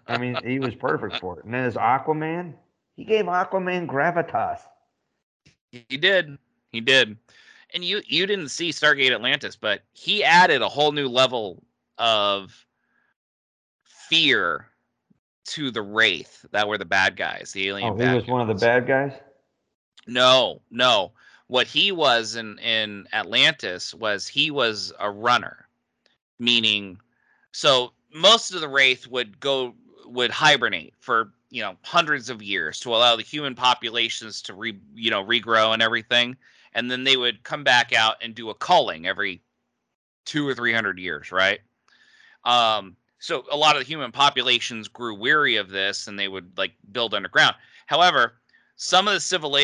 I 0.07 0.17
mean, 0.17 0.37
he 0.43 0.59
was 0.59 0.75
perfect 0.79 1.19
for 1.19 1.39
it. 1.39 1.45
And 1.45 1.53
then 1.53 1.65
as 1.65 1.75
Aquaman, 1.75 2.53
he 2.95 3.05
gave 3.05 3.25
Aquaman 3.25 3.87
gravitas. 3.87 4.59
He 5.71 5.97
did. 5.97 6.37
He 6.71 6.81
did. 6.81 7.17
And 7.73 7.85
you 7.85 8.01
you 8.05 8.25
didn't 8.25 8.49
see 8.49 8.69
Stargate 8.69 9.13
Atlantis, 9.13 9.55
but 9.55 9.81
he 9.93 10.23
added 10.23 10.61
a 10.61 10.67
whole 10.67 10.91
new 10.91 11.07
level 11.07 11.63
of 11.97 12.65
fear 13.85 14.67
to 15.45 15.71
the 15.71 15.81
Wraith 15.81 16.45
that 16.51 16.67
were 16.67 16.77
the 16.77 16.85
bad 16.85 17.15
guys, 17.15 17.51
the 17.53 17.69
alien 17.69 17.93
Oh, 17.93 18.09
he 18.09 18.15
was 18.15 18.27
one 18.27 18.41
of 18.41 18.47
the 18.47 18.65
bad 18.65 18.87
guys. 18.87 19.13
No, 20.07 20.61
no. 20.69 21.13
What 21.47 21.67
he 21.67 21.91
was 21.91 22.35
in 22.35 22.57
in 22.59 23.07
Atlantis 23.13 23.93
was 23.93 24.27
he 24.27 24.51
was 24.51 24.91
a 24.99 25.09
runner, 25.09 25.67
meaning 26.39 26.99
so 27.51 27.93
most 28.13 28.53
of 28.53 28.61
the 28.61 28.69
wraith 28.69 29.07
would 29.07 29.39
go 29.39 29.73
would 30.05 30.31
hibernate 30.31 30.93
for 30.99 31.31
you 31.49 31.61
know 31.61 31.75
hundreds 31.83 32.29
of 32.29 32.41
years 32.41 32.79
to 32.79 32.89
allow 32.89 33.15
the 33.15 33.23
human 33.23 33.55
populations 33.55 34.41
to 34.43 34.53
re 34.53 34.77
you 34.93 35.09
know 35.09 35.23
regrow 35.23 35.73
and 35.73 35.81
everything, 35.81 36.35
and 36.73 36.89
then 36.89 37.03
they 37.03 37.17
would 37.17 37.43
come 37.43 37.63
back 37.63 37.93
out 37.93 38.15
and 38.21 38.35
do 38.35 38.49
a 38.49 38.55
culling 38.55 39.07
every 39.07 39.41
two 40.25 40.47
or 40.47 40.53
three 40.53 40.73
hundred 40.73 40.99
years, 40.99 41.31
right? 41.31 41.59
Um, 42.43 42.95
so 43.19 43.45
a 43.51 43.57
lot 43.57 43.75
of 43.75 43.81
the 43.81 43.87
human 43.87 44.11
populations 44.11 44.87
grew 44.87 45.15
weary 45.15 45.55
of 45.55 45.69
this, 45.69 46.07
and 46.07 46.17
they 46.17 46.27
would 46.27 46.57
like 46.57 46.73
build 46.91 47.13
underground. 47.13 47.55
However, 47.85 48.33
some 48.75 49.07
of 49.07 49.13
the 49.13 49.19
civil 49.19 49.57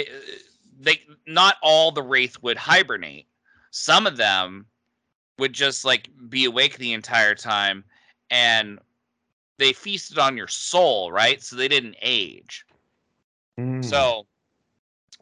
they 0.80 1.02
not 1.26 1.56
all 1.62 1.92
the 1.92 2.04
wraith 2.04 2.42
would 2.44 2.58
hibernate 2.58 3.28
some 3.72 4.08
of 4.08 4.18
them 4.18 4.66
would 5.38 5.54
just 5.54 5.86
like 5.86 6.10
be 6.30 6.46
awake 6.46 6.78
the 6.78 6.94
entire 6.94 7.36
time 7.36 7.84
and 8.30 8.80
they 9.58 9.74
feasted 9.74 10.18
on 10.18 10.38
your 10.38 10.48
soul 10.48 11.12
right? 11.12 11.42
So 11.42 11.56
they 11.56 11.68
didn't 11.68 11.96
age. 12.02 12.66
Mm. 13.60 13.84
so 13.84 14.28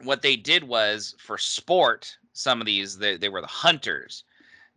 what 0.02 0.20
they 0.20 0.36
did 0.36 0.62
was 0.64 1.14
for 1.18 1.38
sport 1.38 2.18
some 2.34 2.60
of 2.60 2.66
these 2.66 2.98
they, 2.98 3.16
they 3.16 3.28
were 3.28 3.40
the 3.40 3.46
hunters. 3.46 4.24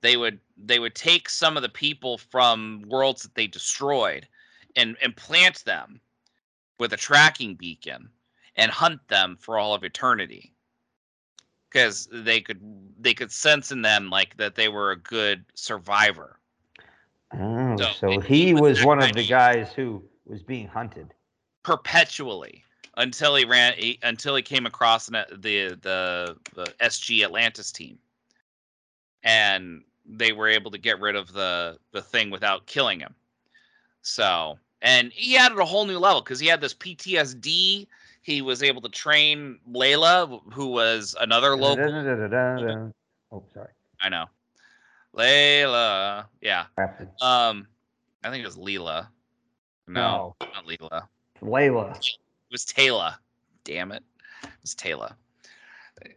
They 0.01 0.15
would 0.15 0.39
they 0.57 0.79
would 0.79 0.95
take 0.95 1.29
some 1.29 1.57
of 1.57 1.63
the 1.63 1.69
people 1.69 2.17
from 2.17 2.83
worlds 2.87 3.23
that 3.23 3.35
they 3.35 3.47
destroyed 3.47 4.27
and 4.75 4.95
and 5.01 5.15
plant 5.15 5.65
them 5.65 5.99
with 6.79 6.93
a 6.93 6.97
tracking 6.97 7.55
beacon 7.55 8.09
and 8.55 8.71
hunt 8.71 9.05
them 9.09 9.37
for 9.39 9.57
all 9.57 9.73
of 9.73 9.83
eternity. 9.83 10.53
Because 11.69 12.07
they 12.11 12.39
could 12.39 12.61
they 12.97 13.13
could 13.13 13.31
sense 13.31 13.71
in 13.71 13.81
them 13.81 14.09
like 14.09 14.37
that 14.37 14.55
they 14.55 14.69
were 14.69 14.91
a 14.91 14.99
good 14.99 15.43
survivor 15.53 16.38
Oh, 17.33 17.77
So, 17.77 17.91
so 17.99 18.19
he 18.19 18.47
he 18.47 18.53
was 18.53 18.79
was 18.79 18.85
one 18.85 19.01
of 19.01 19.13
the 19.13 19.25
guys 19.27 19.71
who 19.73 20.03
was 20.25 20.41
being 20.43 20.67
hunted. 20.67 21.13
perpetually 21.63 22.63
until 22.97 23.35
he 23.35 23.45
ran 23.45 23.73
he, 23.73 23.99
until 24.03 24.35
he 24.35 24.41
came 24.41 24.65
across 24.65 25.07
the 25.07 25.25
the 25.81 26.35
the 26.55 26.73
SG 26.81 27.23
Atlantis 27.23 27.71
team, 27.71 27.97
and 29.23 29.83
they 30.05 30.31
were 30.31 30.47
able 30.47 30.71
to 30.71 30.77
get 30.77 30.99
rid 30.99 31.15
of 31.15 31.33
the 31.33 31.77
the 31.91 32.01
thing 32.01 32.29
without 32.31 32.65
killing 32.65 32.99
him. 32.99 33.13
So 34.01 34.57
and 34.81 35.11
he 35.13 35.37
added 35.37 35.59
a 35.59 35.65
whole 35.65 35.85
new 35.85 35.99
level 35.99 36.21
because 36.21 36.39
he 36.39 36.47
had 36.47 36.61
this 36.61 36.73
PTSD. 36.73 37.87
He 38.21 38.41
was 38.41 38.63
able 38.63 38.81
to 38.81 38.89
train 38.89 39.59
Layla, 39.71 40.41
who 40.53 40.67
was 40.67 41.15
another 41.19 41.55
local. 41.55 41.87
Da-da-da-da-da-da. 41.87 42.89
Oh, 43.31 43.43
sorry. 43.53 43.71
I 44.01 44.09
know, 44.09 44.25
Layla. 45.15 46.25
Yeah. 46.41 46.65
Captain. 46.75 47.09
Um, 47.21 47.67
I 48.23 48.29
think 48.29 48.43
it 48.43 48.47
was 48.47 48.57
Leela. 48.57 49.07
No, 49.87 50.35
not 50.39 50.65
Leela. 50.65 51.07
Layla. 51.41 51.97
It 51.97 52.17
was 52.51 52.65
Teyla. 52.65 53.15
Damn 53.63 53.91
it. 53.91 54.03
It 54.43 54.49
was 54.61 54.75
Teyla. 54.75 55.13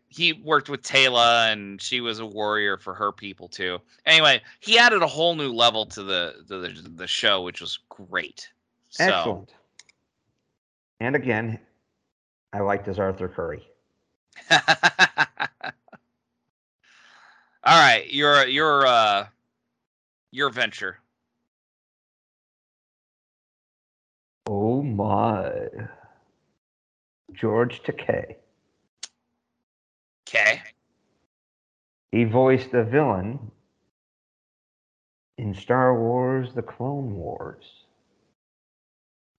He 0.09 0.35
worked 0.35 0.69
with 0.69 0.83
Teyla, 0.83 1.53
and 1.53 1.81
she 1.81 2.01
was 2.01 2.19
a 2.21 2.27
warrior 2.27 2.77
for 2.77 2.95
her 2.95 3.13
people 3.13 3.49
too. 3.49 3.79
Anyway, 4.07 4.43
he 4.61 4.79
added 4.79 5.03
a 5.03 5.07
whole 5.07 5.35
new 5.35 5.53
level 5.53 5.87
to 5.87 6.03
the 6.03 6.45
to 6.49 6.59
the, 6.59 6.89
the 6.97 7.07
show, 7.07 7.43
which 7.43 7.61
was 7.61 7.79
great. 7.89 8.49
So, 8.91 9.05
Excellent. 9.05 9.55
And 11.01 11.17
again, 11.17 11.59
I 12.53 12.61
liked 12.61 12.87
his 12.87 12.99
Arthur 12.99 13.29
Curry. 13.29 13.67
All 17.65 17.79
right, 17.81 18.11
your 18.13 18.47
your 18.47 18.87
uh 18.87 19.27
your 20.33 20.51
venture. 20.51 20.99
Oh 24.47 24.83
my. 24.83 25.53
George 27.33 27.83
Takei. 27.83 28.37
Okay. 30.29 30.61
He 32.11 32.25
voiced 32.25 32.75
a 32.75 32.85
villain 32.85 33.51
in 35.39 35.55
Star 35.55 35.99
Wars 35.99 36.53
The 36.55 36.63
Clone 36.63 37.15
Wars. 37.15 37.65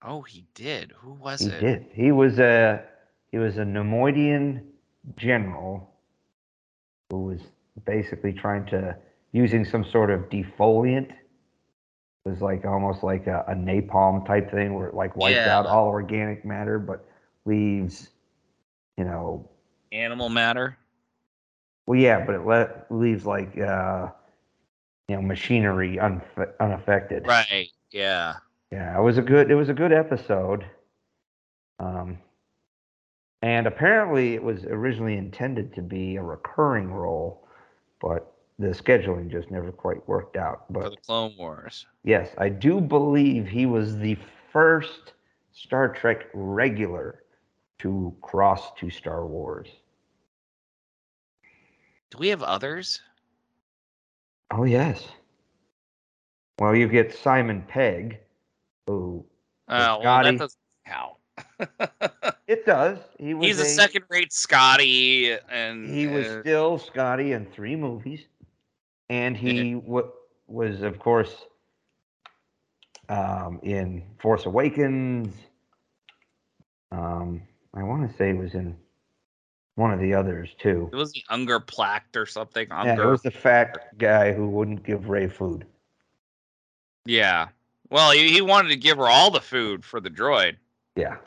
Oh, 0.02 0.22
he 0.22 0.46
did. 0.54 0.92
Who 0.98 1.14
was 1.14 1.42
He 1.42 1.48
it? 1.48 1.60
did. 1.60 1.86
He 1.94 2.12
was 2.12 2.40
a 2.40 2.84
he 3.32 3.38
was 3.38 3.58
a 3.58 3.64
Neimoidian 3.64 4.64
general 5.18 5.90
who 7.10 7.20
was 7.26 7.42
basically 7.86 8.34
trying 8.34 8.66
to 8.68 8.96
using 9.32 9.66
some 9.66 9.84
sort 9.84 10.10
of 10.12 10.22
defoliant. 10.30 11.10
It 12.26 12.30
was 12.30 12.42
like 12.42 12.66
almost 12.66 13.04
like 13.04 13.28
a, 13.28 13.44
a 13.48 13.54
napalm 13.54 14.26
type 14.26 14.50
thing 14.52 14.74
where 14.76 14.88
it 14.88 14.94
like 14.94 15.16
wipes 15.18 15.36
Yeah. 15.36 15.58
out 15.58 15.66
all 15.66 15.88
organic 15.88 16.46
matter 16.46 16.80
but 16.80 17.06
leaves, 17.46 18.10
you 18.98 19.04
know, 19.04 19.50
Animal 19.92 20.30
matter. 20.30 20.78
well 21.86 22.00
yeah, 22.00 22.26
but 22.26 22.36
it 22.36 22.46
le- 22.46 22.86
leaves 22.90 23.26
like 23.26 23.58
uh, 23.60 24.08
you 25.08 25.16
know 25.16 25.22
machinery 25.22 25.98
unf- 25.98 26.54
unaffected. 26.60 27.28
Right. 27.28 27.70
Yeah. 27.92 28.36
Yeah, 28.72 28.98
it 28.98 29.04
was 29.04 29.18
a 29.18 29.22
good 29.22 29.52
it 29.52 29.56
was 29.56 29.70
a 29.70 29.74
good 29.74 29.92
episode. 29.92 30.66
Um 31.80 32.20
and 33.42 33.68
apparently 33.68 34.36
it 34.36 34.44
was 34.44 34.64
originally 34.64 35.18
intended 35.18 35.74
to 35.76 35.82
be 35.82 36.16
a 36.16 36.24
recurring 36.24 36.90
role, 36.92 37.46
but 38.04 38.34
the 38.60 38.68
scheduling 38.68 39.32
just 39.32 39.50
never 39.50 39.72
quite 39.72 40.06
worked 40.08 40.36
out. 40.36 40.66
For 40.68 40.74
But 40.74 40.90
the 40.92 40.98
Clone 40.98 41.34
Wars. 41.38 41.88
yes, 42.04 42.30
I 42.38 42.50
do 42.50 42.80
believe 42.82 43.48
he 43.48 43.66
was 43.66 43.98
the 43.98 44.18
first 44.52 45.14
Star 45.54 45.88
Trek 45.94 46.26
regular 46.34 47.24
to 47.80 48.16
cross 48.22 48.72
to 48.80 48.90
Star 48.90 49.26
Wars. 49.26 49.70
Do 52.12 52.18
we 52.20 52.28
have 52.28 52.44
others? 52.44 53.02
Oh 54.52 54.66
yes. 54.66 55.08
Well, 56.60 56.76
you 56.76 56.88
get 56.88 57.16
Simon 57.18 57.64
Pegg, 57.68 58.20
who 58.86 59.26
Oh, 59.70 59.76
well, 59.78 60.02
Scotty. 60.02 60.32
that 60.32 60.38
count. 60.40 60.52
it 62.48 62.66
does. 62.66 62.98
He 63.20 63.34
was 63.34 63.48
He's 63.48 63.60
a 63.60 63.64
a 63.64 63.66
second-rate 63.66 64.34
Scotty, 64.34 65.32
and 65.50 65.94
he 65.94 66.08
was 66.08 66.28
uh, 66.28 66.42
still 66.42 66.78
Scotty 66.78 67.34
in 67.34 67.46
three 67.48 67.76
movies, 67.76 68.22
and 69.10 69.36
he 69.36 69.76
wa 69.76 70.04
was, 70.48 70.82
of 70.82 71.00
course, 71.00 71.46
um, 73.10 73.60
in 73.64 74.04
Force 74.20 74.46
Awakens. 74.46 75.34
Um, 76.92 77.42
I 77.74 77.84
want 77.84 78.10
to 78.10 78.18
say 78.18 78.28
he 78.28 78.34
was 78.34 78.54
in 78.54 78.76
one 79.76 79.92
of 79.92 80.00
the 80.00 80.14
others 80.14 80.50
too. 80.60 80.90
it 80.94 80.96
was 80.96 81.12
the 81.14 81.24
Unkar 81.32 81.66
Plutt 81.66 82.04
or 82.16 82.26
something. 82.28 82.68
Yeah, 82.70 83.02
it 83.02 83.06
was 83.06 83.24
the 83.24 83.32
fat 83.32 83.98
guy 83.98 84.32
who 84.32 84.48
wouldn't 84.48 84.84
give 84.84 85.10
Rey 85.10 85.28
food. 85.28 85.66
Yeah. 87.06 87.48
Well, 87.90 88.12
he, 88.12 88.32
he 88.32 88.42
wanted 88.42 88.70
to 88.70 88.76
give 88.76 88.98
her 88.98 89.08
all 89.08 89.32
the 89.32 89.42
food 89.42 89.84
for 89.84 90.00
the 90.00 90.10
droid. 90.10 90.58
Yeah, 90.96 91.18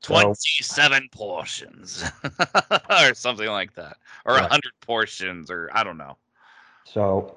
So- 0.00 0.14
27 0.14 1.08
portions 1.12 2.04
or 2.90 3.14
something 3.14 3.48
like 3.48 3.74
that 3.74 3.96
or 4.24 4.34
a 4.34 4.36
Right. 4.36 4.42
100 4.42 4.72
portions 4.80 5.50
or 5.50 5.68
i 5.74 5.82
don't 5.82 5.98
know 5.98 6.16
so 6.84 7.36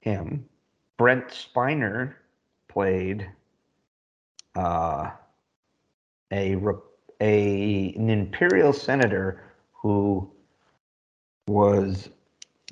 him, 0.00 0.48
Brent 0.96 1.28
Spiner 1.28 2.14
played 2.68 3.28
uh, 4.54 5.10
a 6.32 6.56
a 7.20 7.94
an 7.96 8.08
imperial 8.08 8.72
senator 8.72 9.42
who 9.72 10.30
was 11.48 12.08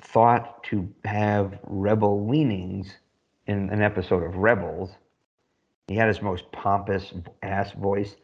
thought 0.01 0.63
to 0.63 0.87
have 1.05 1.59
rebel 1.63 2.27
leanings 2.27 2.95
in 3.45 3.69
an 3.69 3.81
episode 3.81 4.23
of 4.23 4.35
Rebels. 4.37 4.91
He 5.87 5.95
had 5.95 6.07
his 6.09 6.21
most 6.21 6.51
pompous 6.51 7.13
ass 7.43 7.71
voice. 7.71 8.15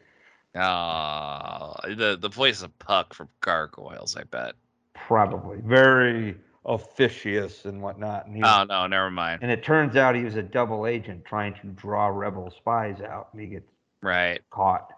uh 0.54 1.74
the 1.96 2.16
the 2.20 2.28
voice 2.28 2.62
of 2.62 2.76
puck 2.78 3.12
from 3.14 3.28
gargoyles 3.40 4.16
i 4.16 4.22
bet 4.24 4.54
Probably 4.94 5.58
very 5.62 6.36
officious 6.64 7.64
and 7.66 7.82
whatnot. 7.82 8.26
And, 8.26 8.36
he 8.36 8.42
oh 8.44 8.64
no 8.68 8.86
never 8.86 9.10
mind 9.10 9.40
and 9.42 9.50
it 9.50 9.62
turns 9.64 9.96
out 9.96 10.14
he 10.14 10.22
was 10.24 10.36
a 10.36 10.42
double 10.42 10.86
agent 10.86 11.24
trying 11.24 11.54
to 11.54 11.66
draw 11.68 12.06
rebel 12.06 12.50
spies 12.56 13.00
out, 13.00 13.28
and 13.32 13.40
he 13.42 13.48
gets 13.48 13.68
right 14.02 14.40
caught. 14.50 14.88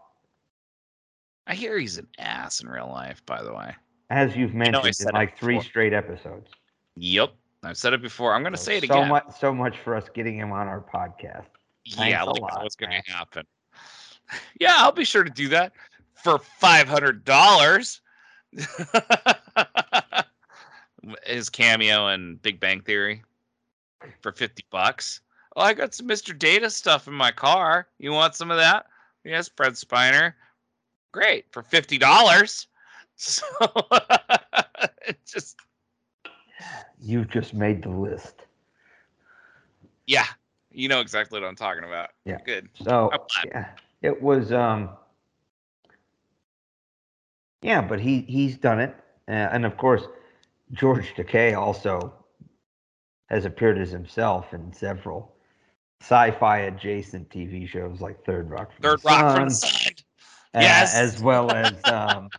i 1.46 1.54
hear 1.54 1.78
he's 1.78 1.96
an 1.98 2.06
ass 2.18 2.60
in 2.60 2.68
real 2.68 2.88
life 2.88 3.24
by 3.26 3.42
the 3.42 3.52
way 3.52 3.74
As 4.10 4.36
you've 4.36 4.54
mentioned 4.54 4.84
in 5.00 5.14
like 5.14 5.38
three 5.38 5.60
straight 5.62 5.92
episodes. 5.94 6.50
yep 6.96 7.32
i've 7.64 7.76
said 7.78 7.92
it 7.94 8.02
before 8.02 8.34
i'm 8.34 8.42
gonna 8.42 8.56
So- 8.58 8.64
say 8.64 8.76
it 8.78 8.84
so 8.86 8.94
again 8.94 9.08
much, 9.08 9.24
so 9.40 9.52
much 9.54 9.78
for 9.78 9.96
us 9.96 10.08
getting 10.14 10.36
him 10.38 10.52
on 10.52 10.68
our 10.68 10.80
podcast. 10.82 11.46
Thanks 11.90 12.10
yeah 12.10 12.24
a 12.24 12.26
like 12.26 12.40
lot, 12.40 12.62
what's 12.62 12.76
gonna 12.76 13.02
happen. 13.06 13.44
Yeah 14.58 14.74
i'll 14.78 14.90
be 14.90 15.04
sure 15.04 15.22
to 15.22 15.30
do 15.30 15.48
that 15.50 15.72
for 16.14 16.40
$500 16.60 18.00
his 21.24 21.48
cameo 21.50 22.08
in 22.08 22.36
big 22.42 22.58
bang 22.58 22.80
theory 22.80 23.22
for 24.20 24.32
50 24.32 24.64
bucks? 24.70 25.20
Oh 25.54 25.60
i 25.62 25.72
got 25.74 25.94
some 25.94 26.08
mr 26.08 26.36
data 26.36 26.68
stuff 26.70 27.06
in 27.06 27.14
my 27.14 27.30
car. 27.30 27.86
You 27.98 28.10
want 28.10 28.34
some 28.34 28.50
of 28.50 28.56
that? 28.56 28.86
Yes 29.24 29.48
Fred 29.56 29.74
spiner. 29.74 30.32
Great 31.12 31.44
for 31.52 31.62
$50 31.62 32.66
so 33.16 33.44
it 35.06 35.18
just 35.24 35.56
You've 37.00 37.30
just 37.30 37.54
made 37.54 37.82
the 37.84 37.90
list. 37.90 38.46
yeah 40.08 40.26
you 40.76 40.88
know 40.88 41.00
exactly 41.00 41.40
what 41.40 41.48
i'm 41.48 41.56
talking 41.56 41.84
about 41.84 42.10
Yeah. 42.24 42.40
good 42.44 42.68
So 42.74 43.20
I'm 43.20 43.20
yeah, 43.42 43.66
it 44.02 44.22
was. 44.22 44.52
um 44.52 44.90
Yeah, 47.62 47.82
but 47.82 48.00
he 48.00 48.22
he's 48.22 48.58
done 48.58 48.80
it, 48.80 48.94
uh, 49.28 49.32
and 49.32 49.64
of 49.66 49.76
course, 49.76 50.06
George 50.72 51.14
Takei 51.14 51.56
also 51.58 52.14
has 53.28 53.44
appeared 53.44 53.78
as 53.78 53.90
himself 53.92 54.52
in 54.54 54.72
several 54.72 55.34
sci-fi 56.00 56.58
adjacent 56.58 57.30
TV 57.30 57.66
shows 57.66 58.00
like 58.00 58.24
Third 58.24 58.50
Rock. 58.50 58.72
From 58.72 58.90
third 58.90 58.92
the 58.92 58.98
rock 59.04 59.28
from 59.30 59.44
the 59.46 59.50
Sun, 59.50 59.54
sun 59.54 59.72
uh, 60.54 60.58
Yes. 60.58 60.92
as 60.92 61.18
well 61.18 61.52
as 61.52 61.86
um, 61.88 62.32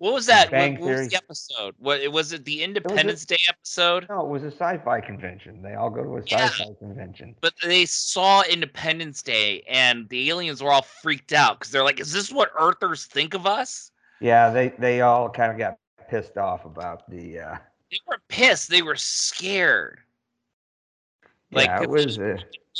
What 0.00 0.14
was 0.14 0.24
that? 0.26 0.46
What, 0.46 0.50
Bang 0.52 0.80
what 0.80 0.92
was 0.92 1.08
the 1.08 1.16
episode? 1.16 1.74
What 1.78 2.10
was 2.10 2.32
it? 2.32 2.46
The 2.46 2.62
Independence 2.62 3.26
Day 3.26 3.36
episode? 3.50 4.06
no, 4.08 4.22
it 4.22 4.28
was 4.28 4.42
a 4.42 4.50
sci-fi 4.50 4.98
convention. 4.98 5.60
They 5.60 5.74
all 5.74 5.90
go 5.90 6.02
to 6.02 6.16
a 6.16 6.22
Yeah. 6.24 6.46
sci-fi 6.48 6.72
convention. 6.78 7.36
But 7.42 7.52
they 7.62 7.84
saw 7.84 8.42
Independence 8.44 9.22
Day, 9.22 9.60
and 9.68 10.08
the 10.08 10.30
aliens 10.30 10.62
were 10.62 10.70
all 10.72 10.80
freaked 10.80 11.34
out 11.34 11.58
because 11.58 11.70
they're 11.70 11.84
like, 11.84 12.00
"Is 12.00 12.14
this 12.14 12.32
what 12.32 12.50
Earthers 12.58 13.04
think 13.04 13.34
of 13.34 13.46
us?" 13.46 13.92
Yeah, 14.20 14.48
they 14.48 14.70
they 14.70 15.02
all 15.02 15.28
kind 15.28 15.52
of 15.52 15.58
got 15.58 15.76
pissed 16.08 16.38
off 16.38 16.64
about 16.64 17.08
the. 17.10 17.38
Uh, 17.40 17.56
They 17.90 17.98
were 18.08 18.22
pissed. 18.28 18.70
They 18.70 18.80
were 18.80 18.96
scared. 18.96 20.00
Like, 21.52 21.66
yeah, 21.66 21.82
it 21.82 21.90
was. 21.90 22.16
they 22.16 22.32
Uh, 22.32 22.38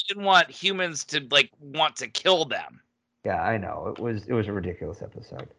didn't 0.09 0.25
want 0.25 0.51
humans 0.51 1.05
to 1.05 1.27
like 1.31 1.51
want 1.61 1.97
to 1.97 2.09
kill 2.09 2.47
them. 2.47 2.81
yeah, 3.27 3.43
I 3.43 3.59
know 3.59 3.93
it 3.95 4.01
was. 4.01 4.25
It 4.27 4.33
was 4.33 4.49
a 4.49 4.53
ridiculous 4.55 5.03
episode. 5.03 5.51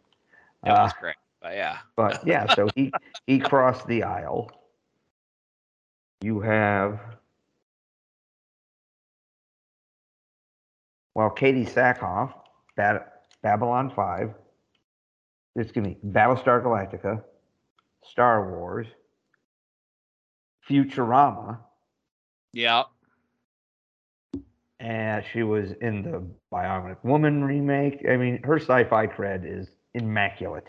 It 0.65 0.69
Uh, 0.71 0.83
was 0.85 0.93
great. 0.99 1.15
But 1.41 1.55
yeah, 1.55 1.77
But 1.95 2.21
yeah, 2.25 2.53
so 2.53 2.67
he 2.75 2.91
he 3.25 3.39
crossed 3.39 3.87
the 3.87 4.03
aisle. 4.03 4.51
You 6.21 6.39
have 6.41 6.99
well, 11.15 11.31
Katee 11.31 11.67
Sackhoff, 11.67 12.33
Bad, 12.75 13.03
Babylon 13.41 13.91
Five. 13.95 14.33
Excuse 15.57 15.85
me, 15.85 15.97
Battlestar 16.05 16.63
Galactica, 16.63 17.21
Star 18.03 18.49
Wars, 18.49 18.87
Futurama, 20.69 21.57
yeah. 22.53 22.83
and 24.79 25.25
she 25.33 25.43
was 25.43 25.71
in 25.81 26.03
the 26.03 26.23
Bionic 26.53 27.03
Woman 27.03 27.43
remake. 27.43 28.05
I 28.09 28.15
mean, 28.15 28.41
her 28.43 28.59
sci-fi 28.59 29.07
cred 29.07 29.43
is 29.43 29.67
immaculate. 29.93 30.67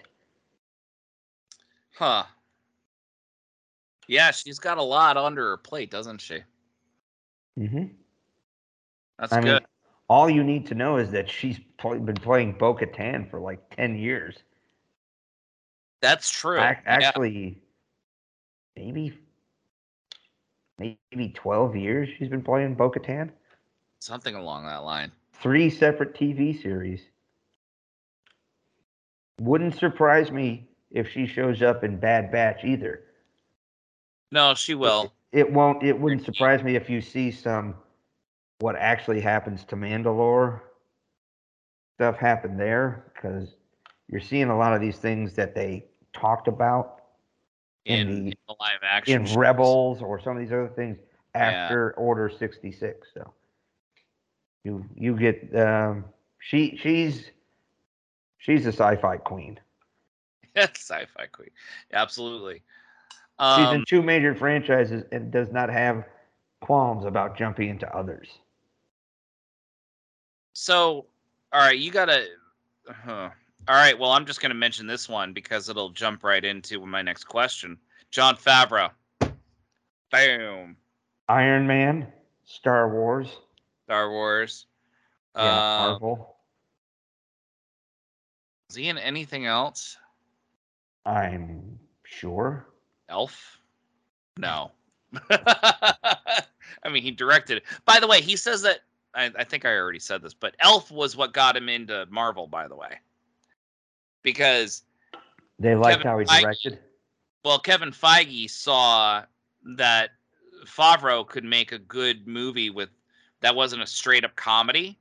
Huh. 2.03 2.25
Yeah, 4.09 4.33
she's 4.33 4.59
got 4.59 4.77
a 4.77 4.83
lot 4.83 5.17
under 5.17 5.51
her 5.51 5.57
plate, 5.57 5.89
doesn't 5.89 6.21
she? 6.21 6.41
Mm-hmm. 7.57 7.85
That's 9.21 9.33
I 9.33 9.41
good. 9.41 9.45
mean, 9.45 9.61
all 10.09 10.29
you 10.29 10.43
need 10.43 10.67
to 10.67 10.75
know 10.75 10.97
is 10.97 11.13
that 11.13 11.31
she's 11.31 11.61
pl- 11.79 12.01
been 12.01 12.17
playing 12.17 12.57
Bo 12.59 12.75
Katan 12.75 13.31
for 13.31 13.39
like 13.39 13.61
10 13.77 13.95
years. 13.95 14.37
That's 16.01 16.29
true. 16.29 16.59
Yeah. 16.59 16.81
actually, 16.87 17.63
maybe 18.77 19.17
maybe 20.81 21.29
12 21.29 21.77
years 21.77 22.09
she's 22.19 22.29
been 22.29 22.43
playing 22.43 22.75
Bo 22.75 22.91
Katan. 22.91 23.31
Something 24.01 24.35
along 24.35 24.67
that 24.67 24.83
line. 24.83 25.13
Three 25.41 25.71
separate 25.71 26.17
TV 26.17 26.61
series. 26.61 27.01
Wouldn't 29.39 29.79
surprise 29.79 30.33
me 30.33 30.67
if 30.93 31.09
she 31.11 31.27
shows 31.27 31.63
up 31.63 31.85
in 31.85 31.99
Bad 31.99 32.31
Batch 32.31 32.65
either. 32.65 33.03
No, 34.31 34.55
she 34.55 34.75
will. 34.75 35.13
It 35.33 35.51
won't. 35.51 35.83
It 35.83 35.99
wouldn't 35.99 36.25
surprise 36.25 36.63
me 36.63 36.77
if 36.77 36.89
you 36.91 37.01
see 37.01 37.31
some 37.31 37.75
what 38.61 38.77
actually 38.77 39.21
happens 39.21 39.65
to 39.65 39.77
Mandalore 39.77 40.61
stuff 41.97 42.17
happen 42.17 42.57
there 42.57 43.11
because 43.15 43.57
you're 44.09 44.21
seeing 44.21 44.49
a 44.51 44.57
lot 44.57 44.73
of 44.75 44.81
these 44.81 44.97
things 44.99 45.35
that 45.35 45.55
they 45.55 45.85
talked 46.13 46.49
about 46.49 47.01
In, 47.85 48.01
in 48.01 48.09
the- 48.09 48.31
in 48.31 48.37
the 48.49 48.55
live 48.61 48.81
action. 48.83 49.21
in 49.23 49.27
shows. 49.27 49.37
Rebels 49.37 50.03
or 50.03 50.21
some 50.21 50.37
of 50.37 50.39
these 50.43 50.53
other 50.53 50.69
things 50.77 50.99
Yeah. 51.35 51.43
after 51.43 51.93
Order 51.95 52.29
66. 52.31 53.09
So 53.15 53.33
you 54.65 54.85
you 54.95 55.17
get 55.17 55.55
um, 55.57 56.05
she 56.39 56.77
she's 56.81 57.31
she's 58.39 58.65
a 58.67 58.73
sci-fi 58.73 59.17
queen. 59.17 59.59
sci-fi 60.57 61.27
queen. 61.33 61.51
Absolutely. 61.93 62.55
She's 62.55 62.63
Um, 63.39 63.77
in 63.77 63.85
two 63.87 64.03
major 64.03 64.35
franchises 64.35 65.05
and 65.13 65.31
does 65.33 65.51
not 65.51 65.69
have 65.71 66.05
qualms 66.61 67.05
about 67.05 67.37
jumping 67.37 67.69
into 67.71 67.93
others. 67.97 68.29
so, 70.53 71.07
all 71.53 71.61
right, 71.61 71.79
you 71.79 71.91
gotta. 71.91 72.27
Huh. 72.89 73.31
All 73.69 73.75
right, 73.77 73.99
well, 73.99 74.11
I'm 74.11 74.27
just 74.27 74.41
gonna 74.41 74.55
mention 74.55 74.87
this 74.87 75.09
one 75.09 75.33
because 75.33 75.69
it'll 75.69 75.91
jump 75.91 76.25
right 76.25 76.45
into 76.45 76.85
my 76.85 77.01
next 77.03 77.25
question. 77.25 77.79
Jon 78.11 78.37
Favreau. 78.37 78.91
Boom. 80.11 80.77
Iron 81.29 81.67
Man, 81.67 82.13
Star 82.45 82.91
Wars, 82.93 83.29
Star 83.85 84.11
Wars. 84.11 84.67
yeah, 85.37 85.43
Uh, 85.43 85.89
Marvel. 85.99 86.37
is 88.69 88.77
he 88.77 88.89
in 88.89 88.99
anything 88.99 89.47
else? 89.47 89.97
I'm 91.07 91.79
sure. 92.05 92.67
Elf? 93.09 93.59
No. 94.39 94.71
I 95.31 96.89
mean, 96.91 97.03
he 97.03 97.11
directed 97.11 97.59
it. 97.59 97.65
By 97.85 98.01
the 98.01 98.07
way, 98.07 98.21
he 98.21 98.37
says 98.37 98.63
that. 98.63 98.81
I, 99.15 99.31
I 99.39 99.45
think 99.45 99.67
I 99.67 99.77
already 99.77 99.99
said 99.99 100.23
this, 100.23 100.33
but 100.33 100.55
Elf 100.61 100.91
was 100.91 101.17
what 101.17 101.35
got 101.35 101.55
him 101.57 101.69
into 101.69 102.07
Marvel. 102.09 102.47
By 102.47 102.67
the 102.67 102.75
way, 102.77 102.99
because 104.23 104.85
They 105.59 105.75
liked 105.75 105.99
Kevin 105.99 106.07
how 106.07 106.19
he 106.19 106.25
Feige- 106.25 106.41
directed. 106.41 106.79
well, 107.45 107.59
Kevin 107.59 107.91
Feige 107.91 108.49
saw 108.49 109.23
that 109.77 110.11
Favreau 110.65 111.27
could 111.27 111.45
make 111.45 111.73
a 111.73 111.79
good 111.79 112.27
movie 112.27 112.71
with 112.71 112.89
that 113.43 113.55
wasn't 113.55 113.83
a 113.83 113.87
straight 113.87 114.25
up 114.25 114.35
comedy, 114.35 114.99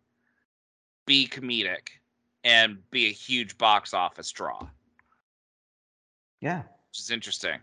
be 1.06 1.26
comedic, 1.26 1.88
and 2.43 2.80
be 2.91 3.08
a 3.08 3.12
huge 3.14 3.58
box 3.58 3.93
office 3.93 4.30
draw, 4.32 4.68
which 6.42 7.00
is 7.00 7.12
interesting. 7.12 7.60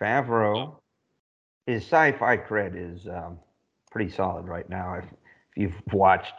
Favreau. 0.00 0.74
His 1.66 1.82
sci-fi 1.82 2.36
cred 2.36 2.72
is 2.74 3.06
um, 3.06 3.38
pretty 3.90 4.10
solid 4.10 4.46
right 4.46 4.68
now. 4.68 4.94
If, 4.94 5.04
if 5.04 5.10
you've 5.56 5.92
watched, 5.92 6.32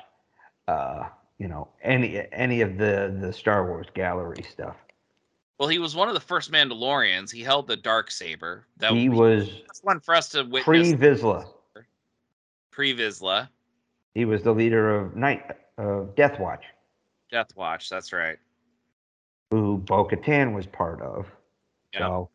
uh, 0.67 1.05
you 1.38 1.47
know, 1.47 1.69
any 1.84 2.24
any 2.32 2.61
of 2.61 2.78
the 2.78 3.15
the 3.19 3.32
Star 3.32 3.65
Wars 3.67 3.88
gallery 3.93 4.43
stuff, 4.49 4.76
Well, 5.59 5.69
he 5.69 5.80
was 5.80 5.95
one 5.95 6.07
of 6.07 6.13
the 6.13 6.19
first 6.19 6.51
Mandalorians. 6.51 7.32
He 7.32 7.41
held 7.41 7.67
the 7.67 7.78
dark 7.78 8.11
saber. 8.11 8.65
That 8.78 8.93
he 8.93 9.09
was 9.09 9.61
one 9.84 9.99
for 9.99 10.15
us 10.15 10.30
to 10.30 10.43
witness. 10.43 10.63
pre 10.63 10.93
Vizsla. 10.93 11.47
Pre 12.72 12.95
Vizsla, 12.95 13.49
He 14.15 14.26
was 14.26 14.43
the 14.43 14.53
leader 14.53 14.95
of 14.95 15.15
Night 15.15 15.43
of 15.78 16.15
Death 16.15 16.39
Watch, 16.39 16.63
Death 17.32 17.55
Watch. 17.55 17.89
That's 17.89 18.11
right. 18.13 18.38
who 19.51 19.78
Bo 19.78 20.05
Katan 20.05 20.53
was 20.55 20.65
part 20.65 21.01
of. 21.01 21.28
Yep. 21.93 22.01
So 22.01 22.29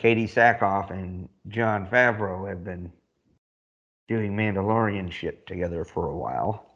Katee 0.00 0.28
Sackhoff 0.30 0.90
and 0.90 1.28
Jon 1.48 1.86
Favreau 1.86 2.48
have 2.48 2.64
been 2.64 2.92
doing 4.08 4.36
Mandalorian 4.36 5.10
shit 5.10 5.46
together 5.46 5.84
for 5.84 6.06
a 6.06 6.16
while. 6.16 6.66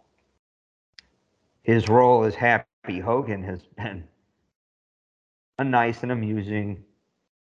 His 1.63 1.89
role 1.89 2.25
as 2.25 2.35
Happy 2.35 2.99
Hogan 2.99 3.43
has 3.45 3.61
been 3.77 4.05
a 5.59 5.65
nice 5.65 6.03
and 6.03 6.13
amusing 6.13 6.83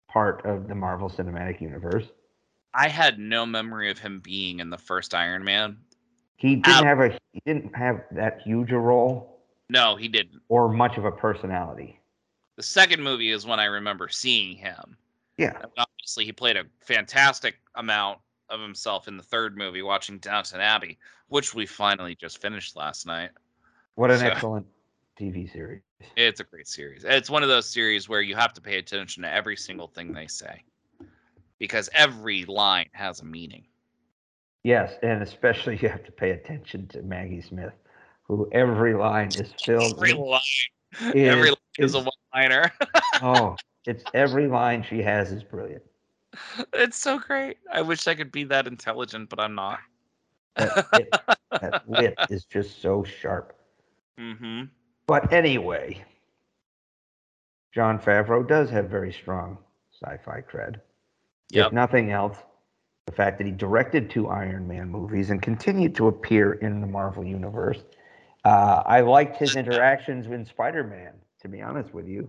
part 0.08 0.44
of 0.46 0.68
the 0.68 0.74
Marvel 0.74 1.10
Cinematic 1.10 1.60
Universe. 1.60 2.06
I 2.72 2.88
had 2.88 3.18
no 3.18 3.44
memory 3.46 3.90
of 3.90 3.98
him 3.98 4.20
being 4.20 4.60
in 4.60 4.70
the 4.70 4.78
first 4.78 5.14
Iron 5.14 5.44
Man. 5.44 5.78
He 6.36 6.56
didn't 6.56 6.84
have 6.84 7.00
a 7.00 7.18
he 7.32 7.40
didn't 7.46 7.74
have 7.74 8.02
that 8.12 8.40
huge 8.42 8.70
a 8.70 8.78
role 8.78 9.40
No, 9.70 9.96
he 9.96 10.06
didn't. 10.08 10.42
or 10.48 10.68
much 10.68 10.98
of 10.98 11.04
a 11.06 11.10
personality. 11.10 11.98
The 12.56 12.62
second 12.62 13.02
movie 13.02 13.30
is 13.30 13.46
when 13.46 13.60
I 13.60 13.66
remember 13.66 14.08
seeing 14.08 14.56
him. 14.56 14.96
Yeah. 15.36 15.58
And 15.62 15.70
obviously, 15.76 16.24
he 16.24 16.32
played 16.32 16.56
a 16.56 16.64
fantastic 16.80 17.56
amount 17.74 18.18
of 18.48 18.60
himself 18.60 19.08
in 19.08 19.16
the 19.16 19.22
third 19.22 19.56
movie, 19.58 19.82
watching 19.82 20.18
Downton 20.18 20.60
Abbey, 20.60 20.98
which 21.28 21.54
we 21.54 21.66
finally 21.66 22.14
just 22.14 22.40
finished 22.40 22.76
last 22.76 23.06
night. 23.06 23.30
What 23.96 24.10
an 24.10 24.18
So- 24.20 24.26
excellent 24.26 24.66
TV 25.18 25.50
series. 25.52 25.82
It's 26.16 26.40
a 26.40 26.44
great 26.44 26.68
series. 26.68 27.04
It's 27.04 27.30
one 27.30 27.42
of 27.42 27.48
those 27.48 27.68
series 27.68 28.08
where 28.08 28.20
you 28.20 28.36
have 28.36 28.52
to 28.54 28.60
pay 28.60 28.78
attention 28.78 29.22
to 29.22 29.32
every 29.32 29.56
single 29.56 29.88
thing 29.88 30.12
they 30.12 30.26
say 30.26 30.62
because 31.58 31.88
every 31.94 32.44
line 32.44 32.88
has 32.92 33.20
a 33.20 33.24
meaning. 33.24 33.64
Yes, 34.62 34.92
and 35.02 35.22
especially 35.22 35.78
you 35.80 35.88
have 35.88 36.04
to 36.04 36.12
pay 36.12 36.30
attention 36.32 36.86
to 36.88 37.00
Maggie 37.02 37.40
Smith, 37.40 37.72
who 38.24 38.48
every 38.52 38.92
line 38.94 39.28
is 39.28 39.52
filled. 39.64 39.94
Every 39.94 40.12
with- 40.12 40.20
line, 40.28 41.14
is- 41.14 41.28
every 41.28 41.54
is 41.78 41.94
a 41.94 42.00
one-liner. 42.00 42.72
oh, 43.22 43.56
it's 43.86 44.04
every 44.14 44.46
line 44.46 44.82
she 44.82 45.02
has 45.02 45.32
is 45.32 45.42
brilliant. 45.42 45.82
it's 46.72 46.96
so 46.96 47.18
great. 47.18 47.58
I 47.72 47.82
wish 47.82 48.06
I 48.06 48.14
could 48.14 48.32
be 48.32 48.44
that 48.44 48.66
intelligent, 48.66 49.28
but 49.28 49.40
I'm 49.40 49.54
not. 49.54 49.78
That, 50.56 50.86
it, 50.94 51.08
that 51.50 51.82
wit 51.86 52.14
is 52.30 52.44
just 52.44 52.80
so 52.80 53.04
sharp. 53.04 53.54
Mm-hmm. 54.18 54.64
But 55.06 55.32
anyway, 55.32 56.04
Jon 57.74 57.98
Favreau 57.98 58.46
does 58.46 58.70
have 58.70 58.88
very 58.88 59.12
strong 59.12 59.58
sci-fi 59.92 60.40
cred. 60.40 60.80
Yep. 61.50 61.66
If 61.66 61.72
nothing 61.72 62.10
else, 62.10 62.38
the 63.06 63.12
fact 63.12 63.38
that 63.38 63.46
he 63.46 63.52
directed 63.52 64.10
two 64.10 64.28
Iron 64.28 64.66
Man 64.66 64.88
movies 64.88 65.30
and 65.30 65.40
continued 65.40 65.94
to 65.96 66.08
appear 66.08 66.54
in 66.54 66.80
the 66.80 66.86
Marvel 66.86 67.24
universe. 67.24 67.84
Uh, 68.44 68.82
I 68.84 69.00
liked 69.00 69.36
his 69.36 69.56
interactions 69.56 70.28
with 70.28 70.46
Spider-Man. 70.48 71.14
To 71.42 71.48
be 71.48 71.60
honest 71.60 71.92
with 71.94 72.06
you, 72.08 72.28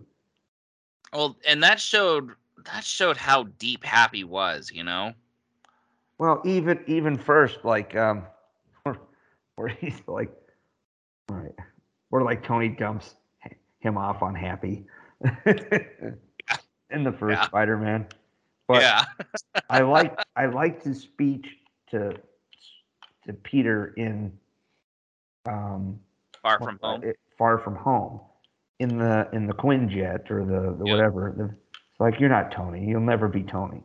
Well, 1.13 1.37
and 1.47 1.63
that 1.63 1.79
showed 1.79 2.31
that 2.65 2.83
showed 2.83 3.17
how 3.17 3.43
deep 3.43 3.83
Happy 3.83 4.23
was. 4.23 4.71
You 4.71 4.83
know. 4.83 5.13
well, 6.19 6.41
even 6.45 6.83
even 6.87 7.17
first, 7.17 7.63
like 7.63 7.95
um, 7.95 8.23
where, 9.55 9.67
he's 9.69 10.01
like, 10.07 10.31
all 11.29 11.37
right, 11.37 11.55
where 12.09 12.23
like 12.23 12.43
Tony 12.43 12.69
dumps 12.69 13.15
him 13.79 13.97
off 13.97 14.21
on 14.21 14.35
Happy 14.35 14.85
in 15.45 17.03
the 17.03 17.11
first 17.19 17.41
Yeah. 17.41 17.45
Spider-Man. 17.45 18.07
But 18.67 18.81
yeah. 18.81 19.05
I 19.69 19.81
like 19.81 20.17
I 20.35 20.45
liked 20.47 20.83
his 20.83 21.01
speech 21.01 21.47
to 21.91 22.13
to 23.25 23.33
Peter 23.33 23.93
in 23.97 24.31
um 25.45 25.99
Far 26.41 26.59
from 26.59 26.79
home. 26.81 27.01
uh, 27.07 27.11
Far 27.37 27.57
from 27.59 27.75
home 27.75 28.19
in 28.79 28.97
the 28.97 29.27
in 29.33 29.47
the 29.47 29.53
Quinjet 29.53 30.29
or 30.29 30.45
the, 30.45 30.75
the 30.77 30.85
Yeah. 30.85 30.93
whatever. 30.93 31.55
It's 31.91 31.99
like 31.99 32.19
you're 32.19 32.29
not 32.29 32.51
Tony. 32.51 32.85
You'll 32.85 33.01
never 33.01 33.27
be 33.27 33.43
Tony. 33.43 33.81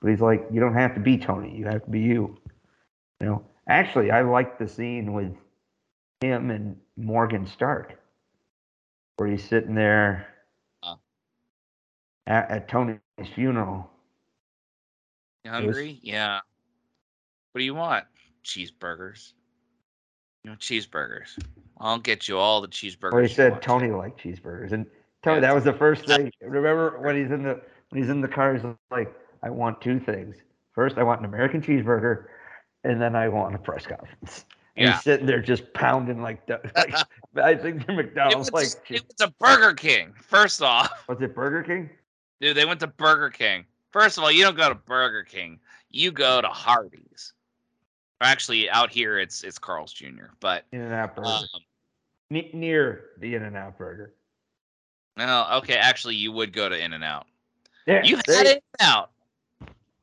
But 0.00 0.10
he's 0.10 0.20
like, 0.20 0.46
you 0.52 0.60
don't 0.60 0.74
have 0.74 0.94
to 0.94 1.00
be 1.00 1.18
Tony. 1.18 1.56
You 1.56 1.64
have 1.66 1.84
to 1.84 1.90
be 1.90 2.00
you. 2.00 2.38
You 3.20 3.26
know. 3.26 3.44
Actually, 3.68 4.10
I 4.10 4.22
like 4.22 4.58
the 4.58 4.68
scene 4.68 5.12
with 5.12 5.34
him 6.20 6.50
and 6.50 6.76
Morgan 6.96 7.46
Stark, 7.46 7.98
where 9.16 9.28
he's 9.28 9.46
sitting 9.46 9.74
there 9.74 10.26
Uh. 10.82 10.94
at, 12.26 12.50
at 12.50 12.68
Tony's 12.68 13.00
funeral. 13.34 13.90
You 15.44 15.50
hungry? 15.50 15.98
Yeah. 16.02 16.40
What 17.52 17.58
do 17.58 17.64
you 17.64 17.74
want? 17.74 18.04
Cheeseburgers. 18.44 19.32
You 20.48 20.54
know, 20.54 20.58
cheeseburgers. 20.60 21.38
I'll 21.78 21.98
get 21.98 22.26
you 22.26 22.38
all 22.38 22.62
the 22.62 22.68
cheeseburgers. 22.68 23.12
Well, 23.12 23.22
he 23.22 23.28
said. 23.28 23.60
Tony 23.60 23.90
liked 23.90 24.18
cheeseburgers, 24.18 24.72
and 24.72 24.86
Tony, 25.22 25.36
Yeah, 25.36 25.40
that 25.42 25.54
was 25.54 25.64
the 25.64 25.74
first 25.74 26.04
thing. 26.06 26.32
Remember 26.40 26.98
when 27.00 27.16
he's 27.16 27.30
in 27.30 27.42
the 27.42 27.60
when 27.90 28.00
he's 28.02 28.08
in 28.08 28.22
the 28.22 28.28
car, 28.28 28.54
he's 28.54 28.64
like, 28.90 29.14
"I 29.42 29.50
want 29.50 29.82
two 29.82 30.00
things. 30.00 30.36
First, 30.72 30.96
I 30.96 31.02
want 31.02 31.20
an 31.20 31.26
American 31.26 31.60
cheeseburger, 31.60 32.28
and 32.82 32.98
then 32.98 33.14
I 33.14 33.28
want 33.28 33.54
a 33.56 33.58
press 33.58 33.84
conference." 33.86 34.46
And 34.76 34.86
Yeah. 34.86 34.94
he's 34.94 35.02
sitting 35.02 35.26
there 35.26 35.42
just 35.42 35.70
pounding 35.74 36.22
like, 36.22 36.48
like 36.74 36.94
I 37.36 37.54
think 37.54 37.84
the 37.84 37.92
It 37.92 37.96
McDonald's 37.96 38.50
was, 38.50 38.74
like, 38.74 38.90
it 38.90 39.04
was 39.06 39.20
a 39.20 39.30
Burger 39.38 39.74
King. 39.74 40.14
First 40.14 40.62
off, 40.62 40.90
was 41.10 41.20
it 41.20 41.34
Burger 41.34 41.62
King? 41.62 41.90
dude, 42.40 42.56
they 42.56 42.64
went 42.64 42.80
to 42.80 42.86
Burger 42.86 43.28
King. 43.28 43.66
First 43.90 44.16
of 44.16 44.24
all, 44.24 44.32
you 44.32 44.44
don't 44.44 44.56
go 44.56 44.70
to 44.70 44.74
Burger 44.74 45.24
King. 45.24 45.60
You 45.90 46.10
go 46.10 46.40
to 46.40 46.48
Hardee's. 46.48 47.34
Actually, 48.20 48.68
out 48.70 48.90
here 48.90 49.18
it's 49.18 49.44
it's 49.44 49.58
Carl's 49.58 49.92
Jr. 49.92 50.26
But 50.40 50.64
In 50.72 50.80
and 50.80 50.92
Out 50.92 51.14
Burger, 51.14 51.28
um, 51.28 51.44
Ne- 52.30 52.50
near 52.52 53.10
the 53.18 53.34
In 53.34 53.44
and 53.44 53.56
Out 53.56 53.78
Burger. 53.78 54.14
no, 55.16 55.46
okay. 55.58 55.76
Actually, 55.76 56.16
you 56.16 56.32
would 56.32 56.52
go 56.52 56.68
to 56.68 56.76
In 56.76 56.92
and 56.92 57.04
Out. 57.04 57.26
Yeah, 57.86 58.02
You 58.04 58.16
had 58.16 58.46
In 58.46 58.52
and 58.52 58.60
Out. 58.80 59.10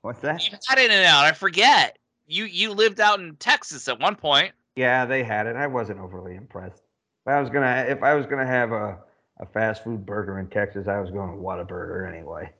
What's 0.01 0.19
that? 0.21 0.43
You 0.49 0.57
had 0.67 0.79
In 0.79 0.91
and 0.91 1.05
Out. 1.05 1.25
I 1.25 1.33
forget. 1.33 1.97
You 2.27 2.45
you 2.45 2.71
lived 2.71 2.99
out 2.99 3.19
in 3.19 3.35
Texas 3.35 3.87
at 3.87 3.99
one 3.99 4.15
point. 4.15 4.53
Yeah, 4.75 5.05
they 5.05 5.23
had 5.23 5.45
it. 5.47 5.55
I 5.55 5.67
wasn't 5.67 5.99
overly 5.99 6.35
impressed. 6.35 6.81
If 7.25 7.33
I 7.33 7.39
was 7.39 7.49
gonna, 7.49 7.85
if 7.87 8.01
I 8.01 8.13
was 8.13 8.25
gonna 8.25 8.47
have 8.47 8.71
a, 8.71 8.97
a 9.39 9.45
fast 9.45 9.83
food 9.83 10.05
burger 10.05 10.39
in 10.39 10.47
Texas, 10.47 10.87
I 10.87 10.99
was 10.99 11.11
going 11.11 11.31
to 11.31 11.37
Whataburger 11.37 12.11
anyway. 12.11 12.51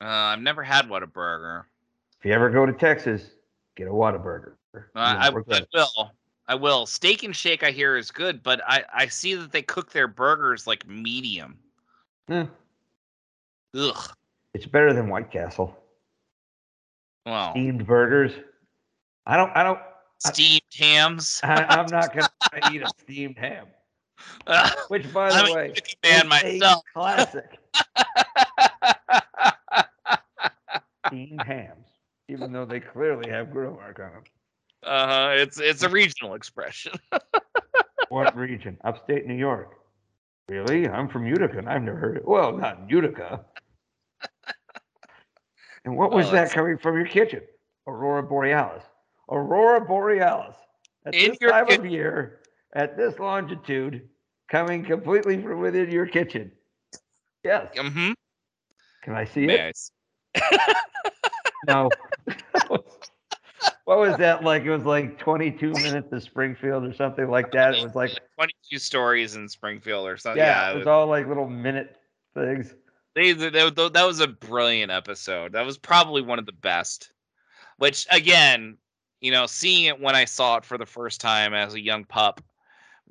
Uh, 0.00 0.06
I've 0.06 0.40
never 0.40 0.62
had 0.62 0.86
Whataburger. 0.86 1.64
If 2.18 2.24
you 2.24 2.32
ever 2.32 2.50
go 2.50 2.66
to 2.66 2.72
Texas, 2.72 3.30
get 3.76 3.86
a 3.86 3.90
Whataburger. 3.90 4.54
I, 4.94 5.28
I 5.28 5.30
will. 5.30 6.10
I 6.48 6.54
will. 6.54 6.86
Steak 6.86 7.22
and 7.22 7.34
Shake, 7.34 7.62
I 7.62 7.70
hear, 7.70 7.96
is 7.96 8.10
good, 8.10 8.42
but 8.42 8.60
I, 8.66 8.84
I 8.92 9.06
see 9.06 9.34
that 9.34 9.52
they 9.52 9.62
cook 9.62 9.92
their 9.92 10.08
burgers 10.08 10.66
like 10.66 10.86
medium. 10.86 11.58
Eh, 12.28 12.46
Ugh. 13.76 14.12
it's 14.54 14.66
better 14.66 14.92
than 14.92 15.08
White 15.08 15.30
Castle. 15.30 15.76
Well, 17.26 17.52
Steamed 17.52 17.86
burgers. 17.86 18.32
I 19.26 19.36
don't. 19.36 19.50
I 19.56 19.62
don't. 19.62 19.78
steamed 20.18 20.62
hams. 20.76 21.40
I, 21.44 21.64
I'm 21.64 21.86
not 21.86 22.12
gonna 22.12 22.28
eat 22.72 22.82
a 22.82 22.88
steamed 23.00 23.38
ham. 23.38 23.66
Which, 24.88 25.12
by 25.12 25.30
the 25.30 25.34
I'm 25.34 25.54
way, 25.54 25.72
chicken 25.74 26.28
man 26.28 26.44
is 26.44 26.62
a 26.62 26.76
classic. 26.92 27.58
Steamed 31.06 31.42
hams, 31.42 31.86
even 32.28 32.52
though 32.52 32.64
they 32.64 32.80
clearly 32.80 33.30
have 33.30 33.50
grill 33.50 33.72
mark 33.74 34.00
on 34.00 34.12
them. 34.12 34.24
Uh 34.84 35.06
huh. 35.06 35.30
It's 35.36 35.58
it's 35.60 35.82
a 35.82 35.88
regional 35.88 36.34
expression. 36.34 36.92
What 38.08 38.36
region? 38.36 38.76
Upstate 38.84 39.26
New 39.26 39.34
York. 39.36 39.78
Really? 40.46 40.86
I'm 40.86 41.08
from 41.08 41.26
Utica, 41.26 41.56
and 41.56 41.66
I've 41.66 41.80
never 41.82 41.96
heard 41.96 42.18
it. 42.18 42.28
Well, 42.28 42.54
not 42.54 42.80
in 42.80 42.88
Utica. 42.90 43.42
and 45.86 45.96
what 45.96 46.12
was 46.12 46.26
Oh, 46.28 46.32
that 46.32 46.50
coming 46.50 46.76
from 46.76 46.94
your 46.96 47.06
kitchen? 47.06 47.40
Aurora 47.86 48.22
Borealis. 48.22 48.82
Aurora 49.30 49.80
Borealis. 49.80 50.56
At 51.06 51.14
In 51.14 51.30
this 51.30 51.38
your 51.40 51.52
time 51.52 51.66
kitchen. 51.68 51.86
of 51.86 51.90
year, 51.90 52.40
at 52.74 52.98
this 52.98 53.18
longitude, 53.18 54.06
coming 54.50 54.84
completely 54.84 55.40
from 55.40 55.60
within 55.60 55.90
your 55.90 56.04
kitchen. 56.06 56.52
Yes. 57.44 57.72
mm-hmm. 57.74 58.12
Can 59.04 59.14
I 59.14 59.24
see 59.24 59.44
it? 59.44 59.58
Nice. 59.58 59.90
No. 61.66 61.88
what 63.84 63.98
was 63.98 64.16
that 64.18 64.44
like? 64.44 64.62
It 64.62 64.70
was 64.70 64.84
like 64.84 65.18
22 65.18 65.72
minutes 65.72 66.10
to 66.10 66.20
Springfield 66.20 66.84
or 66.84 66.94
something 66.94 67.28
like 67.28 67.52
that. 67.52 67.74
It 67.74 67.82
was 67.82 67.94
like, 67.94 68.10
22 68.36 68.78
stories 68.78 69.36
in 69.36 69.48
Springfield 69.48 70.06
or 70.06 70.16
something. 70.16 70.38
yeah, 70.38 70.68
Yeah, 70.70 70.74
it 70.74 70.78
was 70.78 70.86
all 70.86 71.06
like 71.06 71.26
little 71.26 71.48
minute 71.48 71.96
things. 72.34 72.74
They, 73.14 73.32
they, 73.32 73.50
they- 73.50 73.70
that 73.70 74.06
was 74.06 74.20
a 74.20 74.28
brilliant 74.28 74.90
episode. 74.92 75.52
That 75.52 75.66
was 75.66 75.78
probably 75.78 76.22
one 76.22 76.38
of 76.38 76.46
the 76.46 76.52
best. 76.52 77.12
Which, 77.78 78.06
again, 78.10 78.76
you 79.20 79.32
know, 79.32 79.46
seeing 79.46 79.84
it 79.86 80.00
when 80.00 80.14
I 80.14 80.24
saw 80.24 80.56
it 80.56 80.64
for 80.64 80.78
the 80.78 80.86
first 80.86 81.20
time 81.20 81.52
as 81.54 81.74
a 81.74 81.80
young 81.80 82.04
pup, 82.04 82.40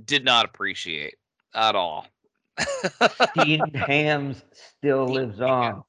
did 0.05 0.23
not 0.23 0.45
appreciate 0.45 1.15
at 1.53 1.75
all. 1.75 2.07
Steamed 3.31 3.75
hams 3.75 4.43
still 4.53 5.07
Steamed 5.07 5.19
lives 5.19 5.41
on, 5.41 5.83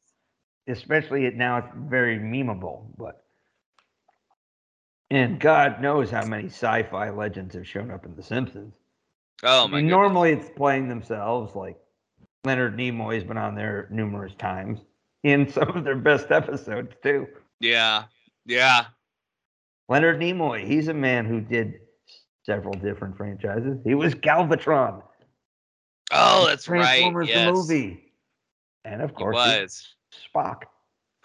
especially 0.69 1.27
it 1.27 1.37
now. 1.37 1.59
It's 1.59 1.69
very 1.77 2.19
memeable, 2.19 2.87
but 2.97 3.25
and 5.13 5.39
God 5.39 5.83
knows 5.83 6.11
how 6.11 6.25
many 6.25 6.47
sci-fi 6.47 7.11
legends 7.11 7.55
have 7.55 7.69
shown 7.69 7.91
up 7.91 8.07
in 8.07 8.17
The 8.17 8.23
Simpsons. 8.23 8.75
oh 9.43 9.65
I 9.65 9.67
my 9.67 9.77
mean, 9.77 9.89
normally 9.89 10.33
it's 10.33 10.49
playing 10.57 10.89
themselves. 10.89 11.55
Like 11.55 11.77
Leonard 12.45 12.79
Nimoy's 12.79 13.23
been 13.23 13.37
on 13.37 13.55
there 13.55 13.89
numerous 13.91 14.35
times 14.37 14.81
in 15.23 15.49
some 15.53 15.69
of 15.69 15.85
their 15.85 15.97
best 15.97 16.31
episodes 16.31 16.95
too. 17.03 17.27
Yeah, 17.61 18.05
yeah. 18.47 18.87
Leonard 19.91 20.19
Nimoy, 20.19 20.67
he's 20.67 20.89
a 20.89 20.95
man 20.95 21.27
who 21.27 21.43
did 21.43 21.75
several 22.47 22.73
different 22.73 23.19
franchises. 23.19 23.79
He 23.85 23.95
was 23.95 24.15
Galvatron. 24.15 25.03
Oh, 26.11 26.47
that's 26.47 26.69
right. 26.71 26.81
Transformers 26.81 27.29
Yes, 27.29 27.47
the 27.47 27.53
movie, 27.53 28.13
and 28.87 29.03
of 29.03 29.15
course 29.15 29.37
he's 29.37 29.61
was. 29.61 29.95
Spock. 30.35 30.63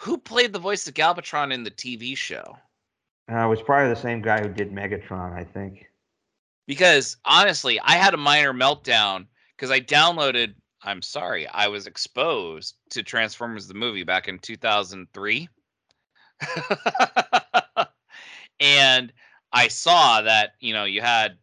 Who 0.02 0.18
played 0.18 0.52
the 0.52 0.60
voice 0.60 0.88
of 0.90 0.94
Galvatron 0.94 1.54
in 1.54 1.64
the 1.64 1.72
TV 1.72 2.18
show? 2.18 2.58
Uh, 3.30 3.46
it 3.46 3.48
was 3.48 3.62
probably 3.62 3.94
the 3.94 4.00
same 4.00 4.22
guy 4.22 4.42
who 4.42 4.50
did 4.50 4.72
Megatron, 4.72 5.34
I 5.34 5.44
think. 5.44 5.88
Because 6.66 7.18
honestly, 7.26 7.80
I 7.82 7.94
had 7.94 8.14
a 8.14 8.18
minor 8.18 8.54
meltdown 8.54 9.28
because 9.56 9.72
I 9.72 9.80
downloaded. 9.80 10.54
I'm 10.84 11.02
sorry, 11.02 11.48
I 11.48 11.68
was 11.68 11.88
exposed 11.88 12.76
to 12.92 13.04
Transformers 13.04 13.68
the 13.68 13.74
movie 13.74 14.04
back 14.04 14.28
in 14.28 14.40
2003, 14.40 15.50
and 18.60 19.14
I 19.52 19.68
saw 19.68 20.22
that 20.22 20.52
you 20.60 20.74
know 20.74 20.86
you 20.86 21.02
had 21.02 21.38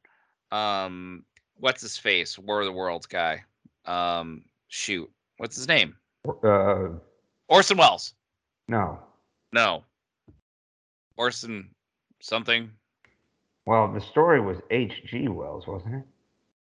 um 0.52 1.24
what's 1.58 1.82
his 1.82 1.96
face 1.96 2.38
War 2.38 2.60
of 2.60 2.66
the 2.66 2.72
Worlds 2.72 3.06
guy 3.06 3.42
um 3.86 4.44
shoot 4.68 5.10
what's 5.38 5.56
his 5.56 5.68
name 5.68 5.96
Uh, 6.42 6.90
Orson 7.48 7.76
Welles 7.76 8.14
no. 8.68 8.98
no 9.52 9.84
Orson 11.16 11.73
something 12.24 12.70
Well, 13.66 13.92
the 13.92 14.00
story 14.00 14.40
was 14.40 14.58
H.G. 14.70 15.28
Wells, 15.28 15.66
wasn't 15.66 15.96
it? 15.96 16.04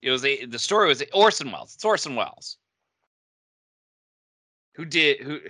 It 0.02 0.12
was 0.12 0.24
a, 0.24 0.46
the 0.46 0.60
story 0.60 0.88
was 0.88 1.04
Orson 1.14 1.52
Welles. 1.52 1.76
It's 1.76 1.84
Orson 1.84 2.16
Welles. 2.16 2.58
Who 4.76 4.86
did 4.86 5.20
who? 5.20 5.40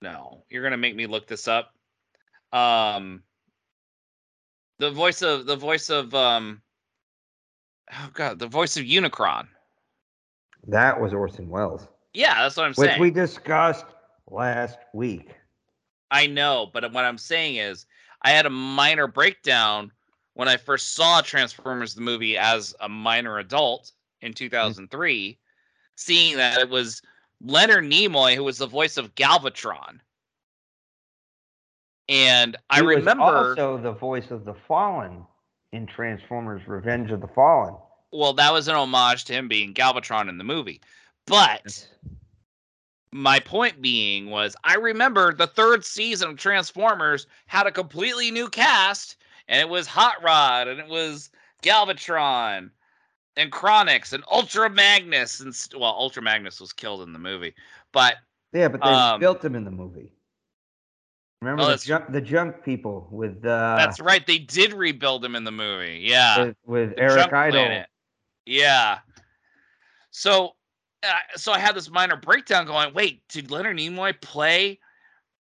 No, 0.00 0.42
you're 0.50 0.64
gonna 0.64 0.76
make 0.76 0.96
me 0.96 1.06
look 1.06 1.28
this 1.28 1.46
up. 1.46 1.72
Um, 2.52 3.22
the 4.80 4.90
voice 4.90 5.22
of 5.22 5.46
the 5.46 5.54
voice 5.54 5.90
of 5.90 6.12
um, 6.12 6.60
oh 7.92 8.10
god, 8.12 8.40
the 8.40 8.48
voice 8.48 8.76
of 8.76 8.82
Unicron. 8.82 9.46
That 10.66 11.00
was 11.00 11.14
Orson 11.14 11.48
Welles, 11.48 11.86
Yeah, 12.14 12.42
that's 12.42 12.56
what 12.56 12.64
I'm 12.64 12.70
which 12.72 12.88
saying. 12.88 13.00
Which 13.00 13.14
we 13.14 13.20
discussed 13.20 13.86
last 14.28 14.78
week. 14.92 15.30
I 16.12 16.26
know, 16.26 16.70
but 16.72 16.92
what 16.92 17.04
I'm 17.04 17.18
saying 17.18 17.56
is, 17.56 17.86
I 18.20 18.30
had 18.30 18.46
a 18.46 18.50
minor 18.50 19.08
breakdown 19.08 19.90
when 20.34 20.46
I 20.46 20.58
first 20.58 20.94
saw 20.94 21.22
Transformers 21.22 21.94
the 21.94 22.02
movie 22.02 22.36
as 22.36 22.74
a 22.80 22.88
minor 22.88 23.38
adult 23.38 23.90
in 24.20 24.32
mm. 24.32 24.36
2003, 24.36 25.38
seeing 25.96 26.36
that 26.36 26.60
it 26.60 26.68
was 26.68 27.02
Leonard 27.40 27.84
Nimoy 27.84 28.36
who 28.36 28.44
was 28.44 28.58
the 28.58 28.66
voice 28.66 28.98
of 28.98 29.14
Galvatron. 29.14 30.00
And 32.08 32.56
I 32.68 32.76
He 32.76 32.82
was 32.82 32.96
remember, 32.96 33.22
also 33.22 33.78
the 33.78 33.92
voice 33.92 34.30
of 34.30 34.44
the 34.44 34.54
Fallen 34.68 35.24
in 35.72 35.86
Transformers: 35.86 36.62
Revenge 36.66 37.10
of 37.10 37.20
the 37.22 37.28
Fallen. 37.28 37.74
well, 38.12 38.34
that 38.34 38.52
was 38.52 38.68
an 38.68 38.74
homage 38.74 39.24
to 39.24 39.32
him 39.32 39.48
being 39.48 39.72
Galvatron 39.72 40.28
in 40.28 40.36
the 40.36 40.44
movie. 40.44 40.82
But 41.26 41.88
my 43.12 43.38
point 43.38 43.80
being 43.82 44.30
was 44.30 44.56
I 44.64 44.74
remember 44.76 45.32
the 45.34 45.46
third 45.46 45.84
season 45.84 46.30
of 46.30 46.36
Transformers 46.38 47.26
had 47.46 47.66
a 47.66 47.72
completely 47.72 48.30
new 48.30 48.48
cast, 48.48 49.16
and 49.48 49.60
it 49.60 49.68
was 49.68 49.86
Hot 49.86 50.22
Rod, 50.22 50.66
and 50.68 50.80
it 50.80 50.88
was 50.88 51.30
Galvatron, 51.62 52.70
and 53.36 53.52
Chronix, 53.52 54.12
and 54.12 54.24
Ultra 54.30 54.68
Magnus, 54.70 55.40
and 55.40 55.54
st- 55.54 55.80
well, 55.80 55.92
Ultra 55.92 56.22
Magnus 56.22 56.60
was 56.60 56.72
killed 56.72 57.02
in 57.02 57.12
the 57.12 57.18
movie, 57.18 57.54
but 57.92 58.16
Yeah, 58.52 58.68
but 58.68 58.80
they 58.80 58.88
Um, 58.88 59.20
built 59.20 59.44
him 59.44 59.54
in 59.54 59.64
the 59.64 59.70
movie. 59.70 60.12
Remember 61.40 61.64
Oh, 61.64 61.70
the 61.72 61.76
junk, 61.76 62.12
the 62.12 62.20
junk 62.20 62.62
people 62.64 63.08
with 63.10 63.44
uh, 63.44 63.74
that's 63.76 64.00
right, 64.00 64.26
they 64.26 64.38
did 64.38 64.72
rebuild 64.72 65.24
him 65.24 65.34
in 65.34 65.44
the 65.44 65.50
movie. 65.50 66.00
Yeah, 66.02 66.44
with, 66.44 66.56
with 66.64 66.94
Eric 66.96 67.32
Idle. 67.32 67.60
Planet. 67.60 67.88
Yeah. 68.46 68.98
So, 70.10 70.54
so 71.36 71.52
I 71.52 71.58
had 71.58 71.74
this 71.74 71.90
minor 71.90 72.16
breakdown 72.16 72.66
going. 72.66 72.94
Wait, 72.94 73.26
did 73.28 73.50
Leonard 73.50 73.76
Nimoy 73.76 74.20
play 74.20 74.78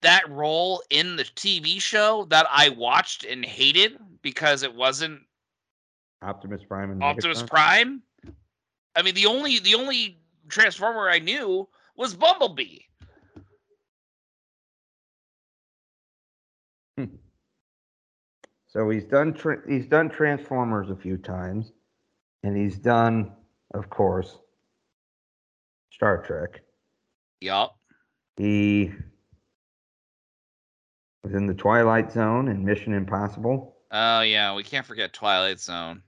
that 0.01 0.29
role 0.29 0.83
in 0.89 1.15
the 1.15 1.23
TV 1.23 1.81
show 1.81 2.25
that 2.29 2.45
I 2.49 2.69
watched 2.69 3.25
and 3.25 3.43
hated 3.43 3.97
because 4.21 4.63
it 4.63 4.73
wasn't 4.73 5.21
Optimus 6.21 6.61
Prime 6.63 6.91
and 6.91 7.03
Optimus 7.03 7.43
Megatron? 7.43 7.49
Prime. 7.49 8.03
I 8.95 9.01
mean, 9.01 9.15
the 9.15 9.25
only 9.25 9.59
the 9.59 9.75
only 9.75 10.19
Transformer 10.49 11.09
I 11.09 11.19
knew 11.19 11.67
was 11.95 12.13
Bumblebee. 12.13 12.79
Hmm. 16.97 17.05
So 18.67 18.89
he's 18.89 19.05
done 19.05 19.33
tra- 19.33 19.61
he's 19.67 19.87
done 19.87 20.09
Transformers 20.09 20.89
a 20.89 20.95
few 20.95 21.17
times, 21.17 21.71
and 22.43 22.55
he's 22.55 22.77
done, 22.77 23.31
of 23.73 23.89
course, 23.89 24.37
Star 25.93 26.23
Trek. 26.23 26.61
Yup. 27.39 27.77
He 28.37 28.91
was 31.23 31.33
in 31.33 31.45
the 31.45 31.53
Twilight 31.53 32.11
Zone 32.11 32.47
and 32.47 32.65
Mission 32.65 32.93
Impossible. 32.93 33.75
Oh 33.91 34.21
yeah, 34.21 34.55
we 34.55 34.63
can't 34.63 34.85
forget 34.85 35.13
Twilight 35.13 35.59
Zone. 35.59 36.01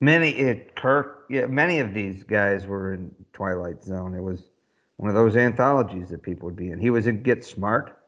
Many 0.00 0.30
it 0.30 0.76
Kirk, 0.76 1.26
yeah, 1.28 1.46
many 1.46 1.78
of 1.78 1.92
these 1.92 2.22
guys 2.22 2.66
were 2.66 2.94
in 2.94 3.14
Twilight 3.32 3.84
Zone. 3.84 4.14
It 4.14 4.22
was 4.22 4.50
one 4.96 5.10
of 5.10 5.14
those 5.14 5.36
anthologies 5.36 6.08
that 6.08 6.22
people 6.22 6.46
would 6.46 6.56
be 6.56 6.70
in. 6.70 6.80
He 6.80 6.90
was 6.90 7.06
in 7.06 7.22
Get 7.22 7.44
Smart. 7.44 7.98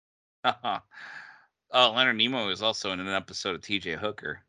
oh, 0.44 0.80
Leonard 1.72 2.16
Nimoy 2.16 2.46
was 2.46 2.62
also 2.62 2.92
in 2.92 3.00
an 3.00 3.08
episode 3.08 3.54
of 3.54 3.62
T.J. 3.62 3.96
Hooker. 3.96 4.40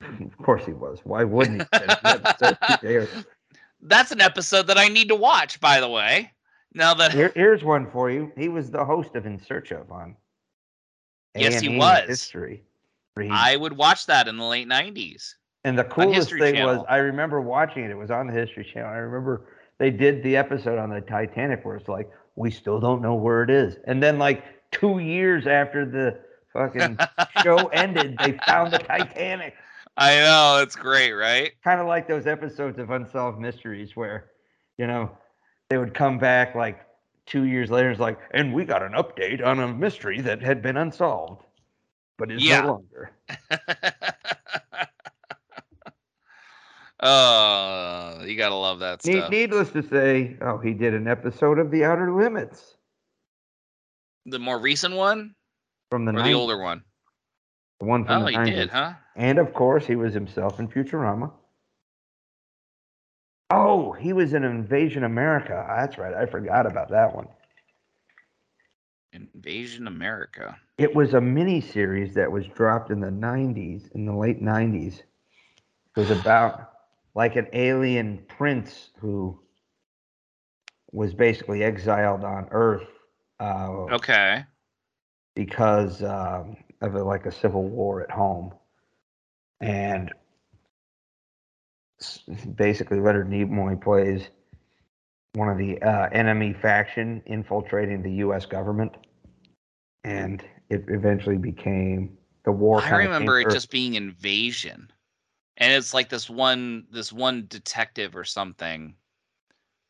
Of 0.00 0.36
course 0.38 0.64
he 0.64 0.72
was. 0.72 1.00
Why 1.04 1.24
wouldn't 1.24 1.62
he? 1.62 2.98
That's 3.80 4.10
an 4.12 4.20
episode 4.20 4.66
that 4.68 4.78
I 4.78 4.88
need 4.88 5.08
to 5.08 5.14
watch, 5.14 5.60
by 5.60 5.80
the 5.80 5.88
way. 5.88 6.32
Now 6.74 6.94
that 6.94 7.12
Here, 7.12 7.32
here's 7.34 7.64
one 7.64 7.90
for 7.90 8.10
you. 8.10 8.32
He 8.36 8.48
was 8.48 8.70
the 8.70 8.84
host 8.84 9.14
of 9.14 9.26
In 9.26 9.38
Search 9.38 9.70
of 9.70 9.90
on. 9.90 10.16
Yes, 11.34 11.60
he 11.60 11.68
A&E 11.68 11.78
was. 11.78 12.08
History. 12.08 12.62
he- 13.20 13.28
I 13.30 13.56
would 13.56 13.76
watch 13.76 14.06
that 14.06 14.28
in 14.28 14.36
the 14.36 14.44
late 14.44 14.68
'90s. 14.68 15.34
and 15.64 15.78
the 15.78 15.84
coolest 15.84 16.30
thing 16.30 16.54
Channel. 16.56 16.76
was, 16.78 16.84
I 16.88 16.96
remember 16.98 17.40
watching 17.40 17.84
it. 17.84 17.90
It 17.90 17.96
was 17.96 18.10
on 18.10 18.26
the 18.26 18.32
History 18.32 18.64
Channel. 18.64 18.90
I 18.90 18.96
remember 18.96 19.46
they 19.78 19.90
did 19.90 20.22
the 20.22 20.36
episode 20.36 20.78
on 20.78 20.90
the 20.90 21.00
Titanic 21.00 21.64
where 21.64 21.76
it's 21.76 21.88
like, 21.88 22.10
we 22.36 22.50
still 22.50 22.78
don't 22.80 23.00
know 23.02 23.14
where 23.14 23.42
it 23.42 23.50
is. 23.50 23.76
And 23.86 24.02
then, 24.02 24.18
like 24.18 24.44
two 24.70 24.98
years 24.98 25.46
after 25.46 25.84
the 25.86 26.18
fucking 26.52 26.98
show 27.42 27.68
ended, 27.68 28.16
they 28.18 28.32
found 28.46 28.72
the 28.72 28.78
Titanic. 28.78 29.54
I 29.96 30.16
know 30.16 30.60
it's 30.62 30.76
great, 30.76 31.12
right? 31.12 31.52
Kind 31.64 31.80
of 31.80 31.86
like 31.86 32.06
those 32.06 32.26
episodes 32.26 32.78
of 32.78 32.90
Unsolved 32.90 33.38
Mysteries 33.38 33.96
where, 33.96 34.30
you 34.78 34.86
know, 34.86 35.10
they 35.68 35.78
would 35.78 35.94
come 35.94 36.18
back 36.18 36.54
like 36.54 36.80
two 37.26 37.44
years 37.44 37.70
later. 37.70 37.88
And 37.88 37.94
it's 37.94 38.00
like, 38.00 38.18
and 38.32 38.52
we 38.52 38.64
got 38.64 38.82
an 38.82 38.92
update 38.92 39.44
on 39.44 39.58
a 39.60 39.68
mystery 39.68 40.20
that 40.20 40.42
had 40.42 40.62
been 40.62 40.76
unsolved, 40.76 41.44
but 42.18 42.30
is 42.30 42.42
Yeah. 42.42 42.62
no 42.62 42.68
longer. 42.68 43.10
oh, 47.00 48.22
you 48.24 48.36
gotta 48.36 48.54
love 48.54 48.80
that 48.80 49.04
Need, 49.04 49.18
stuff. 49.18 49.30
needless 49.30 49.70
to 49.70 49.82
say, 49.82 50.36
oh, 50.42 50.58
he 50.58 50.72
did 50.74 50.94
an 50.94 51.08
episode 51.08 51.58
of 51.58 51.70
The 51.70 51.84
Outer 51.84 52.12
Limits 52.12 52.74
the 54.26 54.38
more 54.40 54.58
recent 54.58 54.94
one 54.94 55.34
from 55.90 56.04
the 56.04 56.10
or 56.12 56.16
90s, 56.16 56.24
the 56.24 56.34
older 56.34 56.58
one? 56.58 56.82
the 57.78 57.86
one 57.86 58.04
from 58.04 58.22
Oh, 58.22 58.24
the 58.26 58.32
he 58.32 58.36
90s. 58.38 58.54
did, 58.54 58.70
huh? 58.70 58.92
And 59.16 59.38
of 59.38 59.54
course, 59.54 59.86
he 59.86 59.96
was 59.96 60.14
himself 60.14 60.60
in 60.60 60.68
Futurama. 60.68 61.32
Oh, 63.50 63.92
he 63.92 64.12
was 64.12 64.34
in 64.34 64.44
Invasion 64.44 65.04
America. 65.04 65.64
That's 65.68 65.98
right. 65.98 66.14
I 66.14 66.26
forgot 66.26 66.66
about 66.66 66.90
that 66.90 67.14
one. 67.14 67.28
Invasion 69.12 69.86
America. 69.86 70.58
It 70.78 70.94
was 70.94 71.14
a 71.14 71.20
mini 71.20 71.60
series 71.60 72.14
that 72.14 72.30
was 72.30 72.46
dropped 72.48 72.90
in 72.90 73.00
the 73.00 73.10
90s, 73.10 73.90
in 73.94 74.06
the 74.06 74.14
late 74.14 74.42
90s. 74.42 75.00
It 75.96 76.00
was 76.00 76.10
about 76.10 76.70
like 77.14 77.36
an 77.36 77.48
alien 77.52 78.24
prince 78.28 78.90
who 79.00 79.40
was 80.92 81.14
basically 81.14 81.62
exiled 81.64 82.24
on 82.24 82.48
Earth 82.50 82.88
uh, 83.40 83.88
Okay. 83.92 84.44
because 85.34 86.02
um, 86.02 86.56
of 86.82 86.94
a, 86.94 87.02
like 87.02 87.26
a 87.26 87.32
civil 87.32 87.64
war 87.68 88.02
at 88.02 88.10
home, 88.10 88.52
and 89.60 90.12
basically 92.56 93.00
Leonard 93.00 93.30
Nimoy 93.30 93.80
plays 93.80 94.28
one 95.34 95.48
of 95.48 95.58
the 95.58 95.80
uh, 95.82 96.08
enemy 96.12 96.54
faction 96.54 97.22
infiltrating 97.26 98.02
the 98.02 98.12
U.S. 98.12 98.46
government, 98.46 98.92
and 100.04 100.42
it 100.70 100.84
eventually 100.88 101.36
became 101.36 102.16
the 102.44 102.52
war. 102.52 102.80
I 102.80 102.90
remember 102.96 103.38
it 103.38 103.50
just 103.50 103.70
being 103.70 103.94
invasion, 103.94 104.90
and 105.56 105.72
it's 105.72 105.92
like 105.92 106.08
this 106.08 106.28
one 106.30 106.86
this 106.90 107.12
one 107.12 107.46
detective 107.48 108.16
or 108.16 108.24
something 108.24 108.94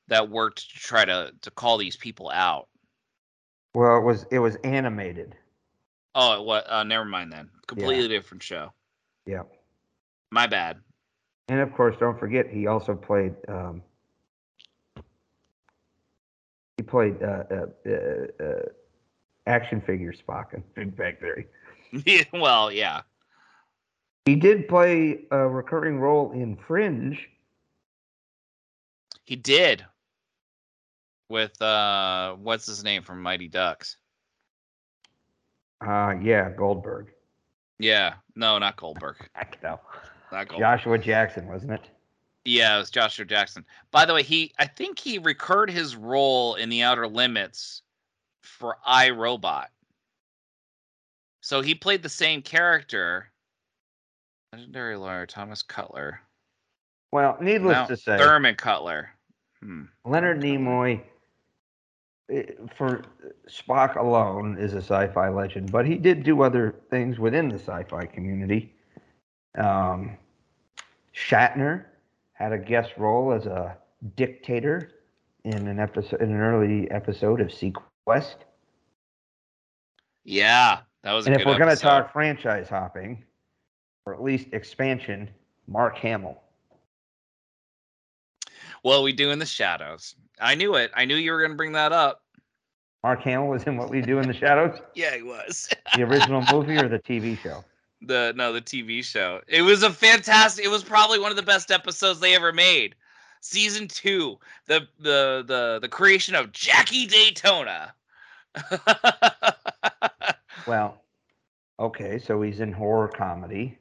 that 0.09 0.29
worked 0.29 0.71
to 0.71 0.79
try 0.79 1.05
to 1.05 1.33
to 1.43 1.51
call 1.51 1.79
these 1.79 1.97
people 1.97 2.31
out. 2.31 2.69
well, 3.75 3.97
it 3.99 4.03
was 4.03 4.27
it 4.31 4.39
was 4.39 4.57
animated. 4.57 5.37
Oh, 6.15 6.43
what? 6.43 6.69
Uh, 6.71 6.83
never 6.83 7.05
mind 7.05 7.33
then. 7.33 7.51
Completely 7.67 8.09
different 8.09 8.43
show. 8.43 8.73
Yeah, 9.27 9.43
My 10.31 10.47
bad. 10.47 10.79
and 11.49 11.61
of 11.61 11.73
course, 11.73 11.97
don't 11.99 12.19
forget 12.19 12.49
he 12.49 12.67
also 12.67 12.95
played. 12.95 13.35
Um, 13.49 13.83
he 16.77 16.83
played 16.83 17.23
uh, 17.23 17.45
uh, 17.51 17.67
uh, 17.87 18.45
uh, 18.45 18.63
action 19.47 19.81
figure 19.81 20.13
Spock 20.13 20.53
in 20.55 20.63
Big 20.75 20.97
Bang 20.97 21.17
Theory. 21.21 21.47
well, 22.33 22.71
yeah. 22.71 23.03
He 24.27 24.35
did 24.35 24.69
play 24.69 25.21
a 25.31 25.49
recurring 25.49 26.01
role 26.01 26.33
in 26.33 26.57
Fringe. 26.57 27.19
He 29.25 29.37
did. 29.37 29.85
With 31.29 31.61
uh 31.61 32.35
what's 32.35 32.67
his 32.67 32.85
name 32.85 33.03
from 33.03 33.23
Mighty 33.23 33.49
Ducks? 33.49 33.97
Uh, 35.85 36.15
yeah, 36.23 36.51
Goldberg. 36.51 37.09
Yeah. 37.79 38.15
No, 38.35 38.59
not 38.59 38.77
Goldberg. 38.77 39.17
Heck 39.33 39.61
no. 39.63 39.81
Not 40.33 40.49
Goldberg. 40.49 40.61
Joshua 40.61 40.99
Jackson, 40.99 41.47
wasn't 41.47 41.73
it? 41.73 41.91
Yeah, 42.45 42.77
it 42.77 42.79
was 42.79 42.91
Joshua 42.91 43.25
Jackson. 43.25 43.65
By 43.91 44.05
the 44.05 44.15
way, 44.15 44.23
he 44.23 44.53
I 44.59 44.67
think 44.67 44.99
he 44.99 45.19
recurred 45.19 45.71
his 45.71 45.97
role 45.97 46.55
in 46.55 46.69
the 46.69 46.83
Outer 46.83 47.09
Limits 47.09 47.83
for 48.43 48.79
iRobot. 48.87 49.67
So 51.41 51.61
he 51.61 51.75
played 51.75 52.03
the 52.03 52.09
same 52.09 52.43
character. 52.43 53.31
Legendary 54.53 54.97
lawyer 54.97 55.27
Thomas 55.27 55.63
Cutler. 55.63 56.21
Well, 57.13 57.37
needless 57.41 57.77
No, 57.77 57.87
to 57.87 57.97
say, 57.97 58.17
Thurman 58.17 58.55
Cutler. 58.55 59.11
Hmm. 59.61 59.85
Leonard 60.05 60.41
Nimoy, 60.41 61.01
eh, 62.31 62.43
for 62.75 63.03
Spock 63.49 63.97
alone, 63.97 64.57
is 64.59 64.75
a 64.75 64.79
sci-fi 64.79 65.29
legend, 65.29 65.73
but 65.73 65.87
he 65.87 65.97
did 65.97 66.23
do 66.23 66.43
other 66.43 66.77
things 66.91 67.19
within 67.19 67.49
the 67.49 67.59
sci-fi 67.59 68.07
community. 68.07 68.76
Um, 69.57 70.17
Shatner 71.15 71.85
had 72.33 72.53
a 72.53 72.59
guest 72.59 72.93
role 72.97 73.33
as 73.33 73.47
a 73.47 73.77
dictator 74.17 74.93
in 75.45 75.67
an 75.67 75.79
episode, 75.79 76.21
in 76.21 76.31
an 76.31 76.41
early 76.41 76.91
episode 76.91 77.41
of 77.41 77.49
seaQuest. 77.49 78.37
Yeah, 80.25 80.81
that 81.03 81.13
was 81.13 81.27
a 81.27 81.31
And 81.31 81.37
good 81.37 81.43
if 81.43 81.47
we're 81.47 81.59
going 81.59 81.75
to 81.75 81.81
talk 81.81 82.13
franchise 82.13 82.69
hopping, 82.69 83.25
or 84.05 84.15
at 84.15 84.23
least 84.23 84.49
expansion, 84.53 85.31
Mark 85.69 85.97
Hamill. 85.99 86.43
Well, 88.83 89.03
we 89.03 89.13
do 89.13 89.31
in 89.31 89.39
the 89.39 89.47
shadows. 89.47 90.15
I 90.41 90.55
knew 90.55 90.75
it. 90.75 90.91
I 90.95 91.05
knew 91.05 91.17
you 91.17 91.33
were 91.33 91.39
going 91.39 91.53
to 91.53 91.57
bring 91.57 91.73
that 91.73 91.93
up. 91.93 92.23
Mark 93.03 93.21
Hamill 93.23 93.49
was 93.49 93.65
in 93.65 93.77
What 93.77 93.89
We 93.89 94.01
Do 94.01 94.19
in 94.19 94.27
the 94.27 94.35
Shadows, 94.35 94.81
Yeah, 94.95 95.15
he 95.15 95.23
was. 95.23 95.69
the 95.95 96.03
original 96.03 96.43
movie 96.53 96.77
or 96.77 96.89
the 96.89 96.99
TV 96.99 97.39
show? 97.39 97.65
The 98.03 98.33
no, 98.37 98.53
the 98.53 98.61
TV 98.61 99.05
show. 99.05 99.41
It 99.49 99.63
was 99.63 99.83
a 99.83 99.91
fantastic. 99.91 100.65
It 100.65 100.69
was 100.69 100.85
probably 100.85 101.19
one 101.19 101.31
of 101.31 101.37
the 101.37 101.43
best 101.43 101.71
episodes 101.71 102.21
they 102.21 102.35
ever 102.35 102.53
made. 102.53 102.95
Season 103.41 103.89
two, 103.89 104.39
the 104.67 104.87
the 104.99 105.45
the 105.47 105.79
the 105.81 105.89
creation 105.89 106.35
of 106.35 106.53
Jackie 106.53 107.07
Daytona. 107.07 107.95
Well, 110.67 111.03
okay, 111.79 112.19
so 112.19 112.43
he's 112.43 112.61
in 112.61 112.73
horror 112.73 113.09
comedy, 113.09 113.79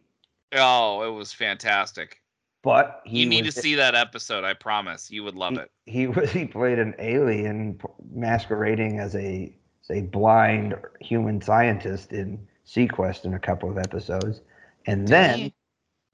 oh, 0.54 1.02
it 1.08 1.12
was 1.12 1.34
fantastic. 1.34 2.22
but 2.64 3.02
he 3.06 3.22
you 3.22 3.26
need 3.26 3.46
was, 3.46 3.56
to 3.56 3.62
see 3.62 3.76
that 3.76 3.96
episode. 3.96 4.44
I 4.44 4.54
promise 4.54 5.10
you 5.10 5.24
would 5.24 5.36
love 5.36 5.54
he, 5.54 5.60
it. 5.60 5.72
he 5.86 6.08
was 6.08 6.32
he 6.32 6.46
played 6.46 6.80
an 6.80 6.94
alien 7.00 7.80
masquerading 8.14 9.00
as 9.00 9.16
a 9.16 9.56
say 9.82 10.02
blind 10.02 10.76
human 11.02 11.42
scientist 11.42 12.12
in 12.14 12.48
seaQuest 12.68 13.26
in 13.26 13.34
a 13.34 13.40
couple 13.40 13.70
of 13.70 13.78
episodes, 13.78 14.42
and 14.86 15.08
then 15.08 15.38
he? 15.38 15.54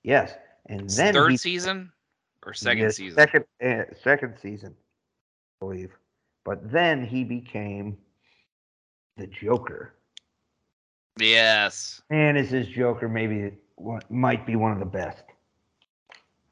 yes, 0.03 0.33
and 0.67 0.89
then 0.89 1.13
third 1.13 1.31
he, 1.31 1.37
season 1.37 1.91
or 2.45 2.53
second 2.53 2.83
yes, 2.83 2.95
season. 2.97 3.17
second 3.17 3.45
uh, 3.63 3.83
second 4.03 4.35
season, 4.41 4.73
I 4.73 5.65
believe, 5.65 5.91
but 6.43 6.71
then 6.71 7.05
he 7.05 7.23
became 7.23 7.97
the 9.17 9.27
Joker. 9.27 9.93
Yes. 11.19 12.01
And 12.09 12.37
is 12.37 12.49
his 12.49 12.67
Joker 12.67 13.07
maybe 13.07 13.51
what 13.75 14.09
might 14.09 14.45
be 14.45 14.55
one 14.55 14.71
of 14.71 14.79
the 14.79 14.85
best. 14.85 15.23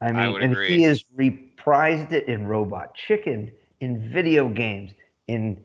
I 0.01 0.11
mean, 0.11 0.33
would 0.33 0.43
and 0.43 0.53
agree. 0.53 0.77
he 0.77 0.83
has 0.83 1.03
reprised 1.17 2.13
it 2.13 2.27
in 2.27 2.47
Robot 2.47 2.95
Chicken, 2.95 3.51
in 3.81 4.11
video 4.11 4.47
games, 4.47 4.91
in 5.27 5.61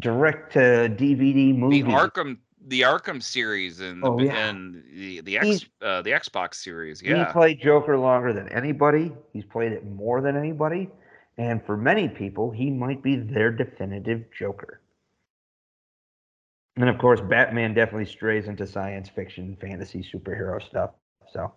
direct 0.00 0.52
to 0.54 0.58
DVD 0.58 1.54
The. 1.54 1.92
Arkham, 1.92 2.38
the 2.66 2.80
Arkham 2.82 3.22
series, 3.22 3.80
and 3.80 4.02
the, 4.02 4.06
Oh, 4.08 4.18
yeah. 4.18 4.48
and 4.48 4.82
the 4.92 5.20
the 5.22 5.38
X, 5.38 5.46
He's- 5.46 5.66
uh, 5.80 6.02
the 6.02 6.10
Xbox 6.10 6.54
series. 6.56 7.00
Yeah, 7.02 7.26
He 7.26 7.32
played 7.32 7.60
Joker 7.60 7.96
longer 7.96 8.32
than 8.32 8.48
anybody. 8.48 9.12
He's 9.32 9.44
played 9.44 9.72
it 9.72 9.84
more 9.86 10.20
than 10.20 10.36
anybody. 10.36 10.90
And 11.38 11.64
for 11.64 11.76
many 11.76 12.08
people, 12.08 12.50
he 12.50 12.70
might 12.70 13.02
be 13.02 13.16
their 13.16 13.50
definitive 13.52 14.24
Joker. 14.36 14.80
And 16.76 16.88
of 16.88 16.98
course, 16.98 17.20
Batman 17.20 17.72
definitely 17.74 18.06
strays 18.06 18.48
into 18.48 18.66
science 18.66 19.08
fiction, 19.08 19.56
fantasy, 19.60 20.02
superhero 20.02 20.62
stuff. 20.62 20.90
So 21.32 21.52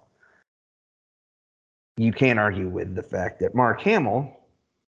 you 1.98 2.12
can't 2.14 2.40
argue 2.40 2.70
with 2.70 2.96
the 2.96 3.04
fact 3.04 3.40
that 3.40 3.56
Mark 3.56 3.82
Hamill 3.82 4.40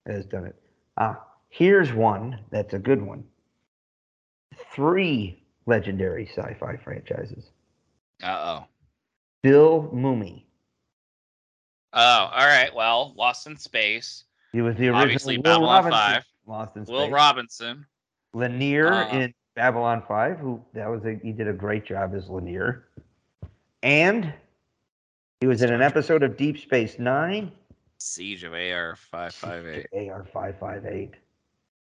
has 0.06 0.26
done 0.26 0.46
it. 0.46 0.56
Ah, 0.98 1.24
here's 1.50 1.92
one 1.94 2.40
that's 2.52 2.74
a 2.74 2.80
good 2.80 3.02
one. 3.02 3.24
Three 4.74 5.41
legendary 5.66 6.28
sci-fi 6.28 6.78
franchises. 6.78 7.50
Uh 8.24 8.60
oh. 8.62 8.66
Bill 9.44 9.90
Mumy. 9.94 10.44
Oh, 11.94 12.02
all 12.34 12.46
right. 12.48 12.74
Well, 12.74 13.14
Lost 13.18 13.48
in 13.48 13.58
Space. 13.58 14.24
He 14.54 14.62
was 14.62 14.76
the 14.76 14.84
original 14.88 15.02
Obviously, 15.02 15.38
Will 15.38 15.44
Babylon 15.44 15.76
Robinson, 15.86 15.92
5. 16.14 16.24
Lost 16.48 16.78
in 16.78 16.86
Space. 16.86 16.94
Will 16.94 17.10
Robinson. 17.10 17.86
Lennier 18.36 18.92
Uh, 18.92 19.18
in 19.18 19.34
Babylon 19.56 20.04
Five, 20.08 20.38
who 20.40 20.64
that 20.74 20.90
was 20.90 21.04
a, 21.06 21.20
he 21.24 21.32
did 21.34 21.48
a 21.48 21.54
great 21.54 21.86
job 21.86 22.14
as 22.16 22.28
Lennier, 22.30 22.84
and 23.84 24.34
he 25.42 25.48
was 25.48 25.62
in 25.62 25.74
an 25.74 25.82
episode 25.82 26.24
of 26.24 26.38
Deep 26.38 26.58
Space 26.60 26.98
Nine. 27.00 27.52
Siege 27.98 28.44
of 28.46 28.54
AR 28.54 28.96
five 28.96 29.34
five 29.36 29.66
eight. 29.68 29.88
AR 30.10 30.26
five 30.32 30.58
five 30.60 30.86
eight 30.86 31.12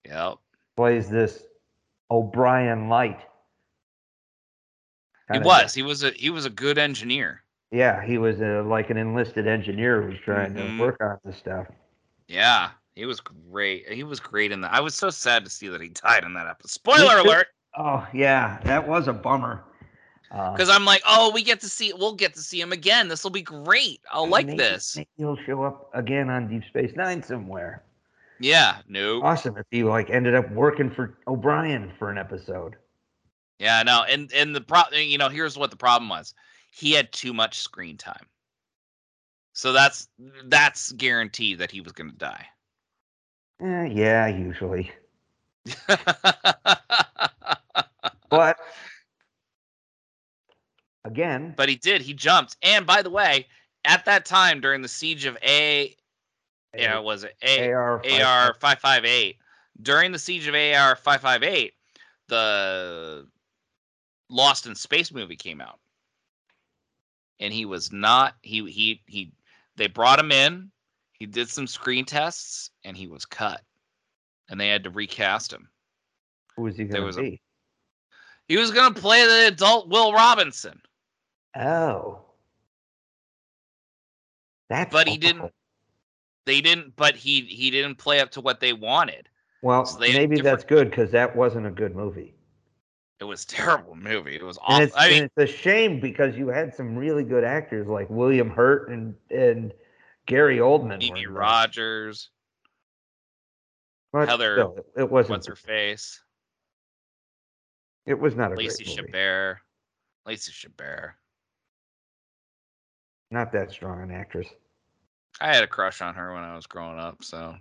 Yep. 0.05 0.35
plays 0.77 1.09
this 1.09 1.43
O'Brien 2.09 2.87
Light. 2.87 3.19
He 5.29 5.33
Kinda- 5.35 5.47
was. 5.47 5.73
He 5.73 5.81
was 5.83 6.03
a 6.03 6.11
he 6.11 6.29
was 6.29 6.45
a 6.45 6.49
good 6.49 6.77
engineer. 6.77 7.43
Yeah, 7.71 8.03
he 8.03 8.17
was 8.17 8.41
a, 8.41 8.63
like 8.63 8.89
an 8.89 8.97
enlisted 8.97 9.47
engineer 9.47 10.01
who 10.01 10.09
was 10.09 10.17
trying 10.25 10.53
Mhm. 10.53 10.77
to 10.77 10.81
work 10.83 10.97
on 11.01 11.19
this 11.23 11.37
stuff. 11.37 11.67
Yeah. 12.27 12.69
He 12.95 13.05
was 13.05 13.19
great. 13.21 13.87
He 13.89 14.03
was 14.03 14.19
great 14.19 14.51
in 14.51 14.61
that. 14.61 14.73
I 14.73 14.79
was 14.81 14.95
so 14.95 15.09
sad 15.09 15.43
to 15.45 15.49
see 15.49 15.67
that 15.69 15.79
he 15.79 15.89
died 15.89 16.23
in 16.23 16.33
that 16.33 16.47
episode. 16.47 16.71
Spoiler 16.71 17.17
alert. 17.19 17.47
Oh 17.77 18.05
yeah, 18.13 18.59
that 18.63 18.87
was 18.87 19.07
a 19.07 19.13
bummer. 19.13 19.63
Uh, 20.31 20.51
Because 20.51 20.69
I'm 20.69 20.83
like, 20.85 21.01
oh, 21.07 21.31
we 21.33 21.41
get 21.43 21.59
to 21.61 21.69
see 21.69 21.93
we'll 21.93 22.15
get 22.15 22.33
to 22.33 22.41
see 22.41 22.59
him 22.59 22.71
again. 22.71 23.07
This 23.07 23.23
will 23.23 23.31
be 23.31 23.41
great. 23.41 24.01
I'll 24.11 24.27
like 24.27 24.47
maybe- 24.47 24.57
this. 24.57 24.97
Maybe 24.97 25.09
he'll 25.17 25.37
show 25.45 25.63
up 25.63 25.89
again 25.93 26.29
on 26.29 26.47
Deep 26.47 26.63
Space 26.65 26.91
Nine 26.95 27.21
somewhere. 27.23 27.83
Yeah, 28.39 28.77
no. 28.87 29.21
awesome 29.21 29.57
if 29.57 29.65
he 29.71 29.83
like 29.83 30.09
ended 30.09 30.33
up 30.35 30.49
working 30.51 30.89
for 30.89 31.17
O'Brien 31.27 31.91
for 31.99 32.09
an 32.09 32.17
episode. 32.17 32.75
Yeah, 33.59 33.83
no, 33.83 34.03
and 34.09 34.31
and 34.33 34.55
the 34.55 34.61
pro 34.61 34.83
you 34.93 35.17
know, 35.17 35.29
here's 35.29 35.57
what 35.57 35.69
the 35.69 35.77
problem 35.77 36.09
was. 36.09 36.33
He 36.71 36.93
had 36.93 37.11
too 37.11 37.33
much 37.33 37.59
screen 37.59 37.97
time. 37.97 38.25
So 39.53 39.73
that's 39.73 40.07
that's 40.45 40.93
guaranteed 40.93 41.59
that 41.59 41.71
he 41.71 41.81
was 41.81 41.91
gonna 41.91 42.13
die. 42.13 42.45
Eh, 43.61 43.85
yeah, 43.85 44.27
usually. 44.27 44.91
But 48.29 48.57
again, 51.03 51.53
but 51.57 51.67
he 51.67 51.75
did, 51.75 52.01
he 52.01 52.13
jumped. 52.13 52.55
And 52.61 52.85
by 52.85 53.01
the 53.01 53.09
way, 53.09 53.47
at 53.85 54.05
that 54.05 54.25
time 54.25 54.61
during 54.61 54.81
the 54.81 54.87
siege 54.87 55.25
of 55.25 55.37
A 55.43 55.95
yeah, 56.77 56.99
was 56.99 57.23
it 57.23 57.35
A 57.41 57.71
AR 57.71 58.01
AR 58.05 58.53
five 58.59 58.79
five 58.79 59.05
eight. 59.05 59.37
During 59.81 60.11
the 60.11 60.19
siege 60.19 60.47
of 60.47 60.53
AR 60.53 60.95
five 60.95 61.21
five 61.21 61.43
eight, 61.43 61.73
the 62.27 63.27
Lost 64.29 64.67
in 64.67 64.75
Space 64.75 65.11
movie 65.11 65.35
came 65.35 65.59
out, 65.61 65.79
and 67.39 67.51
he 67.53 67.65
was 67.65 67.91
not. 67.91 68.35
He 68.41 68.69
he 68.69 69.01
he. 69.07 69.31
They 69.75 69.87
brought 69.87 70.19
him 70.19 70.31
in. 70.31 70.71
He 71.13 71.25
did 71.25 71.49
some 71.49 71.67
screen 71.67 72.05
tests, 72.05 72.69
and 72.83 72.95
he 72.95 73.07
was 73.07 73.25
cut, 73.25 73.61
and 74.49 74.59
they 74.59 74.67
had 74.69 74.83
to 74.83 74.89
recast 74.89 75.51
him. 75.51 75.67
Who 76.55 76.63
was 76.63 76.77
he 76.77 76.85
going 76.85 77.03
was 77.03 77.15
to 77.15 77.21
a- 77.21 77.29
be? 77.31 77.41
He 78.47 78.57
was 78.57 78.71
gonna 78.71 78.93
play 78.95 79.25
the 79.25 79.47
adult 79.47 79.89
Will 79.89 80.11
Robinson, 80.13 80.81
Oh, 81.55 82.21
that's. 84.69 84.91
but 84.91 85.07
he 85.07 85.13
awful. 85.13 85.19
didn't. 85.21 85.53
They 86.45 86.61
didn't. 86.61 86.95
But 86.95 87.15
he 87.15 87.41
he 87.41 87.69
didn't 87.71 87.95
play 87.95 88.19
up 88.19 88.31
to 88.31 88.41
what 88.41 88.59
they 88.59 88.73
wanted. 88.73 89.27
Well, 89.61 89.85
so 89.85 89.99
maybe 89.99 90.39
that's 90.41 90.63
good 90.63 90.89
because 90.89 91.11
that 91.11 91.35
wasn't 91.35 91.65
a 91.67 91.71
good 91.71 91.95
movie. 91.95 92.33
It 93.19 93.23
was 93.25 93.43
a 93.43 93.47
terrible 93.47 93.95
movie. 93.95 94.35
It 94.35 94.43
was 94.43 94.57
awful. 94.61 94.83
it's, 94.85 94.95
I 94.95 95.09
mean, 95.09 95.23
and 95.23 95.31
it's 95.35 95.51
a 95.51 95.53
shame 95.53 95.99
because 95.99 96.37
you 96.37 96.47
had 96.47 96.73
some 96.73 96.95
really 96.95 97.23
good 97.23 97.43
actors 97.43 97.87
like 97.87 98.09
William 98.09 98.49
Hurt 98.49 98.89
and 98.89 99.15
and 99.29 99.73
Gary 100.25 100.57
Oldman. 100.57 100.95
were 100.95 100.99
Phoebe 101.15 101.23
in 101.23 101.33
that. 101.33 101.39
Rogers. 101.39 102.29
But 104.11 104.27
Heather- 104.29 104.73
it- 104.95 105.09
wasn't. 105.09 105.31
What's 105.31 105.47
her 105.47 105.55
face? 105.55 106.21
It 108.05 108.19
was 108.19 108.35
not 108.35 108.51
a 108.51 108.55
Lacey 108.55 108.85
great 108.85 108.97
movie. 108.97 109.11
Chabert. 109.11 109.57
Lacey 110.25 110.51
Chabert. 110.51 111.11
Not 113.29 113.51
that 113.51 113.69
strong 113.71 114.01
an 114.01 114.09
actress. 114.09 114.47
I 115.39 115.53
had 115.53 115.63
a 115.63 115.67
crush 115.67 116.01
on 116.01 116.15
her 116.15 116.33
when 116.33 116.43
I 116.43 116.55
was 116.55 116.65
growing 116.65 116.97
up, 116.97 117.23
so 117.23 117.55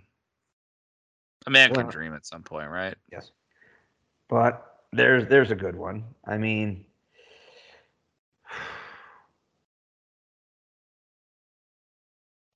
a 1.45 1.49
man 1.51 1.71
can 1.73 1.87
dream 1.87 2.13
at 2.15 2.25
some 2.25 2.41
point, 2.41 2.69
right? 2.69 2.95
Yes. 3.11 3.31
But 4.27 4.78
there's 4.91 5.27
there's 5.27 5.51
a 5.51 5.55
good 5.55 5.75
one. 5.75 6.03
I 6.25 6.37
mean 6.37 6.85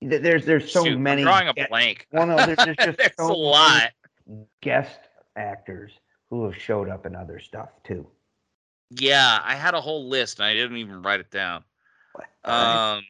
there's 0.01 0.45
there's 0.45 0.71
so 0.71 0.83
Shoot, 0.83 0.93
I'm 0.93 1.03
many 1.03 1.23
drawing 1.23 1.47
a 1.47 1.53
blank. 1.69 2.07
well, 2.11 2.27
no, 2.27 2.35
there's, 2.45 2.57
there's 2.57 2.77
just 2.85 2.97
There's 2.97 3.11
so 3.17 3.31
a 3.31 3.33
lot. 3.33 3.91
guest 4.61 4.99
actors 5.35 5.91
who 6.29 6.45
have 6.45 6.55
showed 6.57 6.89
up 6.89 7.05
in 7.05 7.15
other 7.15 7.39
stuff 7.39 7.69
too. 7.83 8.05
Yeah, 8.89 9.39
I 9.43 9.55
had 9.55 9.73
a 9.73 9.81
whole 9.81 10.07
list 10.07 10.39
and 10.39 10.45
I 10.45 10.53
didn't 10.53 10.77
even 10.77 11.01
write 11.01 11.19
it 11.19 11.31
down. 11.31 11.63
Um, 12.45 13.01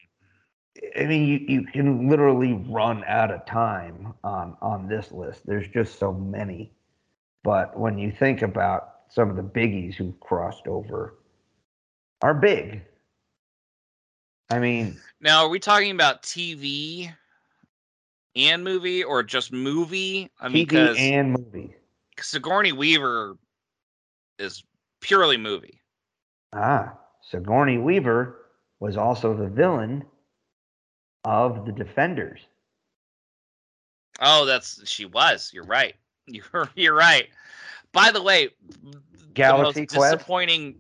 I 0.98 1.06
mean, 1.06 1.28
you, 1.28 1.38
you 1.48 1.66
can 1.66 2.10
literally 2.10 2.54
run 2.54 3.04
out 3.06 3.32
of 3.32 3.46
time 3.46 4.14
on 4.24 4.56
on 4.62 4.88
this 4.88 5.12
list. 5.12 5.46
There's 5.46 5.68
just 5.68 6.00
so 6.00 6.14
many. 6.14 6.72
But 7.44 7.78
when 7.78 7.98
you 7.98 8.12
think 8.12 8.42
about 8.42 8.93
some 9.14 9.30
of 9.30 9.36
the 9.36 9.44
biggies 9.44 9.94
who've 9.94 10.20
crossed 10.20 10.68
over, 10.68 11.16
are 12.22 12.34
big. 12.34 12.82
I 14.50 14.60
mean, 14.60 15.00
now 15.22 15.44
are 15.44 15.50
we 15.50 15.60
talking 15.60 15.92
about 15.92 16.24
TV 16.24 17.14
and 18.36 18.64
movie 18.64 19.04
or 19.04 19.24
just 19.24 19.52
movie? 19.52 20.30
I 20.40 20.50
mean, 20.50 20.68
TV 20.68 20.98
and 20.98 21.32
movie. 21.32 21.76
Sigourney 22.20 22.72
Weaver 22.72 23.38
is 24.40 24.64
purely 25.02 25.38
movie. 25.38 25.82
Ah, 26.54 26.94
Sigourney 27.22 27.78
Weaver 27.78 28.40
was 28.80 28.98
also 28.98 29.36
the 29.36 29.48
villain 29.48 30.04
of 31.24 31.66
the 31.66 31.72
Defenders. 31.72 32.40
Oh, 34.20 34.46
that's 34.46 34.88
she 34.88 35.06
was. 35.06 35.52
You're 35.54 35.66
right. 35.66 35.96
You're 36.28 36.70
you're 36.76 36.96
right. 36.96 37.28
By 37.94 38.12
the 38.12 38.22
way, 38.22 38.50
Galaxy 39.34 39.82
the 39.82 39.82
most 39.82 39.96
Quest? 39.96 40.14
disappointing 40.16 40.76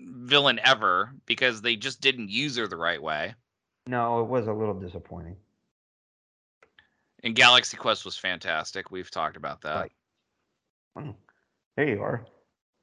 villain 0.00 0.60
ever 0.64 1.12
because 1.26 1.60
they 1.62 1.76
just 1.76 2.00
didn't 2.00 2.30
use 2.30 2.56
her 2.56 2.66
the 2.66 2.76
right 2.76 3.02
way. 3.02 3.34
No, 3.86 4.20
it 4.20 4.28
was 4.28 4.46
a 4.46 4.52
little 4.52 4.74
disappointing. 4.78 5.36
And 7.22 7.34
Galaxy 7.34 7.76
Quest 7.76 8.04
was 8.04 8.16
fantastic. 8.16 8.90
We've 8.90 9.10
talked 9.10 9.36
about 9.36 9.60
that. 9.62 9.80
Right. 9.80 9.92
Hmm, 10.96 11.10
There 11.76 11.88
you 11.88 12.02
are, 12.02 12.24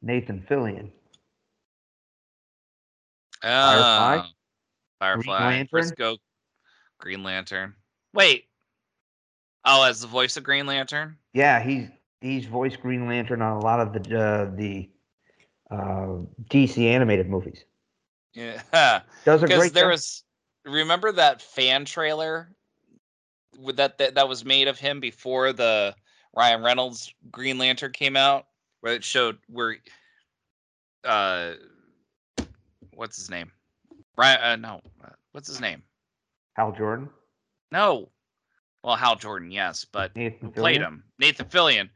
Nathan 0.01 0.45
Fillion. 0.49 0.91
Firefly? 3.41 4.17
Uh, 4.17 4.23
Firefly. 4.99 5.39
Lantern? 5.39 5.67
Briscoe. 5.71 6.17
Green 6.99 7.23
Lantern. 7.23 7.73
Wait. 8.13 8.45
Oh, 9.65 9.83
as 9.83 10.01
the 10.01 10.07
voice 10.07 10.37
of 10.37 10.43
Green 10.43 10.65
Lantern? 10.65 11.17
Yeah, 11.33 11.61
he's 11.61 11.87
he's 12.21 12.45
voiced 12.45 12.79
Green 12.81 13.07
Lantern 13.07 13.41
on 13.41 13.57
a 13.57 13.59
lot 13.59 13.79
of 13.79 13.93
the 13.93 14.19
uh, 14.19 14.55
the 14.55 14.89
uh, 15.69 16.23
DC 16.49 16.77
animated 16.85 17.29
movies. 17.29 17.65
Yeah. 18.33 18.61
Does 19.25 19.43
a 19.43 19.47
great 19.47 19.73
there 19.73 19.85
job. 19.85 19.91
was 19.91 20.23
remember 20.65 21.11
that 21.11 21.41
fan 21.41 21.85
trailer 21.85 22.49
with 23.59 23.77
that, 23.77 23.97
that 23.97 24.15
that 24.15 24.29
was 24.29 24.45
made 24.45 24.67
of 24.67 24.79
him 24.79 24.99
before 24.99 25.51
the 25.53 25.95
Ryan 26.35 26.63
Reynolds 26.63 27.13
Green 27.31 27.57
Lantern 27.57 27.91
came 27.91 28.15
out, 28.15 28.45
where 28.79 28.93
it 28.93 29.03
showed 29.03 29.37
where 29.47 29.77
uh 31.03 31.53
what's 32.93 33.17
his 33.17 33.29
name? 33.29 33.51
Ryan? 34.17 34.41
Uh, 34.41 34.55
no. 34.55 34.81
Uh, 35.03 35.09
what's 35.31 35.47
his 35.47 35.59
name? 35.59 35.81
Hal 36.53 36.71
Jordan. 36.71 37.09
No. 37.71 38.09
Well, 38.83 38.95
Hal 38.95 39.15
Jordan, 39.15 39.51
yes, 39.51 39.85
but 39.85 40.15
Nathan 40.15 40.51
played 40.51 40.81
Fillion? 40.81 40.83
him? 40.83 41.03
Nathan 41.19 41.45
Fillion, 41.45 41.89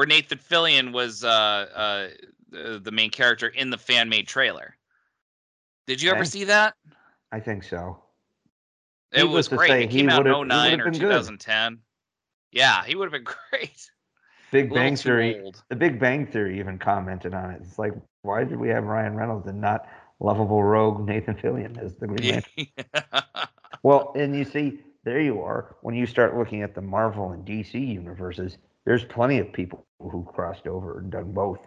where 0.00 0.06
Nathan 0.06 0.38
Fillion 0.38 0.92
was 0.94 1.22
uh, 1.24 1.28
uh, 1.28 2.08
the 2.48 2.80
the 2.82 2.90
main 2.90 3.10
character 3.10 3.48
in 3.48 3.68
the 3.68 3.76
fan 3.76 4.08
made 4.08 4.26
trailer. 4.26 4.74
Did 5.86 6.00
you 6.00 6.08
ever 6.10 6.20
Okay. 6.20 6.28
see 6.30 6.44
that? 6.44 6.74
I 7.32 7.38
think 7.38 7.62
so. 7.64 7.98
It 9.12 9.28
was 9.28 9.46
great. 9.46 9.70
it 9.72 9.90
he 9.92 9.98
came 9.98 10.08
out 10.08 10.26
in 10.26 10.32
would've- 10.32 10.48
09 10.48 10.80
or 10.80 10.84
been 10.84 10.92
good. 10.94 11.00
2010. 11.00 11.80
Yeah, 12.50 12.82
he 12.86 12.94
would 12.94 13.12
have 13.12 13.12
been 13.12 13.30
great. 13.50 13.90
Big 14.50 14.72
Bang 14.72 14.96
Theory. 14.96 15.38
old. 15.42 15.62
The 15.68 15.76
Big 15.76 16.00
Bang 16.00 16.26
Theory 16.26 16.58
even 16.58 16.78
commented 16.78 17.34
on 17.34 17.50
it. 17.50 17.60
It's 17.62 17.78
like, 17.78 17.92
why 18.22 18.44
did 18.44 18.58
we 18.58 18.70
have 18.70 18.84
Ryan 18.84 19.14
Reynolds 19.16 19.46
and 19.48 19.60
not 19.60 19.86
lovable 20.18 20.62
rogue 20.64 21.06
Nathan 21.06 21.34
Fillion 21.34 21.76
as 21.76 21.94
the 21.96 22.06
Green 22.06 22.42
Lantern? 22.56 22.66
Well, 23.82 24.12
and 24.16 24.34
you 24.34 24.44
see, 24.46 24.78
there 25.04 25.20
you 25.20 25.42
are. 25.42 25.76
When 25.82 25.94
you 25.94 26.06
start 26.06 26.38
looking 26.38 26.62
at 26.62 26.74
the 26.74 26.80
Marvel 26.80 27.32
and 27.32 27.46
DC 27.46 27.74
universes, 27.74 28.56
there's 28.90 29.04
plenty 29.04 29.38
of 29.38 29.52
people 29.52 29.86
who 30.00 30.26
crossed 30.34 30.66
over 30.66 30.98
and 30.98 31.12
done 31.12 31.30
both. 31.30 31.60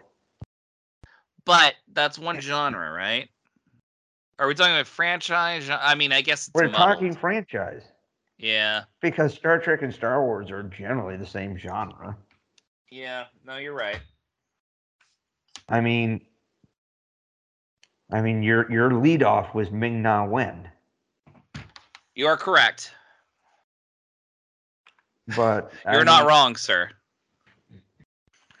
but 1.46 1.72
that's 1.94 2.18
one 2.18 2.38
genre, 2.38 2.92
right? 2.92 3.30
Are 4.38 4.46
we 4.46 4.54
talking 4.54 4.74
about 4.74 4.86
franchise? 4.86 5.70
I 5.70 5.94
mean, 5.94 6.12
I 6.12 6.20
guess 6.20 6.48
it's 6.48 6.54
We're 6.54 6.64
muddled. 6.68 6.96
talking 6.96 7.14
franchise 7.16 7.84
Yeah, 8.36 8.82
because 9.00 9.32
Star 9.32 9.58
Trek 9.58 9.80
and 9.80 9.94
Star 9.94 10.22
Wars 10.22 10.50
are 10.50 10.64
generally 10.64 11.16
the 11.16 11.24
same 11.24 11.56
genre. 11.56 12.14
yeah. 12.90 13.24
No, 13.42 13.56
you're 13.56 13.72
right. 13.72 14.00
I 15.70 15.80
mean, 15.80 16.20
I 18.12 18.20
mean, 18.20 18.42
your 18.42 18.70
your 18.70 18.92
lead 18.92 19.22
off 19.22 19.54
was 19.54 19.70
Ming 19.70 20.02
Na 20.02 20.26
Wen, 20.26 20.68
You 22.14 22.26
are 22.26 22.36
correct. 22.36 22.92
but 25.34 25.72
You're 25.90 26.04
not 26.04 26.20
mean, 26.24 26.28
wrong, 26.28 26.56
sir. 26.56 26.90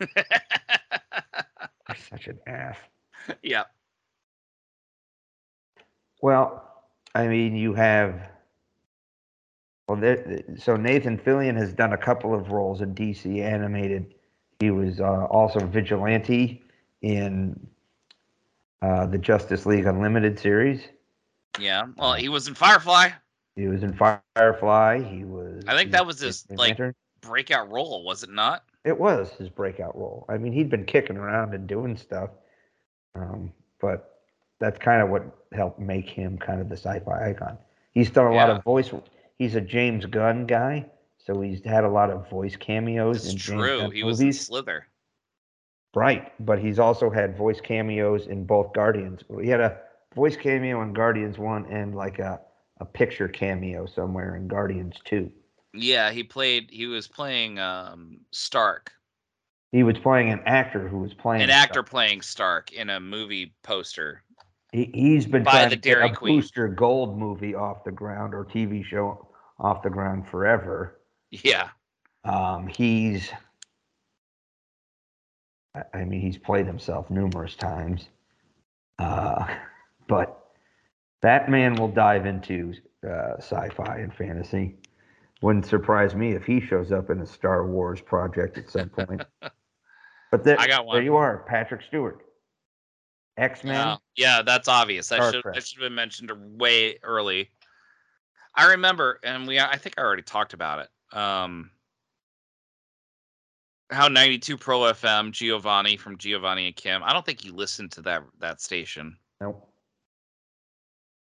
You're 0.00 1.96
such 2.10 2.26
an 2.28 2.38
ass. 2.46 2.76
yep. 3.42 3.66
Well, 6.22 6.62
I 7.14 7.26
mean, 7.26 7.54
you 7.56 7.74
have. 7.74 8.30
Well, 9.88 9.98
there, 9.98 10.42
so 10.56 10.76
Nathan 10.76 11.18
Fillion 11.18 11.56
has 11.56 11.72
done 11.74 11.92
a 11.92 11.98
couple 11.98 12.34
of 12.34 12.50
roles 12.50 12.80
in 12.80 12.94
DC 12.94 13.42
animated. 13.42 14.14
He 14.60 14.70
was 14.70 15.00
uh, 15.00 15.24
also 15.26 15.60
vigilante 15.66 16.62
in 17.02 17.68
uh, 18.80 19.04
the 19.06 19.18
Justice 19.18 19.66
League 19.66 19.84
Unlimited 19.84 20.38
series. 20.38 20.88
Yeah. 21.60 21.84
Well, 21.96 22.14
he 22.14 22.30
was 22.30 22.48
in 22.48 22.54
Firefly. 22.54 23.10
He 23.56 23.68
was 23.68 23.82
in 23.82 23.92
Firefly. 23.94 25.02
He 25.02 25.24
was. 25.24 25.62
I 25.68 25.76
think 25.76 25.90
that 25.92 26.06
was 26.06 26.20
his, 26.20 26.46
like- 26.50 26.70
Lantern. 26.70 26.94
Breakout 27.20 27.70
role, 27.70 28.04
was 28.04 28.22
it 28.22 28.30
not? 28.30 28.64
It 28.84 28.98
was 28.98 29.30
his 29.32 29.48
breakout 29.48 29.96
role. 29.96 30.26
I 30.28 30.36
mean, 30.36 30.52
he'd 30.52 30.70
been 30.70 30.84
kicking 30.84 31.16
around 31.16 31.54
and 31.54 31.66
doing 31.66 31.96
stuff, 31.96 32.30
um, 33.14 33.52
but 33.80 34.20
that's 34.60 34.78
kind 34.78 35.02
of 35.02 35.08
what 35.08 35.24
helped 35.52 35.78
make 35.78 36.08
him 36.08 36.38
kind 36.38 36.60
of 36.60 36.68
the 36.68 36.76
sci-fi 36.76 37.30
icon. 37.30 37.56
He's 37.92 38.10
done 38.10 38.26
a 38.26 38.34
lot 38.34 38.50
of 38.50 38.62
voice. 38.62 38.90
He's 39.38 39.54
a 39.54 39.60
James 39.60 40.04
Gunn 40.06 40.46
guy, 40.46 40.86
so 41.18 41.40
he's 41.40 41.64
had 41.64 41.84
a 41.84 41.88
lot 41.88 42.10
of 42.10 42.28
voice 42.28 42.56
cameos 42.56 43.32
It's 43.32 43.42
true. 43.42 43.80
Gunn 43.80 43.92
He 43.92 44.04
was 44.04 44.20
in. 44.20 44.32
Slither. 44.32 44.86
Right, 45.94 46.32
but 46.44 46.58
he's 46.58 46.78
also 46.78 47.08
had 47.08 47.36
voice 47.36 47.60
cameos 47.60 48.26
in 48.26 48.44
both 48.44 48.72
Guardians. 48.72 49.22
He 49.40 49.48
had 49.48 49.60
a 49.60 49.78
voice 50.14 50.36
cameo 50.36 50.82
in 50.82 50.92
Guardians 50.92 51.38
One 51.38 51.66
and 51.66 51.94
like 51.94 52.18
a 52.18 52.40
a 52.80 52.84
picture 52.84 53.28
cameo 53.28 53.86
somewhere 53.86 54.36
in 54.36 54.48
Guardians 54.48 54.96
Two. 55.04 55.30
Yeah, 55.74 56.10
he 56.10 56.22
played. 56.22 56.70
He 56.70 56.86
was 56.86 57.08
playing 57.08 57.58
um, 57.58 58.20
Stark, 58.30 58.92
He 59.72 59.82
was 59.82 59.98
playing 59.98 60.30
an 60.30 60.40
actor 60.46 60.88
who 60.88 60.98
was 60.98 61.12
playing 61.14 61.42
an 61.42 61.50
actor 61.50 61.82
playing 61.82 62.22
Stark 62.22 62.72
in 62.72 62.90
a 62.90 63.00
movie 63.00 63.52
poster. 63.62 64.22
He, 64.72 64.90
he's 64.94 65.26
been 65.26 65.42
By 65.44 65.50
trying 65.50 65.70
the 65.70 65.76
to 65.76 65.80
get 65.80 65.94
Dairy 65.94 66.10
a 66.10 66.14
Queen. 66.14 66.40
Booster 66.40 66.68
Gold 66.68 67.18
movie 67.18 67.54
off 67.54 67.84
the 67.84 67.92
ground 67.92 68.34
or 68.34 68.44
TV 68.44 68.84
show 68.84 69.28
off 69.58 69.82
the 69.82 69.90
ground 69.90 70.28
forever. 70.28 71.00
Yeah. 71.30 71.68
Um, 72.24 72.66
he's, 72.68 73.30
I- 75.74 75.84
I 75.98 76.04
mean, 76.04 76.20
he's 76.20 76.38
played 76.38 76.66
himself 76.66 77.10
numerous 77.10 77.54
times, 77.56 78.08
uh, 78.98 79.44
but 80.08 80.44
that 81.22 81.48
man 81.50 81.74
will 81.74 81.88
dive 81.88 82.26
into 82.26 82.74
uh, 83.06 83.36
sci-fi 83.38 83.98
and 83.98 84.14
fantasy. 84.14 84.76
Wouldn't 85.42 85.66
surprise 85.66 86.14
me 86.14 86.32
if 86.32 86.44
he 86.44 86.60
shows 86.60 86.92
up 86.92 87.10
in 87.10 87.20
a 87.20 87.26
Star 87.26 87.66
Wars 87.66 88.00
project 88.00 88.56
at 88.56 88.70
some 88.70 88.88
point. 88.88 89.22
but 90.30 90.44
there, 90.44 90.58
I 90.58 90.66
got 90.66 90.86
there 90.90 91.02
you 91.02 91.16
are, 91.16 91.44
Patrick 91.48 91.82
Stewart, 91.82 92.24
X 93.36 93.64
Men. 93.64 93.74
Yeah, 93.74 93.96
yeah, 94.16 94.42
that's 94.42 94.68
obvious. 94.68 95.08
That 95.08 95.32
should 95.32 95.44
that 95.44 95.66
should 95.66 95.80
have 95.80 95.88
been 95.88 95.94
mentioned 95.94 96.30
way 96.58 96.98
early. 97.02 97.50
I 98.54 98.70
remember, 98.70 99.20
and 99.24 99.46
we 99.46 99.58
I 99.58 99.76
think 99.76 99.96
I 99.98 100.02
already 100.02 100.22
talked 100.22 100.54
about 100.54 100.86
it. 100.86 101.16
Um, 101.16 101.70
how 103.90 104.08
92 104.08 104.56
Pro 104.56 104.80
FM 104.80 105.30
Giovanni 105.30 105.96
from 105.96 106.18
Giovanni 106.18 106.66
and 106.66 106.76
Kim. 106.76 107.02
I 107.02 107.12
don't 107.12 107.24
think 107.24 107.44
you 107.44 107.52
listened 107.52 107.92
to 107.92 108.02
that 108.02 108.22
that 108.38 108.60
station. 108.60 109.16
Nope. 109.40 109.68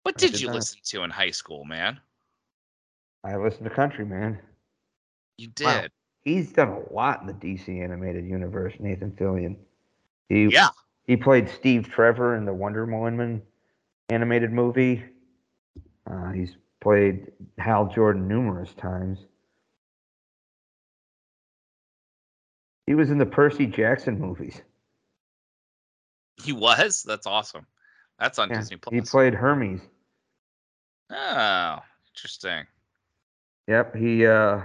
What 0.04 0.18
did 0.18 0.34
did 0.34 0.42
you 0.42 0.48
not. 0.48 0.58
listen 0.58 0.80
to 0.86 1.04
in 1.04 1.10
high 1.10 1.32
school, 1.32 1.66
man? 1.66 2.00
I 3.26 3.36
listen 3.38 3.64
to 3.64 3.70
country, 3.72 4.06
man. 4.06 4.40
You 5.38 5.48
Wow. 5.60 5.82
did. 5.82 5.92
He's 6.24 6.54
done 6.54 6.70
a 6.70 6.94
lot 6.94 7.22
in 7.22 7.28
the 7.28 7.34
DC 7.34 7.82
animated 7.84 8.26
universe, 8.26 8.74
Nathan 8.80 9.12
Fillion. 9.12 9.58
He 10.30 10.46
Yeah. 10.48 10.70
he 11.08 11.18
played 11.18 11.50
Steve 11.50 11.90
Trevor 11.90 12.36
in 12.36 12.46
the 12.46 12.54
Wonder 12.54 12.86
Woman 12.86 13.42
animated 14.10 14.52
movie. 14.52 15.04
Uh, 16.08 16.32
he's 16.32 16.56
played 16.82 17.32
Hal 17.58 17.88
Jordan 17.88 18.28
numerous 18.28 18.74
times. 18.76 19.20
He 22.86 22.94
was 22.94 23.10
in 23.10 23.18
the 23.18 23.26
Percy 23.26 23.66
Jackson 23.66 24.20
movies. 24.20 24.62
He 26.38 26.54
was. 26.54 27.02
That's 27.04 27.26
awesome. 27.26 27.66
That's 28.20 28.38
on 28.38 28.50
Yeah, 28.50 28.60
Disney 28.60 28.78
Plus. 28.78 28.94
He 28.94 29.02
played 29.02 29.34
Hermes. 29.34 29.82
oh, 31.10 31.80
interesting. 32.10 32.66
Yep, 33.68 33.96
he 33.96 34.26
uh 34.26 34.62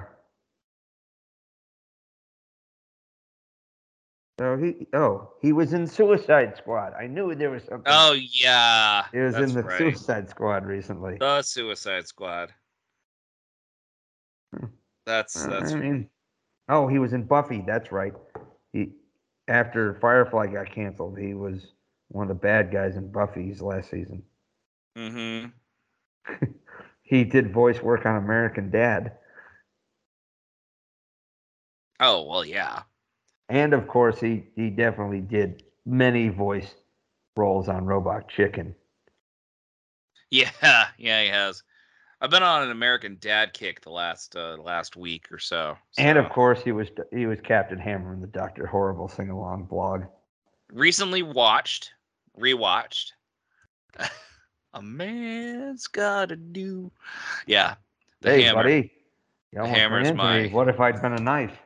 So 4.41 4.57
he 4.57 4.87
oh, 4.95 5.35
he 5.43 5.53
was 5.53 5.75
in 5.75 5.87
Suicide 5.87 6.57
Squad. 6.57 6.95
I 6.99 7.07
knew 7.07 7.35
there 7.35 7.51
was 7.51 7.63
something. 7.65 7.85
Oh 7.87 8.13
yeah. 8.13 9.05
he 9.13 9.19
was 9.19 9.35
in 9.35 9.53
the 9.53 9.63
right. 9.63 9.77
Suicide 9.77 10.31
Squad 10.31 10.65
recently. 10.65 11.19
The 11.21 11.43
Suicide 11.43 12.09
Squad. 12.09 12.51
Hmm. 14.57 14.69
That's 15.05 15.37
Uh, 15.37 15.47
that's 15.47 15.73
I 15.73 15.77
mean, 15.77 16.09
oh, 16.71 16.89
he 16.89 16.99
was 16.99 17.13
in 17.13 17.25
Buffy. 17.25 17.63
That's 17.67 17.93
right. 17.93 18.15
He 18.73 18.93
after 19.47 19.99
Firefly 20.01 20.47
got 20.47 20.73
canceled, 20.75 21.19
he 21.19 21.35
was 21.35 21.75
one 22.09 22.23
of 22.23 22.29
the 22.29 22.43
bad 22.43 22.73
guys 22.73 22.97
in 22.97 23.13
Buffy's 23.13 23.61
last 23.61 23.91
season. 23.91 24.23
hmm 24.97 25.49
He 27.11 27.25
did 27.25 27.53
voice 27.53 27.83
work 27.83 28.07
on 28.07 28.17
American 28.17 28.71
Dad, 28.71 29.19
Oh 31.99 32.23
well, 32.23 32.45
yeah. 32.45 32.83
and 33.49 33.75
of 33.75 33.89
course, 33.89 34.21
he 34.21 34.45
he 34.55 34.71
definitely 34.71 35.21
did 35.21 35.65
many 35.85 36.29
voice 36.29 36.75
roles 37.37 37.69
on 37.69 37.85
Robot 37.85 38.29
Chicken. 38.29 38.75
Yeah, 40.31 40.51
yeah, 40.99 41.23
he 41.23 41.29
has. 41.29 41.63
I've 42.21 42.31
been 42.31 42.43
on 42.43 42.63
an 42.63 42.71
American 42.71 43.17
Dad 43.19 43.55
kick 43.55 43.81
the 43.81 43.91
last 43.91 44.37
uh, 44.37 44.57
last 44.57 44.95
week 44.97 45.33
or 45.33 45.39
so. 45.39 45.77
And 45.99 46.17
of 46.17 46.31
course, 46.31 46.63
he 46.63 46.71
was 46.73 46.89
he 47.13 47.27
was 47.27 47.41
Captain 47.41 47.79
Hammer 47.79 48.15
in 48.15 48.21
the 48.21 48.27
Doctor 48.29 48.67
Horrible 48.67 49.09
sing 49.09 49.31
along 49.31 49.65
blog. 49.65 50.05
recently 50.73 51.23
watched, 51.23 51.91
rewatched. 52.39 53.13
A 54.75 54.83
man's 54.83 55.87
gotta 55.87 56.37
do. 56.37 56.91
Yeah, 57.47 57.75
the 58.21 58.31
hey, 58.31 58.43
hammer. 58.43 58.63
buddy, 58.63 58.93
you 59.53 59.61
ran 59.61 59.69
hammer's 59.75 60.09
me. 60.11 60.15
my- 60.15 60.47
What 60.49 60.69
if 60.69 60.79
I'd 60.81 61.01
been 61.03 61.13
a 61.13 61.21
knife? 61.21 61.59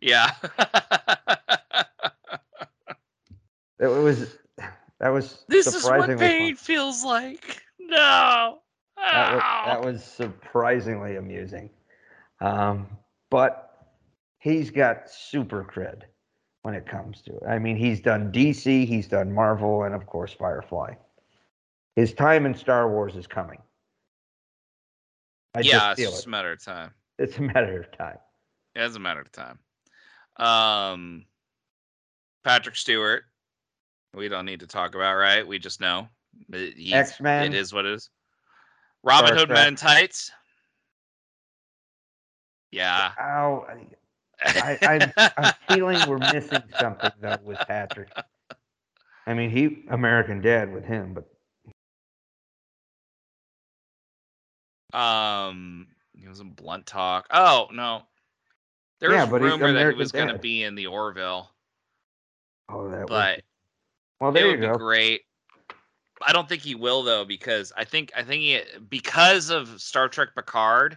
Yeah. 0.00 0.30
It 3.80 3.88
was 3.88 4.38
that 5.00 5.08
was 5.10 5.44
this 5.48 5.66
is 5.66 5.84
what 5.84 6.06
fun. 6.06 6.16
pain 6.18 6.56
feels 6.56 7.04
like. 7.04 7.62
No. 7.78 8.60
That 8.96 9.34
was, 9.34 9.42
that 9.66 9.84
was 9.84 10.04
surprisingly 10.04 11.16
amusing. 11.16 11.68
Um, 12.40 12.86
but 13.30 13.88
he's 14.38 14.70
got 14.70 15.10
super 15.10 15.64
cred 15.64 16.02
when 16.62 16.74
it 16.74 16.86
comes 16.86 17.20
to 17.22 17.36
it. 17.36 17.42
I 17.46 17.58
mean, 17.58 17.76
he's 17.76 18.00
done 18.00 18.32
DC, 18.32 18.86
he's 18.86 19.08
done 19.08 19.32
Marvel, 19.32 19.82
and 19.82 19.94
of 19.94 20.06
course 20.06 20.32
Firefly. 20.32 20.94
His 21.96 22.12
time 22.12 22.46
in 22.46 22.54
Star 22.54 22.88
Wars 22.90 23.16
is 23.16 23.26
coming. 23.26 23.58
I 25.54 25.60
yeah, 25.60 25.72
just 25.72 26.00
it's 26.00 26.10
just 26.10 26.22
it. 26.22 26.26
a 26.26 26.30
matter 26.30 26.52
of 26.52 26.64
time. 26.64 26.90
It's 27.18 27.38
a 27.38 27.42
matter 27.42 27.80
of 27.80 27.96
time. 27.96 28.18
Yeah, 28.74 28.86
It's 28.86 28.96
a 28.96 29.00
matter 29.00 29.20
of 29.20 29.30
time. 29.30 29.58
Um, 30.36 31.24
Patrick 32.42 32.76
Stewart. 32.76 33.24
We 34.14 34.28
don't 34.28 34.46
need 34.46 34.60
to 34.60 34.66
talk 34.66 34.94
about, 34.94 35.14
right? 35.14 35.46
We 35.46 35.58
just 35.58 35.80
know 35.80 36.08
X-Men. 36.52 37.52
It 37.52 37.54
is 37.54 37.72
what 37.72 37.84
it 37.84 37.92
is. 37.94 38.10
Robin 39.02 39.28
Star 39.28 39.38
Hood 39.38 39.48
Trek. 39.48 39.58
Men 39.58 39.68
in 39.68 39.76
Tights. 39.76 40.30
Yeah. 42.70 43.12
Oh, 43.20 43.66
I, 44.44 44.78
I, 44.82 45.12
I'm, 45.16 45.32
I'm 45.36 45.52
feeling 45.68 45.98
we're 46.08 46.18
missing 46.18 46.62
something 46.80 47.10
though 47.20 47.38
with 47.44 47.58
Patrick. 47.68 48.08
I 49.26 49.34
mean, 49.34 49.50
he 49.50 49.84
American 49.90 50.40
Dad 50.40 50.72
with 50.72 50.84
him, 50.84 51.14
but 51.14 51.28
Um, 54.94 55.88
he 56.16 56.28
was 56.28 56.40
in 56.40 56.50
Blunt 56.50 56.86
Talk. 56.86 57.26
Oh 57.30 57.68
no, 57.72 58.02
there 59.00 59.12
Yeah, 59.12 59.24
was 59.24 59.42
rumor 59.42 59.72
that 59.72 59.90
he 59.90 59.94
was 59.94 60.12
going 60.12 60.28
to 60.28 60.38
be 60.38 60.62
in 60.62 60.74
the 60.74 60.86
Orville, 60.86 61.50
oh, 62.68 62.88
that 62.90 63.06
but 63.06 63.42
well. 64.20 64.30
it 64.30 64.34
There 64.34 64.46
you 64.46 64.60
would 64.60 64.72
be 64.72 64.78
great. 64.78 65.22
I 66.26 66.32
don't 66.32 66.48
think 66.48 66.62
he 66.62 66.74
will 66.74 67.02
though 67.02 67.24
because 67.24 67.72
I 67.76 67.84
think 67.84 68.12
I 68.16 68.22
think 68.22 68.42
he 68.42 68.60
because 68.88 69.50
of 69.50 69.80
Star 69.80 70.08
Trek 70.08 70.28
Picard. 70.34 70.96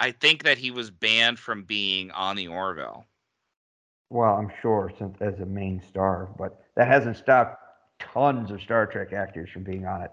I 0.00 0.10
think 0.12 0.44
that 0.44 0.58
he 0.58 0.70
was 0.70 0.90
banned 0.90 1.38
from 1.38 1.64
being 1.64 2.10
on 2.10 2.36
the 2.36 2.48
Orville. 2.48 3.06
Well, 4.10 4.34
I'm 4.34 4.50
sure 4.60 4.92
since 4.98 5.16
as 5.20 5.38
a 5.40 5.46
main 5.46 5.82
star, 5.88 6.28
but 6.38 6.64
that 6.76 6.88
hasn't 6.88 7.16
stopped 7.16 7.62
tons 7.98 8.50
of 8.50 8.60
Star 8.60 8.86
Trek 8.86 9.12
actors 9.12 9.48
from 9.50 9.62
being 9.64 9.86
on 9.86 10.02
it. 10.02 10.10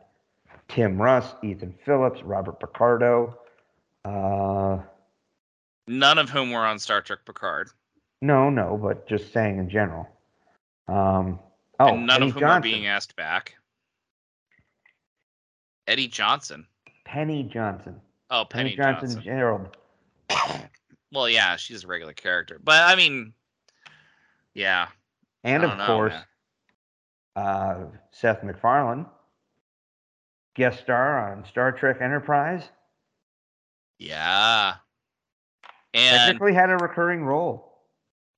Tim 0.69 1.01
Russ, 1.01 1.33
Ethan 1.43 1.73
Phillips, 1.83 2.21
Robert 2.23 2.59
Picardo. 2.59 3.37
Uh, 4.05 4.79
None 5.87 6.17
of 6.19 6.29
whom 6.29 6.51
were 6.51 6.65
on 6.65 6.77
Star 6.79 7.01
Trek 7.01 7.19
Picard, 7.25 7.69
no, 8.21 8.49
no, 8.49 8.77
but 8.81 9.07
just 9.07 9.33
saying 9.33 9.57
in 9.57 9.69
general. 9.69 10.07
Um, 10.87 11.39
oh, 11.79 11.89
and 11.95 12.05
none 12.05 12.19
Penny 12.19 12.27
of 12.27 12.33
whom 12.33 12.39
Johnson. 12.41 12.57
are 12.57 12.61
being 12.61 12.85
asked 12.87 13.15
back. 13.15 13.55
Eddie 15.87 16.07
Johnson. 16.07 16.67
Penny 17.05 17.43
Johnson. 17.43 17.99
Oh, 18.29 18.45
Penny, 18.45 18.75
Penny, 18.75 18.93
Johnson, 18.93 19.09
Johnson. 19.09 19.23
Jerald. 19.23 19.77
Well, 21.11 21.27
yeah, 21.27 21.55
she's 21.55 21.83
a 21.83 21.87
regular 21.87 22.13
character, 22.13 22.59
but 22.63 22.83
I 22.83 22.95
mean, 22.95 23.33
yeah, 24.53 24.89
And 25.43 25.63
of 25.63 25.75
know, 25.75 25.85
course, 25.87 26.13
uh, 27.35 27.85
Seth 28.11 28.43
MacFarlane, 28.43 29.07
guest 30.59 30.81
star 30.81 31.31
on 31.31 31.45
Star 31.49 31.71
Trek 31.71 31.97
Enterprise. 32.01 32.63
yeah, 33.97 34.75
and 35.93 36.17
Technically 36.17 36.53
had 36.53 36.69
a 36.69 36.75
recurring 36.77 37.23
role. 37.23 37.73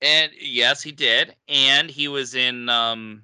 and 0.02 0.32
yes, 0.40 0.82
he 0.82 0.92
did, 0.92 1.36
and 1.50 1.90
he 1.90 2.08
was 2.08 2.36
in 2.36 2.70
um, 2.70 3.24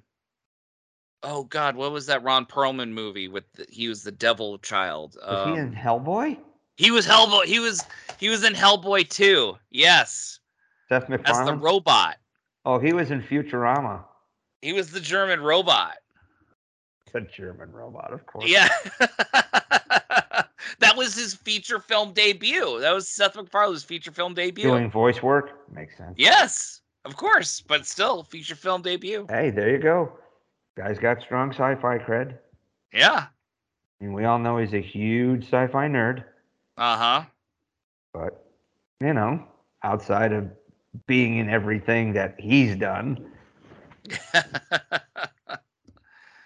oh 1.22 1.44
God, 1.44 1.76
what 1.76 1.92
was 1.92 2.06
that 2.06 2.22
Ron 2.22 2.44
Perlman 2.46 2.90
movie 2.90 3.28
with 3.28 3.44
the, 3.54 3.66
he 3.70 3.88
was 3.88 4.02
the 4.02 4.12
Devil 4.12 4.58
Child? 4.58 5.16
Was 5.26 5.46
he 5.46 5.60
in 5.60 5.68
Um, 5.68 5.74
Hellboy? 5.74 6.36
he 6.76 6.90
was 6.90 7.06
Hellboy. 7.06 7.44
He 7.44 7.58
was 7.60 7.84
he 8.18 8.28
was 8.28 8.44
in 8.44 8.52
Hellboy 8.52 9.08
too. 9.08 9.56
Yes, 9.70 10.40
Seth 10.88 11.08
MacFarlane. 11.08 11.40
as 11.42 11.46
the 11.46 11.54
robot. 11.56 12.16
oh, 12.64 12.78
he 12.78 12.92
was 12.92 13.10
in 13.10 13.22
Futurama. 13.22 14.04
He 14.60 14.72
was 14.72 14.90
the 14.90 15.00
German 15.00 15.40
robot. 15.40 15.98
The 17.12 17.20
German 17.22 17.72
robot, 17.72 18.12
of 18.12 18.26
course. 18.26 18.48
Yeah. 18.48 18.68
that 20.80 20.96
was 20.96 21.14
his 21.14 21.34
feature 21.34 21.80
film 21.80 22.12
debut. 22.12 22.80
That 22.80 22.92
was 22.92 23.08
Seth 23.08 23.34
MacFarlane's 23.36 23.84
feature 23.84 24.10
film 24.10 24.34
debut. 24.34 24.64
Doing 24.64 24.90
voice 24.90 25.22
work 25.22 25.70
makes 25.72 25.96
sense. 25.96 26.14
yes, 26.16 26.80
of 27.04 27.16
course, 27.16 27.60
but 27.60 27.86
still 27.86 28.22
feature 28.24 28.54
film 28.54 28.82
debut. 28.82 29.26
Hey, 29.28 29.50
there 29.50 29.70
you 29.70 29.78
go. 29.78 30.12
Guy's 30.76 30.98
got 30.98 31.20
strong 31.22 31.50
sci-fi 31.50 31.98
cred. 31.98 32.38
Yeah. 32.92 33.26
And 34.00 34.14
we 34.14 34.24
all 34.24 34.38
know 34.38 34.58
he's 34.58 34.74
a 34.74 34.80
huge 34.80 35.44
sci-fi 35.44 35.88
nerd. 35.88 36.24
Uh 36.76 36.96
huh. 36.96 37.24
But 38.12 38.44
you 39.00 39.12
know, 39.12 39.44
outside 39.82 40.32
of 40.32 40.48
being 41.06 41.38
in 41.38 41.48
everything 41.48 42.12
that 42.14 42.34
he's 42.38 42.76
done. 42.76 43.30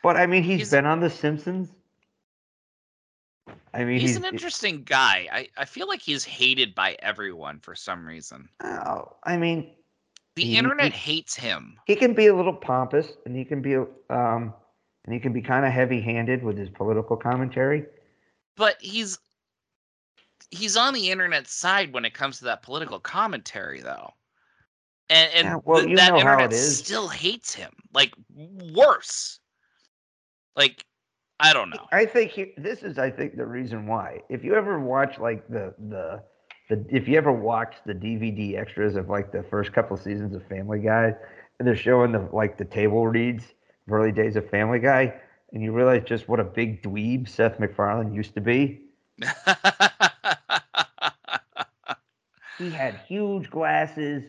but 0.02 0.16
I 0.16 0.26
mean, 0.26 0.42
he's 0.42 0.58
He's- 0.58 0.70
been 0.70 0.86
on 0.86 1.00
The 1.00 1.10
Simpsons. 1.10 1.68
I 3.74 3.84
mean, 3.84 3.98
he's, 4.00 4.10
he's, 4.10 4.16
an 4.16 4.24
interesting 4.24 4.82
guy. 4.84 5.26
I, 5.32 5.48
I 5.56 5.64
feel 5.64 5.88
like 5.88 6.00
he's 6.02 6.24
hated 6.24 6.74
by 6.74 6.94
everyone 7.00 7.58
for 7.58 7.74
some 7.74 8.06
reason. 8.06 8.48
Oh, 8.62 9.16
I 9.24 9.36
mean, 9.38 9.70
The 10.36 10.44
He- 10.44 10.58
internet 10.58 10.92
he- 10.92 11.14
hates 11.14 11.34
him. 11.34 11.78
he 11.86 11.96
can 11.96 12.12
be 12.14 12.26
a 12.26 12.34
little 12.36 12.52
pompous, 12.54 13.12
and 13.24 13.34
he 13.36 13.44
can 13.44 13.62
be, 13.62 13.76
um, 13.76 14.54
and 15.04 15.14
he 15.14 15.18
can 15.18 15.32
be 15.32 15.40
kind 15.42 15.64
of 15.64 15.72
heavy-handed 15.72 16.42
with 16.42 16.56
his 16.58 16.68
political 16.70 17.16
commentary. 17.16 17.84
But 18.56 18.76
he's 18.80 19.18
he's 20.50 20.76
on 20.76 20.92
the 20.92 21.10
internet 21.10 21.48
side 21.48 21.94
when 21.94 22.04
it 22.04 22.12
comes 22.12 22.38
to 22.38 22.44
that 22.44 22.62
political 22.62 23.00
commentary 23.00 23.80
though. 23.80 24.12
And 25.08 25.32
and 25.34 25.44
Yeah, 25.46 25.56
well, 25.64 25.78
th- 25.80 25.88
you 25.90 25.96
that 25.96 26.10
know 26.12 26.20
how 26.20 26.34
it 26.38 26.42
internet 26.42 26.52
is. 26.52 26.78
still 26.78 27.08
hates 27.08 27.54
him. 27.54 27.72
Like 27.94 28.12
worse. 28.74 29.40
Like 30.56 30.84
I 31.40 31.52
don't 31.52 31.70
know. 31.70 31.86
I 31.90 32.04
think 32.06 32.30
he, 32.30 32.52
this 32.56 32.82
is, 32.82 32.98
I 32.98 33.10
think, 33.10 33.36
the 33.36 33.46
reason 33.46 33.86
why. 33.86 34.20
If 34.28 34.44
you 34.44 34.54
ever 34.54 34.78
watch 34.78 35.18
like 35.18 35.46
the 35.48 35.74
the 35.88 36.22
the, 36.70 36.84
if 36.88 37.08
you 37.08 37.16
ever 37.18 37.32
watch 37.32 37.74
the 37.84 37.94
DVD 37.94 38.56
extras 38.58 38.94
of 38.96 39.08
like 39.08 39.32
the 39.32 39.42
first 39.42 39.72
couple 39.72 39.96
of 39.96 40.02
seasons 40.02 40.34
of 40.36 40.46
Family 40.46 40.78
Guy, 40.80 41.14
and 41.58 41.66
they're 41.66 41.76
showing 41.76 42.12
the 42.12 42.28
like 42.32 42.56
the 42.58 42.64
table 42.64 43.06
reads 43.08 43.44
of 43.86 43.92
early 43.92 44.12
days 44.12 44.36
of 44.36 44.48
Family 44.50 44.78
Guy, 44.78 45.12
and 45.52 45.62
you 45.62 45.72
realize 45.72 46.02
just 46.06 46.28
what 46.28 46.38
a 46.38 46.44
big 46.44 46.82
dweeb 46.82 47.28
Seth 47.28 47.58
MacFarlane 47.58 48.14
used 48.14 48.34
to 48.34 48.40
be. 48.40 48.82
He 52.58 52.70
had 52.70 53.00
huge 53.08 53.50
glasses, 53.50 54.22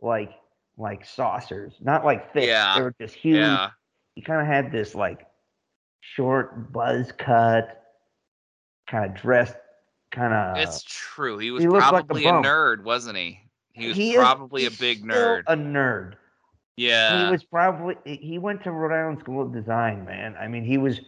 like 0.00 0.30
like 0.76 1.04
saucers, 1.04 1.74
not 1.80 2.04
like 2.04 2.32
thick. 2.32 2.46
Yeah, 2.46 2.76
They 2.76 2.82
were 2.82 2.94
just 3.00 3.14
huge. 3.14 3.36
yeah. 3.38 3.70
He 4.14 4.22
kind 4.22 4.40
of 4.40 4.46
had 4.46 4.70
this 4.70 4.94
like 4.94 5.26
short 6.00 6.72
buzz 6.72 7.12
cut, 7.18 7.82
kind 8.86 9.10
of 9.10 9.20
dressed, 9.20 9.56
kind 10.10 10.32
of. 10.34 10.56
it's 10.58 10.82
true. 10.82 11.38
He 11.38 11.50
was 11.50 11.62
he 11.62 11.68
looked 11.68 11.92
like 11.92 12.04
a 12.04 12.06
probably 12.06 12.24
a, 12.26 12.32
nerd, 12.32 12.82
wasn't 12.82 13.16
he? 13.16 13.40
He 13.72 13.88
was 13.88 13.96
He 13.96 14.10
is- 14.10 14.16
probably 14.16 14.66
a 14.66 14.70
big 14.70 15.04
nerd. 15.04 15.42
A 15.46 15.56
nerd. 15.56 16.14
yeah. 16.76 17.24
He 17.26 17.30
was 17.30 17.44
probably 17.44 17.96
he 18.04 18.38
went 18.38 18.62
to 18.64 18.72
Rhode 18.72 18.94
Island 18.94 19.20
School 19.20 19.42
of 19.42 19.52
Design, 19.52 20.04
man. 20.04 20.36
I 20.40 20.48
mean, 20.48 20.64
he 20.64 20.78
was 20.78 21.00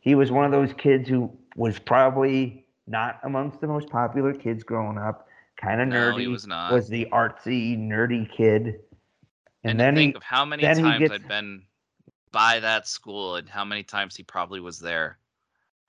he 0.00 0.14
was 0.14 0.30
one 0.30 0.44
of 0.44 0.52
those 0.52 0.72
kids 0.74 1.08
who 1.08 1.30
was 1.56 1.78
probably 1.78 2.64
not 2.86 3.18
amongst 3.24 3.60
the 3.60 3.66
most 3.66 3.88
popular 3.88 4.32
kids 4.32 4.62
growing 4.62 4.98
up. 4.98 5.28
Kind 5.60 5.80
of 5.80 5.88
nerdy. 5.88 6.12
no, 6.12 6.16
he 6.18 6.26
was 6.28 6.46
not. 6.46 6.70
was 6.72 6.86
the 6.86 7.06
artsy, 7.12 7.78
nerdy 7.78 8.30
kid. 8.30 8.80
And, 9.64 9.70
and 9.72 9.80
then 9.80 9.94
to 9.94 10.00
he 10.00 10.06
think 10.08 10.16
of 10.16 10.22
how 10.22 10.44
many 10.44 10.62
times 10.62 10.98
gets- 10.98 11.12
I'd 11.14 11.26
been 11.26 11.62
by 12.36 12.60
that 12.60 12.86
school 12.86 13.36
and 13.36 13.50
how 13.50 13.64
many 13.64 13.84
times 13.84 14.16
he 14.16 14.24
probably 14.24 14.60
was 14.60 14.80
there. 14.80 15.20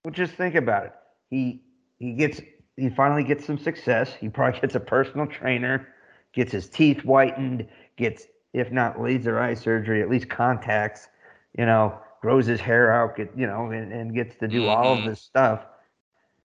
Well, 0.04 0.14
just 0.14 0.34
think 0.34 0.56
about 0.56 0.86
it. 0.86 0.94
He 1.30 1.62
he 2.00 2.14
gets 2.14 2.42
he 2.78 2.90
finally 2.90 3.24
gets 3.24 3.46
some 3.46 3.58
success. 3.58 4.14
He 4.14 4.30
probably 4.30 4.60
gets 4.60 4.76
a 4.76 4.80
personal 4.80 5.28
trainer, 5.28 5.88
gets 6.34 6.52
his 6.52 6.70
teeth 6.70 7.02
whitened, 7.02 7.68
gets 7.98 8.28
if 8.54 8.72
not 8.72 9.02
laser 9.02 9.40
eye 9.40 9.54
surgery, 9.56 10.02
at 10.02 10.10
least 10.10 10.30
contacts. 10.30 11.10
You 11.58 11.66
know, 11.66 11.98
grows 12.22 12.46
his 12.46 12.62
hair 12.62 12.94
out, 12.94 13.16
get 13.18 13.32
you 13.36 13.48
know, 13.48 13.72
and, 13.72 13.92
and 13.92 14.16
gets 14.16 14.36
to 14.38 14.48
do 14.48 14.68
all 14.68 14.98
of 14.98 15.04
Mhm. 15.04 15.06
this 15.06 15.22
stuff. 15.22 15.66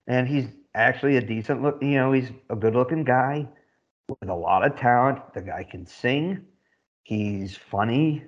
And 0.08 0.28
he's 0.28 0.48
actually 0.76 1.18
a 1.18 1.22
decent 1.22 1.62
look. 1.62 1.82
You 1.82 1.96
know, 1.96 2.12
he's 2.12 2.32
a 2.50 2.56
good 2.56 2.76
looking 2.76 3.04
guy 3.06 3.48
with 4.10 4.30
a 4.30 4.36
lot 4.36 4.66
of 4.66 4.76
talent. 4.78 5.34
The 5.34 5.42
guy 5.42 5.64
can 5.64 5.86
sing. 5.86 6.46
He's 7.04 7.56
funny. 7.56 8.26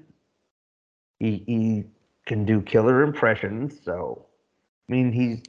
He 1.22 1.43
he 1.45 1.84
can 2.26 2.45
do 2.45 2.61
killer 2.64 3.03
impressions. 3.03 3.80
So, 3.85 4.26
I 4.89 4.91
mean, 4.91 5.11
he's 5.11 5.43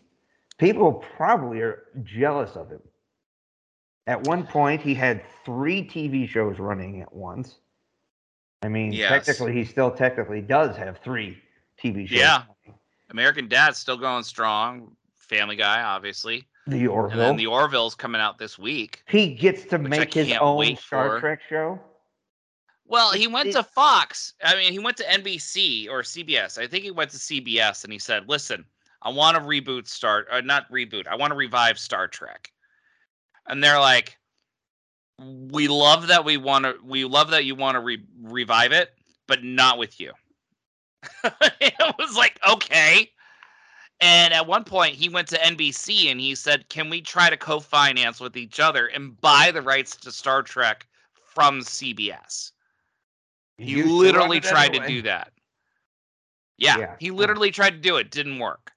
people 0.59 0.93
probably 1.17 1.61
are 1.63 1.85
jealous 2.03 2.57
of 2.57 2.69
him. 2.71 2.83
At 4.07 4.23
one 4.23 4.47
point, 4.47 4.83
he 4.83 4.93
had 4.95 5.23
three 5.47 5.83
TV 5.83 6.29
shows 6.29 6.59
running 6.59 7.01
at 7.01 7.11
once. 7.15 7.57
I 8.63 8.69
mean, 8.69 8.93
Yes. 8.93 9.09
technically, 9.27 9.55
he 9.55 9.65
still 9.65 9.91
technically 9.91 10.43
does 10.43 10.77
have 10.77 10.99
three 10.99 11.39
TV 11.83 12.07
shows. 12.07 12.19
Yeah. 12.19 12.43
running. 12.67 12.79
American 13.11 13.49
Dad's 13.49 13.79
still 13.79 13.97
going 13.97 14.25
strong. 14.25 14.95
Family 15.17 15.57
Guy, 15.57 15.83
obviously. 15.83 16.45
The 16.67 16.81
And 16.81 16.89
Orville. 16.89 17.19
then 17.19 17.37
the 17.37 17.47
Orville's 17.47 17.95
coming 17.95 18.21
out 18.21 18.37
this 18.39 18.59
week. 18.59 19.03
he 19.09 19.35
gets 19.35 19.65
to 19.67 19.79
make 19.79 20.13
his 20.13 20.33
own 20.39 20.77
Star 20.77 21.09
for. 21.15 21.21
Trek 21.21 21.41
show. 21.49 21.81
Well, 22.93 23.13
he 23.13 23.27
went 23.27 23.53
to 23.53 23.63
Fox. 23.63 24.35
I 24.45 24.55
mean, 24.55 24.71
he 24.71 24.79
went 24.79 24.99
to 24.99 25.05
NBC 25.05 25.89
or 25.89 26.03
CBS. 26.03 26.59
I 26.59 26.67
think 26.67 26.85
he 26.85 26.91
went 26.91 27.11
to 27.13 27.17
CBS 27.17 27.85
and 27.85 27.93
he 27.93 27.99
said, 27.99 28.29
"Listen, 28.29 28.67
I 29.01 29.09
want 29.09 29.35
to 29.35 29.43
reboot 29.43 29.89
Star, 29.89 30.27
uh, 30.31 30.43
not 30.43 30.71
reboot. 30.71 31.07
I 31.07 31.17
want 31.17 31.31
to 31.31 31.35
revive 31.35 31.79
Star 31.79 32.07
Trek." 32.07 32.53
And 33.47 33.65
they're 33.65 33.81
like, 33.81 34.19
"We 35.19 35.69
love 35.69 36.09
that 36.09 36.27
we 36.27 36.37
want 36.37 36.67
to. 36.67 36.77
We 36.85 37.07
love 37.07 37.31
that 37.31 37.47
you 37.47 37.55
want 37.55 37.77
to 37.77 37.81
re- 37.81 38.05
revive 38.21 38.73
it, 38.73 38.91
but 39.27 39.43
not 39.43 39.79
with 39.79 39.99
you." 39.99 40.13
it 41.63 41.95
was 41.99 42.15
like, 42.15 42.39
okay. 42.47 43.11
And 44.03 44.35
at 44.35 44.47
one 44.47 44.65
point, 44.65 44.97
he 44.97 45.09
went 45.09 45.29
to 45.29 45.39
NBC 45.39 46.11
and 46.11 46.21
he 46.21 46.35
said, 46.35 46.69
"Can 46.69 46.91
we 46.91 47.01
try 47.01 47.31
to 47.31 47.39
co-finance 47.39 48.21
with 48.21 48.37
each 48.37 48.61
other 48.61 48.89
and 48.89 49.19
buy 49.23 49.51
the 49.51 49.63
rights 49.63 49.97
to 49.97 50.13
Star 50.13 50.43
Trek 50.43 50.87
from 51.15 51.61
CBS?" 51.63 52.53
He 53.63 53.83
literally 53.83 54.39
it 54.39 54.43
tried 54.45 54.73
to 54.75 54.87
do 54.87 55.03
that. 55.03 55.33
Yeah, 56.59 56.79
Yeah. 56.79 56.97
he 57.01 57.11
literally 57.11 57.51
tried 57.51 57.71
to 57.71 57.79
do 57.79 57.97
it. 57.97 58.11
Didn't 58.11 58.39
work. 58.39 58.73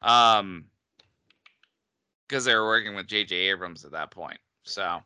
Um, 0.00 0.64
because 2.28 2.44
they 2.44 2.54
were 2.54 2.66
working 2.66 2.94
with 2.94 3.06
J.J. 3.06 3.36
Abrams 3.36 3.84
at 3.84 3.92
that 3.92 4.10
point. 4.10 4.38
So, 4.64 4.82
Uh, 4.82 5.00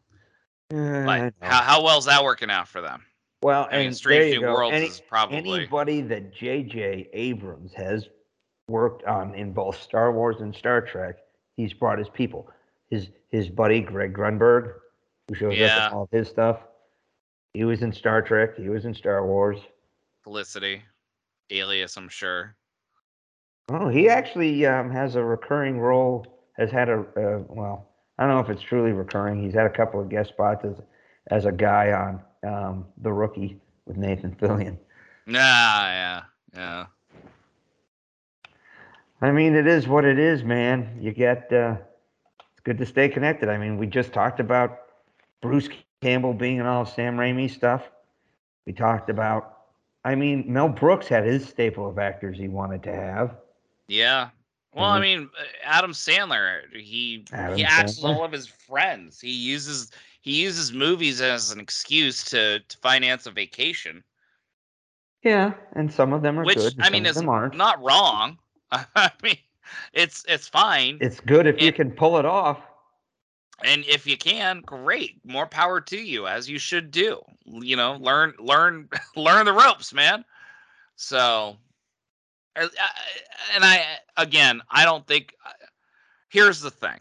but 0.70 1.08
I 1.08 1.32
how 1.40 1.82
well 1.82 1.98
is 1.98 2.04
that 2.04 2.22
working 2.22 2.50
out 2.50 2.68
for 2.68 2.80
them? 2.80 3.04
well, 3.42 3.68
I 3.70 3.78
mean, 3.78 3.92
Strange 3.92 4.34
New 4.34 4.40
go. 4.42 4.52
Worlds 4.54 4.74
Any- 4.76 4.86
is 4.86 5.00
probably 5.00 5.38
anybody 5.38 6.00
that 6.02 6.32
J.J. 6.32 7.08
Abrams 7.12 7.72
has 7.74 8.08
worked 8.68 9.04
on 9.04 9.34
in 9.34 9.52
both 9.52 9.80
Star 9.80 10.12
Wars 10.12 10.40
and 10.40 10.54
Star 10.54 10.80
Trek, 10.80 11.16
he's 11.56 11.72
brought 11.72 11.98
his 11.98 12.08
people. 12.08 12.48
His 12.90 13.08
his 13.28 13.48
buddy 13.48 13.80
Greg 13.80 14.14
Grunberg, 14.14 14.74
who 15.28 15.34
shows 15.34 15.52
up 15.52 15.58
Yeah. 15.58 15.88
in 15.88 15.92
all 15.92 16.08
his 16.12 16.28
stuff. 16.28 16.60
He 17.56 17.64
was 17.64 17.80
in 17.80 17.90
Star 17.90 18.20
Trek. 18.20 18.54
He 18.54 18.68
was 18.68 18.84
in 18.84 18.92
Star 18.92 19.26
Wars. 19.26 19.58
Felicity, 20.22 20.82
Alias. 21.50 21.96
I'm 21.96 22.10
sure. 22.10 22.54
Oh, 23.70 23.88
he 23.88 24.10
actually 24.10 24.66
um, 24.66 24.90
has 24.90 25.16
a 25.16 25.24
recurring 25.24 25.80
role. 25.80 26.26
Has 26.58 26.70
had 26.70 26.90
a 26.90 26.98
uh, 26.98 27.44
well, 27.48 27.88
I 28.18 28.26
don't 28.26 28.34
know 28.34 28.40
if 28.40 28.50
it's 28.50 28.60
truly 28.60 28.92
recurring. 28.92 29.42
He's 29.42 29.54
had 29.54 29.64
a 29.64 29.70
couple 29.70 29.98
of 29.98 30.10
guest 30.10 30.28
spots 30.28 30.66
as 30.66 30.82
as 31.28 31.46
a 31.46 31.50
guy 31.50 31.92
on 31.92 32.20
um, 32.46 32.84
The 33.00 33.10
Rookie 33.10 33.58
with 33.86 33.96
Nathan 33.96 34.36
Fillion. 34.36 34.76
Nah, 35.28 35.40
yeah, 35.40 36.22
yeah. 36.54 36.86
I 39.20 39.32
mean, 39.32 39.56
it 39.56 39.66
is 39.66 39.88
what 39.88 40.04
it 40.04 40.20
is, 40.20 40.44
man. 40.44 40.98
You 41.00 41.10
get 41.10 41.50
uh, 41.50 41.78
it's 42.38 42.60
good 42.62 42.76
to 42.78 42.86
stay 42.86 43.08
connected. 43.08 43.48
I 43.48 43.56
mean, 43.56 43.78
we 43.78 43.86
just 43.86 44.12
talked 44.12 44.38
about 44.40 44.78
Bruce 45.40 45.68
Campbell 46.06 46.34
being 46.34 46.58
in 46.58 46.66
all 46.66 46.82
of 46.82 46.88
Sam 46.88 47.16
Raimi 47.16 47.50
stuff. 47.50 47.82
We 48.64 48.72
talked 48.72 49.10
about, 49.10 49.56
I 50.04 50.14
mean, 50.14 50.44
Mel 50.46 50.68
Brooks 50.68 51.08
had 51.08 51.24
his 51.24 51.44
staple 51.48 51.88
of 51.88 51.98
actors 51.98 52.38
he 52.38 52.46
wanted 52.46 52.84
to 52.84 52.92
have. 52.92 53.34
Yeah. 53.88 54.30
Well, 54.72 54.84
I 54.84 55.00
mean, 55.00 55.28
Adam 55.64 55.92
Sandler, 55.92 56.60
he 56.72 57.24
Adam 57.32 57.56
he 57.56 57.64
acts 57.64 57.98
Sandler. 57.98 58.04
all 58.04 58.24
of 58.24 58.30
his 58.30 58.46
friends. 58.46 59.20
He 59.20 59.32
uses 59.32 59.90
he 60.20 60.40
uses 60.42 60.72
movies 60.72 61.20
as 61.20 61.50
an 61.50 61.58
excuse 61.58 62.22
to 62.26 62.60
to 62.60 62.78
finance 62.78 63.26
a 63.26 63.30
vacation, 63.32 64.04
Yeah, 65.24 65.54
and 65.72 65.92
some 65.92 66.12
of 66.12 66.22
them 66.22 66.38
are 66.38 66.44
which 66.44 66.56
good. 66.58 66.74
I 66.78 66.90
mean 66.90 67.04
some 67.04 67.06
of 67.06 67.10
is 67.10 67.16
them 67.16 67.28
aren't. 67.28 67.54
wrong. 67.82 68.38
I 68.70 69.10
mean, 69.22 69.38
it's 69.92 70.24
it's 70.28 70.46
fine, 70.46 70.98
It's 71.00 71.20
good 71.20 71.46
if 71.46 71.60
you 71.60 71.72
can 71.72 71.90
pull 71.90 72.18
it 72.18 72.26
off. 72.26 72.60
And 73.64 73.84
if 73.86 74.06
you 74.06 74.16
can, 74.16 74.60
great, 74.60 75.20
more 75.24 75.46
power 75.46 75.80
to 75.80 75.98
you, 75.98 76.26
as 76.26 76.48
you 76.48 76.58
should 76.58 76.90
do. 76.90 77.20
You 77.44 77.76
know, 77.76 77.96
learn 78.00 78.34
learn 78.38 78.88
learn 79.16 79.46
the 79.46 79.52
ropes, 79.52 79.92
man. 79.94 80.24
So, 80.96 81.56
and 82.56 82.70
I 83.64 83.84
again, 84.16 84.62
I 84.70 84.84
don't 84.84 85.06
think. 85.06 85.34
uh, 85.44 85.50
Here's 86.28 86.60
the 86.60 86.70
thing. 86.70 87.00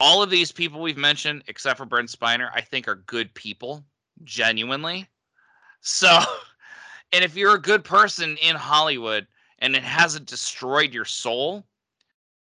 All 0.00 0.22
of 0.22 0.30
these 0.30 0.52
people 0.52 0.80
we've 0.80 0.96
mentioned, 0.96 1.44
except 1.48 1.78
for 1.78 1.86
Brent 1.86 2.10
Spiner, 2.10 2.50
I 2.54 2.60
think 2.60 2.86
are 2.86 2.96
good 3.06 3.32
people, 3.34 3.84
genuinely. 4.24 5.08
So, 5.80 6.20
and 7.12 7.24
if 7.24 7.36
you're 7.36 7.54
a 7.54 7.60
good 7.60 7.84
person 7.84 8.36
in 8.38 8.56
Hollywood 8.56 9.26
and 9.60 9.74
it 9.74 9.82
hasn't 9.82 10.26
destroyed 10.26 10.92
your 10.92 11.04
soul, 11.06 11.64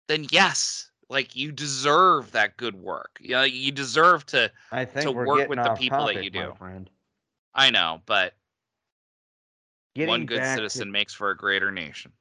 then 0.07 0.25
yes, 0.31 0.91
like 1.13 1.35
you 1.35 1.51
deserve 1.51 2.31
that 2.31 2.57
good 2.57 2.75
work. 2.75 3.19
You 3.21 3.31
know, 3.31 3.43
you 3.43 3.71
deserve 3.71 4.25
to. 4.27 4.51
I 4.71 4.83
think 4.83 5.05
to 5.05 5.11
work 5.11 5.47
with 5.47 5.63
the 5.63 5.75
people 5.75 6.07
that 6.07 6.23
you 6.23 6.29
do. 6.29 6.53
friend. 6.57 6.89
I 7.55 7.69
know, 7.69 8.01
but 8.05 8.33
Getting 9.95 10.09
one 10.09 10.25
good 10.25 10.39
back 10.39 10.55
to- 10.57 10.69
citizen 10.69 10.91
makes 10.91 11.13
for 11.13 11.29
a 11.29 11.37
greater 11.37 11.71
nation. 11.71 12.11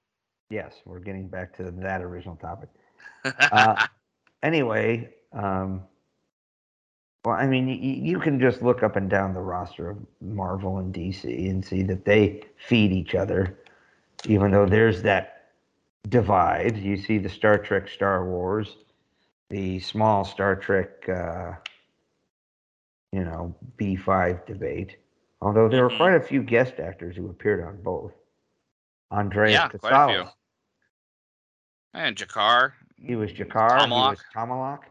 yes, 0.50 0.74
we're 0.84 0.98
getting 1.00 1.26
back 1.26 1.56
to 1.56 1.70
that 1.70 2.02
original 2.02 2.36
topic. 2.36 2.68
Uh, 3.24 3.86
anyway, 4.42 5.08
um, 5.32 5.82
well, 7.24 7.34
I 7.36 7.46
mean, 7.46 7.68
you 7.68 8.18
can 8.18 8.38
just 8.38 8.60
look 8.62 8.82
up 8.82 8.96
and 8.96 9.08
down 9.08 9.32
the 9.32 9.40
roster 9.40 9.88
of 9.88 9.98
Marvel 10.20 10.76
and 10.78 10.92
DC 10.92 11.24
and 11.48 11.64
see 11.64 11.82
that 11.84 12.04
they 12.04 12.42
feed 12.68 12.92
each 12.92 13.14
other, 13.14 13.58
even 14.26 14.50
though 14.50 14.66
there's 14.66 15.00
that 15.02 15.31
divide. 16.08 16.76
You 16.76 16.96
see 16.96 17.18
the 17.18 17.28
Star 17.28 17.58
Trek, 17.58 17.88
Star 17.88 18.28
Wars, 18.28 18.76
the 19.50 19.78
small 19.80 20.24
Star 20.24 20.56
Trek, 20.56 21.08
uh, 21.08 21.54
you 23.12 23.24
know, 23.24 23.54
B5 23.76 24.44
debate. 24.46 24.96
Although 25.40 25.68
there 25.68 25.88
Mhm. 25.88 25.90
were 25.92 25.96
quite 25.96 26.14
a 26.14 26.20
few 26.20 26.42
guest 26.42 26.74
actors 26.78 27.16
who 27.16 27.28
appeared 27.28 27.64
on 27.66 27.82
both. 27.82 28.12
Andreas 29.10 29.52
Yeah, 29.54 29.68
quite 29.68 29.92
a 29.92 30.08
few. 30.24 30.30
And 31.94 32.16
G'Kar. 32.16 32.72
he 32.96 33.16
was 33.16 33.30
G'Kar, 33.32 33.84
he 33.84 33.90
Tomalak. 33.90 34.10
was 34.10 34.24
Tomalak. 34.34 34.84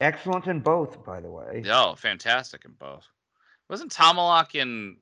Excellent 0.00 0.46
in 0.48 0.58
both, 0.60 1.04
by 1.04 1.20
the 1.20 1.30
way. 1.30 1.62
Oh, 1.68 1.94
fantastic 1.94 2.64
in 2.64 2.72
both. 2.72 3.06
Wasn't 3.68 3.92
Tomalak 3.92 4.56
in? 4.56 5.00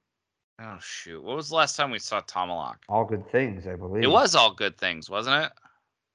Oh 0.62 0.78
shoot! 0.80 1.22
What 1.22 1.36
was 1.36 1.48
the 1.48 1.54
last 1.54 1.76
time 1.76 1.90
we 1.90 1.98
saw 1.98 2.20
Tomalak? 2.20 2.76
All 2.88 3.04
good 3.04 3.30
things, 3.30 3.66
I 3.66 3.76
believe. 3.76 4.04
It 4.04 4.10
was 4.10 4.34
all 4.34 4.52
good 4.52 4.76
things, 4.76 5.08
wasn't 5.08 5.46
it? 5.46 5.52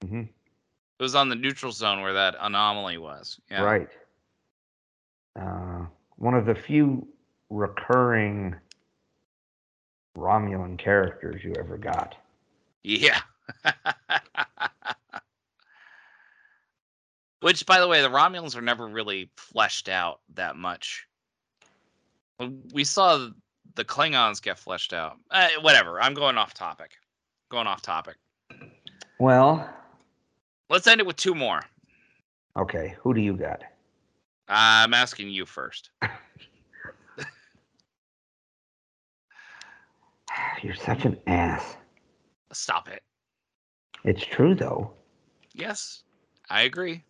hmm 0.07 0.21
It 0.21 1.03
was 1.03 1.15
on 1.15 1.29
the 1.29 1.35
neutral 1.35 1.71
zone 1.71 2.01
where 2.01 2.13
that 2.13 2.35
anomaly 2.39 2.99
was. 2.99 3.39
Yeah. 3.49 3.63
right. 3.63 3.89
Uh, 5.39 5.85
one 6.17 6.35
of 6.35 6.45
the 6.45 6.53
few 6.55 7.07
recurring 7.49 8.55
Romulan 10.15 10.77
characters 10.77 11.43
you 11.43 11.53
ever 11.57 11.77
got. 11.77 12.15
Yeah. 12.83 13.19
Which, 17.41 17.65
by 17.65 17.79
the 17.79 17.87
way, 17.87 18.01
the 18.01 18.09
Romulans 18.09 18.55
are 18.55 18.61
never 18.61 18.87
really 18.87 19.29
fleshed 19.37 19.89
out 19.89 20.21
that 20.35 20.55
much. 20.55 21.07
We 22.73 22.83
saw 22.83 23.29
the 23.75 23.85
Klingons 23.85 24.41
get 24.41 24.57
fleshed 24.57 24.93
out. 24.93 25.17
Uh, 25.29 25.49
whatever. 25.61 26.01
I'm 26.01 26.13
going 26.13 26.37
off 26.37 26.53
topic. 26.53 26.91
Going 27.49 27.67
off 27.67 27.81
topic. 27.81 28.15
Well, 29.19 29.69
Let's 30.69 30.87
end 30.87 30.99
it 30.99 31.05
with 31.05 31.15
two 31.17 31.35
more. 31.35 31.61
okay, 32.57 32.95
who 33.01 33.13
do 33.13 33.21
you 33.21 33.33
got? 33.33 33.61
I'm 34.47 34.93
asking 34.95 35.29
you 35.29 35.45
first. 35.45 35.91
You're 40.63 40.75
such 40.75 41.05
an 41.05 41.17
ass. 41.27 41.77
Stop 42.51 42.89
it. 42.89 43.03
It's 44.03 44.25
true 44.25 44.55
though. 44.55 44.91
Yes, 45.53 46.03
I 46.49 46.63
agree. 46.63 47.03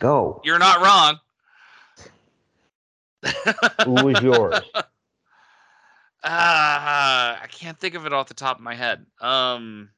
Go. 0.00 0.40
You're 0.44 0.58
not 0.58 0.82
wrong. 0.82 1.20
Who 3.84 3.92
was 4.06 4.20
yours? 4.22 4.60
Uh, 6.22 7.38
I 7.42 7.46
can't 7.50 7.78
think 7.78 7.94
of 7.94 8.06
it 8.06 8.12
off 8.12 8.28
the 8.28 8.34
top 8.34 8.56
of 8.58 8.62
my 8.62 8.74
head. 8.74 9.06
Um, 9.20 9.90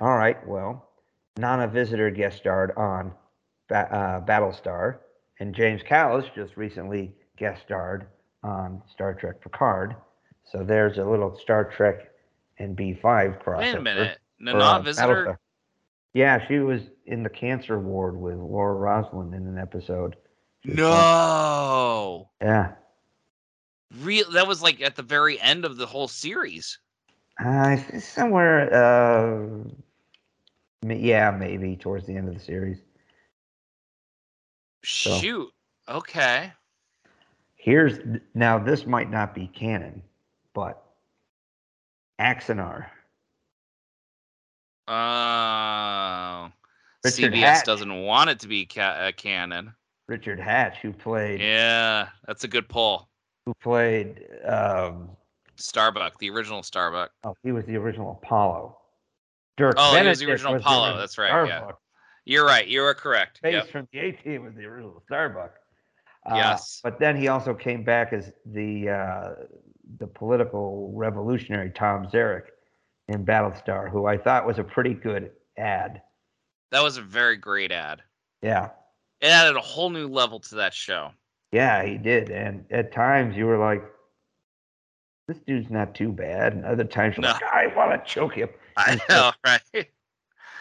All 0.00 0.16
right. 0.16 0.44
Well, 0.46 0.88
Nana 1.36 1.68
Visitor 1.68 2.10
guest 2.10 2.38
starred 2.38 2.72
on 2.76 3.12
ba- 3.68 3.94
uh, 3.94 4.20
Battlestar, 4.24 4.98
and 5.38 5.54
James 5.54 5.82
Callis 5.82 6.26
just 6.34 6.56
recently 6.56 7.12
guest 7.36 7.62
starred 7.64 8.08
on 8.42 8.82
Star 8.90 9.14
Trek 9.14 9.40
Picard. 9.40 9.94
So 10.44 10.64
there's 10.64 10.98
a 10.98 11.04
little 11.04 11.38
Star 11.38 11.64
Trek 11.64 12.10
and 12.58 12.76
B5 12.76 13.42
crossover. 13.42 13.58
wait 13.58 13.74
a 13.76 13.80
minute. 13.80 14.18
Nana 14.40 14.58
uh, 14.58 14.80
Visitor. 14.80 15.26
Battlestar. 15.26 15.36
Yeah, 16.14 16.44
she 16.48 16.58
was 16.58 16.80
in 17.06 17.22
the 17.22 17.28
cancer 17.28 17.78
ward 17.78 18.16
with 18.16 18.36
Laura 18.36 18.74
Roslin 18.74 19.34
in 19.34 19.46
an 19.46 19.58
episode. 19.58 20.16
She 20.64 20.70
was 20.70 20.78
fun. 20.78 20.88
No. 20.88 22.30
Yeah. 22.40 22.72
Real. 24.00 24.30
That 24.32 24.46
was 24.46 24.62
like 24.62 24.80
at 24.80 24.96
the 24.96 25.02
very 25.02 25.40
end 25.40 25.64
of 25.64 25.76
the 25.76 25.86
whole 25.86 26.08
series. 26.08 26.78
Uh, 27.44 27.76
somewhere, 28.00 28.74
uh, 28.74 29.48
yeah, 30.86 31.30
maybe 31.30 31.76
towards 31.76 32.06
the 32.06 32.16
end 32.16 32.28
of 32.28 32.34
the 32.34 32.40
series. 32.40 32.78
Shoot. 34.82 35.52
Okay. 35.88 36.52
Here's 37.56 37.98
now 38.34 38.58
this 38.58 38.86
might 38.86 39.10
not 39.10 39.34
be 39.34 39.48
canon, 39.48 40.02
but 40.54 40.82
Axanar. 42.20 42.86
Oh, 44.86 46.50
Richard 47.04 47.32
CBS 47.32 47.40
Hatch. 47.40 47.66
doesn't 47.66 48.02
want 48.02 48.30
it 48.30 48.40
to 48.40 48.48
be 48.48 48.64
ca- 48.64 48.80
uh, 48.80 49.12
canon. 49.12 49.74
Richard 50.06 50.40
Hatch, 50.40 50.78
who 50.78 50.92
played 50.92 51.40
Yeah, 51.40 52.08
that's 52.26 52.44
a 52.44 52.48
good 52.48 52.68
pull. 52.68 53.08
Who 53.48 53.54
played 53.62 54.26
um, 54.46 55.08
Starbuck, 55.56 56.18
the 56.18 56.28
original 56.28 56.62
Starbuck. 56.62 57.10
oh, 57.24 57.34
he 57.42 57.50
was 57.50 57.64
the 57.64 57.76
original 57.76 58.20
Apollo. 58.22 58.76
Dirk 59.56 59.74
Oh, 59.78 59.96
he 59.96 60.06
was 60.06 60.18
the 60.18 60.26
Benedict 60.26 60.30
original 60.30 60.56
Apollo, 60.56 60.98
that's 60.98 61.16
right, 61.16 61.48
yeah. 61.48 61.70
You're 62.26 62.44
right. 62.44 62.68
You 62.68 62.84
are 62.84 62.92
correct. 62.92 63.38
Face 63.38 63.54
Yep. 63.54 63.70
from 63.70 63.88
the 63.90 64.00
A 64.00 64.12
Team 64.12 64.44
was 64.44 64.54
the 64.54 64.66
original 64.66 65.02
Starbuck. 65.06 65.54
Uh, 66.30 66.34
Yes. 66.34 66.80
but 66.84 66.98
then 67.00 67.16
he 67.16 67.28
also 67.28 67.54
came 67.54 67.82
back 67.84 68.12
as 68.12 68.30
the 68.44 68.90
uh, 68.90 69.28
the 69.98 70.06
political 70.06 70.92
revolutionary 70.94 71.70
Tom 71.70 72.06
Zarek 72.08 72.48
in 73.08 73.24
Battlestar, 73.24 73.90
who 73.90 74.04
I 74.04 74.18
thought 74.18 74.46
was 74.46 74.58
a 74.58 74.64
pretty 74.64 74.92
good 74.92 75.30
ad. 75.56 76.02
That 76.70 76.82
was 76.82 76.98
a 76.98 77.02
very 77.02 77.38
great 77.38 77.72
ad. 77.72 78.02
Yeah, 78.42 78.68
It 79.22 79.28
added 79.28 79.56
a 79.56 79.60
whole 79.62 79.88
new 79.88 80.06
level 80.06 80.38
to 80.40 80.56
that 80.56 80.74
show. 80.74 81.12
Yeah, 81.52 81.84
he 81.84 81.96
did. 81.96 82.30
And 82.30 82.64
at 82.70 82.92
times 82.92 83.36
you 83.36 83.46
were 83.46 83.58
like, 83.58 83.82
"This 85.26 85.38
dude's 85.40 85.70
not 85.70 85.94
too 85.94 86.12
bad," 86.12 86.52
and 86.52 86.64
other 86.64 86.84
times 86.84 87.16
you're 87.16 87.24
No. 87.24 87.32
like, 87.32 87.42
"I 87.42 87.66
want 87.74 87.92
to 87.92 88.10
choke 88.10 88.34
him." 88.34 88.48
I 88.76 89.00
know, 89.08 89.32
right? 89.44 89.88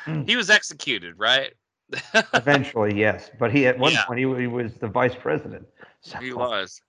Mm. 0.05 0.27
he 0.27 0.35
was 0.35 0.49
executed, 0.49 1.15
right? 1.17 1.53
Eventually, 2.33 2.97
yes, 2.97 3.29
but 3.39 3.51
he 3.51 3.67
at 3.67 3.77
one 3.77 3.91
Yeah. 3.93 4.05
point 4.05 4.19
he, 4.19 4.25
he 4.41 4.47
was 4.47 4.75
the 4.75 4.87
vice 4.87 5.15
president. 5.15 5.67
So, 6.01 6.17
he 6.19 6.33
was. 6.33 6.81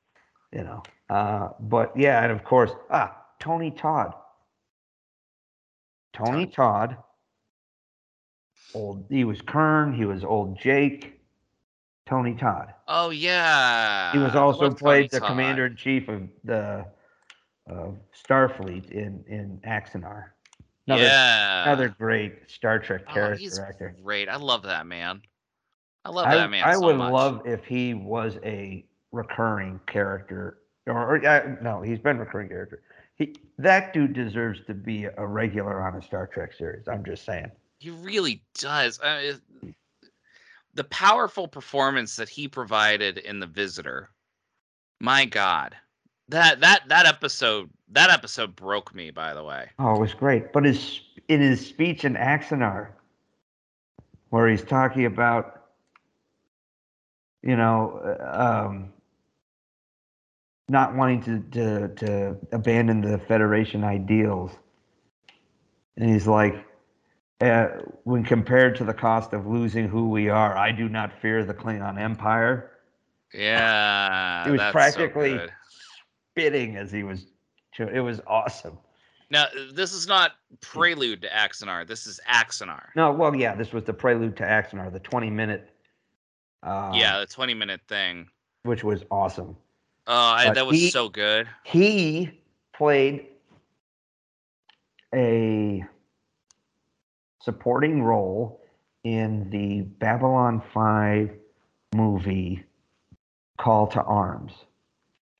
you 0.53 0.62
know. 0.62 0.83
Uh, 1.11 1.51
but 1.61 1.97
yeah, 1.97 2.23
and 2.23 2.31
of 2.33 2.45
course, 2.45 2.70
ah, 2.91 3.16
Tony 3.41 3.70
Todd. 3.70 4.15
Tony 6.12 6.47
Todd. 6.47 6.97
Old, 8.75 9.07
he 9.09 9.25
was 9.25 9.41
Kurn. 9.41 9.95
He 9.95 10.05
was 10.05 10.25
old 10.25 10.59
Jake. 10.61 11.18
Tony 12.09 12.35
Todd. 12.35 12.72
Oh 12.89 13.10
yeah. 13.10 14.12
He 14.12 14.18
was 14.18 14.35
also 14.35 14.70
played 14.70 14.78
Tony 15.02 15.09
the 15.12 15.20
Todd. 15.20 15.28
commander 15.28 15.66
in 15.66 15.76
chief 15.76 16.09
of 16.09 16.22
the 16.44 16.85
uh, 17.70 17.89
Starfleet 18.26 18.90
in 18.90 19.22
in 19.28 19.60
Axanar. 19.66 20.24
Another, 20.86 21.02
yeah. 21.02 21.64
another 21.64 21.89
great 21.90 22.51
Star 22.51 22.78
Trek 22.78 23.02
Oh, 23.10 23.12
character 23.12 23.39
he's 23.39 23.59
actor. 23.59 23.94
great. 24.02 24.28
I 24.30 24.36
love 24.36 24.62
that 24.62 24.86
man. 24.86 25.20
I 26.05 26.10
love 26.10 26.26
I, 26.26 26.36
that 26.36 26.51
man. 26.51 26.64
I 26.64 26.74
so 26.74 26.86
would 26.86 26.97
much. 26.97 27.12
love 27.12 27.43
if 27.44 27.64
he 27.66 27.93
was 27.93 28.39
a 28.43 28.86
recurring 29.12 29.78
character, 29.86 30.59
or, 30.86 31.16
or 31.16 31.26
uh, 31.26 31.56
no, 31.60 31.82
he's 31.82 31.98
been 31.98 32.16
a 32.16 32.20
recurring 32.20 32.48
character. 32.48 32.80
He 33.16 33.35
that 33.59 33.93
dude 33.93 34.14
deserves 34.14 34.60
to 34.66 34.72
be 34.72 35.05
a 35.05 35.26
regular 35.26 35.82
on 35.86 35.94
a 35.97 36.02
Star 36.02 36.26
Trek 36.26 36.55
series. 36.55 36.89
I'm 36.89 37.05
just 37.05 37.26
saying. 37.26 37.51
He 37.80 37.90
really 37.90 38.43
does. 38.59 38.98
Uh, 38.98 39.18
it- 39.20 39.74
the 40.78 40.84
powerful 40.84 41.48
performance 41.48 42.14
that 42.16 42.28
he 42.28 42.46
provided 42.46 43.18
in 43.18 43.40
The 43.40 43.46
Visitor. 43.46 44.10
My 45.00 45.24
God, 45.24 45.74
that 46.28 46.60
that 46.60 46.88
that 46.88 47.05
episode 47.05 47.68
that 47.90 48.10
episode 48.10 48.55
broke 48.55 48.94
me. 48.94 49.10
By 49.10 49.34
the 49.34 49.42
way. 49.42 49.68
Oh, 49.80 49.96
it 49.96 50.00
was 50.00 50.14
great. 50.14 50.52
But 50.52 50.64
his 50.64 51.00
in 51.28 51.40
his 51.40 51.66
speech 51.66 52.05
in 52.05 52.14
Axanar, 52.14 52.90
where 54.30 54.48
he's 54.48 54.62
talking 54.62 55.05
about, 55.05 55.64
you 57.42 57.56
know, 57.56 58.16
uh, 58.20 58.66
um, 58.68 58.92
not 60.68 60.94
wanting 60.94 61.22
to, 61.22 61.40
to 61.50 61.88
to 61.96 62.36
abandon 62.52 63.00
the 63.00 63.18
Federation 63.18 63.82
ideals, 63.82 64.52
and 65.96 66.09
he's 66.09 66.28
like, 66.28 66.64
uh, 67.40 67.69
when 68.05 68.24
compared 68.24 68.74
to 68.77 68.85
the 68.85 68.94
cost 68.94 69.32
of 69.32 69.47
losing 69.47 69.89
who 69.89 70.09
we 70.10 70.28
are, 70.28 70.56
I 70.56 70.73
do 70.73 70.89
not 70.89 71.12
fear 71.20 71.44
the 71.44 71.55
Klingon 71.55 71.98
Empire. 71.98 72.73
Yeah, 73.35 74.44
He 74.44 74.52
was 74.52 74.60
so 74.60 74.73
practically 74.73 75.35
good. 75.35 75.52
spitting 76.32 76.77
as 76.77 76.90
he 76.90 77.02
was. 77.02 77.27
It 77.78 78.01
was 78.01 78.20
awesome. 78.27 78.78
Now, 79.31 79.47
this 79.73 79.93
is 79.93 80.09
not 80.09 80.32
prelude 80.62 81.20
to 81.23 81.28
Axanar. 81.28 81.86
This 81.86 82.06
is 82.06 82.19
Axanar. 82.28 82.86
No, 82.97 83.12
well, 83.12 83.35
yeah, 83.35 83.55
this 83.55 83.73
was 83.73 83.85
the 83.85 83.93
prelude 83.93 84.36
to 84.39 84.43
Axanar, 84.43 84.90
the 84.93 84.98
20 84.98 85.31
minute. 85.31 85.70
Uh, 86.62 86.90
yeah, 86.94 87.20
the 87.20 87.27
20 87.27 87.55
minute 87.55 87.81
thing. 87.86 88.27
which 88.65 88.82
was 88.82 89.05
awesome. 89.10 89.55
Oh, 90.06 90.15
I, 90.16 90.51
that 90.51 90.66
was 90.66 90.77
he- 90.77 90.90
so 90.90 91.09
good. 91.10 91.47
He 91.65 92.31
played 92.73 93.27
a 95.15 95.85
supporting 97.49 98.03
role 98.03 98.61
in 99.05 99.49
the 99.49 99.81
Babylon 99.81 100.62
5 100.75 101.31
movie 101.95 102.62
Call 103.59 103.87
to 103.87 104.03
Arms, 104.03 104.53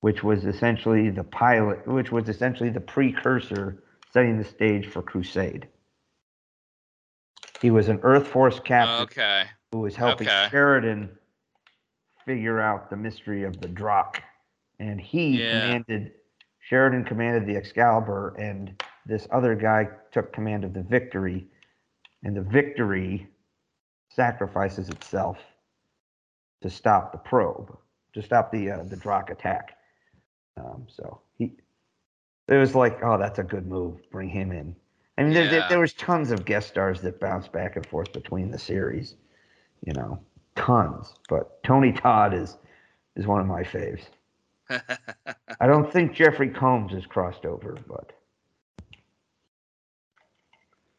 which 0.01 0.25
was 0.25 0.47
essentially 0.47 1.11
the 1.11 1.25
pilot, 1.25 1.87
which 1.87 2.11
was 2.11 2.31
essentially 2.31 2.71
the 2.71 2.81
precursor 2.81 3.83
setting 4.11 4.39
the 4.39 4.45
stage 4.45 4.87
for 4.87 5.03
Crusade. 5.03 5.69
He 7.61 7.71
was 7.71 7.91
an 7.91 8.01
Earth 8.03 8.27
Force 8.29 8.59
captain 8.59 9.05
Okay. 9.05 9.45
who 9.71 9.81
was 9.81 9.95
helping 9.95 10.29
Okay. 10.29 10.49
Sheridan 10.51 11.11
figure 12.25 12.59
out 12.59 12.89
the 12.89 12.97
mystery 12.97 13.45
of 13.45 13.61
the 13.61 13.69
Drakh. 13.69 14.15
And 14.79 14.99
he 14.99 15.41
Yeah. 15.41 15.51
commanded, 15.51 16.13
Sheridan 16.61 17.05
commanded 17.05 17.45
the 17.47 17.57
Excalibur, 17.59 18.35
and 18.39 18.83
this 19.05 19.29
other 19.31 19.55
guy 19.55 19.89
took 20.11 20.33
command 20.33 20.65
of 20.65 20.73
the 20.73 20.83
Victory. 20.83 21.47
And 22.23 22.37
the 22.37 22.43
Victory 22.43 23.29
sacrifices 24.11 24.89
itself 24.89 25.39
to 26.63 26.71
stop 26.71 27.13
the 27.13 27.19
probe, 27.19 27.77
to 28.15 28.23
stop 28.23 28.51
the 28.51 28.71
uh, 28.71 28.83
the 28.85 28.97
Drakh 28.97 29.31
attack. 29.31 29.77
Um, 30.57 30.87
so 30.89 31.21
he, 31.37 31.53
it 32.49 32.57
was 32.57 32.75
like, 32.75 32.99
oh, 33.03 33.19
that's 33.19 33.39
a 33.39 33.45
good 33.45 33.67
move. 33.67 33.99
Bring 34.11 34.29
him 34.29 34.51
in. 34.51 34.75
I 35.17 35.23
mean, 35.23 35.33
there, 35.33 35.49
there, 35.49 35.67
there 35.69 35.81
was 35.81 35.93
tons 35.95 36.31
of 36.31 36.45
guest 36.45 36.69
stars 36.69 37.01
that 37.03 37.21
bounced 37.21 37.53
back 37.53 37.77
and 37.77 37.85
forth 37.87 38.13
between 38.13 38.51
the 38.51 38.59
series, 38.59 39.15
you 39.85 39.93
know, 39.93 40.19
tons. 40.57 41.15
But 41.29 41.63
Tony 41.65 41.93
Todd 41.93 42.35
is 42.35 42.57
is 43.17 43.27
one 43.27 43.41
of 43.41 43.47
my 43.47 43.63
faves. 43.63 44.05
I 45.61 45.67
don't 45.67 45.93
think 45.93 46.15
Jeffrey 46.15 46.51
Combs 46.51 46.93
has 46.93 47.07
crossed 47.07 47.45
over, 47.45 47.77
but 47.89 48.13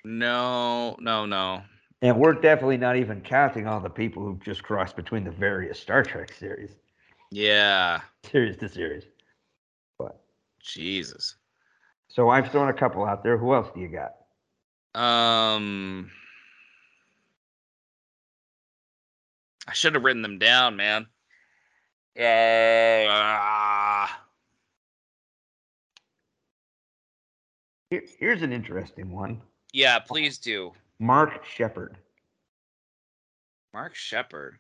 no, 0.04 0.96
no, 1.00 1.26
no. 1.26 1.62
and 2.02 2.18
we're 2.18 2.34
definitely 2.34 2.78
not 2.78 2.96
even 2.96 3.22
counting 3.22 3.68
all 3.68 3.80
the 3.80 3.90
people 3.90 4.24
who've 4.24 4.42
just 4.44 4.64
crossed 4.64 4.96
between 4.96 5.24
the 5.24 5.32
various 5.32 5.80
Star 5.80 6.04
Trek 6.04 6.34
series, 6.34 6.76
Yeah. 7.32 8.02
series 8.24 8.58
to 8.58 8.70
series. 8.70 9.04
But 9.98 10.20
Jesus. 10.62 11.36
so 12.08 12.30
I've 12.30 12.52
thrown 12.52 12.70
a 12.70 12.74
couple 12.74 13.06
out 13.06 13.24
there. 13.24 13.38
Who 13.38 13.54
else 13.54 13.70
do 13.74 13.82
you 13.82 13.90
got? 13.90 14.16
Um, 15.00 16.10
I 19.68 19.74
should 19.74 19.94
have 19.94 20.04
written 20.04 20.22
them 20.24 20.40
down, 20.40 20.76
man. 20.78 21.06
Yeah. 22.16 24.08
Here, 27.92 28.04
here's 28.20 28.42
an 28.42 28.52
interesting 28.54 29.12
one. 29.12 29.42
Yeah, 29.74 30.00
please 30.00 30.38
do. 30.38 30.74
Mark 31.00 31.46
Sheppard. 31.46 31.98
Mark 33.74 33.96
Sheppard. 33.96 34.58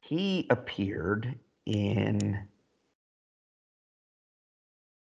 He 0.00 0.46
appeared 0.50 1.38
in 1.66 2.38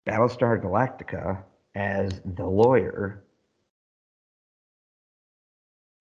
Battlestar 0.07 0.63
Galactica 0.63 1.43
as 1.75 2.21
the 2.25 2.45
lawyer, 2.45 3.25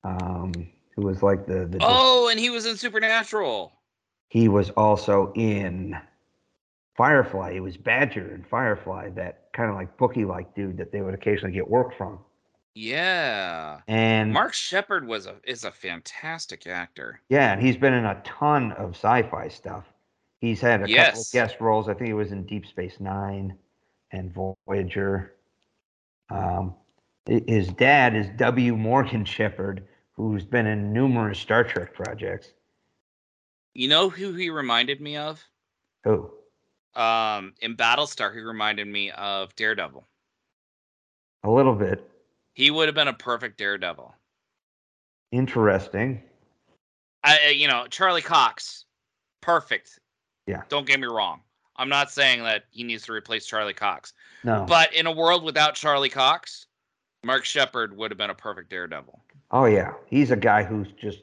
um, 0.03 0.51
who 0.95 1.03
was 1.03 1.21
like 1.21 1.45
the 1.45 1.65
the. 1.65 1.77
Oh, 1.81 2.29
and 2.29 2.39
he 2.39 2.49
was 2.49 2.65
in 2.65 2.75
Supernatural. 2.75 3.73
He 4.29 4.47
was 4.47 4.69
also 4.71 5.31
in 5.35 5.97
Firefly. 6.99 7.51
It 7.51 7.61
was 7.61 7.77
Badger 7.77 8.34
and 8.34 8.45
Firefly, 8.45 9.11
that 9.11 9.53
kind 9.53 9.69
of 9.69 9.77
like 9.77 9.95
bookie 9.95 10.26
like 10.26 10.53
dude 10.53 10.76
that 10.76 10.91
they 10.91 10.99
would 10.99 11.13
occasionally 11.13 11.53
get 11.53 11.65
work 11.65 11.95
from. 11.97 12.19
Yeah. 12.76 13.80
And 13.88 14.34
Mark 14.34 14.53
Sheppard 14.53 15.07
was 15.07 15.26
a 15.26 15.35
is 15.45 15.63
a 15.63 15.71
fantastic 15.71 16.67
actor. 16.67 17.21
Yeah, 17.30 17.53
and 17.53 17.61
he's 17.61 17.77
been 17.77 17.93
in 17.93 18.03
a 18.03 18.21
ton 18.26 18.73
of 18.73 18.97
sci-fi 18.97 19.47
stuff. 19.47 19.85
He's 20.41 20.59
had 20.59 20.81
a 20.81 20.93
couple 20.93 21.21
of 21.21 21.31
guest 21.31 21.61
roles. 21.61 21.88
I 21.88 21.93
think 21.93 22.07
he 22.07 22.13
was 22.13 22.34
in 22.34 22.45
Deep 22.45 22.65
Space 22.65 22.99
Nine 22.99 23.55
and 24.11 24.35
Voyager. 24.67 25.35
Um, 26.30 26.76
his 27.26 27.69
dad 27.69 28.13
is 28.13 28.27
W. 28.35 28.76
Morgan 28.76 29.23
Sheppard, 29.23 29.88
who's 30.11 30.43
been 30.43 30.67
in 30.67 30.91
numerous 30.91 31.39
Star 31.39 31.63
Trek 31.63 31.93
projects. 31.93 32.49
You 33.73 33.88
know 33.88 34.09
who 34.09 34.34
he 34.34 34.49
reminded 34.49 34.99
me 34.99 35.15
of? 35.15 35.41
Who? 36.03 36.34
Um, 36.95 37.53
in 37.61 37.75
Battlestar, 37.77 38.33
he 38.33 38.39
reminded 38.41 38.87
me 38.87 39.11
of 39.11 39.55
Daredevil. 39.55 40.05
A 41.43 41.49
little 41.49 41.75
bit. 41.75 42.09
He 42.53 42.71
would 42.71 42.87
have 42.87 42.95
been 42.95 43.07
a 43.07 43.13
perfect 43.13 43.57
Daredevil. 43.57 44.13
Interesting. 45.31 46.21
I, 47.23 47.49
you 47.55 47.67
know, 47.67 47.85
Charlie 47.89 48.21
Cox, 48.21 48.85
perfect. 49.41 49.99
Yeah. 50.47 50.63
Don't 50.69 50.87
get 50.87 50.99
me 50.99 51.07
wrong. 51.07 51.41
I'm 51.75 51.89
not 51.89 52.11
saying 52.11 52.43
that 52.43 52.65
he 52.71 52.83
needs 52.83 53.05
to 53.05 53.13
replace 53.13 53.45
Charlie 53.45 53.73
Cox, 53.73 54.13
No. 54.43 54.65
but 54.67 54.93
in 54.93 55.05
a 55.05 55.11
world 55.11 55.43
without 55.43 55.75
Charlie 55.75 56.09
Cox, 56.09 56.65
Mark 57.23 57.45
Sheppard 57.45 57.95
would 57.95 58.11
have 58.11 58.17
been 58.17 58.29
a 58.29 58.35
perfect 58.35 58.69
Daredevil. 58.69 59.17
oh 59.51 59.65
yeah, 59.65 59.93
he's 60.07 60.31
a 60.31 60.35
guy 60.35 60.63
who's 60.63 60.87
just 60.99 61.19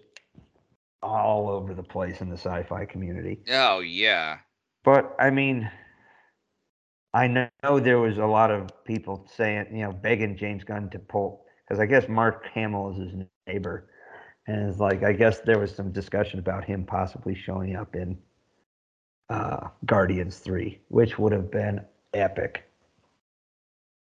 all 1.03 1.49
over 1.49 1.75
the 1.75 1.83
place 1.83 2.21
in 2.21 2.29
the 2.31 2.37
sci-fi 2.39 2.85
community. 2.87 3.39
Oh 3.51 3.81
yeah. 3.81 4.39
But 4.87 5.17
I 5.19 5.31
mean, 5.31 5.69
I 7.13 7.27
know 7.27 7.81
there 7.81 7.99
was 7.99 8.19
a 8.19 8.25
lot 8.25 8.53
of 8.53 8.85
people 8.85 9.29
saying, 9.35 9.67
you 9.73 9.83
know, 9.83 9.93
begging 9.93 10.37
James 10.37 10.63
Gunn 10.63 10.89
to 10.91 11.01
pull 11.01 11.45
because 11.67 11.81
I 11.81 11.87
guess 11.87 12.09
Mark 12.09 12.47
Hamill 12.55 12.93
is 12.93 12.99
his 12.99 13.27
neighbor, 13.49 13.91
and 14.47 14.71
it's 14.71 14.79
like 14.79 15.03
I 15.03 15.13
guess 15.13 15.41
there 15.41 15.59
was 15.59 15.75
some 15.75 15.91
discussion 15.91 16.39
about 16.39 16.65
him 16.65 16.85
possibly 16.85 17.35
showing 17.35 17.75
up 17.75 17.97
in 17.97 18.17
uh, 19.29 19.69
Guardians 19.87 20.39
Three, 20.39 20.79
which 20.87 21.19
would 21.19 21.33
have 21.33 21.51
been 21.51 21.81
epic. 22.15 22.63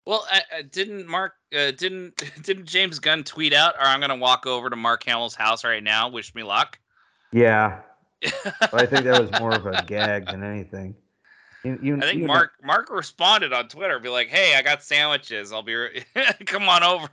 Well, 0.06 0.28
uh, 0.32 0.38
uh, 0.56 0.62
didn't 0.70 1.08
Mark 1.08 1.32
uh, 1.52 1.72
didn't 1.72 2.22
didn't 2.44 2.66
James 2.66 3.00
Gunn 3.00 3.24
tweet 3.24 3.52
out, 3.52 3.74
"Or 3.74 3.86
I'm 3.86 4.00
gonna 4.00 4.14
walk 4.14 4.46
over 4.46 4.70
to 4.70 4.76
Mark 4.76 5.02
Hamill's 5.02 5.34
house 5.34 5.64
right 5.64 5.82
now. 5.82 6.08
Wish 6.08 6.36
me 6.36 6.44
luck." 6.44 6.78
Yeah, 7.32 7.80
but 8.60 8.74
I 8.74 8.86
think 8.86 9.04
that 9.04 9.20
was 9.20 9.40
more 9.40 9.54
of 9.54 9.66
a 9.66 9.84
gag 9.86 10.26
than 10.26 10.42
anything. 10.42 10.94
You, 11.64 11.78
you, 11.82 11.96
I 11.96 12.00
think 12.00 12.14
you 12.14 12.20
know- 12.26 12.32
Mark 12.34 12.52
Mark 12.62 12.90
responded 12.90 13.52
on 13.52 13.68
Twitter, 13.68 13.98
be 13.98 14.08
like, 14.08 14.28
"Hey, 14.28 14.54
I 14.56 14.62
got 14.62 14.82
sandwiches. 14.82 15.52
I'll 15.52 15.62
be 15.62 15.74
re- 15.74 16.04
come 16.46 16.68
on 16.68 16.82
over." 16.82 17.08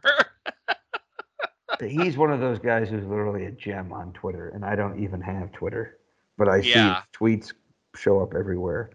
he's 1.81 2.17
one 2.17 2.31
of 2.31 2.39
those 2.39 2.59
guys 2.59 2.89
who's 2.89 3.05
literally 3.05 3.45
a 3.45 3.51
gem 3.51 3.91
on 3.91 4.13
Twitter, 4.13 4.49
and 4.49 4.63
I 4.63 4.75
don't 4.75 4.99
even 5.03 5.19
have 5.21 5.51
Twitter, 5.51 5.97
but 6.37 6.47
I 6.47 6.57
Yeah. 6.57 7.01
see 7.01 7.05
tweets 7.17 7.53
show 7.95 8.21
up 8.21 8.33
everywhere. 8.35 8.91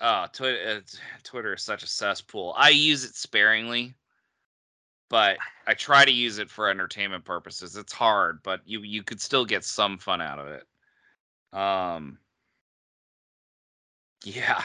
Oh, 0.00 0.26
Twitter, 0.32 0.78
uh, 0.78 0.80
Twitter 1.24 1.54
is 1.54 1.62
such 1.62 1.82
a 1.82 1.86
cesspool. 1.86 2.54
I 2.56 2.70
use 2.70 3.04
it 3.04 3.14
sparingly, 3.14 3.94
but 5.08 5.38
I 5.66 5.74
try 5.74 6.04
to 6.04 6.10
use 6.12 6.38
it 6.38 6.50
for 6.50 6.70
entertainment 6.70 7.24
purposes. 7.24 7.76
It's 7.76 7.92
hard, 7.92 8.42
but 8.42 8.60
you 8.64 8.80
you 8.82 9.02
could 9.02 9.20
still 9.20 9.44
get 9.44 9.64
some 9.64 9.98
fun 9.98 10.20
out 10.20 10.38
of 10.38 10.46
it. 10.48 10.64
Um, 11.52 12.18
yeah. 14.24 14.62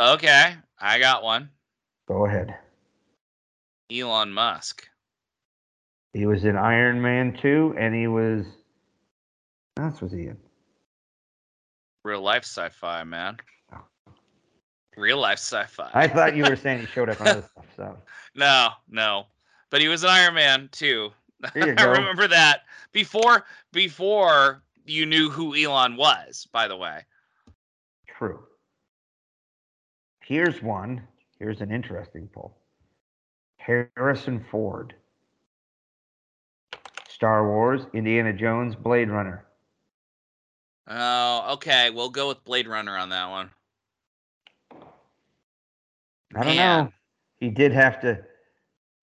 Okay, 0.00 0.54
I 0.80 0.98
got 0.98 1.22
one. 1.22 1.50
Go 2.06 2.26
ahead. 2.26 2.56
Elon 3.92 4.32
Musk. 4.32 4.88
He 6.12 6.26
was 6.26 6.44
in 6.44 6.56
Iron 6.56 7.02
Man 7.02 7.36
2, 7.40 7.74
and 7.78 7.94
he 7.94 8.06
was. 8.06 8.46
That's 9.76 10.00
was 10.00 10.12
he 10.12 10.26
in? 10.26 10.36
Real 12.04 12.22
life 12.22 12.44
sci-fi, 12.44 13.04
man. 13.04 13.36
Real 14.96 15.18
life 15.18 15.38
sci-fi. 15.38 15.90
I 15.94 16.08
thought 16.08 16.34
you 16.34 16.44
were 16.44 16.56
saying 16.62 16.80
he 16.80 16.86
showed 16.86 17.08
up 17.08 17.20
on 17.20 17.28
other 17.28 17.44
stuff. 17.52 17.66
So 17.76 17.96
No, 18.34 18.70
no. 18.88 19.26
But 19.70 19.80
he 19.80 19.88
was 19.88 20.02
an 20.02 20.10
Iron 20.10 20.34
Man 20.34 20.68
too. 20.72 21.10
I 21.54 21.84
remember 21.84 22.26
that 22.28 22.62
before 22.92 23.44
before 23.72 24.62
you 24.88 25.06
knew 25.06 25.30
who 25.30 25.54
Elon 25.54 25.96
was. 25.96 26.46
By 26.52 26.68
the 26.68 26.76
way, 26.76 27.04
true. 28.06 28.40
Here's 30.24 30.62
one. 30.62 31.02
Here's 31.38 31.60
an 31.60 31.70
interesting 31.70 32.28
poll. 32.32 32.56
Harrison 33.58 34.44
Ford. 34.50 34.94
Star 37.08 37.48
Wars, 37.48 37.82
Indiana 37.94 38.32
Jones, 38.32 38.74
Blade 38.76 39.10
Runner. 39.10 39.44
oh, 40.86 41.54
okay, 41.54 41.90
we'll 41.90 42.10
go 42.10 42.28
with 42.28 42.44
Blade 42.44 42.68
Runner 42.68 42.96
on 42.96 43.08
that 43.08 43.28
one. 43.28 43.50
I 46.36 46.44
don't 46.44 46.56
Man. 46.56 46.84
know. 46.84 46.92
He 47.40 47.50
did 47.50 47.72
have 47.72 48.00
to. 48.02 48.18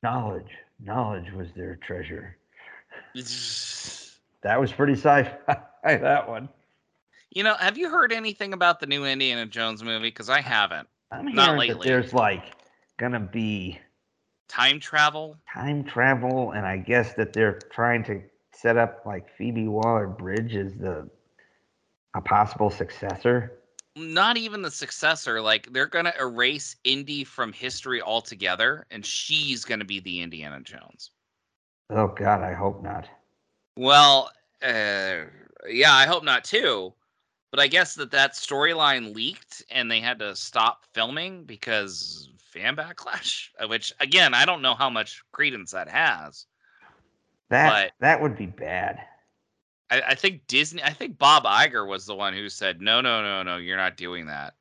Knowledge. 0.04 0.52
Knowledge 0.80 1.32
was 1.32 1.48
their 1.56 1.78
treasure. 1.78 2.38
That 4.44 4.62
was 4.62 4.72
pretty 4.72 4.96
sci-fi. 5.86 5.98
That 5.98 6.28
one. 6.30 6.50
You 7.32 7.44
know, 7.44 7.56
have 7.56 7.78
you 7.78 7.90
heard 7.90 8.14
anything 8.14 8.54
about 8.54 8.80
the 8.80 8.86
new 8.88 9.06
Indiana 9.06 9.46
Jones 9.46 9.84
movie? 9.84 10.08
Because 10.08 10.30
I 10.30 10.42
haven't. 10.42 10.88
I'm 11.12 11.26
Not 11.34 11.34
hearing 11.34 11.60
that 11.70 11.80
lately. 11.80 11.88
there's 11.90 12.14
like 12.14 12.44
gonna 12.98 13.20
be 13.20 13.80
Time 14.48 14.80
travel? 14.80 15.38
time 15.52 15.84
travel, 15.84 16.52
and 16.52 16.66
I 16.66 16.78
guess 16.78 17.14
that 17.16 17.34
they're 17.34 17.60
trying 17.72 18.04
to 18.06 18.22
set 18.54 18.78
up 18.78 19.06
like 19.06 19.28
Phoebe 19.38 19.68
Waller-Bridge 19.68 20.56
as 20.56 20.76
the 20.78 21.10
a 22.16 22.22
possible 22.22 22.70
successor. 22.70 23.60
Not 23.98 24.38
even 24.38 24.62
the 24.62 24.72
successor. 24.72 25.42
Like 25.42 25.72
they're 25.74 25.88
gonna 25.88 26.14
erase 26.20 26.76
Indy 26.84 27.24
from 27.24 27.52
history 27.52 28.02
altogether, 28.02 28.86
and 28.92 29.06
she's 29.06 29.66
gonna 29.66 29.86
be 29.86 30.00
the 30.00 30.22
Indiana 30.22 30.62
Jones. 30.62 31.12
Oh 31.90 32.08
God, 32.08 32.42
I 32.42 32.54
hope 32.54 32.84
not. 32.84 33.08
Well, 33.78 34.32
uh, 34.62 35.26
yeah, 35.70 35.94
I 35.94 36.06
hope 36.06 36.24
not 36.24 36.44
too. 36.44 36.94
But 37.52 37.60
I 37.60 37.68
guess 37.68 37.96
that 37.96 38.12
that 38.12 38.34
storyline 38.34 39.16
leaked 39.16 39.64
and 39.70 39.90
they 39.90 40.02
had 40.02 40.20
to 40.20 40.36
stop 40.36 40.84
filming 40.94 41.46
because 41.46 42.30
fan 42.56 42.76
backlash. 42.76 43.50
Which 43.70 43.94
again, 44.00 44.34
I 44.34 44.46
don't 44.46 44.62
know 44.62 44.76
how 44.76 44.90
much 44.90 45.24
credence 45.32 45.72
that 45.72 45.90
has. 45.90 46.46
That 47.50 47.92
that 48.00 48.22
would 48.22 48.36
be 48.36 48.48
bad. 48.48 49.00
I, 49.90 50.02
I 50.02 50.16
think 50.16 50.48
Disney. 50.48 50.82
I 50.84 50.92
think 50.92 51.18
Bob 51.18 51.44
Iger 51.44 51.88
was 51.88 52.06
the 52.06 52.16
one 52.16 52.34
who 52.34 52.50
said, 52.50 52.82
"No, 52.82 53.02
no, 53.02 53.22
no, 53.22 53.44
no, 53.44 53.58
you're 53.58 53.78
not 53.78 53.98
doing 53.98 54.26
that." 54.28 54.54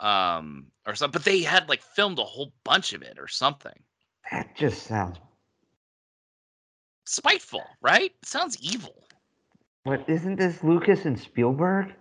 Um, 0.00 0.68
or 0.86 0.94
something. 0.94 1.18
But 1.18 1.24
they 1.24 1.42
had 1.42 1.68
like 1.68 1.82
filmed 1.82 2.18
a 2.18 2.24
whole 2.24 2.52
bunch 2.64 2.94
of 2.94 3.02
it 3.02 3.18
or 3.18 3.28
something. 3.28 3.78
That 4.30 4.56
just 4.56 4.84
sounds. 4.84 5.18
Spiteful, 7.04 7.64
right? 7.80 8.12
sounds 8.22 8.58
evil. 8.60 9.07
What 9.88 10.08
isn't 10.08 10.36
this 10.36 10.62
Lucas 10.62 11.04
and 11.06 11.18
Spielberg? 11.18 11.94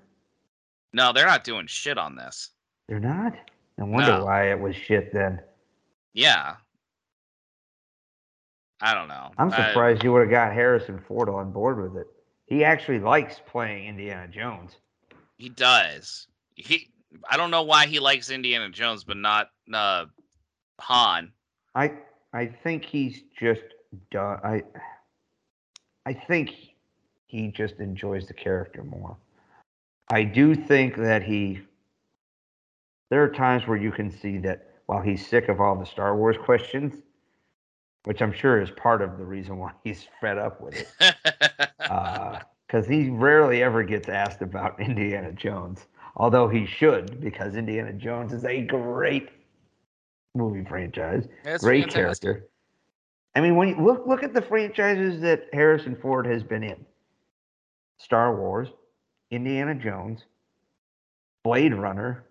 No, 0.93 1.14
they're 1.14 1.26
not 1.26 1.43
doing 1.43 1.68
shit 1.68 1.97
on 1.97 2.15
this. 2.15 2.49
They're 2.88 2.99
not. 2.99 3.34
No 3.77 3.85
wonder 3.85 4.18
No. 4.18 4.26
why 4.26 4.49
it 4.51 4.59
was 4.59 4.76
shit 4.76 5.14
then. 5.14 5.41
Yeah. 6.14 6.55
I 8.81 8.93
don't 8.93 9.07
know. 9.07 9.31
I'm 9.38 9.51
I- 9.53 9.68
surprised 9.68 10.03
you 10.03 10.11
would 10.14 10.22
have 10.22 10.30
got 10.30 10.53
Harrison 10.53 10.99
Ford 11.07 11.30
on 11.30 11.51
board 11.51 11.81
with 11.81 11.99
it. 12.01 12.07
He 12.45 12.64
actually 12.64 12.99
likes 12.99 13.39
playing 13.45 13.88
Indiana 13.88 14.27
Jones. 14.27 14.76
He 15.38 15.49
does. 15.49 16.27
He. 16.55 16.89
I 17.30 17.38
don't 17.38 17.51
know 17.51 17.64
why 17.64 17.85
he 17.88 17.99
likes 17.99 18.30
Indiana 18.30 18.69
Jones, 18.69 19.03
but 19.03 19.18
not 19.18 19.49
uh, 19.73 20.05
Han. 20.81 21.31
I 21.76 21.93
I 22.34 22.47
think 22.47 22.84
he's 22.85 23.22
just 23.39 23.61
done. 24.11 24.39
I 24.43 24.64
I 26.05 26.14
think 26.14 26.51
he 27.27 27.49
just 27.49 27.75
enjoys 27.79 28.27
the 28.27 28.33
character 28.33 28.83
more. 28.83 29.17
I 30.09 30.23
do 30.23 30.55
think 30.55 30.95
that 30.95 31.21
he. 31.23 31.59
There 33.09 33.23
are 33.23 33.29
times 33.29 33.67
where 33.67 33.77
you 33.77 33.91
can 33.91 34.09
see 34.09 34.37
that 34.39 34.67
while 34.87 35.01
he's 35.01 35.25
sick 35.25 35.49
of 35.49 35.61
all 35.61 35.75
the 35.75 35.85
Star 35.85 36.15
Wars 36.15 36.37
questions, 36.37 37.03
which 38.05 38.21
I'm 38.21 38.33
sure 38.33 38.61
is 38.61 38.71
part 38.71 39.01
of 39.01 39.17
the 39.17 39.25
reason 39.25 39.57
why 39.57 39.71
he's 39.83 40.07
fed 40.19 40.37
up 40.37 40.61
with 40.61 40.75
it, 40.75 41.69
uh, 41.89 42.39
because 42.65 42.87
he 42.87 43.09
rarely 43.09 43.63
ever 43.63 43.83
gets 43.83 44.09
asked 44.09 44.41
about 44.41 44.79
Indiana 44.79 45.31
Jones, 45.33 45.87
although 46.15 46.47
he 46.47 46.65
should, 46.65 47.19
because 47.19 47.55
Indiana 47.55 47.93
Jones 47.93 48.33
is 48.33 48.45
a 48.45 48.61
great 48.61 49.29
movie 50.35 50.63
franchise 50.63 51.27
It's 51.43 51.63
great 51.63 51.85
fantastic. 51.85 52.23
character. 52.23 52.49
I 53.35 53.41
mean, 53.41 53.55
when 53.55 53.67
you 53.69 53.75
look 53.79 54.07
look 54.07 54.23
at 54.23 54.33
the 54.33 54.41
franchises 54.41 55.21
that 55.21 55.47
Harrison 55.53 55.95
Ford 55.95 56.25
has 56.25 56.43
been 56.43 56.63
in: 56.63 56.85
Star 57.97 58.35
Wars, 58.35 58.69
Indiana 59.31 59.75
Jones, 59.75 60.21
Blade 61.43 61.73
Runner, 61.73 62.23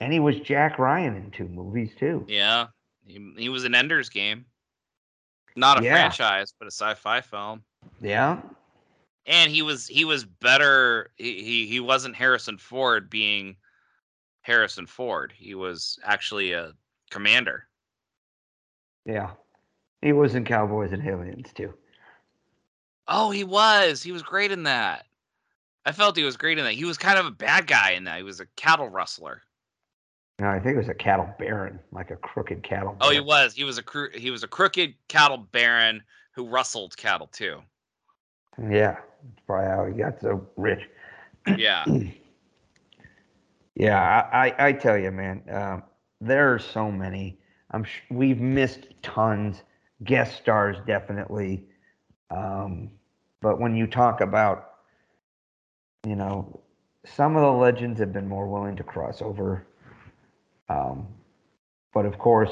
and 0.00 0.12
he 0.12 0.20
was 0.20 0.38
Jack 0.40 0.78
Ryan 0.78 1.16
in 1.16 1.30
two 1.30 1.48
movies 1.48 1.90
too. 1.98 2.24
Yeah, 2.28 2.68
he, 3.04 3.32
he 3.36 3.48
was 3.48 3.64
an 3.64 3.74
Ender's 3.74 4.08
Game. 4.08 4.44
Not 5.56 5.78
a 5.78 5.82
Yeah. 5.82 5.92
franchise, 5.94 6.54
but 6.58 6.66
a 6.66 6.70
sci-fi 6.70 7.20
film. 7.20 7.62
Yeah, 8.00 8.40
And 9.26 9.50
he 9.50 9.62
was 9.62 9.86
he 9.86 10.04
was 10.04 10.24
better. 10.24 11.10
He 11.16 11.42
he, 11.42 11.66
he 11.66 11.80
wasn't 11.80 12.16
Harrison 12.16 12.56
Ford 12.56 13.10
being 13.10 13.56
Harrison 14.42 14.86
Ford. 14.86 15.32
He 15.36 15.54
was 15.54 15.98
actually 16.04 16.52
a 16.52 16.72
commander. 17.10 17.66
yeah. 19.04 19.30
He 20.02 20.12
was 20.12 20.34
in 20.34 20.44
Cowboys 20.46 20.92
and 20.92 21.06
Aliens 21.06 21.52
too. 21.52 21.74
Oh, 23.10 23.30
he 23.30 23.44
was. 23.44 24.02
He 24.02 24.12
was 24.12 24.22
great 24.22 24.52
in 24.52 24.62
that. 24.62 25.06
I 25.84 25.92
felt 25.92 26.16
he 26.16 26.22
was 26.22 26.36
great 26.36 26.58
in 26.58 26.64
that. 26.64 26.74
He 26.74 26.84
was 26.84 26.96
kind 26.96 27.18
of 27.18 27.26
a 27.26 27.30
bad 27.30 27.66
guy 27.66 27.92
in 27.92 28.04
that. 28.04 28.18
He 28.18 28.22
was 28.22 28.40
a 28.40 28.46
cattle 28.56 28.88
rustler. 28.88 29.42
No, 30.38 30.48
I 30.48 30.58
think 30.58 30.74
it 30.74 30.78
was 30.78 30.88
a 30.88 30.94
cattle 30.94 31.28
baron, 31.38 31.78
like 31.92 32.10
a 32.10 32.16
crooked 32.16 32.62
cattle. 32.62 32.96
Oh, 33.00 33.10
he 33.10 33.20
was. 33.20 33.52
He 33.54 33.64
was 33.64 33.76
a 33.76 33.82
cru- 33.82 34.10
he 34.14 34.30
was 34.30 34.42
a 34.42 34.48
crooked 34.48 34.94
cattle 35.08 35.36
baron 35.36 36.02
who 36.32 36.48
rustled 36.48 36.96
cattle 36.96 37.26
too. 37.26 37.60
Yeah, 38.58 38.96
that's 39.22 39.40
probably 39.46 39.68
how 39.68 39.86
he 39.86 39.92
got 39.92 40.20
so 40.20 40.46
rich. 40.56 40.88
Yeah. 41.56 41.84
Yeah, 43.76 43.98
I, 44.30 44.48
I, 44.48 44.66
I 44.66 44.72
tell 44.72 44.98
you, 44.98 45.10
man, 45.10 45.42
um, 45.50 45.82
there 46.20 46.52
are 46.52 46.58
so 46.58 46.90
many. 46.90 47.38
I'm 47.70 47.84
sh- 47.84 48.02
we've 48.10 48.40
missed 48.40 48.88
tons. 49.02 49.62
Guest 50.04 50.36
stars 50.36 50.76
definitely, 50.86 51.64
um, 52.30 52.90
but 53.40 53.60
when 53.60 53.74
you 53.74 53.86
talk 53.86 54.20
about, 54.20 54.74
you 56.06 56.16
know, 56.16 56.60
some 57.04 57.36
of 57.36 57.42
the 57.42 57.50
legends 57.50 57.98
have 58.00 58.12
been 58.12 58.28
more 58.28 58.46
willing 58.46 58.76
to 58.76 58.82
cross 58.82 59.22
over. 59.22 59.66
Um, 60.68 61.06
but 61.92 62.06
of 62.06 62.18
course, 62.18 62.50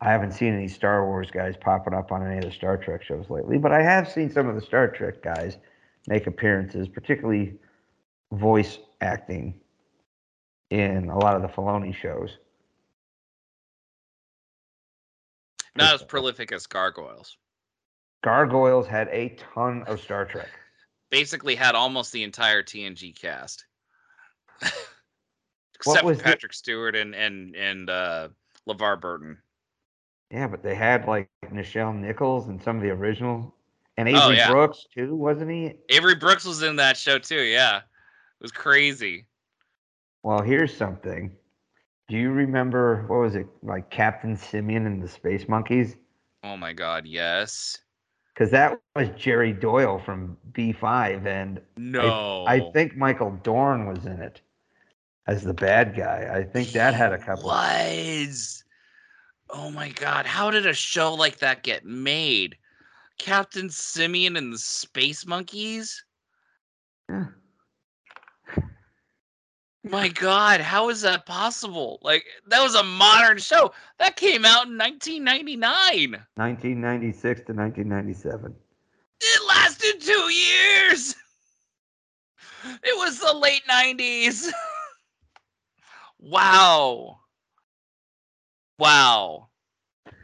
I 0.00 0.10
haven't 0.10 0.32
seen 0.32 0.54
any 0.54 0.68
Star 0.68 1.06
Wars 1.06 1.30
guys 1.30 1.54
popping 1.58 1.94
up 1.94 2.12
on 2.12 2.24
any 2.26 2.38
of 2.38 2.44
the 2.44 2.50
Star 2.50 2.76
Trek 2.76 3.02
shows 3.02 3.30
lately. 3.30 3.58
But 3.58 3.72
I 3.72 3.82
have 3.82 4.10
seen 4.10 4.30
some 4.30 4.48
of 4.48 4.54
the 4.54 4.60
Star 4.60 4.88
Trek 4.88 5.22
guys 5.22 5.56
make 6.06 6.26
appearances, 6.26 6.86
particularly 6.88 7.54
voice 8.32 8.78
acting 9.00 9.54
in 10.70 11.08
a 11.08 11.18
lot 11.18 11.34
of 11.34 11.42
the 11.42 11.48
Filoni 11.48 11.94
shows. 11.94 12.36
Not 15.74 15.94
as 15.94 16.02
prolific 16.02 16.52
as 16.52 16.66
gargoyles. 16.66 17.36
Gargoyles 18.26 18.88
had 18.88 19.06
a 19.12 19.36
ton 19.54 19.84
of 19.84 20.00
Star 20.00 20.24
Trek. 20.24 20.48
Basically 21.12 21.54
had 21.54 21.76
almost 21.76 22.10
the 22.10 22.24
entire 22.24 22.60
TNG 22.60 23.14
cast. 23.14 23.64
Except 25.76 26.00
for 26.00 26.04
was 26.04 26.18
the- 26.18 26.24
Patrick 26.24 26.52
Stewart 26.52 26.96
and 26.96 27.14
and 27.14 27.54
and 27.54 27.88
uh 27.88 28.28
LeVar 28.68 29.00
Burton. 29.00 29.38
Yeah, 30.32 30.48
but 30.48 30.64
they 30.64 30.74
had 30.74 31.06
like 31.06 31.28
Nichelle 31.52 31.94
Nichols 31.94 32.48
and 32.48 32.60
some 32.60 32.74
of 32.78 32.82
the 32.82 32.90
original, 32.90 33.54
and 33.96 34.08
Oh, 34.08 34.24
Avery 34.24 34.38
yeah. 34.38 34.50
Brooks 34.50 34.86
too, 34.92 35.14
wasn't 35.14 35.52
he? 35.52 35.74
Avery 35.90 36.16
Brooks 36.16 36.44
was 36.44 36.64
in 36.64 36.74
that 36.76 36.96
show 36.96 37.20
too, 37.20 37.42
yeah. 37.42 37.76
It 37.76 37.82
was 38.42 38.50
crazy. 38.50 39.26
Well, 40.24 40.42
here's 40.42 40.76
something. 40.76 41.30
Do 42.08 42.16
you 42.16 42.32
remember 42.32 43.04
what 43.06 43.20
was 43.20 43.36
it 43.36 43.46
like 43.62 43.88
Captain 43.90 44.36
Simian 44.36 44.84
and 44.86 45.00
the 45.00 45.06
Space 45.06 45.48
Monkeys? 45.48 45.94
Oh 46.42 46.56
my 46.56 46.72
god, 46.72 47.06
yes. 47.06 47.78
Because 48.36 48.50
that 48.50 48.78
was 48.94 49.08
Jerry 49.16 49.54
Doyle 49.54 49.98
from 49.98 50.36
B5, 50.52 51.24
and 51.24 51.58
No. 51.78 52.44
I 52.46 52.60
think 52.72 52.94
Michael 52.94 53.30
Dorn 53.42 53.86
was 53.86 54.04
in 54.04 54.20
it 54.20 54.42
as 55.26 55.42
the 55.42 55.54
bad 55.54 55.96
guy. 55.96 56.28
I 56.30 56.44
think 56.44 56.68
that 56.72 56.92
had 56.92 57.12
a 57.14 57.18
couple. 57.18 57.48
Was. 57.48 58.62
Oh 59.48 59.70
my 59.70 59.88
god, 59.88 60.26
how 60.26 60.50
did 60.50 60.66
a 60.66 60.74
show 60.74 61.14
like 61.14 61.38
that 61.38 61.62
get 61.62 61.86
made? 61.86 62.58
Captain 63.16 63.70
Simian 63.70 64.36
and 64.36 64.52
the 64.52 64.58
Space 64.58 65.24
Monkeys? 65.24 66.04
Yeah. 67.08 67.28
My 69.88 70.08
god, 70.08 70.60
how 70.60 70.88
is 70.88 71.02
that 71.02 71.26
possible? 71.26 72.00
Like 72.02 72.24
that 72.48 72.60
was 72.60 72.74
a 72.74 72.82
modern 72.82 73.38
show. 73.38 73.72
That 73.98 74.16
came 74.16 74.44
out 74.44 74.66
in 74.66 74.76
1999. 74.76 76.10
1996 76.34 77.40
to 77.46 77.52
1997. 77.52 78.54
It 79.20 79.48
lasted 79.48 80.00
2 80.00 80.12
years. 80.12 81.14
It 82.82 82.96
was 82.96 83.20
the 83.20 83.32
late 83.32 83.62
90s. 83.70 84.48
wow. 86.18 87.20
Wow. 88.78 89.48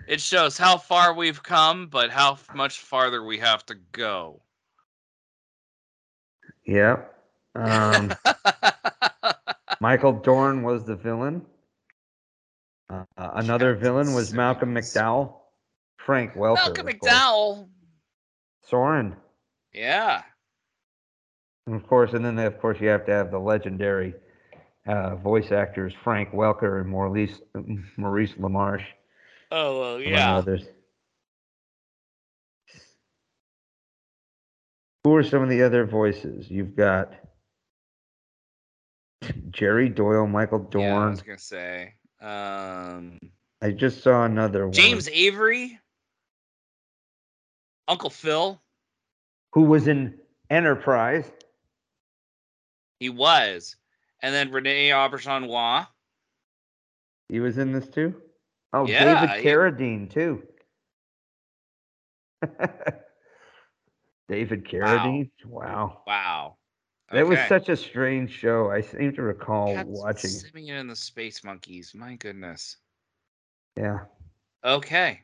It 0.09 0.21
shows 0.21 0.59
how 0.59 0.77
far 0.77 1.15
we've 1.15 1.43
come, 1.43 1.87
but 1.87 2.11
how 2.11 2.37
much 2.53 2.81
farther 2.81 3.23
we 3.25 3.39
have 3.39 3.65
to 3.67 3.77
go. 3.93 4.43
Yep. 6.67 7.15
Um, 7.55 8.13
Michael 9.83 10.13
Dorn 10.13 10.63
was 10.63 10.85
the 10.85 10.95
villain. 10.95 11.43
Uh, 12.89 13.05
another 13.17 13.75
Captain 13.75 13.83
villain 13.83 14.15
was 14.15 14.33
Malcolm 14.33 14.73
McDowell. 14.73 15.35
Frank 16.07 16.35
Welker. 16.35 16.55
Malcolm. 16.55 16.87
McDowell. 16.87 17.69
Soran. 18.71 19.17
Yeah. 19.75 20.23
And 21.67 21.75
of 21.75 21.85
course, 21.89 22.13
and 22.13 22.25
then 22.25 22.39
of 22.39 22.61
course 22.61 22.81
you 22.81 22.87
have 22.91 23.05
to 23.07 23.13
have 23.13 23.33
the 23.33 23.41
legendary 23.41 24.15
uh, 24.87 25.17
voice 25.17 25.51
actors 25.51 25.93
Frank 26.05 26.31
Welker 26.31 26.81
and 26.81 26.89
Maurice 26.89 27.41
Maurice 27.97 28.35
LaMarche, 28.35 28.87
Oh, 29.51 29.81
well, 29.81 30.01
yeah. 30.01 30.37
others. 30.37 30.63
Who 35.03 35.17
are 35.17 35.25
some 35.25 35.43
of 35.43 35.49
the 35.49 35.63
other 35.63 35.85
voices? 35.87 36.49
You've 36.49 36.77
got 36.77 37.15
Jerry 39.53 39.89
Doyle, 39.89 40.27
Michael 40.27 40.69
Yeah, 40.75 40.99
I 40.99 41.11
was 41.11 41.23
gonna 41.23 41.39
say. 41.39 41.95
Um, 42.21 43.19
I 43.61 43.71
just 43.71 44.03
saw 44.03 44.25
another 44.25 44.65
one. 44.65 44.73
James 44.73 45.09
Avery, 45.09 45.79
Uncle 47.89 48.11
Phil. 48.11 48.61
who 49.53 49.63
was 49.63 49.87
in 49.87 50.19
Enterprise. 50.51 51.31
He 52.99 53.09
was, 53.09 53.77
and 54.21 54.35
then 54.35 54.51
Renee 54.51 54.91
Auberjonois. 54.91 55.87
He 57.29 57.41
was 57.41 57.59
in 57.59 57.73
this 57.73 57.89
too. 57.89 58.15
Oh, 58.73 58.87
Yeah, 58.87 59.21
David 59.27 59.41
he- 59.41 59.49
Carradine 59.49 60.11
too. 60.11 60.43
David 64.29 64.65
Carradine. 64.65 65.31
Wow. 65.45 66.03
Wow. 66.07 66.57
That 67.13 67.27
was 67.27 67.39
such 67.49 67.69
a 67.69 67.77
strange 67.77 68.31
show. 68.31 68.71
I 68.71 68.81
seem 68.81 69.13
to 69.15 69.23
recall 69.23 69.75
Captain 69.75 69.93
watching. 69.93 70.31
Simian 70.31 70.77
and 70.79 70.91
the 70.91 70.97
Space 70.97 71.45
Monkeys. 71.45 71.93
My 71.95 72.15
goodness. 72.17 72.79
Yeah. 73.77 74.01
Okay. 74.65 75.21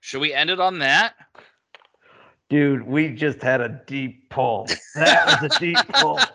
Should 0.00 0.20
we 0.20 0.34
end 0.34 0.50
it 0.50 0.58
on 0.58 0.78
that? 0.80 1.14
Dude, 2.50 2.82
we 2.86 3.08
just 3.10 3.40
had 3.40 3.60
a 3.60 3.80
deep 3.86 4.28
pull. 4.30 4.66
That 4.96 5.40
was 5.42 5.56
a 5.56 5.58
deep 5.60 5.78
pull. 5.94 6.18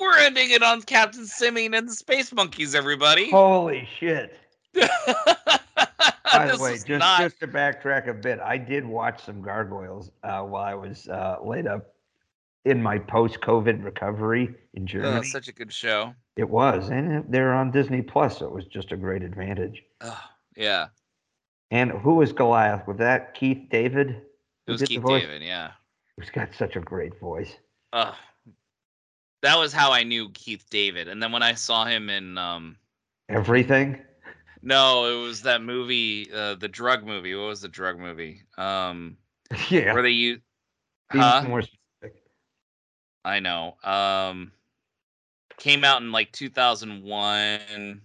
We're 0.00 0.18
ending 0.18 0.50
it 0.50 0.62
on 0.62 0.82
Captain 0.82 1.26
Simian 1.26 1.74
and 1.74 1.88
the 1.88 1.94
Space 1.94 2.32
Monkeys, 2.32 2.74
everybody. 2.74 3.30
Holy 3.30 3.88
shit. 3.98 4.38
By 4.74 6.48
the 6.48 6.58
way, 6.60 6.72
just 6.74 6.88
not- 6.88 7.20
just 7.20 7.40
to 7.40 7.48
backtrack 7.48 8.08
a 8.08 8.14
bit, 8.14 8.40
I 8.40 8.58
did 8.58 8.84
watch 8.86 9.24
some 9.24 9.40
gargoyles 9.42 10.10
uh, 10.22 10.42
while 10.42 10.64
I 10.64 10.74
was 10.74 11.08
uh, 11.08 11.36
laid 11.42 11.66
up 11.66 11.94
in 12.66 12.82
my 12.82 12.98
post-COVID 12.98 13.84
recovery 13.84 14.54
in 14.74 14.86
Germany. 14.86 15.08
Oh, 15.08 15.12
Germany. 15.12 15.28
such 15.28 15.48
a 15.48 15.52
good 15.52 15.72
show. 15.72 16.12
It 16.36 16.50
was, 16.50 16.90
and 16.90 17.24
they're 17.28 17.54
on 17.54 17.70
Disney 17.70 18.02
Plus, 18.02 18.38
so 18.38 18.46
it 18.46 18.52
was 18.52 18.66
just 18.66 18.90
a 18.90 18.96
great 18.96 19.22
advantage. 19.22 19.82
Oh, 20.00 20.20
yeah. 20.56 20.88
And 21.70 21.92
who 21.92 22.16
was 22.16 22.32
Goliath? 22.32 22.86
Was 22.86 22.98
that 22.98 23.34
Keith 23.34 23.68
David? 23.70 24.20
It 24.66 24.72
was 24.72 24.82
Keith? 24.82 25.04
David, 25.06 25.42
yeah. 25.42 25.70
He's 26.20 26.30
got 26.30 26.54
such 26.54 26.74
a 26.74 26.80
great 26.80 27.18
voice. 27.20 27.54
Oh, 27.92 28.14
that 29.42 29.58
was 29.58 29.72
how 29.72 29.92
I 29.92 30.02
knew 30.02 30.30
Keith 30.30 30.64
David. 30.68 31.06
And 31.08 31.22
then 31.22 31.30
when 31.30 31.42
I 31.42 31.54
saw 31.54 31.84
him 31.84 32.10
in 32.10 32.36
um 32.36 32.76
Everything. 33.28 34.00
no, 34.62 35.06
it 35.06 35.24
was 35.24 35.42
that 35.42 35.62
movie, 35.62 36.28
uh 36.32 36.56
the 36.56 36.68
drug 36.68 37.06
movie. 37.06 37.34
What 37.36 37.48
was 37.48 37.60
the 37.60 37.68
drug 37.68 37.98
movie? 37.98 38.42
Um 38.58 39.16
yeah. 39.68 39.92
where 39.92 40.02
they 40.02 40.10
use 40.10 40.40
huh? 41.12 41.44
more. 41.46 41.62
I 43.26 43.40
know. 43.40 43.76
Um 43.84 44.52
came 45.58 45.84
out 45.84 46.00
in 46.02 46.12
like 46.12 46.32
2001. 46.32 48.00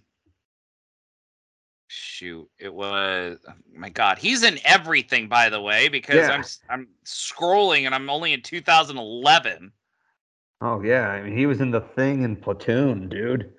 Shoot, 1.87 2.49
it 2.57 2.73
was 2.73 3.37
oh 3.47 3.53
my 3.75 3.89
god. 3.89 4.17
He's 4.17 4.43
in 4.43 4.57
everything 4.63 5.27
by 5.27 5.49
the 5.49 5.61
way 5.61 5.89
because 5.89 6.15
Yeah. 6.15 6.31
I'm 6.31 6.43
I'm 6.69 6.87
scrolling 7.05 7.85
and 7.85 7.93
I'm 7.93 8.09
only 8.09 8.31
in 8.33 8.41
2011. 8.41 9.71
Oh 10.61 10.81
yeah, 10.81 11.09
I 11.09 11.21
mean 11.21 11.37
he 11.37 11.45
was 11.45 11.59
in 11.59 11.71
the 11.71 11.81
thing 11.81 12.23
in 12.23 12.35
Platoon, 12.37 13.09
dude. 13.09 13.53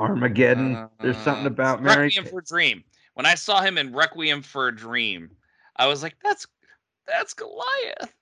Armageddon. 0.00 0.88
There's 1.00 1.16
something 1.18 1.44
Uh, 1.44 1.50
about 1.50 1.82
Mary. 1.82 2.06
Requiem 2.06 2.26
for 2.26 2.40
a 2.40 2.44
Dream. 2.44 2.84
When 3.14 3.26
I 3.26 3.34
saw 3.34 3.62
him 3.62 3.78
in 3.78 3.94
Requiem 3.94 4.42
for 4.42 4.68
a 4.68 4.74
Dream, 4.76 5.30
I 5.76 5.86
was 5.86 6.02
like, 6.02 6.16
"That's 6.22 6.46
that's 7.06 7.32
Goliath." 7.32 8.12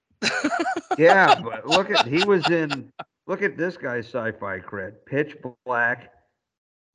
Yeah, 0.99 1.41
but 1.41 1.67
look 1.67 1.91
at 1.91 2.07
he 2.07 2.25
was 2.25 2.49
in. 2.51 2.93
Look 3.27 3.43
at 3.43 3.57
this 3.57 3.77
guy's 3.77 4.07
sci-fi 4.07 4.61
cred: 4.61 4.93
Pitch 5.07 5.37
Black, 5.65 6.13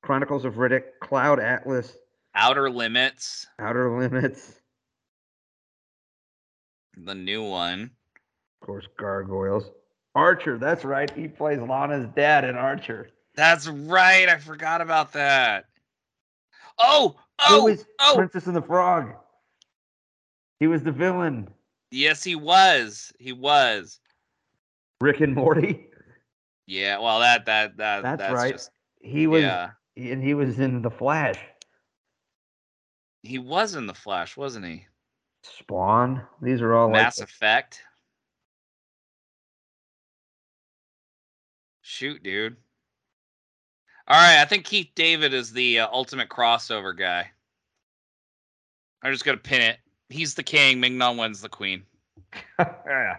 Chronicles 0.04 0.46
of 0.46 0.56
Riddick, 0.56 0.84
Cloud 1.02 1.40
Atlas, 1.40 1.96
Outer 2.36 2.70
Limits, 2.70 3.48
Outer 3.60 4.00
Limits. 4.00 4.60
the 6.98 7.16
new 7.16 7.44
one. 7.44 7.92
Of 8.62 8.66
course, 8.66 8.88
gargoyles. 8.98 9.70
Archer, 10.16 10.58
that's 10.58 10.84
right. 10.84 11.10
He 11.16 11.28
plays 11.28 11.60
Lana's 11.60 12.08
dad 12.16 12.44
in 12.44 12.56
Archer. 12.56 13.10
That's 13.36 13.68
right. 13.68 14.28
I 14.28 14.38
forgot 14.38 14.82
about 14.82 15.14
that. 15.14 15.66
Oh, 16.78 17.16
Who 17.48 17.56
oh, 17.56 17.64
was 17.66 17.86
oh. 18.00 18.14
Princess 18.18 18.48
and 18.48 18.56
the 18.56 18.62
Frog? 18.62 19.14
He 20.60 20.68
was 20.68 20.84
the 20.84 20.92
villain. 20.92 21.48
Yes, 21.92 22.24
he 22.24 22.36
was. 22.36 23.12
He 23.20 23.34
was. 23.34 24.00
Rick 25.02 25.22
and 25.22 25.36
Morty. 25.36 25.86
Yeah. 26.68 27.00
Well, 27.00 27.20
that 27.22 27.48
that 27.48 27.78
that 27.78 28.04
That's 28.04 28.20
that's, 28.20 28.34
right. 28.34 28.54
just 28.54 28.70
He 29.02 29.26
was, 29.26 29.42
yeah. 29.42 29.72
and 29.98 30.24
he 30.24 30.36
was 30.36 30.60
in 30.60 30.84
The 30.84 30.92
Flash. 30.92 31.40
He 33.24 33.40
was 33.40 33.74
in 33.74 33.88
the 33.88 33.94
Flash, 33.96 34.38
wasn't 34.38 34.68
he? 34.68 34.86
Spawn. 35.42 36.22
These 36.44 36.62
are 36.62 36.76
all 36.76 36.86
like 36.86 37.02
Mass 37.02 37.22
Effect. 37.22 37.82
Shoot, 41.82 42.22
dude. 42.22 42.56
All 44.08 44.16
right, 44.16 44.40
I 44.40 44.46
think 44.46 44.66
Keith 44.66 44.92
David 44.94 45.34
is 45.34 45.52
the 45.52 45.80
uh, 45.80 45.88
ultimate 45.92 46.30
crossover 46.30 46.96
guy. 46.96 47.32
I'm 49.02 49.12
just 49.12 49.26
gonna 49.26 49.38
pin 49.38 49.62
it. 49.62 49.80
He's 50.10 50.34
the 50.36 50.44
king. 50.44 50.80
Ming-Na 50.80 51.12
wins 51.14 51.42
the 51.42 51.50
queen. 51.50 51.84
uh, 52.60 53.16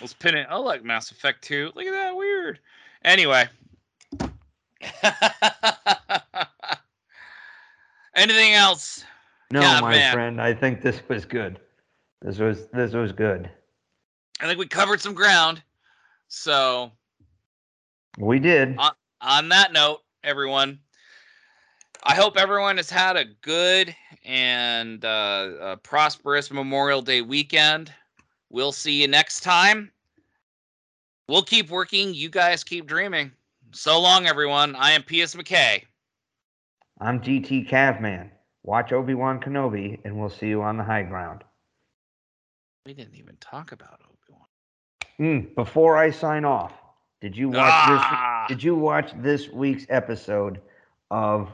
Let's 0.00 0.14
pin 0.14 0.34
it. 0.36 0.46
Oh, 0.50 0.62
like 0.62 0.82
Mass 0.84 1.10
Effect 1.10 1.42
2. 1.44 1.72
Look 1.74 1.84
at 1.86 1.92
that. 1.92 2.16
Weird. 2.16 2.58
Anyway. 3.04 3.48
Anything 8.14 8.52
else? 8.54 9.04
no, 9.50 9.60
Yeah, 9.60 9.80
my 9.80 9.90
man. 9.92 10.12
friend. 10.12 10.40
I 10.40 10.52
think 10.54 10.82
this 10.82 11.00
was 11.08 11.24
good. 11.24 11.58
This 12.20 12.38
was 12.38 12.66
this 12.68 12.92
was 12.92 13.12
good. 13.12 13.50
I 14.40 14.46
think 14.46 14.58
we 14.58 14.66
covered 14.66 15.00
some 15.00 15.14
ground. 15.14 15.62
So, 16.28 16.92
We 18.18 18.38
did. 18.38 18.76
Uh, 18.78 18.90
on 19.20 19.48
that 19.50 19.72
note, 19.72 20.00
everyone, 20.24 20.78
I 22.04 22.14
hope 22.14 22.36
everyone 22.36 22.76
has 22.78 22.90
had 22.90 23.16
a 23.16 23.24
good 23.42 23.94
and 24.24 25.04
uh, 25.04 25.50
a 25.60 25.76
prosperous 25.76 26.50
Memorial 26.50 27.00
Day 27.02 27.22
weekend. 27.22 27.92
We'll 28.50 28.72
see 28.72 29.00
you 29.00 29.08
next 29.08 29.40
time. 29.40 29.90
We'll 31.28 31.42
keep 31.42 31.70
working. 31.70 32.12
You 32.12 32.28
guys 32.28 32.64
keep 32.64 32.86
dreaming. 32.86 33.30
So 33.70 34.00
long, 34.00 34.26
everyone. 34.26 34.74
I 34.76 34.90
am 34.92 35.02
P.S. 35.02 35.34
McKay. 35.34 35.84
I'm 37.00 37.20
GT 37.20 37.68
Cavman. 37.70 38.30
Watch 38.64 38.92
Obi 38.92 39.14
Wan 39.14 39.40
Kenobi, 39.40 39.98
and 40.04 40.18
we'll 40.18 40.28
see 40.28 40.48
you 40.48 40.62
on 40.62 40.76
the 40.76 40.84
high 40.84 41.02
ground. 41.02 41.42
We 42.84 42.94
didn't 42.94 43.14
even 43.14 43.36
talk 43.40 43.72
about 43.72 44.00
Obi-Wan. 44.04 44.46
Mm, 45.20 45.54
before 45.54 45.96
I 45.96 46.10
sign 46.10 46.44
off, 46.44 46.72
did 47.20 47.36
you 47.36 47.48
watch 47.48 47.58
Ah! 47.60 48.46
this? 48.48 48.56
Did 48.56 48.64
you 48.64 48.74
watch 48.74 49.12
this 49.16 49.48
week's 49.48 49.86
episode 49.88 50.60
of 51.10 51.48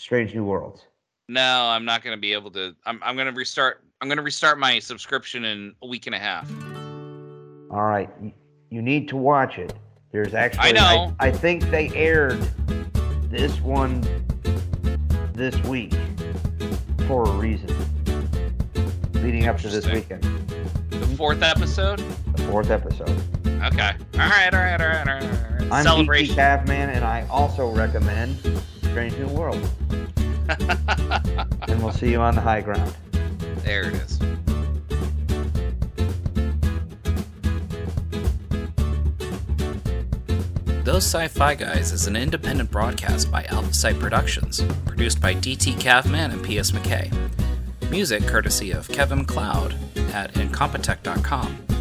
Strange 0.00 0.34
New 0.34 0.44
Worlds? 0.44 0.86
No, 1.28 1.68
I'm 1.68 1.84
not 1.84 2.02
going 2.02 2.16
to 2.16 2.20
be 2.20 2.32
able 2.32 2.50
to. 2.52 2.74
I'm, 2.86 3.00
I'm 3.04 3.16
going 3.16 3.26
to 3.26 3.32
restart. 3.32 3.84
I'm 4.00 4.08
going 4.08 4.16
to 4.16 4.22
restart 4.22 4.58
my 4.58 4.78
subscription 4.78 5.44
in 5.44 5.74
a 5.82 5.86
week 5.86 6.06
and 6.06 6.14
a 6.14 6.18
half. 6.18 6.50
All 7.70 7.82
right, 7.82 8.08
you 8.70 8.80
need 8.80 9.08
to 9.08 9.16
watch 9.18 9.58
it. 9.58 9.74
There's 10.10 10.32
actually, 10.32 10.70
I 10.70 10.72
know. 10.72 11.14
I, 11.20 11.30
think 11.30 11.64
they 11.70 11.90
aired 11.90 12.40
this 13.24 13.60
one 13.60 14.00
this 15.34 15.54
week 15.64 15.94
for 17.06 17.24
a 17.28 17.32
reason, 17.32 17.68
leading 19.12 19.46
up 19.48 19.58
to 19.58 19.68
this 19.68 19.86
weekend, 19.86 20.24
The 20.88 20.96
hmm? 20.96 21.14
fourth 21.14 21.42
episode. 21.42 21.98
the 22.34 22.42
fourth 22.44 22.70
episode. 22.70 23.10
Okay. 23.46 23.92
All 24.14 24.18
right. 24.18 24.54
All 24.54 24.60
right. 24.60 24.80
All 24.80 24.88
right. 24.88 25.06
All 25.06 25.14
right. 25.14 25.22
All 25.22 25.58
right. 25.60 25.72
I'm 25.72 25.84
Celebration. 25.84 26.34
GT 26.34 26.64
Cavman, 26.64 26.88
and 26.88 27.04
I 27.04 27.26
also 27.28 27.70
recommend 27.70 28.38
Strange 28.90 29.16
New 29.18 29.28
World. 29.28 29.70
and 30.48 31.82
we'll 31.82 31.92
see 31.92 32.10
you 32.10 32.20
on 32.20 32.34
the 32.34 32.40
high 32.40 32.60
ground. 32.60 32.92
there 33.58 33.88
it 33.88 33.94
is. 33.94 34.18
Those 40.84 41.04
Sci-Fi 41.04 41.54
Guys 41.54 41.92
is 41.92 42.08
an 42.08 42.16
independent 42.16 42.72
broadcast 42.72 43.30
by 43.30 43.44
Alpha 43.44 43.72
Site 43.72 44.00
Productions, 44.00 44.60
produced 44.84 45.20
by 45.20 45.34
DT 45.34 45.74
Cavman 45.74 46.32
and 46.32 46.42
PS 46.42 46.72
McKay. 46.72 47.12
Music 47.90 48.26
courtesy 48.26 48.72
of 48.72 48.88
Kevin 48.88 49.18
MacLeod 49.18 49.74
at 50.12 50.34
incompetech.com. 50.34 51.79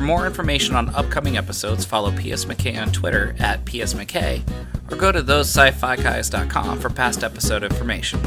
For 0.00 0.06
more 0.06 0.26
information 0.26 0.76
on 0.76 0.88
upcoming 0.94 1.36
episodes, 1.36 1.84
follow 1.84 2.10
PS 2.12 2.46
McKay 2.46 2.80
on 2.80 2.90
Twitter 2.90 3.36
at 3.38 3.66
PS 3.66 3.92
McKay, 3.92 4.40
or 4.90 4.96
go 4.96 5.12
to 5.12 5.20
guys.com 5.96 6.78
for 6.78 6.88
past 6.88 7.22
episode 7.22 7.62
information. 7.62 8.18